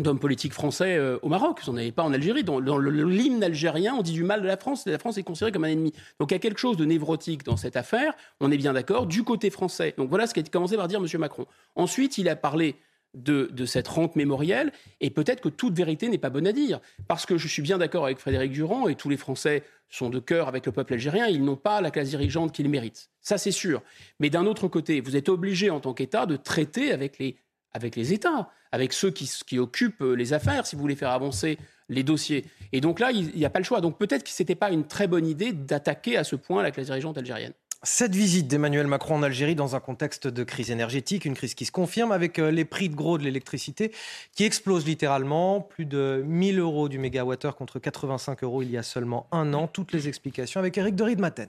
[0.03, 1.61] d'hommes politiques français euh, au Maroc.
[1.65, 2.45] Vous n'en avez pas en Algérie.
[2.45, 4.87] Dans, l'hymne algérien, on dit du mal de la France.
[4.87, 5.93] La France est considérée comme un ennemi.
[6.19, 8.15] Donc il y a quelque chose de névrotique dans cette affaire.
[8.41, 9.07] On est bien d'accord.
[9.07, 9.95] Du côté français.
[9.97, 11.21] Donc voilà ce qu'a commencé par dire M.
[11.21, 11.47] Macron.
[11.75, 12.77] Ensuite, il a parlé
[13.15, 14.73] de, cette rente mémorielle.
[15.01, 16.81] Et peut-être que toute vérité n'est pas bonne à dire.
[17.07, 20.19] Parce que je suis bien d'accord avec Frédéric Durand et tous les Français sont de
[20.19, 21.27] cœur avec le peuple algérien.
[21.27, 23.11] Ils n'ont pas la classe dirigeante qu'ils méritent.
[23.21, 23.83] Ça, c'est sûr.
[24.21, 27.37] Mais d'un autre côté, vous êtes obligé en tant qu'État de traiter avec les
[27.73, 31.59] avec les États, avec ceux qui, occupent euh, les affaires, si vous voulez faire avancer
[31.89, 32.45] les dossiers.
[32.73, 33.81] Et donc là, il n'y a pas le choix.
[33.81, 36.71] Donc peut-être que ce n'était pas une très bonne idée d'attaquer à ce point la
[36.71, 37.53] classe dirigeante algérienne.
[37.85, 41.65] Cette visite d'Emmanuel Macron en Algérie dans un contexte de crise énergétique, une crise qui
[41.65, 43.93] se confirme avec euh, les prix de gros de l'électricité
[44.35, 48.83] qui explosent littéralement, plus de 1000 euros du mégawattheure contre 85 euros il y a
[48.83, 49.69] seulement un an.
[49.69, 51.49] Toutes les explications avec Eric de Maten.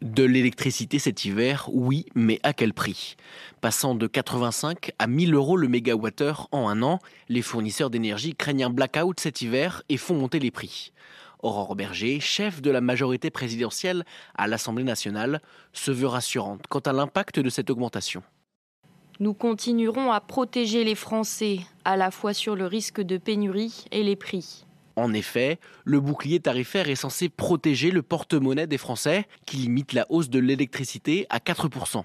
[0.00, 3.16] De l'électricité cet hiver, oui, mais à quel prix?
[3.60, 8.64] Passant de 85 à 1000 euros le mégawattheure en un an, les fournisseurs d'énergie craignent
[8.64, 10.94] un blackout cet hiver et font monter les prix.
[11.42, 15.42] Aurore Berger, chef de la majorité présidentielle à l'Assemblée nationale,
[15.74, 18.22] se veut rassurante quant à l'impact de cette augmentation.
[19.18, 24.02] Nous continuerons à protéger les Français, à la fois sur le risque de pénurie et
[24.02, 24.64] les prix.
[24.96, 30.06] En effet, le bouclier tarifaire est censé protéger le porte-monnaie des Français, qui limite la
[30.10, 32.04] hausse de l'électricité à 4%.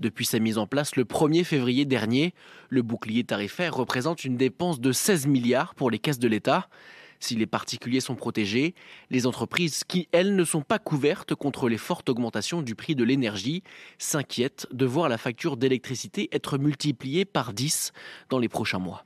[0.00, 2.34] Depuis sa mise en place le 1er février dernier,
[2.68, 6.68] le bouclier tarifaire représente une dépense de 16 milliards pour les caisses de l'État.
[7.20, 8.74] Si les particuliers sont protégés,
[9.10, 13.04] les entreprises qui, elles, ne sont pas couvertes contre les fortes augmentations du prix de
[13.04, 13.62] l'énergie
[13.98, 17.92] s'inquiètent de voir la facture d'électricité être multipliée par 10
[18.30, 19.04] dans les prochains mois.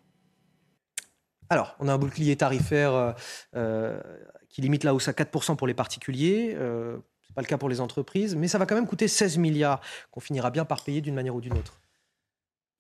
[1.51, 3.12] Alors, on a un bouclier tarifaire euh,
[3.57, 4.01] euh,
[4.49, 6.55] qui limite la hausse à 4% pour les particuliers.
[6.57, 9.09] Euh, Ce n'est pas le cas pour les entreprises, mais ça va quand même coûter
[9.09, 11.81] 16 milliards qu'on finira bien par payer d'une manière ou d'une autre.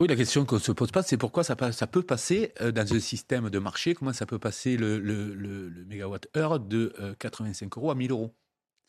[0.00, 3.00] Oui, la question qu'on ne se pose pas, c'est pourquoi ça, peut passer dans un
[3.00, 8.12] système de marché, comment ça peut passer le, le, mégawatt-heure de 85 euros à 1000
[8.12, 8.32] euros?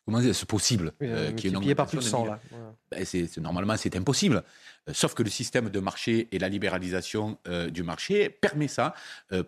[0.09, 2.39] Comment c'est possible euh, qu'il y ait par plus de 100 là.
[2.91, 3.05] Ben,
[3.37, 4.43] normalement, c'est impossible.
[4.87, 8.95] Euh, sauf que le système de marché et la libéralisation euh, du marché permet ça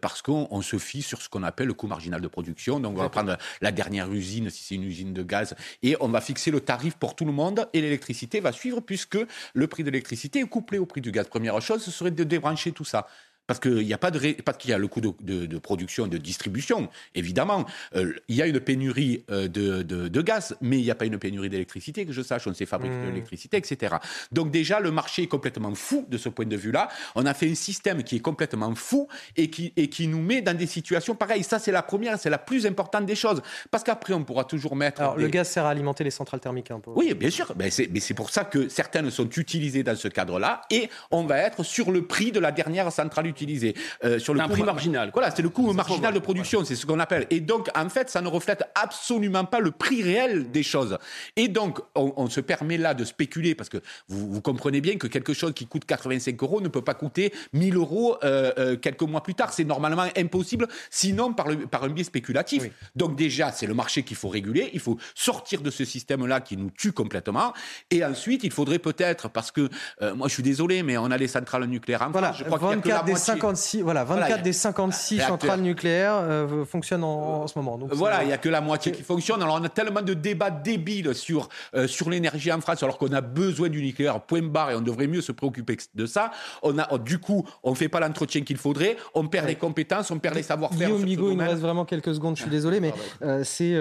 [0.02, 2.80] parce qu'on se fie sur ce qu'on appelle le coût marginal de production.
[2.80, 6.10] Donc, on va prendre la dernière usine, si c'est une usine de gaz, et on
[6.10, 9.18] va fixer le tarif pour tout le monde et l'électricité va suivre puisque
[9.54, 11.28] le prix de l'électricité est couplé au prix du gaz.
[11.28, 13.08] Première chose, ce serait de débrancher tout ça.
[13.48, 15.58] Parce qu'il n'y a pas de, pas qu'il y a le coût de, de, de,
[15.58, 17.66] production et de distribution, évidemment.
[17.96, 21.06] Euh, il y a une pénurie euh, de, de, gaz, mais il n'y a pas
[21.06, 22.48] une pénurie d'électricité, que je sache.
[22.48, 23.06] On sait fabriquer de mmh.
[23.08, 23.96] l'électricité, etc.
[24.32, 26.88] Donc déjà, le marché est complètement fou de ce point de vue-là.
[27.16, 30.42] On a fait un système qui est complètement fou et qui, et qui nous met
[30.42, 31.44] dans des situations pareilles.
[31.44, 33.42] Ça, c'est la première, c'est la plus importante des choses.
[33.70, 35.02] Parce qu'après, on pourra toujours mettre...
[35.02, 36.92] Alors, le gaz sert à alimenter les centrales thermiques un peu.
[36.96, 37.54] Oui, bien sûr.
[37.58, 40.62] Mais c'est pour ça que certaines sont utilisées dans ce cadre-là.
[40.70, 43.76] Et on va être sur le prix de la dernière centrale l'utiliser.
[44.04, 45.12] Euh, sur le prix marginal.
[45.14, 47.28] Voilà, c'est le coût marginal de production, c'est ce qu'on appelle.
[47.30, 50.98] Et donc, en fait, ça ne reflète absolument pas le prix réel des choses.
[51.36, 53.78] Et donc, on, se permet là de spéculer, parce que
[54.08, 57.34] vous, vous, comprenez bien que quelque chose qui coûte 85 euros ne peut pas coûter
[57.54, 59.54] 1000 euros euh, euh, quelques mois plus tard.
[59.54, 62.64] C'est normalement impossible, sinon par, le, par un biais spéculatif.
[62.96, 64.70] Donc déjà, c'est le marché qu'il faut réguler.
[64.74, 67.54] Il faut sortir de ce système-là qui nous tue complètement.
[67.90, 69.70] Et ensuite, il faudrait peut-être, parce que
[70.02, 72.40] euh, moi je suis désolé, mais on a les centrales nucléaires en voilà, France.
[72.40, 77.58] Je crois 24 des 56, voilà, 24 des 56 centrales nucléaires euh, fonctionnent en, ce
[77.58, 77.78] moment.
[77.78, 79.42] Donc voilà, il n'y a que la moitié qui fonctionne.
[79.42, 83.12] Alors on a tellement de débats débiles sur, euh, sur l'énergie en France, alors qu'on
[83.14, 86.32] a besoin du nucléaire, point barre, et on devrait mieux se préoccuper de ça.
[86.64, 90.12] On a, du coup, on ne fait pas l'entretien qu'il faudrait, on perd les compétences,
[90.12, 90.88] on perd les savoir-faire.
[90.90, 93.72] Guillaume Bigot, il nous reste vraiment quelques secondes, je suis désolé, mais ah, c'est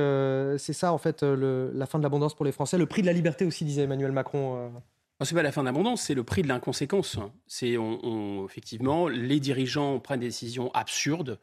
[0.58, 3.06] c'est ça en fait le, la fin de l'abondance pour les Français, le prix de
[3.06, 4.70] la liberté aussi, disait Emmanuel Macron.
[5.22, 7.18] Ce n'est pas la fin de l'abondance, c'est le prix de l'inconséquence.
[7.46, 7.76] C'est
[8.44, 11.38] effectivement, les dirigeants prennent des décisions absurdes,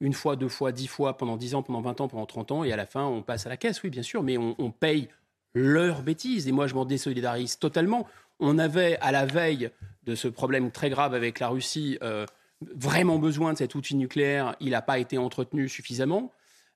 [0.00, 2.64] une fois, deux fois, dix fois, pendant dix ans, pendant vingt ans, pendant trente ans,
[2.64, 5.08] et à la fin, on passe à la caisse, oui, bien sûr, mais on, paye
[5.54, 6.48] leurs bêtises.
[6.48, 8.06] Et moi, je m'en désolidarise totalement.
[8.40, 9.70] On avait, à la veille
[10.04, 12.24] de ce problème très grave avec la Russie, euh,
[12.62, 14.56] vraiment besoin de cet outil nucléaire.
[14.60, 16.32] Il n'a pas été entretenu suffisamment.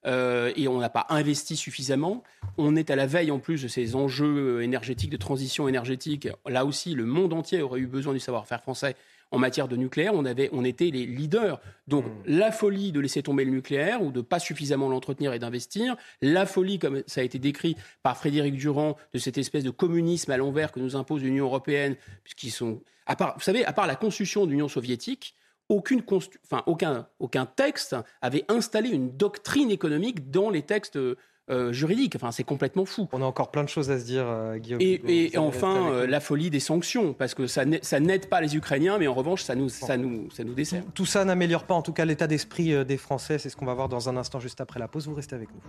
[0.06, 2.22] Euh, et on n'a pas investi suffisamment.
[2.58, 6.28] On est à la veille en plus de ces enjeux énergétiques, de transition énergétique.
[6.48, 8.96] Là aussi, le monde entier aurait eu besoin du savoir-faire français
[9.30, 10.12] en matière de nucléaire.
[10.14, 11.60] On, avait, on était les leaders.
[11.88, 12.10] Donc mmh.
[12.26, 16.46] la folie de laisser tomber le nucléaire ou de pas suffisamment l'entretenir et d'investir, la
[16.46, 20.36] folie, comme ça a été décrit par Frédéric Durand, de cette espèce de communisme à
[20.36, 23.96] l'envers que nous impose l'Union européenne, puisqu'ils sont, à part, vous savez, à part la
[23.96, 25.34] construction de l'Union soviétique,
[25.72, 30.98] aucune enfin, aucun, aucun texte avait installé une doctrine économique dans les textes
[31.50, 32.14] euh, juridiques.
[32.14, 33.08] Enfin, c'est complètement fou.
[33.12, 34.80] On a encore plein de choses à se dire, euh, Guillaume.
[34.80, 39.08] Et, enfin, euh, la folie des sanctions, parce que ça n'aide pas les Ukrainiens, mais
[39.08, 40.84] en revanche, ça nous, ça nous, ça nous dessert.
[40.84, 43.38] Tout, tout ça n'améliore pas, en tout cas, l'état d'esprit des Français.
[43.38, 45.08] C'est ce qu'on va voir dans un instant, juste après la pause.
[45.08, 45.60] Vous restez avec nous.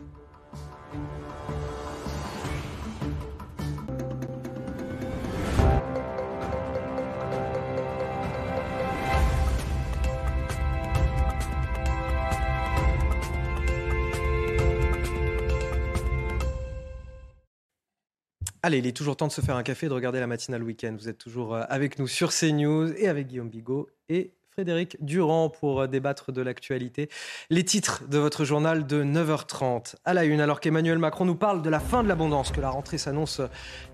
[18.65, 20.63] Allez, il est toujours temps de se faire un café et de regarder la matinale
[20.63, 20.95] week-end.
[20.97, 25.49] Vous êtes toujours euh, avec nous sur CNews et avec Guillaume Bigot et Frédéric Durand
[25.49, 27.09] pour euh, débattre de l'actualité.
[27.49, 31.61] Les titres de votre journal de 9h30 à la une, alors qu'Emmanuel Macron nous parle
[31.61, 33.41] de la fin de l'abondance, que la rentrée s'annonce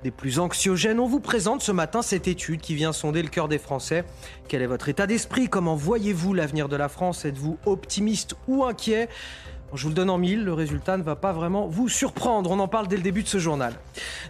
[0.04, 1.00] des plus anxiogènes.
[1.00, 4.04] On vous présente ce matin cette étude qui vient sonder le cœur des Français.
[4.50, 5.50] Quel est votre état d'esprit?
[5.50, 7.26] Comment voyez-vous l'avenir de la France?
[7.26, 9.10] Êtes-vous optimiste ou inquiet?
[9.74, 12.52] Je vous le donne en mille, le résultat ne va pas vraiment vous surprendre.
[12.52, 13.74] On en parle dès le début de ce journal.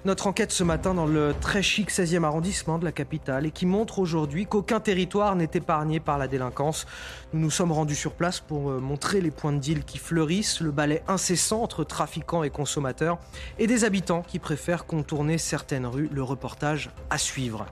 [0.06, 3.66] Notre enquête ce matin dans le très chic 16e arrondissement de la capitale et qui
[3.66, 6.86] montre aujourd'hui qu'aucun territoire n'est épargné par la délinquance.
[7.34, 10.62] Nous nous sommes rendus sur place pour euh, montrer les points de deal qui fleurissent,
[10.62, 13.18] le balai incessant entre trafiquants et consommateurs
[13.58, 16.10] et des habitants qui préfèrent contourner certaines rues.
[16.12, 17.66] Le reportage à suivre.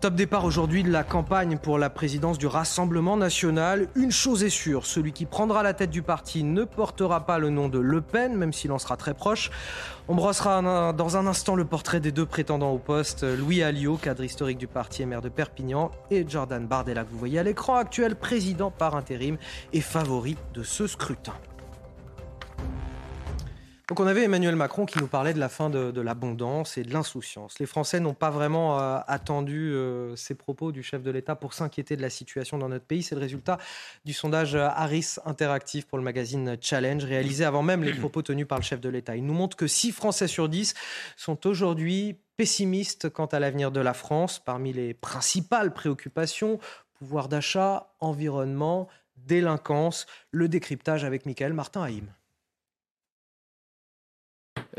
[0.00, 3.88] Top départ aujourd'hui de la campagne pour la présidence du Rassemblement national.
[3.94, 7.48] Une chose est sûre, celui qui prendra la tête du parti ne portera pas le
[7.48, 9.50] nom de Le Pen, même s'il en sera très proche.
[10.08, 14.22] On brossera dans un instant le portrait des deux prétendants au poste, Louis Alliot, cadre
[14.22, 17.76] historique du parti et maire de Perpignan, et Jordan Bardella, que vous voyez à l'écran,
[17.76, 19.38] actuel président par intérim
[19.72, 21.34] et favori de ce scrutin.
[23.88, 26.92] Donc on avait Emmanuel Macron qui nous parlait de la fin de, l'abondance et de
[26.92, 27.60] l'insouciance.
[27.60, 31.54] Les Français n'ont pas vraiment euh, attendu euh, ces propos du chef de l'État pour
[31.54, 33.04] s'inquiéter de la situation dans notre pays.
[33.04, 33.58] C'est le résultat
[34.04, 38.48] du sondage euh, Harris Interactive pour le magazine Challenge, réalisé avant même les propos tenus
[38.48, 39.14] par le chef de l'État.
[39.14, 40.74] Il nous montre que 6 Français sur 10
[41.16, 44.40] sont aujourd'hui pessimistes quant à l'avenir de la France.
[44.40, 46.58] Parmi les principales préoccupations,
[46.98, 52.12] pouvoir d'achat, environnement, délinquance, le décryptage avec Michael Martin Haïm.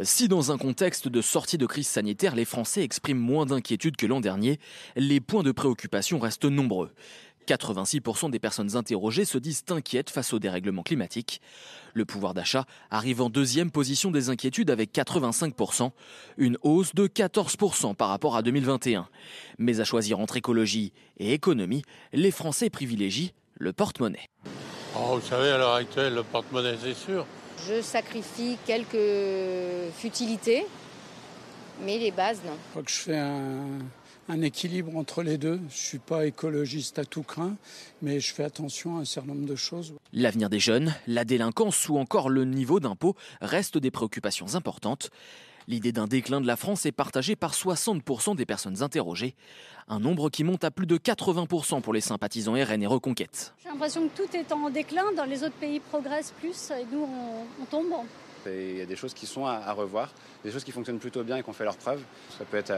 [0.03, 4.05] Si dans un contexte de sortie de crise sanitaire, les Français expriment moins d'inquiétude que
[4.05, 4.59] l'an dernier,
[4.95, 6.91] les points de préoccupation restent nombreux.
[7.47, 11.41] 86% des personnes interrogées se disent inquiètes face au dérèglement climatique.
[11.95, 15.89] Le pouvoir d'achat arrive en deuxième position des inquiétudes avec 85%,
[16.37, 19.07] une hausse de 14% par rapport à 2021.
[19.57, 21.81] Mais à choisir entre écologie et économie,
[22.13, 24.29] les Français privilégient le porte-monnaie.
[24.95, 27.25] Oh, vous savez, à l'heure actuelle, le porte-monnaie, c'est sûr.
[27.65, 28.97] Je sacrifie quelques
[29.97, 30.65] futilités,
[31.83, 32.53] mais les bases, non.
[32.53, 35.55] Je crois que je fais un, équilibre entre les deux.
[35.55, 37.55] Je ne suis pas écologiste à tout craint,
[38.01, 39.93] mais je fais attention à un certain nombre de choses.
[40.13, 45.09] L'avenir des jeunes, la délinquance ou encore le niveau d'impôt restent des préoccupations importantes.
[45.69, 49.35] L'idée d'un déclin de la France est partagée par 60% des personnes interrogées,
[49.89, 53.53] un nombre qui monte à plus de 80% pour les sympathisants RN et Reconquête.
[53.61, 57.05] J'ai l'impression que tout est en déclin, dans les autres pays progressent plus et nous
[57.61, 57.91] on, tombe.
[58.45, 60.13] Il y a des choses qui sont à, revoir,
[60.45, 62.01] des choses qui fonctionnent plutôt bien et qui ont fait leurs preuves.
[62.37, 62.71] Ça peut être,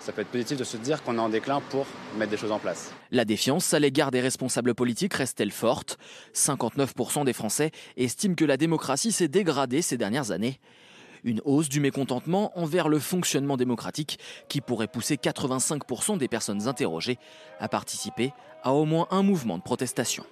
[0.00, 1.86] ça peut être positif de se dire qu'on est en déclin pour
[2.18, 2.92] mettre des choses en place.
[3.12, 5.96] La défiance à l'égard des responsables politiques reste-t-elle forte?
[6.34, 10.58] 59% des Français estiment que la démocratie s'est dégradée ces dernières années.
[11.24, 14.18] Une hausse du mécontentement envers le fonctionnement démocratique
[14.48, 17.18] qui pourrait pousser 85% des personnes interrogées
[17.60, 20.24] à participer à au moins un mouvement de protestation.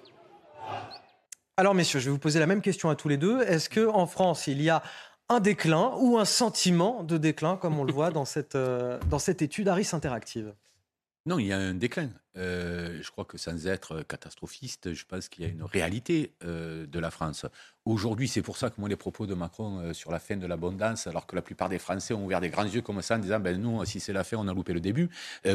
[1.57, 3.41] Alors messieurs, je vais vous poser la même question à tous les deux.
[3.41, 4.81] Est-ce qu'en France, il y a
[5.29, 9.19] un déclin ou un sentiment de déclin, comme on le voit dans cette, euh, dans
[9.19, 10.53] cette étude Harris Interactive?
[11.25, 12.09] Non, il y a un déclin.
[12.37, 16.85] Euh, je crois que sans être catastrophiste, je pense qu'il y a une réalité euh,
[16.87, 17.45] de la France.
[17.83, 20.47] Aujourd'hui, c'est pour ça que moi, les propos de Macron euh, sur la fin de
[20.47, 23.19] l'abondance, alors que la plupart des Français ont ouvert des grands yeux comme ça en
[23.19, 25.09] disant, ben nous, si c'est la fin, on a loupé le début,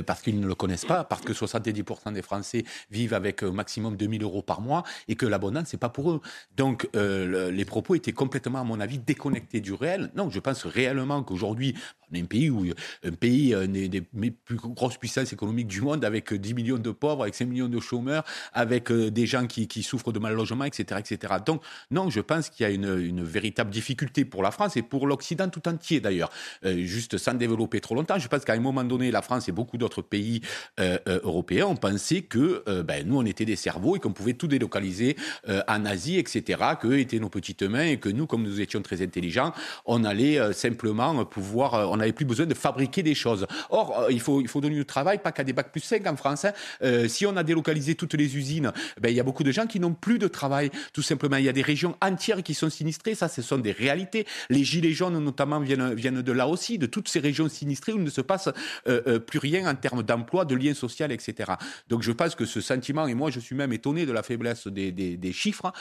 [0.07, 3.97] parce qu'ils ne le connaissent pas, parce que 70% des Français vivent avec au maximum
[3.97, 6.21] 2000 euros par mois et que l'abondance, c'est pas pour eux.
[6.57, 10.11] Donc, les propos étaient complètement, à mon avis, déconnectés du réel.
[10.15, 11.75] Non, je pense réellement qu'aujourd'hui,
[12.11, 12.65] on est un pays où
[13.05, 17.23] un pays, une des plus grosses puissances économiques du monde, avec 10 millions de pauvres,
[17.23, 21.01] avec 5 millions de chômeurs, avec euh, des gens qui, souffrent de mal logement, etc.,
[21.01, 21.35] etc.
[21.45, 25.07] Donc, non, je pense qu'il y a une, véritable difficulté pour la France et pour
[25.07, 26.31] l'Occident tout entier d'ailleurs.
[26.65, 29.53] Euh, juste sans développer trop longtemps, je pense qu'à un moment donné, la France et
[29.53, 30.41] beaucoup d'autres pays
[30.81, 34.47] euh, européens ont pensé que ben, nous, on était des cerveaux et qu'on pouvait tout
[34.47, 38.83] délocaliser en Asie, etc., qu'eux étaient nos petites mains et que nous, comme nous étions
[38.83, 39.53] très intelligents,
[39.85, 43.47] on allait simplement pouvoir, on n'avait plus besoin de fabriquer des choses.
[43.71, 46.17] Or, il, faut, il faut donner du travail, pas qu'à des bacs plus 5 en
[46.17, 46.53] France, hein,
[46.83, 49.67] euh, si on a délocalisé toutes les usines, ben, il y a beaucoup de gens
[49.67, 50.71] qui n'ont plus de travail.
[50.93, 53.15] Tout simplement, il y a des régions entières qui sont sinistrées.
[53.15, 54.27] Ça, ce sont des réalités.
[54.51, 58.05] Les gilets jaunes, notamment, viennent, de là aussi, de toutes ces régions sinistrées où il
[58.05, 58.49] ne se passe
[58.89, 61.53] euh, euh, plus rien en termes d'emploi, de liens sociaux, etc.
[61.89, 64.67] Donc, je pense que ce sentiment, et moi, je suis même étonné de la faiblesse
[64.67, 65.73] des, chiffres,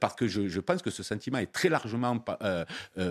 [0.00, 2.18] parce que je, je, pense que ce sentiment est très largement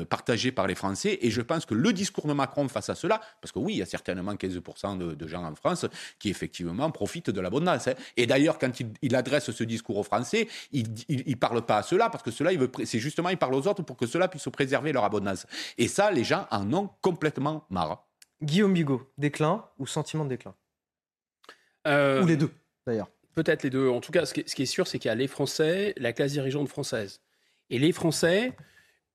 [0.10, 1.20] partagé par les Français.
[1.22, 3.78] Et je pense que le discours de Macron face à cela, parce que oui, il
[3.78, 5.86] y a certainement 15% de, de gens en France
[6.20, 7.90] qui, effectivement, profite de l'abondance.
[7.90, 7.96] Hein.
[8.16, 12.10] Et d'ailleurs, quand il, adresse ce discours aux Français, il ne parle pas à cela,
[12.10, 12.52] parce que cela,
[12.86, 15.46] c'est justement, il parle aux autres pour que cela puisse préserver leur abondance.
[15.78, 18.08] Et ça, les gens en ont complètement marre.
[18.42, 20.56] Guillaume Bigot, déclin ou sentiment de déclin?
[21.88, 22.52] Euh, Ou les deux,
[22.88, 23.10] d'ailleurs.
[23.36, 23.90] Peut-être les deux.
[23.90, 26.32] En tout cas, ce qui est, sûr, c'est qu'il y a les Français, la classe
[26.32, 27.20] dirigeante française.
[27.70, 28.54] Et les Français,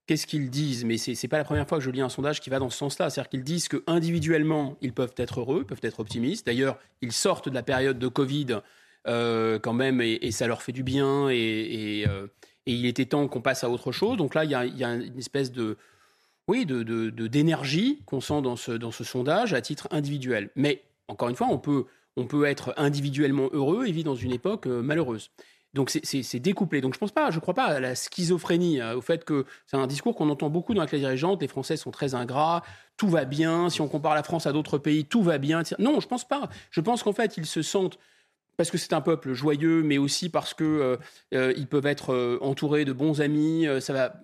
[0.09, 2.41] qu'est-ce qu'ils disent Mais ce n'est pas la première fois que je lis un sondage
[2.41, 3.11] qui va dans ce sens-là.
[3.11, 6.47] C'est-à-dire qu'ils disent qu'individuellement, ils peuvent être heureux, peuvent être optimistes.
[6.47, 8.61] D'ailleurs, ils sortent de la période de Covid
[9.07, 11.29] euh, quand même, et, ça leur fait du bien.
[11.29, 12.27] Et, euh,
[12.67, 14.17] il était temps qu'on passe à autre chose.
[14.17, 15.77] Donc là, il y a, une espèce de
[16.49, 20.51] oui, d'énergie qu'on sent dans ce, dans ce sondage à titre individuel.
[20.57, 21.85] Mais encore une fois, on peut,
[22.17, 25.31] on peut être individuellement heureux et vivre dans une époque euh, malheureuse.
[25.75, 26.81] Donc c'est découplé.
[26.81, 29.77] Donc je pense pas, je crois pas à la schizophrénie, euh, au fait que c'est
[29.77, 31.43] un discours qu'on entend beaucoup dans la classe dirigeante.
[31.43, 32.63] Les Français sont très ingrats,
[32.97, 33.69] tout va bien.
[33.69, 35.63] Si on compare la France à d'autres pays, tout va bien.
[35.79, 36.49] Non, je pense pas.
[36.71, 37.99] Je pense qu'en fait ils se sentent
[38.57, 40.97] parce que c'est un peuple joyeux, mais aussi parce que euh,
[41.35, 43.67] euh, ils peuvent être entourés de bons amis.
[43.81, 44.15] ça va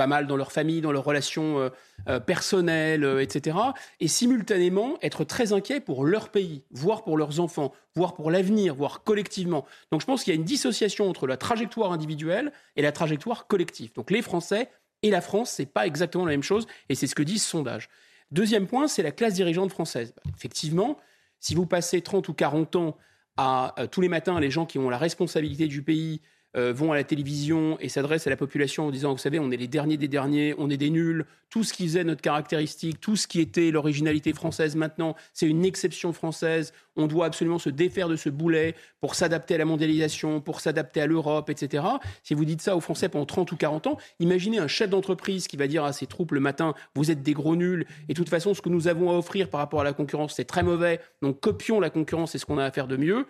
[0.00, 1.68] pas mal dans leur famille, dans leurs relations euh,
[2.08, 3.58] euh, personnelles, euh, etc.
[4.00, 8.74] Et simultanément être très inquiets pour leur pays, voire pour leurs enfants, voire pour l'avenir,
[8.74, 9.66] voire collectivement.
[9.92, 13.46] Donc je pense qu'il y a une dissociation entre la trajectoire individuelle et la trajectoire
[13.46, 13.92] collective.
[13.92, 14.70] Donc les Français
[15.02, 17.50] et la France, c'est pas exactement la même chose, et c'est ce que dit ce
[17.50, 17.90] sondage.
[18.30, 20.14] Deuxième point, c'est la classe dirigeante française.
[20.34, 20.96] Effectivement,
[21.40, 22.96] si vous passez 30 ou 40 ans
[23.36, 26.22] à tous les matins les gens qui ont la responsabilité du pays
[26.56, 29.50] euh, vont à la télévision et s'adressent à la population en disant, vous savez, on
[29.50, 33.00] est les derniers des derniers, on est des nuls, tout ce qui faisait notre caractéristique,
[33.00, 37.70] tout ce qui était l'originalité française maintenant, c'est une exception française, on doit absolument se
[37.70, 41.84] défaire de ce boulet pour s'adapter à la mondialisation, pour s'adapter à l'Europe, etc.
[42.22, 45.46] Si vous dites ça aux Français pendant 30 ou 40 ans, imaginez un chef d'entreprise
[45.46, 48.18] qui va dire à ses troupes le matin, vous êtes des gros nuls, et de
[48.18, 50.62] toute façon, ce que nous avons à offrir par rapport à la concurrence, c'est très
[50.62, 53.26] mauvais, donc copions la concurrence, c'est ce qu'on a à faire de mieux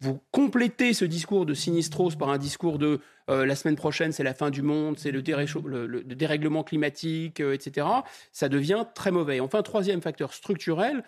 [0.00, 3.00] vous complétez ce discours de Sinistros par un discours de
[3.30, 7.86] euh, la semaine prochaine, c'est la fin du monde, c'est le, dérèglement climatique, euh, etc.,
[8.32, 9.40] ça devient très mauvais.
[9.40, 11.04] Enfin, troisième facteur structurel,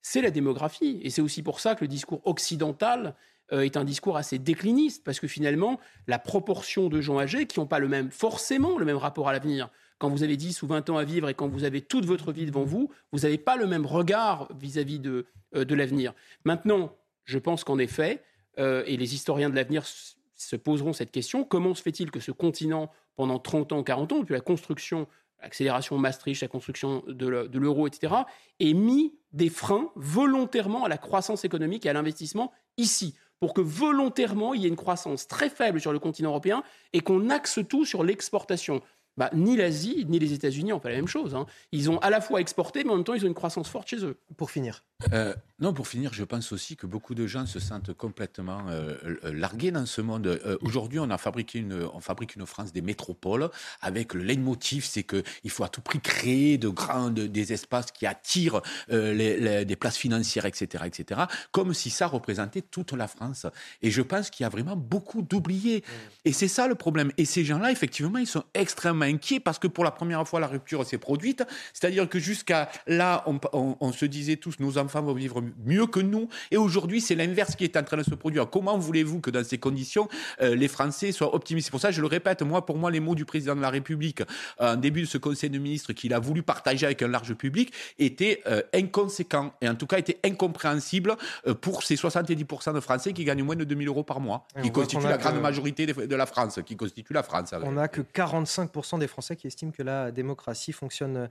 [0.00, 1.00] c'est la démographie.
[1.02, 3.14] Et c'est aussi pour ça que le discours occidental
[3.52, 7.60] euh, est un discours assez décliniste, parce que finalement, la proportion de gens âgés qui
[7.60, 9.68] n'ont pas le même, forcément le même rapport à l'avenir,
[9.98, 12.32] quand vous avez 10 ou 20 ans à vivre et quand vous avez toute votre
[12.32, 16.14] vie devant vous, vous n'avez pas le même regard vis-à-vis de, de l'avenir.
[16.44, 16.94] Maintenant,
[17.28, 18.22] je pense qu'en effet,
[18.58, 22.32] euh, et les historiens de l'avenir se poseront cette question, comment se fait-il que ce
[22.32, 25.06] continent, pendant 30 ans, 40 ans, depuis la construction
[25.40, 28.12] l'accélération Maastricht, la construction de l'euro, etc.,
[28.58, 33.60] et mis des freins volontairement à la croissance économique et à l'investissement ici pour que
[33.60, 37.60] volontairement il y ait une croissance très faible sur le continent européen et qu'on axe
[37.68, 38.82] tout sur l'exportation?
[39.18, 41.34] Bah, ni l'Asie ni les États-Unis ont fait la même chose.
[41.34, 41.44] Hein.
[41.72, 43.88] Ils ont à la fois exporté, mais en même temps, ils ont une croissance forte
[43.88, 44.16] chez eux.
[44.36, 44.84] Pour finir.
[45.12, 48.94] Euh, non, pour finir, je pense aussi que beaucoup de gens se sentent complètement euh,
[49.24, 50.40] euh, largués dans ce monde.
[50.60, 55.02] Aujourd'hui, on a fabriqué une, on fabrique une France des métropoles avec le leitmotiv, c'est
[55.02, 59.96] qu'il faut à tout prix créer de grands, des espaces qui attirent les, des places
[59.96, 63.46] financières, etc., etc., comme si ça représentait toute la France.
[63.82, 65.78] Et je pense qu'il y a vraiment beaucoup d'oubliés.
[65.78, 65.92] Mmh.
[66.26, 67.10] Et c'est ça le problème.
[67.16, 70.46] Et ces gens-là, effectivement, ils sont extrêmement inquiets parce que pour la première fois, la
[70.46, 71.44] rupture s'est produite.
[71.72, 76.28] C'est-à-dire que jusqu'à là, on, se disait tous, nos enfants vont vivre mieux que nous.
[76.50, 78.48] Et aujourd'hui, c'est l'inverse qui est en train de se produire.
[78.50, 80.08] Comment voulez-vous que dans ces conditions,
[80.40, 81.66] euh, les Français soient optimistes?
[81.66, 83.70] C'est pour ça, je le répète, moi, pour moi, les mots du président de la
[83.70, 84.22] République
[84.58, 87.72] en début de ce Conseil de ministres qu'il a voulu partager avec un large public
[87.98, 93.12] étaient euh, inconséquents et en tout cas étaient incompréhensibles euh, pour ces 70% de Français
[93.12, 96.26] qui gagnent moins de 2000 euros par mois, qui constituent la grande majorité de la
[96.26, 97.54] France, qui constitue la France.
[97.62, 101.28] On n'a que 45% des Français qui estiment que la démocratie fonctionne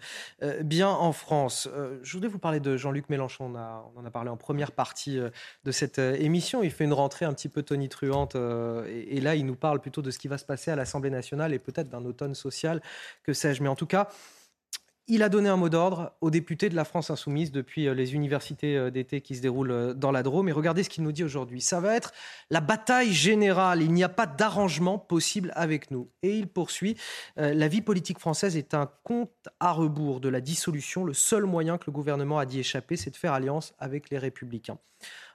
[0.61, 1.69] bien en France.
[2.01, 3.53] je voudrais vous parler de Jean-Luc Mélenchon.
[3.53, 6.63] On, en a parlé en première partie de cette émission.
[6.63, 8.35] Il fait une rentrée un petit peu tonitruante.
[8.35, 11.09] et, et là, il nous parle plutôt de ce qui va se passer à l'Assemblée
[11.09, 12.81] nationale et peut-être d'un automne social,
[13.23, 13.61] que sais-je.
[13.61, 14.09] Mais en tout cas,
[15.09, 18.13] il a donné un mot d'ordre aux députés de la France insoumise depuis euh, les
[18.13, 20.49] universités euh, d'été qui se déroulent euh, dans la Drôme.
[20.49, 21.61] Et regardez ce qu'il nous dit aujourd'hui.
[21.61, 22.11] Ça va être
[22.49, 23.81] la bataille générale.
[23.81, 26.09] Il n'y a pas d'arrangement possible avec nous.
[26.23, 26.97] Et il poursuit.
[27.35, 31.03] La vie politique française est un compte à rebours de la dissolution.
[31.03, 34.17] Le seul moyen que le gouvernement a d'y échapper, c'est de faire alliance avec les
[34.17, 34.77] républicains.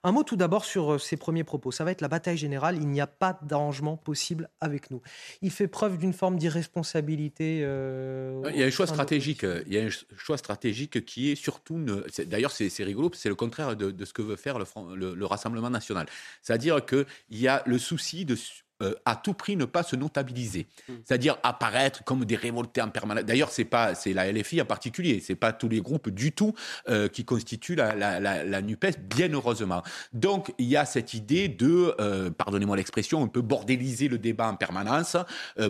[0.04, 1.70] Un mot tout d'abord sur ses euh, premiers propos.
[1.70, 2.76] Ça va être la bataille générale.
[2.76, 5.00] Il n'y a pas d'arrangement possible avec nous.
[5.42, 7.60] Il fait preuve d'une forme d'irresponsabilité.
[7.62, 9.44] Euh, il y a un choix stratégique.
[9.66, 11.78] Il y a un choix stratégique qui est surtout.
[12.26, 16.06] D'ailleurs, c'est rigolo, c'est le contraire de, ce que veut faire le, le Rassemblement national.
[16.42, 18.36] C'est-à-dire qu'il y a le souci de
[18.82, 20.94] euh, à tout prix ne pas se notabiliser, hmm.
[21.04, 23.24] c'est-à-dire apparaître comme des révoltés en permanence.
[23.24, 26.54] D'ailleurs, c'est pas c'est la LFI en particulier, c'est pas tous les groupes du tout
[26.88, 29.82] euh, qui constituent la, la, la, Nupes, bien heureusement.
[30.12, 34.48] Donc il y a cette idée de, euh, pardonnez-moi l'expression, on peut bordéliser le débat
[34.48, 35.16] en permanence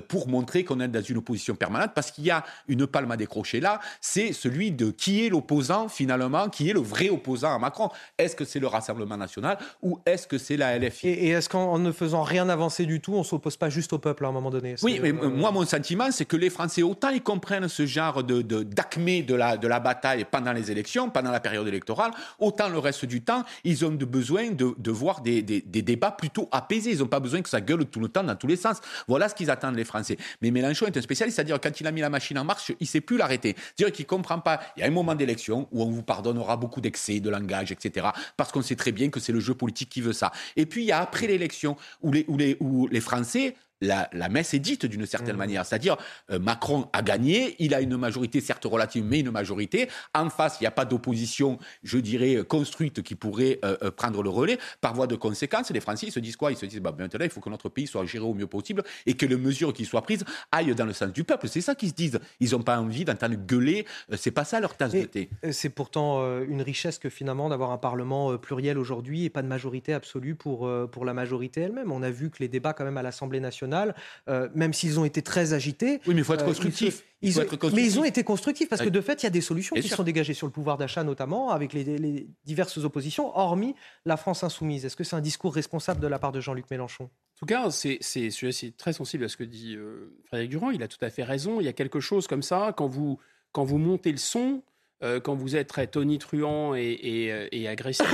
[0.08, 3.16] pour montrer qu'on est dans une opposition permanente, parce qu'il y a une palme à
[3.16, 7.58] décrocher là, c'est celui de qui est l'opposant finalement, qui est le vrai opposant à
[7.58, 7.90] Macron.
[8.18, 11.48] Est-ce que c'est le Rassemblement national ou est-ce que c'est la LFI Et, et est-ce
[11.48, 14.32] qu'en ne faisant rien avancer du tout, on s'oppose pas juste au peuple à un
[14.32, 14.76] moment donné.
[14.82, 18.24] Oui, mais euh, moi, mon sentiment, c'est que les Français, autant ils comprennent ce genre
[18.24, 22.68] de, d'acmé de, la, de la bataille pendant les élections, pendant la période électorale, autant
[22.68, 26.48] le reste du temps, ils ont de besoin de, de voir des, des, débats plutôt
[26.52, 26.92] apaisés.
[26.92, 28.78] Ils n'ont pas besoin que ça gueule tout le temps dans tous les sens.
[29.08, 30.16] Voilà ce qu'ils attendent, les Français.
[30.40, 32.76] Mais Mélenchon est un spécialiste, c'est-à-dire quand il a mis la machine en marche, il
[32.80, 33.56] ne sait plus l'arrêter.
[33.76, 34.60] C'est-à-dire qu'il ne comprend pas.
[34.76, 38.06] Il y a un moment d'élection où on vous pardonnera beaucoup d'excès, de langage, etc.
[38.36, 40.32] Parce qu'on sait très bien que c'est le jeu politique qui veut ça.
[40.56, 44.28] Et puis, il y a après l'élection où les, où les, où les Français la,
[44.28, 45.38] messe est dite d'une certaine mmh.
[45.38, 45.66] manière.
[45.66, 45.96] C'est-à-dire,
[46.30, 49.88] euh, Macron a gagné, il a une majorité, certes relative, mais une majorité.
[50.14, 54.22] En face, il n'y a pas d'opposition, je dirais, construite qui pourrait euh, euh, prendre
[54.22, 54.58] le relais.
[54.80, 56.52] Par voie de conséquence, les Français se disent quoi?
[56.52, 58.82] Ils se disent, bah, maintenant, il faut que notre pays soit géré au mieux possible
[59.06, 61.48] et que les mesures qui soient prises aillent dans le sens du peuple.
[61.48, 62.20] C'est ça qu'ils se disent.
[62.40, 63.86] Ils n'ont pas envie d'entendre gueuler.
[64.16, 65.30] C'est pas ça leur tasse de thé.
[65.50, 69.92] C'est pourtant une richesse que finalement d'avoir un Parlement pluriel aujourd'hui et pas de majorité
[69.92, 71.90] absolue pour, pour la majorité elle-même.
[71.90, 73.71] On a vu que les débats quand même à l'Assemblée nationale
[74.28, 76.00] euh, même s'ils ont été très agités.
[76.06, 77.04] Oui, mais il faut être euh, constructif.
[77.22, 79.88] Mais ils ont été constructifs parce que de fait, il y a des solutions qui
[79.88, 84.84] sont dégagées sur le pouvoir d'achat, notamment avec les, diverses oppositions, hormis la France insoumise.
[84.84, 87.04] Est-ce que c'est un discours responsable de la part de Jean-Luc Mélenchon?
[87.04, 90.70] En tout cas, c'est, c'est, très sensible à ce que dit euh, Frédéric Durand.
[90.70, 91.60] Il a tout à fait raison.
[91.60, 93.18] Il y a quelque chose comme ça, quand vous,
[93.52, 94.62] quand vous montez le son,
[95.24, 98.06] quand vous êtes très tonitruant et, et, agressif,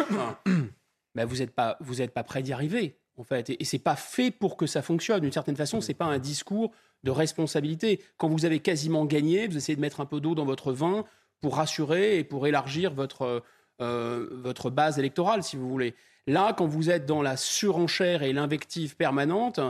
[1.14, 3.50] ben vous n'êtes pas, vous pas prêt d'y arriver en fait.
[3.50, 5.20] Et, c'est pas fait pour que ça fonctionne.
[5.20, 6.72] D'une certaine façon, c'est pas un discours
[7.04, 8.00] de responsabilité.
[8.16, 11.04] Quand vous avez quasiment gagné, vous essayez de mettre un peu d'eau dans votre vin
[11.40, 13.42] pour rassurer et pour élargir votre,
[13.80, 15.94] euh, votre base électorale, si vous voulez.
[16.26, 19.60] Là, quand vous êtes dans la surenchère et l'invective permanente,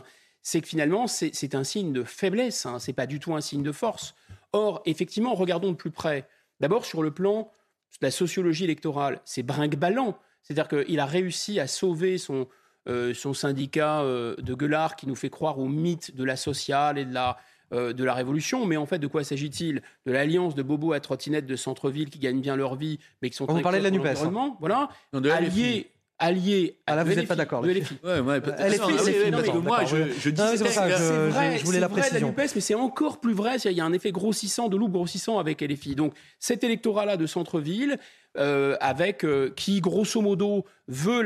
[0.42, 3.62] c'est que finalement, c'est un signe de faiblesse, hein, c'est pas du tout un signe
[3.62, 4.14] de force.
[4.52, 6.26] Or, effectivement, regardons de plus près.
[6.60, 7.52] D'abord, sur le plan
[8.00, 10.18] de la sociologie électorale, c'est brinque-ballant.
[10.42, 12.48] C'est-à-dire qu'il a réussi à sauver son,
[12.88, 16.96] euh, son syndicat euh, de gueulard qui nous fait croire au mythe de la sociale
[16.96, 17.36] et de la,
[17.74, 18.64] euh, de la révolution.
[18.64, 19.82] Mais en fait, de quoi s'agit-il?
[20.06, 23.36] De l'alliance de bobos à trottinette de centre-ville qui gagnent bien leur vie, mais qui
[23.36, 24.24] sont On très parlait de la NUPES.
[24.24, 24.56] Hein.
[24.58, 24.88] Voilà.
[25.12, 27.60] alliés, allié à ah là, vous n'êtes pas d'accord.
[27.60, 27.68] De.
[27.68, 32.20] Ouais, ouais, moi, je, je dis c'est ça, je, je, voulais la précision.
[32.20, 33.56] La NUPES, mais c'est encore plus vrai.
[33.66, 35.94] Il y a un effet grossissant, de loup grossissant avec LFI.
[35.94, 37.98] Donc, cet électorat-là de centre-ville,
[38.36, 41.24] euh, avec euh, qui, grosso modo, veut,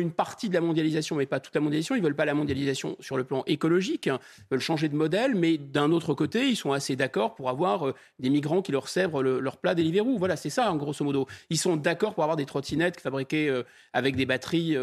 [0.00, 1.96] une partie de la mondialisation, mais pas toute la mondialisation.
[1.96, 4.18] Ils veulent pas la mondialisation sur le plan écologique, ils
[4.50, 7.94] veulent changer de modèle, mais d'un autre côté, ils sont assez d'accord pour avoir euh,
[8.18, 10.18] des migrants qui leur sèvrent leur plat Deliveroo.
[10.18, 11.26] Voilà, c'est ça, hein, grosso modo.
[11.50, 14.76] Ils sont d'accord pour avoir des trottinettes fabriquées avec des batteries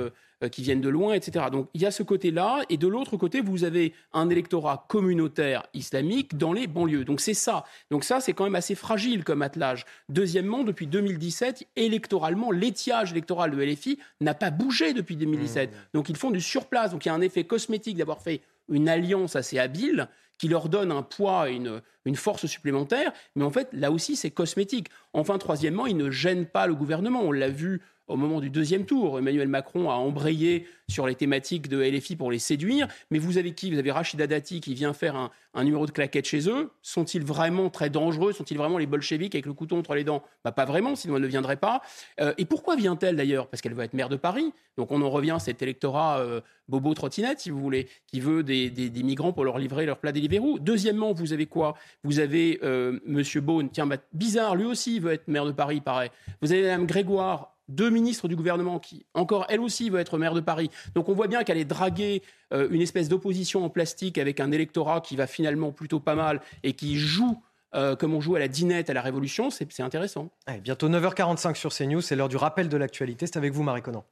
[0.48, 1.48] qui viennent de loin, etc.
[1.51, 5.68] Donc il y a ce côté-là, et de l'autre côté, vous avez un électorat communautaire
[5.74, 7.03] islamique dans les banlieues.
[7.03, 7.66] Donc c'est ça.
[7.92, 9.85] Donc ça, c'est quand même assez fragile comme attelage.
[10.08, 15.72] Deuxièmement, depuis 2017, électoralement, l'étiage électoral de LFI n'a pas bougé depuis 2017.
[15.72, 15.76] Mmh.
[15.93, 16.92] Donc ils font du surplace.
[16.92, 20.69] Donc il y a un effet cosmétique d'avoir fait une alliance assez habile qui leur
[20.69, 23.11] donne un poids et une, une, force supplémentaire.
[23.35, 24.88] Mais en fait, là aussi, c'est cosmétique.
[25.11, 27.22] Enfin, troisièmement, ils ne gênent pas le gouvernement.
[27.22, 29.19] On l'a vu au moment du deuxième tour.
[29.19, 32.88] Emmanuel Macron a embrayé sur les thématiques de LFI pour les séduire.
[33.11, 33.71] Mais vous avez qui?
[33.71, 36.71] Vous avez Rachida Dati qui vient faire un, numéro de claquette chez eux.
[36.81, 38.33] Sont-ils vraiment très dangereux?
[38.33, 40.23] Sont-ils vraiment les bolcheviks avec le couteau entre les dents?
[40.43, 41.81] Bah, Pas vraiment, sinon elle ne viendrait pas.
[42.19, 43.47] Euh, et pourquoi vient-elle d'ailleurs?
[43.47, 44.51] Parce qu'elle veut être maire de Paris.
[44.77, 48.43] Donc on en revient à cet électorat euh, bobo trottinette, si vous voulez, qui veut
[48.43, 48.71] des,
[49.03, 50.57] migrants pour leur livrer leur plat Deliveroo.
[50.59, 51.75] Deuxièmement, vous avez quoi?
[52.03, 55.81] Vous avez euh, Monsieur Beaune, tiens, bah, bizarre, lui aussi veut être maire de Paris,
[55.81, 56.11] paraît.
[56.41, 60.33] Vous avez Mme Grégoire, deux ministres du gouvernement qui, encore elle aussi, veut être maire
[60.33, 60.69] de Paris.
[60.95, 62.22] Donc on voit bien qu'elle est draguée
[62.53, 66.41] euh, une espèce d'opposition en plastique avec un électorat qui va finalement plutôt pas mal
[66.64, 67.41] et qui joue
[67.75, 70.30] euh, comme on joue à la dinette à la Révolution, c'est intéressant.
[70.64, 73.27] bientôt 9h45 sur CNews, c'est l'heure du rappel de l'actualité.
[73.27, 74.03] C'est avec vous, Marie Conan.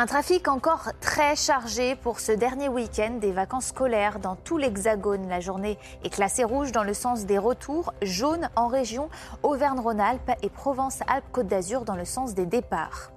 [0.00, 5.28] Un trafic encore très chargé pour ce dernier week-end des vacances scolaires dans tout l'Hexagone.
[5.28, 9.08] La journée est classée rouge dans le sens des retours, jaune en région
[9.42, 13.10] Auvergne-Rhône-Alpes et Provence-Alpes-Côte d'Azur dans le sens des départs.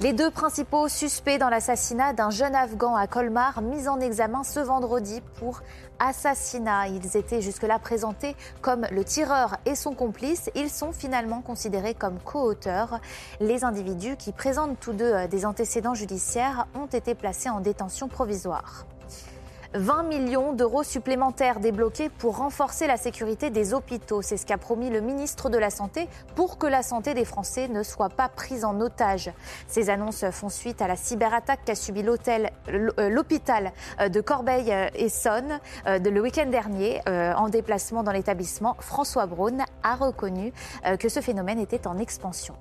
[0.00, 4.60] Les deux principaux suspects dans l'assassinat d'un jeune Afghan à Colmar, mis en examen ce
[4.60, 5.62] vendredi pour
[5.98, 6.88] assassinat.
[6.88, 10.50] Ils étaient jusque-là présentés comme le tireur et son complice.
[10.54, 13.00] Ils sont finalement considérés comme co-auteurs.
[13.40, 18.08] Les individus qui présentent tous deux euh, des antécédents judiciaires ont été placés en détention
[18.08, 18.86] provisoire.
[19.74, 24.22] 20 millions d'euros supplémentaires débloqués pour renforcer la sécurité des hôpitaux.
[24.22, 27.68] C'est ce qu'a promis le ministre de la Santé pour que la santé des Français
[27.68, 29.32] ne soit pas prise en otage.
[29.66, 35.98] Ces annonces font suite à la cyberattaque qu'a subi euh, l'hôpital euh, de Corbeil-Essonne euh,
[35.98, 37.00] le week-end dernier.
[37.06, 40.52] En déplacement dans l'établissement, François Braun a reconnu
[40.98, 42.54] que ce phénomène était en expansion.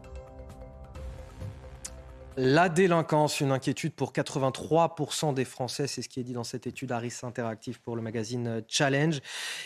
[2.36, 6.66] La délinquance, une inquiétude pour 83% des Français, c'est ce qui est dit dans cette
[6.66, 9.20] étude Harris Interactive pour le magazine Challenge.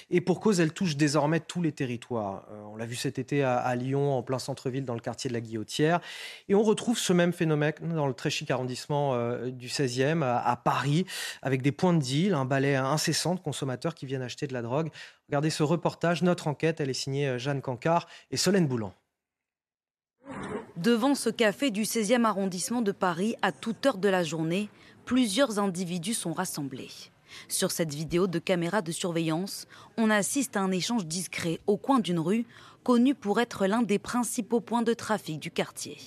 [0.09, 2.45] Et pour cause, elle touche désormais tous les territoires.
[2.51, 5.33] Euh, on l'a vu cet été à, Lyon, en plein centre-ville, dans le quartier de
[5.33, 6.01] la Guillotière.
[6.49, 10.55] Et on retrouve ce même phénomène dans le très chic arrondissement euh, du 16e, à,
[10.57, 11.05] Paris,
[11.41, 14.61] avec des points de deal, un balai incessant de consommateurs qui viennent acheter de la
[14.61, 14.89] drogue.
[15.29, 18.93] Regardez ce reportage, notre enquête, elle est signée euh, Jeanne Cancard et Solène Boulan.
[20.75, 24.69] Devant ce café du 16e arrondissement de Paris, à toute heure de la journée,
[25.05, 26.91] plusieurs individus sont rassemblés.
[27.47, 31.99] Sur cette vidéo de caméra de surveillance, on assiste à un échange discret au coin
[31.99, 32.45] d'une rue,
[32.83, 35.97] connue pour être l'un des principaux points de trafic du quartier.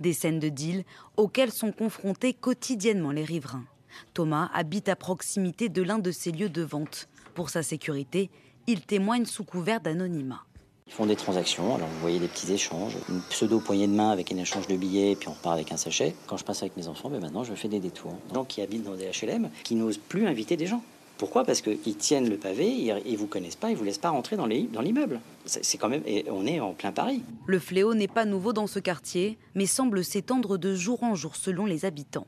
[0.00, 0.84] Des scènes de deal
[1.16, 3.64] auxquelles sont confrontés quotidiennement les riverains.
[4.12, 7.08] Thomas habite à proximité de l'un de ces lieux de vente.
[7.34, 8.30] Pour sa sécurité,
[8.66, 10.44] il témoigne sous couvert d'anonymat.
[10.86, 14.10] Ils font des transactions, alors vous voyez des petits échanges, une pseudo poignée de main
[14.10, 16.14] avec un échange de billets, et puis on repart avec un sachet.
[16.26, 18.12] Quand je passe avec mes enfants, ben maintenant je fais des détours.
[18.28, 20.82] Des gens qui habitent dans des HLM, qui n'osent plus inviter des gens.
[21.16, 21.44] Pourquoi?
[21.44, 22.68] Parce qu'ils tiennent le pavé,
[23.06, 25.20] ils vous connaissent pas, ils vous laissent pas rentrer dans l'immeuble.
[25.46, 27.22] C'est quand même, et on est en plein Paris.
[27.46, 31.34] Le fléau n'est pas nouveau dans ce quartier, mais semble s'étendre de jour en jour
[31.34, 32.26] selon les habitants.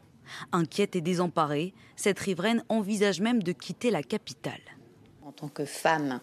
[0.53, 4.63] Inquiète et désemparée, cette riveraine envisage même de quitter la capitale.
[5.25, 6.21] En tant que femme,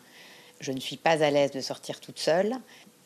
[0.64, 2.53] je ne suis pas à l'aise de sortir toute seule.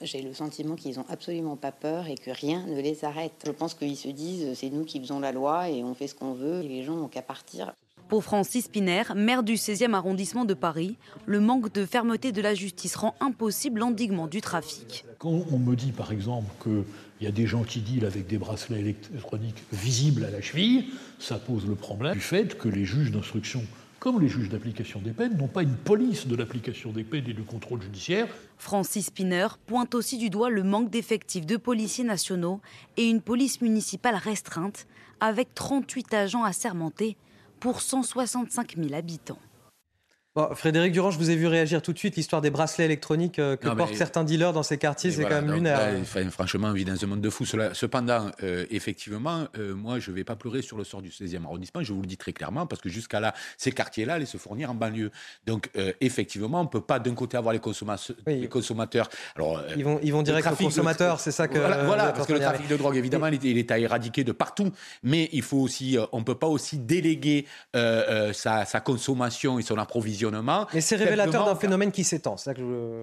[0.02, 3.34] J'ai le sentiment qu'ils n'ont absolument pas peur et que rien ne les arrête.
[3.45, 6.14] Je pense qu'ils se disent c'est nous qui faisons la loi et on fait ce
[6.14, 7.74] qu'on veut et les gens n'ont qu'à partir.
[8.08, 10.95] Pour Francis Piner, maire du 16e arrondissement de Paris,
[11.26, 15.03] le manque de fermeté de la justice rend impossible l'endiguement du trafic.
[15.18, 16.86] Quand on me dit par exemple qu'il
[17.26, 20.86] y a des gens qui dealent avec des bracelets électroniques visibles à la cheville,
[21.19, 23.64] ça pose le problème du fait que les juges d'instruction
[24.00, 27.34] comme les juges d'application des peines n'ont pas une police de l'application des peines et
[27.34, 28.27] du contrôle judiciaire.
[28.58, 32.61] Francis Spinner pointe aussi du doigt le manque d'effectifs de policiers nationaux
[32.98, 34.88] et une police municipale restreinte,
[35.19, 37.17] avec 38 agents assermentés
[37.59, 39.40] pour 165 000 habitants.
[40.56, 42.16] Frédéric Durand, je vous ai vu réagir tout de suite.
[42.16, 45.51] L'histoire des bracelets électroniques euh, que portent certains dealers dans ces quartiers, c'est quand même
[45.51, 45.80] lunaire.
[46.32, 47.45] franchement, on vit dans un monde de fous.
[47.45, 51.43] Cependant, euh, effectivement, euh, moi, je ne vais pas pleurer sur le sort du 16e
[51.43, 51.83] arrondissement.
[51.83, 54.72] Je vous le dis très clairement, parce que jusqu'à là, ces quartiers-là allaient se fournir
[54.72, 55.11] en banlieue.
[55.45, 55.69] Donc,
[56.01, 57.61] effectivement, on ne peut pas d'un côté avoir les,
[58.27, 59.09] les consommateurs.
[59.35, 61.57] Alors, ils vont, ils vont direct aux consommateurs, c'est ça que.
[61.57, 64.72] Voilà, parce que le trafic de drogue, évidemment, il, est, à éradiquer de partout.
[65.03, 69.77] Mais il faut aussi, on ne peut pas aussi déléguer sa, sa consommation et son
[69.77, 70.26] approvisionnement
[70.73, 72.35] mais c'est révélateur d'un phénomène qui s'étend.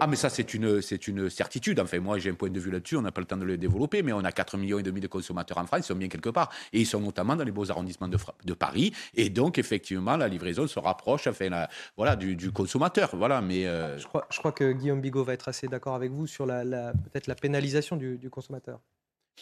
[0.01, 1.81] Ah, mais ça, c'est une, c'est une certitude.
[1.81, 2.97] Enfin, moi, j'ai un point de vue là-dessus.
[2.97, 5.01] On n'a pas le temps de le développer, mais on a 4 millions et demi
[5.01, 5.81] de consommateurs en France.
[5.81, 6.51] Ils sont bien quelque part.
[6.73, 8.93] Et ils sont notamment dans les beaux arrondissements de, de Paris.
[9.15, 13.11] Et donc, effectivement, la livraison se rapproche enfin, voilà, du, consommateur.
[13.15, 16.11] Voilà, mais, euh, je, crois, je crois que Guillaume Bigot va être assez d'accord avec
[16.11, 18.81] vous sur la, peut-être la pénalisation du, du consommateur.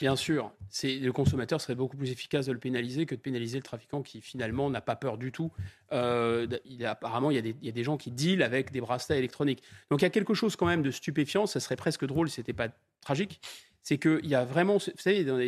[0.01, 3.63] Bien sûr, le consommateur serait beaucoup plus efficace de le pénaliser que de pénaliser le
[3.63, 5.53] trafiquant qui finalement n'a pas peur du tout.
[5.93, 9.63] Euh, il apparemment, il y, a des, des, gens qui dealent avec des bracelets électroniques.
[9.91, 11.47] Donc il y a quelque chose quand même de stupéfiant.
[11.47, 12.69] Ça serait presque drôle si c'était pas
[13.03, 13.41] tragique.
[13.83, 15.39] C'est qu'il y a vraiment, vous savez, dans,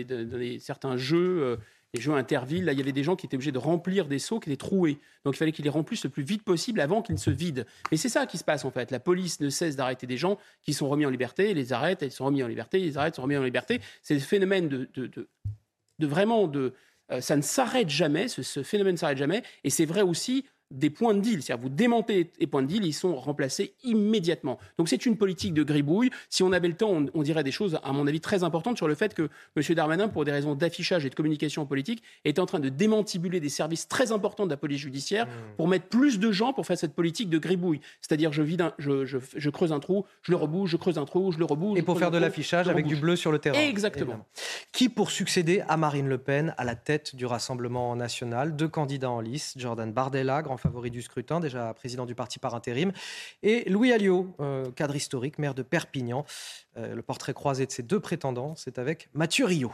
[0.61, 1.57] certains jeux, euh,
[1.95, 4.19] les jeux intervilles, là, il y avait des gens qui étaient obligés de remplir des
[4.19, 4.99] seaux qui étaient troués.
[5.25, 7.65] Donc il fallait qu'ils les remplissent le plus vite possible avant qu'ils ne se vident.
[7.93, 8.91] Mais c'est ça qui se passe en fait.
[8.91, 12.11] La police ne cesse d'arrêter des gens qui sont remis en liberté, les arrêtent, ils
[12.11, 13.81] sont remis en liberté, ils arrêtent, ils sont remis en liberté.
[14.03, 16.75] C'est le phénomène de, de, de, vraiment de.
[17.13, 19.45] Euh, ça ne s'arrête jamais, ce, ce phénomène ne s'arrête jamais.
[19.63, 21.43] Et c'est vrai aussi des points de deal.
[21.43, 24.59] C'est-à-dire, vous démentez les points de deal, ils sont remplacés immédiatement.
[24.79, 26.11] Donc, c'est une politique de gribouille.
[26.29, 28.89] Si on avait le temps, on, dirait des choses, à mon avis, très importantes sur
[28.89, 29.75] le fait que M.
[29.75, 33.49] Darmanin, pour des raisons d'affichage et de communication politique, est en train de démantibuler des
[33.49, 35.57] services très importants de la police judiciaire mmh.
[35.57, 37.81] pour mettre plus de gens pour faire cette politique de gribouille.
[38.01, 38.43] C'est-à-dire, je,
[38.79, 41.79] je, creuse un trou, je le rebouge, je creuse un trou, je le rebouge.
[41.79, 43.59] Et pour faire de l'affichage avec du bleu sur le terrain.
[43.59, 44.27] Exactement.
[44.73, 49.11] Qui pour succéder à Marine Le Pen à la tête du Rassemblement national Deux candidats
[49.11, 52.93] en lice, Jordan Bardella, grand favori du scrutin, déjà président du parti par intérim,
[53.43, 56.25] et Louis Alliot, euh, cadre historique, maire de Perpignan.
[56.77, 59.73] Euh, le portrait croisé de ces deux prétendants, c'est avec Mathieu Rio.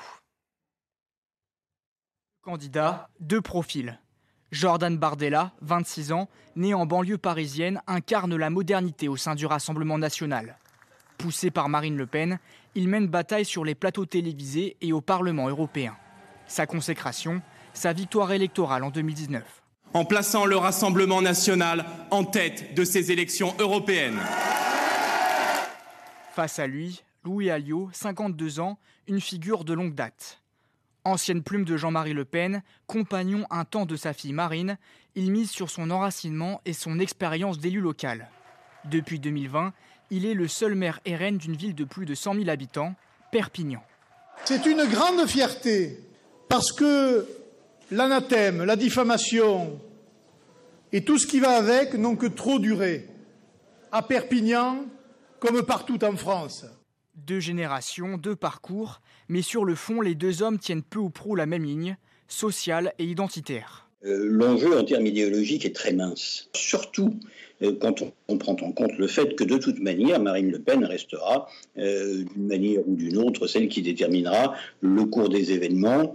[2.43, 3.99] Candidat, deux profils.
[4.51, 9.99] Jordan Bardella, 26 ans, né en banlieue parisienne, incarne la modernité au sein du Rassemblement
[9.99, 10.59] national.
[11.19, 12.41] Poussé par Marine Le Pen,
[12.75, 15.97] il mène bataille sur les plateaux télévisés et au Parlement européen.
[16.49, 17.43] Sa consécration,
[17.75, 19.59] sa victoire électorale en 2019
[19.94, 24.19] en plaçant le Rassemblement national en tête de ces élections européennes.
[26.35, 30.41] Face à lui, Louis Alliot, 52 ans, une figure de longue date.
[31.05, 34.78] Ancienne plume de Jean-Marie Le Pen, compagnon un temps de sa fille Marine,
[35.15, 38.28] il mise sur son enracinement et son expérience d'élu local.
[38.85, 39.73] Depuis 2020,
[40.10, 42.94] il est le seul maire RN d'une ville de plus de 100 000 habitants,
[43.33, 43.83] Perpignan.
[44.44, 46.01] C'est une grande fierté
[46.49, 47.27] parce que
[47.91, 49.81] l'anathème, la diffamation
[50.93, 53.07] et tout ce qui va avec n'ont que trop duré,
[53.93, 54.85] à Perpignan
[55.39, 56.67] comme partout en France.
[57.15, 61.35] Deux générations, deux parcours, mais sur le fond, les deux hommes tiennent peu ou prou
[61.35, 61.97] la même ligne,
[62.28, 63.89] sociale et identitaire.
[64.05, 67.20] Euh, l'enjeu en termes idéologiques est très mince, surtout
[67.62, 70.85] euh, quand on, prend en compte le fait que de toute manière, Marine Le Pen
[70.85, 76.15] restera, euh, d'une manière ou d'une autre, celle qui déterminera le cours des événements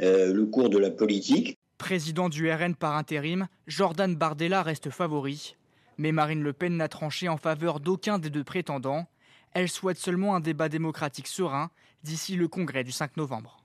[0.00, 1.58] euh, le cours de la politique.
[1.78, 5.56] Président du RN par intérim, Jordan Bardella reste favori.
[5.98, 9.06] Mais Marine Le Pen n'a tranché en faveur d'aucun des deux prétendants.
[9.52, 11.70] Elle souhaite seulement un débat démocratique serein
[12.02, 13.64] d'ici le congrès du 5 novembre.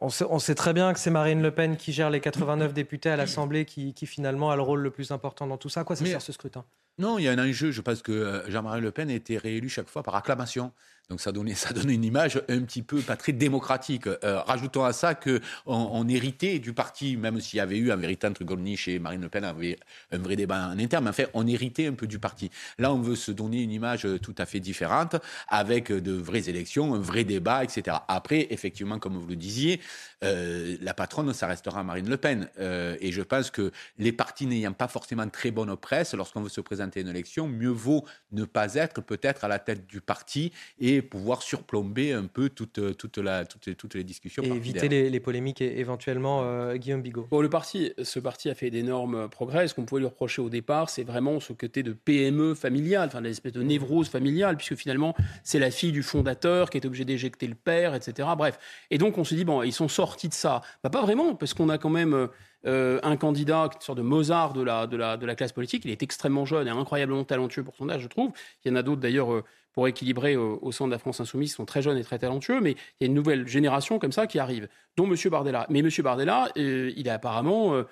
[0.00, 3.16] On sait, très bien que c'est Marine Le Pen qui gère les 89 députés à
[3.16, 5.82] l'Assemblée qui, finalement a le rôle le plus important dans tout ça.
[5.82, 6.64] quoi ça sert ce scrutin?
[6.98, 7.72] Non, il y a un enjeu.
[7.72, 10.70] Je pense que euh, Jean-Marie Le Pen a été réélu chaque fois par acclamation.
[11.10, 14.06] Donc ça donnait, ça donnait une image un petit peu pas très démocratique.
[14.06, 17.96] Euh, rajoutons à ça qu'on on héritait du parti, même s'il y avait eu un
[17.96, 19.78] véritable truc chez Marine Le Pen avait
[20.12, 22.50] un vrai débat en interne, mais en fait, on héritait un peu du parti.
[22.78, 25.16] Là, on veut se donner une image tout à fait différente,
[25.48, 27.96] avec de vraies élections, un vrai débat, etc.
[28.08, 29.80] Après, effectivement, comme vous le disiez,
[30.22, 32.48] euh, la patronne, ça restera Marine Le Pen.
[32.58, 36.48] Euh, et je pense que les partis n'ayant pas forcément très bonne presse, lorsqu'on veut
[36.48, 40.00] se présenter à une élection, mieux vaut ne pas être peut-être à la tête du
[40.00, 44.42] parti et pouvoir surplomber un peu toute, toute la, toutes, toutes les discussions.
[44.42, 47.26] Et éviter les, polémiques éventuellement, euh, Guillaume Bigot.
[47.30, 49.68] Bon, le parti, ce parti a fait d'énormes progrès.
[49.68, 53.20] Ce qu'on pouvait lui reprocher au départ, c'est vraiment ce côté de PME familiale, enfin
[53.20, 57.46] l'espèce de névrose familiale, puisque finalement, c'est la fille du fondateur qui est obligée d'éjecter
[57.46, 58.28] le père, etc.
[58.36, 58.58] Bref.
[58.90, 60.62] Et donc, on se dit, bon, ils sont sortis de ça.
[60.82, 62.28] Bah, pas vraiment, parce qu'on a quand même
[62.66, 65.84] euh, un candidat, une sorte de Mozart de la, de, la, de la classe politique.
[65.84, 68.32] Il est extrêmement jeune et incroyablement talentueux pour son âge, je trouve.
[68.64, 71.54] Il y en a d'autres d'ailleurs euh, pour équilibrer au, sein de la France insoumise,
[71.54, 74.26] sont très jeunes et très talentueux, mais il y a une nouvelle génération comme ça
[74.26, 75.16] qui arrive, dont M.
[75.30, 75.66] Bardella.
[75.68, 75.90] Mais M.
[76.02, 77.82] Bardella, il est apparemment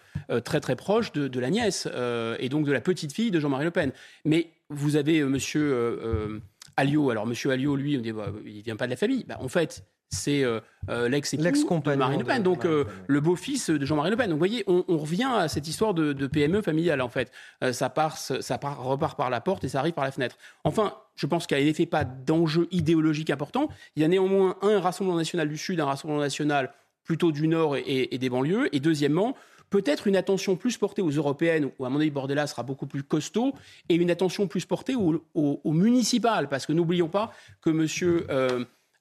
[0.45, 1.89] très très proche de, la nièce
[2.39, 3.93] et donc de la petite fille de Jean-Marie Le Pen.
[4.25, 5.39] Mais vous avez M.
[6.77, 7.11] Alliot.
[7.11, 7.51] Alors, M.
[7.51, 9.25] Alliot, lui, il ne bah, vient pas de la famille.
[9.25, 10.61] Bah, en fait, c'est euh,
[10.91, 14.27] euh, l'ex-époux de Marine Le Pen, donc euh, le beau-fils de Jean-Marie Le Pen.
[14.27, 17.33] Donc vous voyez, on, revient à cette histoire de, PME familiale en fait.
[17.73, 20.37] ça part, ça part, repart par la porte et ça arrive par la fenêtre.
[20.65, 23.69] Enfin, je pense qu'il n'y a en effet pas d'enjeu idéologique important.
[23.97, 26.73] Il y a néanmoins un Rassemblement national du Sud, un Rassemblement national
[27.05, 28.75] plutôt du Nord et, des banlieues.
[28.75, 29.35] Et deuxièmement,
[29.71, 33.03] peut-être une attention plus portée aux européennes, où à mon avis Bordella sera beaucoup plus
[33.03, 33.55] costaud,
[33.89, 38.27] et une attention plus portée aux, aux, municipales, parce que n'oublions pas que Monsieur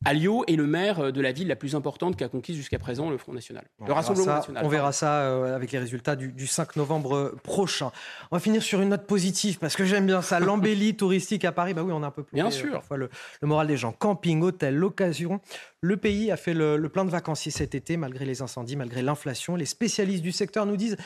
[0.03, 3.09] Alliot est le maire euh, de la ville la plus importante qu'a conquise jusqu'à présent
[3.09, 3.65] le Front National.
[3.79, 4.65] On le Rassemblement National.
[4.65, 7.91] On verra ça euh, avec les résultats du, 5 novembre euh, prochain.
[8.31, 10.39] On va finir sur une note positive parce que j'aime bien ça.
[10.39, 12.35] L'embellie touristique à Paris, bah oui, on a un peu plus.
[12.35, 12.71] Bien sûr.
[12.71, 13.09] Parfois le,
[13.43, 13.91] moral des gens.
[13.91, 15.39] Camping, hôtel, location.
[15.81, 19.55] Le pays a fait le, plein de vacanciers cet été malgré les incendies, malgré l'inflation.
[19.55, 20.97] Les spécialistes du secteur nous disent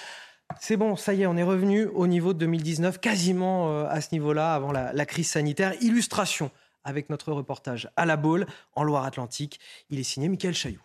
[0.59, 4.09] c'est bon, ça y est, on est revenu au niveau de 2019, quasiment à ce
[4.11, 5.73] niveau-là, avant la, la crise sanitaire.
[5.81, 6.51] Illustration
[6.85, 9.59] avec notre reportage à la Baule, en Loire-Atlantique.
[9.89, 10.81] Il est signé Michael Chailloux.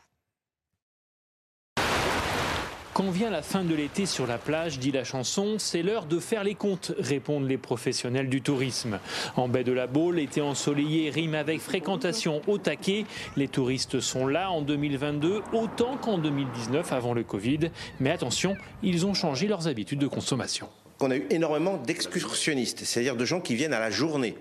[2.93, 6.19] Quand vient la fin de l'été sur la plage, dit la chanson, c'est l'heure de
[6.19, 8.99] faire les comptes, répondent les professionnels du tourisme.
[9.37, 13.07] En baie de la Baule, été ensoleillé rime avec fréquentation au taquet.
[13.37, 17.71] Les touristes sont là en 2022 autant qu'en 2019 avant le Covid.
[18.01, 20.69] Mais attention, ils ont changé leurs habitudes de consommation
[21.01, 24.35] qu'on a eu énormément d'excursionnistes, c'est-à-dire de gens qui viennent à la journée,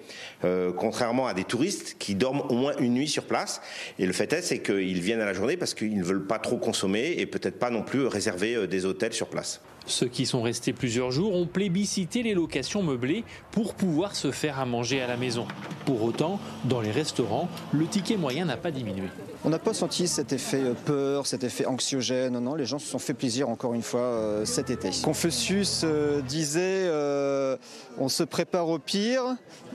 [0.44, 3.62] euh, contrairement à des touristes qui dorment au moins une nuit sur place.
[3.98, 6.38] Et le fait est, c'est qu'ils viennent à la journée parce qu'ils ne veulent pas
[6.38, 9.62] trop consommer et peut-être pas non plus réserver euh, des hôtels sur place.
[9.86, 14.60] Ceux qui sont restés plusieurs jours ont plébiscité les locations meublées pour pouvoir se faire
[14.60, 15.48] à manger à la maison.
[15.86, 19.08] Pour autant, dans les restaurants, le ticket moyen n'a pas diminué.
[19.45, 22.38] On n'a pas senti cet effet euh, peur, cet effet anxiogène.
[22.40, 24.90] Non, les gens se sont fait plaisir encore une fois euh, cet été.
[25.01, 26.90] Confucius euh, disait
[27.98, 29.24] on se prépare au pire,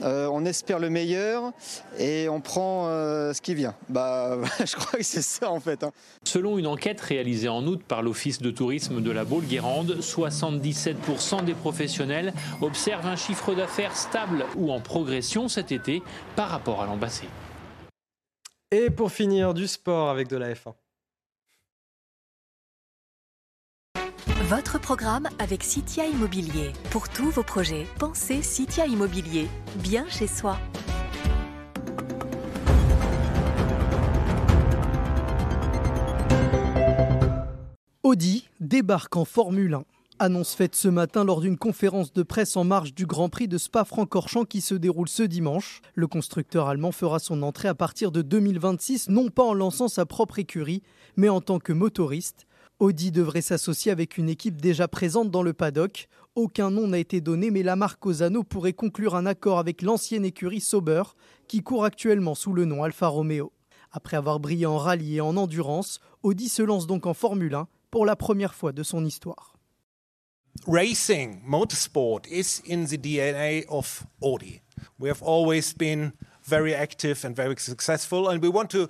[0.01, 1.51] on espère le meilleur
[1.99, 3.75] et on prend ce qui vient.
[3.89, 5.83] Bah, je crois que c'est ça en fait.
[5.83, 5.91] Hein.
[6.23, 11.53] Selon une enquête réalisée en août par l'Office de tourisme de la Baule-Guérande, 77% des
[11.53, 16.01] professionnels observent un chiffre d'affaires stable ou en progression cet été
[16.35, 17.25] par rapport à l'an passé.
[18.77, 20.73] Et pour finir, du sport avec de la F1.
[24.49, 26.73] Votre programme avec Citia Immobilier.
[26.91, 29.47] Pour tous vos projets, pensez Citia Immobilier,
[29.77, 30.57] bien chez soi.
[38.03, 39.94] Audi débarque en Formule 1.
[40.17, 43.57] Annonce faite ce matin lors d'une conférence de presse en marge du Grand Prix de
[43.57, 45.81] Spa-Francorchamps qui se déroule ce dimanche.
[45.93, 50.05] Le constructeur allemand fera son entrée à partir de 2026, non pas en lançant sa
[50.05, 50.83] propre écurie,
[51.17, 52.47] mais en tant que motoriste.
[52.79, 56.07] Audi devrait s'associer avec une équipe déjà présente dans le paddock.
[56.35, 60.23] Aucun nom n'a été donné, mais la marque Osano pourrait conclure un accord avec l'ancienne
[60.23, 61.03] écurie Sauber,
[61.49, 63.51] qui court actuellement sous le nom Alfa Romeo.
[63.91, 67.67] Après avoir brillé en rallye et en endurance, Audi se lance donc en Formule 1
[67.91, 69.54] pour la première fois de son histoire.
[70.67, 74.61] Racing, motorsport is in the DNA of Audi.
[74.99, 78.89] We have always been very active and very successful, and we want to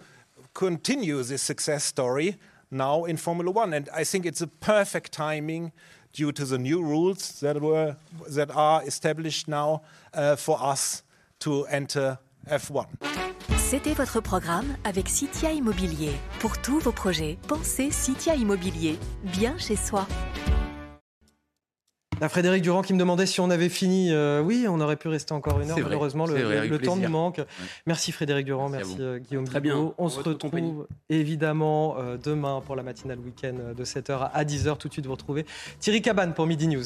[0.54, 2.36] continue this success story
[2.72, 3.74] now in Formula One.
[3.74, 5.72] And I think it's a perfect timing
[6.14, 7.96] due to the new rules that were
[8.30, 9.82] that are established now
[10.14, 11.04] uh, for us
[11.40, 12.88] to enter F1.
[13.58, 16.14] C'était votre programme avec Citia Immobilier.
[16.40, 20.08] Pour tous vos projets, pensez Citia Immobilier, bien chez soi.
[22.30, 24.12] Frédéric Durand qui me demandait si on avait fini.
[24.12, 25.78] Euh, oui, on aurait pu rester encore une heure.
[25.80, 27.42] Malheureusement, le, temps nous manque.
[27.86, 29.94] Merci Frédéric Durand, merci, euh, Guillaume Très bien.
[29.98, 34.78] On, se retrouve évidemment euh, demain pour la matinale week-end de 7h à 10h.
[34.78, 35.46] Tout de suite, vous retrouvez
[35.80, 36.86] Thierry Cabane pour Midi News.